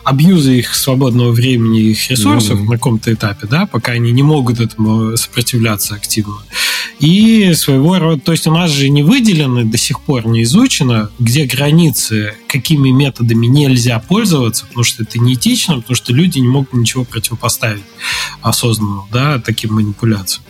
абьюза 0.08 0.52
их 0.52 0.74
свободного 0.74 1.32
времени 1.32 1.80
и 1.80 1.90
их 1.90 2.10
ресурсов 2.10 2.58
mm-hmm. 2.58 2.64
на 2.64 2.72
каком-то 2.72 3.12
этапе, 3.12 3.46
да, 3.46 3.66
пока 3.66 3.92
они 3.92 4.10
не 4.10 4.22
могут 4.22 4.58
этому 4.58 5.16
сопротивляться 5.18 5.94
активно. 5.94 6.38
И 6.98 7.52
своего 7.54 7.98
рода, 7.98 8.20
то 8.20 8.32
есть 8.32 8.46
у 8.46 8.52
нас 8.52 8.70
же 8.70 8.88
не 8.88 9.02
выделено, 9.02 9.64
до 9.64 9.76
сих 9.76 10.00
пор 10.00 10.26
не 10.26 10.42
изучено, 10.44 11.10
где 11.18 11.44
границы, 11.44 12.34
какими 12.48 12.90
методами 12.90 13.46
нельзя 13.46 13.98
пользоваться, 14.00 14.66
потому 14.66 14.82
что 14.82 15.02
это 15.02 15.18
неэтично, 15.18 15.76
потому 15.76 15.94
что 15.94 16.12
люди 16.12 16.38
не 16.38 16.48
могут 16.48 16.72
ничего 16.72 17.04
противопоставить 17.04 17.84
осознанно, 18.40 19.02
да, 19.12 19.38
таким 19.38 19.74
манипуляциям 19.74 20.42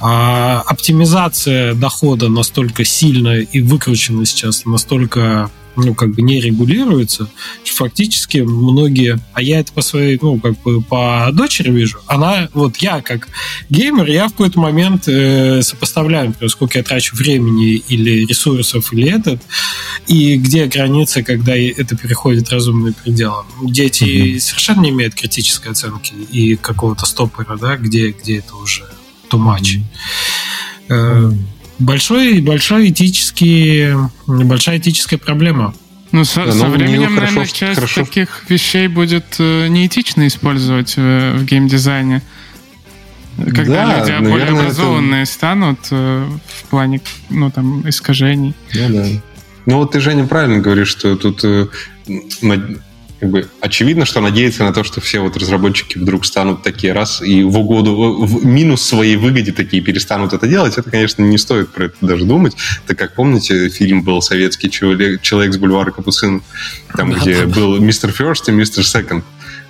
а 0.00 0.62
оптимизация 0.66 1.74
дохода 1.74 2.28
настолько 2.28 2.84
сильная 2.84 3.40
и 3.40 3.60
выкручена 3.60 4.24
сейчас, 4.24 4.64
настолько 4.64 5.50
ну, 5.76 5.94
как 5.94 6.10
бы 6.10 6.22
не 6.22 6.40
регулируется, 6.40 7.28
что 7.64 7.76
фактически 7.84 8.38
многие, 8.38 9.18
а 9.32 9.42
я 9.42 9.60
это 9.60 9.72
по 9.72 9.82
своей, 9.82 10.18
ну, 10.20 10.38
как 10.40 10.60
бы 10.62 10.82
по 10.82 11.28
дочери 11.32 11.70
вижу, 11.70 12.00
она, 12.06 12.48
вот 12.52 12.78
я 12.78 13.00
как 13.02 13.28
геймер, 13.68 14.06
я 14.06 14.28
в 14.28 14.32
какой-то 14.32 14.58
момент 14.58 15.06
э, 15.06 15.62
сопоставляю, 15.62 16.28
например, 16.28 16.50
сколько 16.50 16.78
я 16.78 16.84
трачу 16.84 17.16
времени 17.16 17.74
или 17.76 18.26
ресурсов, 18.26 18.92
или 18.92 19.10
этот, 19.10 19.40
и 20.06 20.36
где 20.36 20.66
граница, 20.66 21.22
когда 21.22 21.56
это 21.56 21.96
переходит 21.96 22.50
разумные 22.50 22.92
пределы. 22.92 23.44
Дети 23.62 24.04
mm-hmm. 24.04 24.40
совершенно 24.40 24.80
не 24.80 24.90
имеют 24.90 25.14
критической 25.14 25.72
оценки 25.72 26.14
и 26.14 26.56
какого-то 26.56 27.06
стопора, 27.06 27.56
да, 27.56 27.76
где, 27.76 28.10
где 28.10 28.38
это 28.38 28.56
уже 28.56 28.84
too 29.30 29.38
much. 29.38 29.80
Mm-hmm. 30.88 31.36
Большой, 31.78 32.40
большой 32.40 32.90
этический, 32.90 33.94
большая 34.26 34.78
этическая 34.78 35.18
проблема. 35.18 35.74
Ну, 36.12 36.24
со, 36.24 36.44
да, 36.44 36.52
со 36.52 36.66
ну, 36.66 36.70
временем, 36.72 37.14
хорошо, 37.14 37.20
наверное, 37.20 37.46
часть 37.46 37.74
хорошо. 37.76 38.04
таких 38.04 38.44
вещей 38.50 38.88
будет 38.88 39.36
э, 39.38 39.68
неэтично 39.68 40.26
использовать 40.26 40.96
в, 40.96 41.38
в 41.38 41.44
геймдизайне. 41.44 42.22
Когда 43.36 43.86
да, 43.86 43.98
люди 43.98 44.10
наверное, 44.10 44.30
более 44.30 44.48
образованные 44.48 45.22
это... 45.22 45.32
станут 45.32 45.78
э, 45.90 46.28
в 46.46 46.68
плане 46.68 47.00
ну, 47.30 47.50
там, 47.50 47.88
искажений. 47.88 48.54
Да, 48.74 48.88
да. 48.88 49.06
Ну 49.66 49.78
вот 49.78 49.92
ты, 49.92 50.00
Женя, 50.00 50.26
правильно 50.26 50.58
говоришь, 50.58 50.88
что 50.88 51.16
тут 51.16 51.44
э, 51.44 51.68
как 53.20 53.28
бы 53.28 53.48
очевидно, 53.60 54.06
что 54.06 54.20
надеяться 54.20 54.64
на 54.64 54.72
то, 54.72 54.82
что 54.82 55.02
все 55.02 55.20
вот 55.20 55.36
разработчики 55.36 55.98
вдруг 55.98 56.24
станут 56.24 56.62
такие 56.62 56.94
раз 56.94 57.20
и 57.20 57.42
в 57.42 57.58
угоду, 57.58 58.24
в 58.24 58.46
минус 58.46 58.82
своей 58.82 59.16
выгоде 59.16 59.52
такие 59.52 59.82
перестанут 59.82 60.32
это 60.32 60.48
делать, 60.48 60.78
это, 60.78 60.90
конечно, 60.90 61.22
не 61.22 61.36
стоит 61.36 61.70
про 61.70 61.86
это 61.86 61.96
даже 62.00 62.24
думать. 62.24 62.56
Так 62.86 62.98
как, 62.98 63.14
помните, 63.14 63.68
фильм 63.68 64.02
был 64.02 64.22
«Советский 64.22 64.70
человек, 64.70 65.20
человек 65.20 65.52
с 65.52 65.58
бульвара 65.58 65.90
Капуцин», 65.90 66.42
там, 66.96 67.12
где 67.12 67.44
был 67.44 67.78
мистер 67.78 68.10
Ферст 68.10 68.48
и 68.48 68.52
мистер 68.52 68.86
Секонд. 68.86 69.24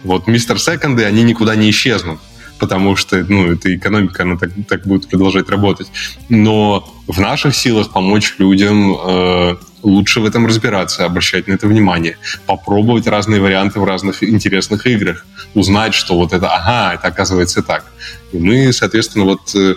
Вот 0.05 0.29
мистер 0.29 0.61
Секонды, 0.61 1.05
они 1.05 1.25
никуда 1.25 1.57
не 1.57 1.71
исчезнут 1.71 2.21
потому 2.61 2.95
что, 2.95 3.25
ну, 3.27 3.53
эта 3.53 3.75
экономика, 3.75 4.23
она 4.23 4.37
так, 4.37 4.51
так 4.69 4.87
будет 4.87 5.09
продолжать 5.09 5.49
работать. 5.49 5.91
Но 6.29 6.95
в 7.09 7.19
наших 7.19 7.57
силах 7.57 7.91
помочь 7.91 8.35
людям 8.37 8.97
э, 9.03 9.57
лучше 9.83 10.21
в 10.21 10.25
этом 10.25 10.47
разбираться, 10.47 11.05
обращать 11.05 11.49
на 11.49 11.55
это 11.55 11.67
внимание, 11.67 12.17
попробовать 12.47 13.07
разные 13.07 13.41
варианты 13.41 13.81
в 13.81 13.85
разных 13.85 14.23
интересных 14.23 14.87
играх, 14.87 15.25
узнать, 15.55 15.95
что 15.95 16.15
вот 16.15 16.33
это, 16.33 16.49
ага, 16.49 16.95
это 16.95 17.09
оказывается 17.09 17.63
так. 17.63 17.85
И 18.33 18.39
мы, 18.39 18.73
соответственно, 18.73 19.25
вот 19.25 19.55
э, 19.55 19.75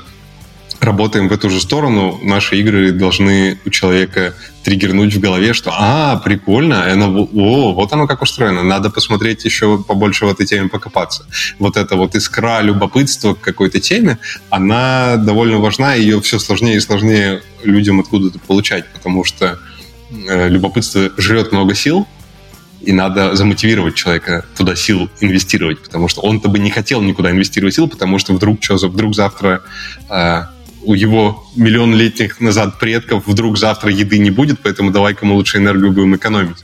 работаем 0.84 1.28
в 1.28 1.34
эту 1.34 1.50
же 1.50 1.60
сторону, 1.60 2.20
наши 2.22 2.58
игры 2.58 2.92
должны 2.92 3.60
у 3.66 3.70
человека 3.70 4.34
триггернуть 4.64 5.14
в 5.14 5.20
голове, 5.20 5.54
что 5.54 5.72
«А, 5.74 6.18
прикольно, 6.18 6.92
оно, 6.92 7.28
о, 7.34 7.74
вот 7.74 7.92
оно 7.94 8.08
как 8.08 8.22
устроено, 8.22 8.64
надо 8.64 8.90
посмотреть 8.90 9.46
еще 9.46 9.82
побольше 9.84 10.26
в 10.26 10.30
этой 10.30 10.46
теме 10.46 10.70
покопаться». 10.70 11.26
Вот 11.60 11.78
эта 11.78 11.96
вот 11.96 12.16
искра 12.16 12.62
любопытства 12.62 13.34
к 13.34 13.42
какой-то 13.42 13.80
теме, 13.80 14.20
она 14.50 15.18
довольно 15.18 15.60
важна, 15.60 15.96
ее 15.96 16.22
все 16.22 16.40
сложнее 16.40 16.78
и 16.78 16.80
сложнее 16.80 17.42
людям 17.64 18.00
откуда-то 18.00 18.40
получать, 18.40 18.86
потому 18.94 19.24
что 19.24 19.60
любопытство 20.50 21.12
жрет 21.18 21.52
много 21.52 21.76
сил, 21.76 22.08
и 22.82 22.92
надо 22.92 23.36
замотивировать 23.36 23.96
человека 23.96 24.46
туда 24.58 24.76
сил 24.76 25.10
инвестировать, 25.22 25.82
потому 25.82 26.08
что 26.08 26.22
он-то 26.22 26.50
бы 26.50 26.60
не 26.60 26.70
хотел 26.70 27.02
никуда 27.02 27.32
инвестировать 27.32 27.76
сил, 27.76 27.88
потому 27.88 28.20
что 28.20 28.34
вдруг 28.34 28.64
что, 28.64 28.76
вдруг 28.76 29.16
завтра 29.16 29.62
э, 30.10 30.44
у 30.84 30.94
его 30.94 31.46
миллион 31.56 31.96
летних 31.96 32.42
назад 32.42 32.80
предков 32.80 33.26
вдруг 33.26 33.58
завтра 33.58 33.90
еды 33.90 34.18
не 34.20 34.32
будет, 34.32 34.60
поэтому 34.62 34.92
давай-ка 34.92 35.26
мы 35.26 35.34
лучше 35.34 35.58
энергию 35.58 35.92
будем 35.92 36.16
экономить. 36.16 36.58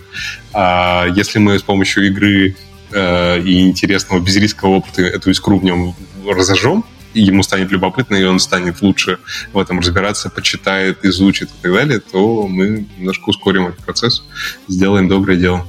А 0.54 1.08
если 1.16 1.40
мы 1.40 1.58
с 1.58 1.64
помощью 1.64 2.08
игры 2.08 2.56
э, 2.92 3.42
и 3.42 3.62
интересного 3.62 4.20
безрискового 4.20 4.78
опыта 4.78 5.04
эту 5.04 5.32
искру 5.32 5.58
в 5.58 5.64
нем 5.64 5.96
разожжем, 6.26 6.84
ему 7.14 7.44
станет 7.44 7.72
любопытно, 7.72 8.16
и 8.16 8.24
он 8.24 8.40
станет 8.40 8.82
лучше 8.82 9.20
в 9.54 9.58
этом 9.58 9.80
разбираться, 9.80 10.30
почитает, 10.30 11.04
изучит 11.04 11.50
и 11.50 11.62
так 11.64 11.74
далее, 11.74 12.00
то 12.00 12.48
мы 12.48 12.86
немножко 12.98 13.30
ускорим 13.30 13.68
этот 13.68 13.84
процесс, 13.84 14.24
сделаем 14.68 15.08
доброе 15.08 15.38
дело. 15.38 15.68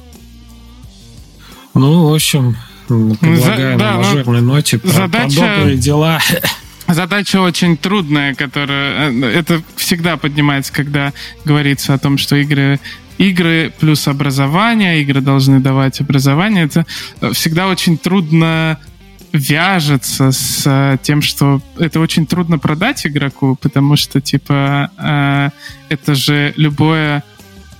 Ну, 1.73 2.09
в 2.09 2.13
общем, 2.13 2.57
предлагаю 2.87 3.39
За, 3.39 3.71
на 3.71 3.77
да, 3.77 3.97
мажорной 3.97 4.41
ноте 4.41 4.79
задача... 4.83 5.39
про 5.39 5.55
добрые 5.57 5.77
дела 5.77 6.19
задача 6.93 7.41
очень 7.41 7.77
трудная, 7.77 8.35
которая... 8.35 9.11
Э, 9.11 9.25
это 9.25 9.61
всегда 9.75 10.17
поднимается, 10.17 10.73
когда 10.73 11.13
говорится 11.45 11.93
о 11.93 11.97
том, 11.97 12.17
что 12.17 12.35
игры 12.35 12.79
игры 13.17 13.71
плюс 13.79 14.07
образование, 14.07 15.01
игры 15.01 15.21
должны 15.21 15.59
давать 15.59 16.01
образование. 16.01 16.65
Это 16.65 16.85
всегда 17.33 17.67
очень 17.67 17.97
трудно 17.97 18.79
вяжется 19.33 20.31
с 20.31 20.63
э, 20.65 20.97
тем, 21.01 21.21
что 21.21 21.61
это 21.77 21.99
очень 21.99 22.25
трудно 22.25 22.59
продать 22.59 23.05
игроку, 23.05 23.55
потому 23.55 23.95
что, 23.95 24.21
типа, 24.21 24.91
э, 24.97 25.49
это 25.89 26.15
же 26.15 26.53
любое, 26.57 27.23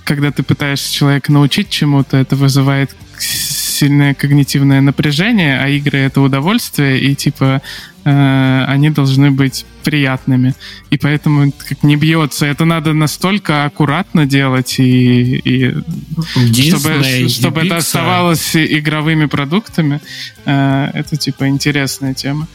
когда 0.04 0.30
ты 0.30 0.42
пытаешься 0.42 0.92
человека 0.92 1.30
научить 1.32 1.68
чему-то, 1.68 2.16
это 2.16 2.36
вызывает 2.36 2.94
сильное 3.18 4.14
когнитивное 4.14 4.80
напряжение, 4.80 5.60
а 5.60 5.68
игры 5.68 5.98
это 5.98 6.20
удовольствие, 6.20 7.00
и 7.00 7.14
типа 7.14 7.62
э, 8.04 8.64
они 8.66 8.90
должны 8.90 9.30
быть 9.30 9.66
приятными. 9.84 10.54
И 10.90 10.98
поэтому 10.98 11.52
как 11.52 11.82
не 11.82 11.96
бьется. 11.96 12.46
Это 12.46 12.64
надо 12.64 12.92
настолько 12.92 13.64
аккуратно 13.64 14.26
делать, 14.26 14.78
и, 14.78 15.36
и 15.36 15.64
Disney, 16.36 16.78
чтобы, 16.78 17.28
чтобы 17.28 17.60
это 17.62 17.76
оставалось 17.76 18.56
игровыми 18.56 19.26
продуктами. 19.26 20.00
Э, 20.44 20.90
это 20.94 21.16
типа 21.16 21.48
интересная 21.48 22.14
тема. 22.14 22.48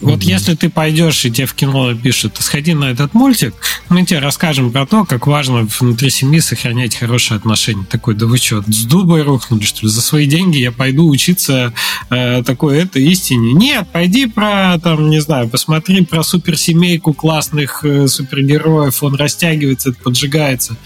Вот 0.00 0.20
mm-hmm. 0.20 0.24
если 0.24 0.54
ты 0.54 0.68
пойдешь 0.68 1.24
и 1.24 1.30
тебе 1.30 1.46
в 1.46 1.54
кино 1.54 1.94
пишут, 1.94 2.36
сходи 2.38 2.74
на 2.74 2.90
этот 2.90 3.14
мультик, 3.14 3.54
мы 3.88 4.04
тебе 4.04 4.18
расскажем 4.18 4.70
про 4.70 4.86
то, 4.86 5.04
как 5.04 5.26
важно 5.26 5.66
внутри 5.80 6.10
семьи 6.10 6.40
сохранять 6.40 6.94
хорошие 6.94 7.36
отношения. 7.36 7.84
Такой, 7.84 8.14
да 8.14 8.26
вы 8.26 8.36
что, 8.38 8.62
с 8.66 8.84
дубой 8.84 9.22
рухнули, 9.22 9.64
что 9.64 9.86
ли? 9.86 9.88
За 9.88 10.02
свои 10.02 10.26
деньги 10.26 10.58
я 10.58 10.70
пойду 10.70 11.08
учиться 11.08 11.72
э, 12.10 12.42
такой 12.44 12.78
это 12.78 12.98
истине. 13.00 13.54
Нет, 13.54 13.88
пойди 13.90 14.26
про, 14.26 14.78
там, 14.82 15.08
не 15.08 15.20
знаю, 15.20 15.48
посмотри 15.48 16.04
про 16.04 16.22
суперсемейку 16.22 17.14
классных 17.14 17.84
э, 17.84 18.06
супергероев, 18.06 19.02
он 19.02 19.14
растягивается, 19.14 19.92
поджигается. 19.92 20.76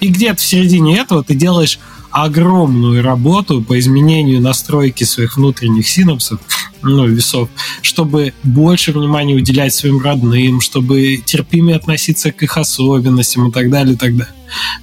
И 0.00 0.08
где-то 0.08 0.36
в 0.36 0.44
середине 0.44 0.98
этого 0.98 1.24
ты 1.24 1.34
делаешь 1.34 1.78
огромную 2.10 3.02
работу 3.02 3.62
по 3.62 3.78
изменению 3.78 4.40
настройки 4.40 5.04
своих 5.04 5.36
внутренних 5.36 5.88
синапсов, 5.88 6.40
ну, 6.82 7.06
весов, 7.06 7.48
чтобы 7.82 8.32
больше 8.42 8.92
внимания 8.92 9.34
уделять 9.34 9.74
своим 9.74 10.00
родным, 10.00 10.60
чтобы 10.60 11.16
терпимее 11.24 11.76
относиться 11.76 12.32
к 12.32 12.42
их 12.42 12.56
особенностям 12.56 13.48
и 13.48 13.52
так 13.52 13.70
далее, 13.70 13.94
и 13.94 13.96
так 13.96 14.16
далее. 14.16 14.34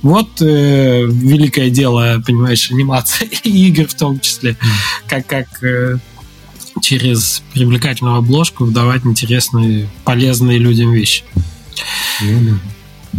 Вот 0.01 0.41
э, 0.41 1.05
великое 1.05 1.69
дело, 1.69 2.21
понимаешь, 2.25 2.69
анимация 2.71 3.27
и 3.43 3.67
игр 3.67 3.87
в 3.87 3.95
том 3.95 4.19
числе, 4.19 4.57
как, 5.07 5.25
как 5.25 5.63
э, 5.63 5.97
через 6.81 7.41
привлекательную 7.53 8.17
обложку 8.17 8.65
вдавать 8.65 9.05
интересные, 9.05 9.89
полезные 10.03 10.59
людям 10.59 10.91
вещи. 10.91 11.23
Mm-hmm. 12.21 12.57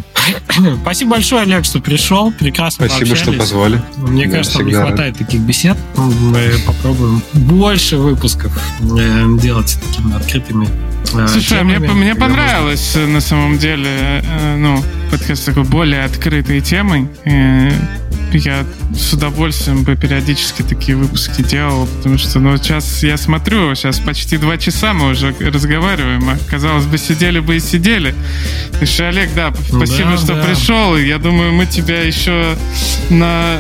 Спасибо 0.83 1.13
большое, 1.13 1.43
Олег, 1.43 1.65
что 1.65 1.81
пришел. 1.81 2.33
Прекрасно 2.33 2.87
Спасибо, 2.87 3.11
пообщались. 3.11 3.35
что 3.35 3.41
позвали. 3.41 3.83
Мне 3.97 4.27
да, 4.27 4.37
кажется, 4.37 4.63
не 4.63 4.73
хватает 4.73 5.19
таких 5.19 5.41
бесед. 5.41 5.77
Мы 5.97 6.53
попробуем 6.67 7.23
больше 7.33 7.97
выпусков 7.97 8.59
э, 8.81 9.27
делать 9.41 9.79
такими 9.89 10.15
открытыми. 10.17 10.69
Э, 11.15 11.29
Слушай, 11.29 11.59
темами, 11.59 11.79
мне, 11.79 11.93
мне 11.93 12.15
понравилось 12.15 12.95
можно... 12.95 13.13
на 13.13 13.21
самом 13.21 13.59
деле, 13.59 14.23
э, 14.25 14.57
ну, 14.57 14.83
подкаст 15.11 15.47
такой 15.47 15.65
более 15.65 16.05
открытой 16.05 16.61
темой 16.61 17.09
я 18.33 18.65
с 18.95 19.13
удовольствием 19.13 19.85
бы 19.85 19.97
периодически 19.97 20.63
такие 20.63 20.97
выпуски 20.97 21.43
делал, 21.43 21.87
потому 21.87 22.19
что, 22.19 22.39
ну, 22.39 22.57
сейчас 22.57 23.03
я 23.03 23.17
смотрю, 23.17 23.75
сейчас 23.75 24.01
почти 24.01 24.37
два 24.37 24.57
часа 24.59 24.93
мы 24.93 25.11
уже 25.11 25.35
разговариваем, 25.41 26.29
а, 26.29 26.39
казалось 26.51 26.87
бы, 26.87 26.99
сидели 26.99 27.39
бы 27.39 27.57
и 27.57 27.61
сидели. 27.61 28.15
Слушай, 28.79 29.09
Олег, 29.09 29.31
да, 29.35 29.53
спасибо, 29.69 30.11
да, 30.11 30.17
что 30.17 30.35
да. 30.35 30.43
пришел, 30.43 30.97
я 30.97 31.19
думаю, 31.19 31.53
мы 31.53 31.67
тебя 31.67 32.03
еще 32.03 32.57
на 33.11 33.59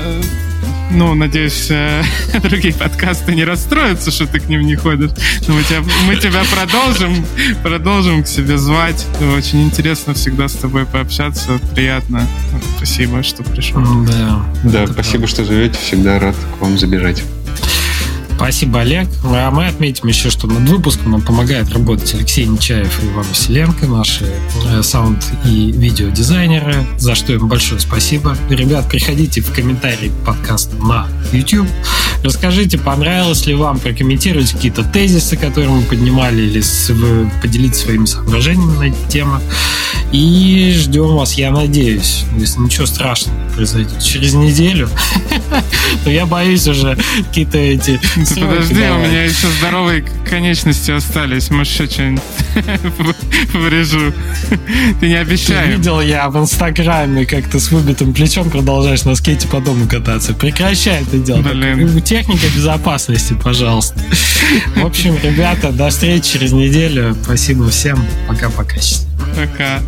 ну, 0.91 1.15
надеюсь, 1.15 1.67
э, 1.71 2.03
другие 2.43 2.75
подкасты 2.75 3.35
не 3.35 3.45
расстроятся, 3.45 4.11
что 4.11 4.27
ты 4.27 4.41
к 4.41 4.49
ним 4.49 4.63
не 4.63 4.77
ходишь. 4.77 5.11
Но 5.47 5.55
мы 5.55 5.63
тебя, 5.63 5.83
мы 6.07 6.17
тебя 6.17 6.43
продолжим, 6.53 7.25
продолжим 7.63 8.23
к 8.23 8.29
себе 8.29 8.59
звать. 8.59 9.07
Очень 9.37 9.63
интересно 9.65 10.15
всегда 10.15 10.49
с 10.49 10.55
тобой 10.55 10.87
пообщаться. 10.87 11.59
Приятно. 11.75 12.27
Спасибо, 12.77 13.23
что 13.23 13.43
пришел. 13.43 13.83
Да, 14.05 14.47
да 14.63 14.87
спасибо, 14.87 15.19
правда. 15.19 15.27
что 15.27 15.45
живете. 15.45 15.79
Всегда 15.79 16.19
рад 16.19 16.37
к 16.59 16.63
вам 16.63 16.79
забежать. 16.79 17.23
Спасибо, 18.37 18.81
Олег. 18.81 19.09
А 19.25 19.51
мы 19.51 19.67
отметим 19.67 20.09
еще, 20.09 20.29
что 20.29 20.47
над 20.47 20.69
выпуском 20.69 21.13
нам 21.13 21.23
помогает 21.23 21.71
работать 21.71 22.15
Алексей 22.15 22.45
Нечаев 22.45 23.03
и 23.03 23.07
Иван 23.07 23.25
Василенко, 23.25 23.87
наши 23.87 24.31
э, 24.67 24.83
саунд- 24.83 25.25
и 25.47 25.73
видеодизайнеры, 25.73 26.87
за 26.99 27.15
что 27.15 27.33
им 27.33 27.49
большое 27.49 27.81
спасибо. 27.81 28.37
Ребят, 28.51 28.89
приходите 28.91 29.41
в 29.41 29.51
комментарии 29.53 30.13
подкаста 30.27 30.77
на 30.77 31.09
YouTube. 31.33 31.67
Расскажите, 32.23 32.77
понравилось 32.77 33.47
ли 33.47 33.55
вам, 33.55 33.79
прокомментируйте 33.79 34.55
какие-то 34.55 34.85
тезисы, 34.85 35.37
которые 35.37 35.71
мы 35.71 35.83
поднимали, 35.83 36.43
или 36.43 36.63
поделиться 37.41 37.85
своими 37.85 38.05
соображениями 38.05 38.77
на 38.77 38.83
эти 38.85 39.09
темы. 39.09 39.41
И 40.13 40.75
ждем 40.77 41.17
вас, 41.17 41.35
я 41.35 41.51
надеюсь, 41.51 42.25
если 42.37 42.61
ничего 42.61 42.87
страшного 42.87 43.37
произойдет 43.55 44.01
через 44.03 44.35
неделю. 44.35 44.89
Но 46.05 46.11
я 46.11 46.27
боюсь 46.27 46.67
уже 46.67 46.99
какие-то 47.29 47.59
эти 47.59 48.01
ты 48.35 48.40
подожди, 48.40 48.74
у 48.74 48.98
меня 48.98 49.24
еще 49.24 49.48
здоровые 49.59 50.05
конечности 50.28 50.90
остались. 50.90 51.51
Может, 51.51 51.73
еще 51.73 51.86
что-нибудь 51.86 52.23
вырежу. 53.53 54.12
Ты 55.01 55.09
не 55.09 55.15
обещай. 55.15 55.73
Видел 55.73 56.01
я 56.01 56.28
в 56.28 56.39
Инстаграме, 56.39 57.27
как 57.27 57.48
ты 57.48 57.61
с 57.61 57.70
выбитым 57.70 58.12
плечом 58.12 58.51
продолжаешь 58.51 59.05
на 59.05 59.15
скейте 59.15 59.48
по 59.48 59.61
дому 59.61 59.89
кататься. 59.89 60.35
Прекращай 60.35 61.03
это 61.03 61.19
делать. 61.19 61.47
Блин. 61.47 62.03
Техника 62.03 62.47
безопасности, 62.55 63.36
пожалуйста. 63.43 63.98
В 64.77 64.85
общем, 64.85 65.16
ребята, 65.23 65.73
до 65.73 65.90
встречи 65.90 66.32
через 66.32 66.53
неделю. 66.53 67.16
Спасибо 67.23 67.69
всем. 67.70 68.05
Пока-пока. 68.28 68.77
Пока. 69.35 69.81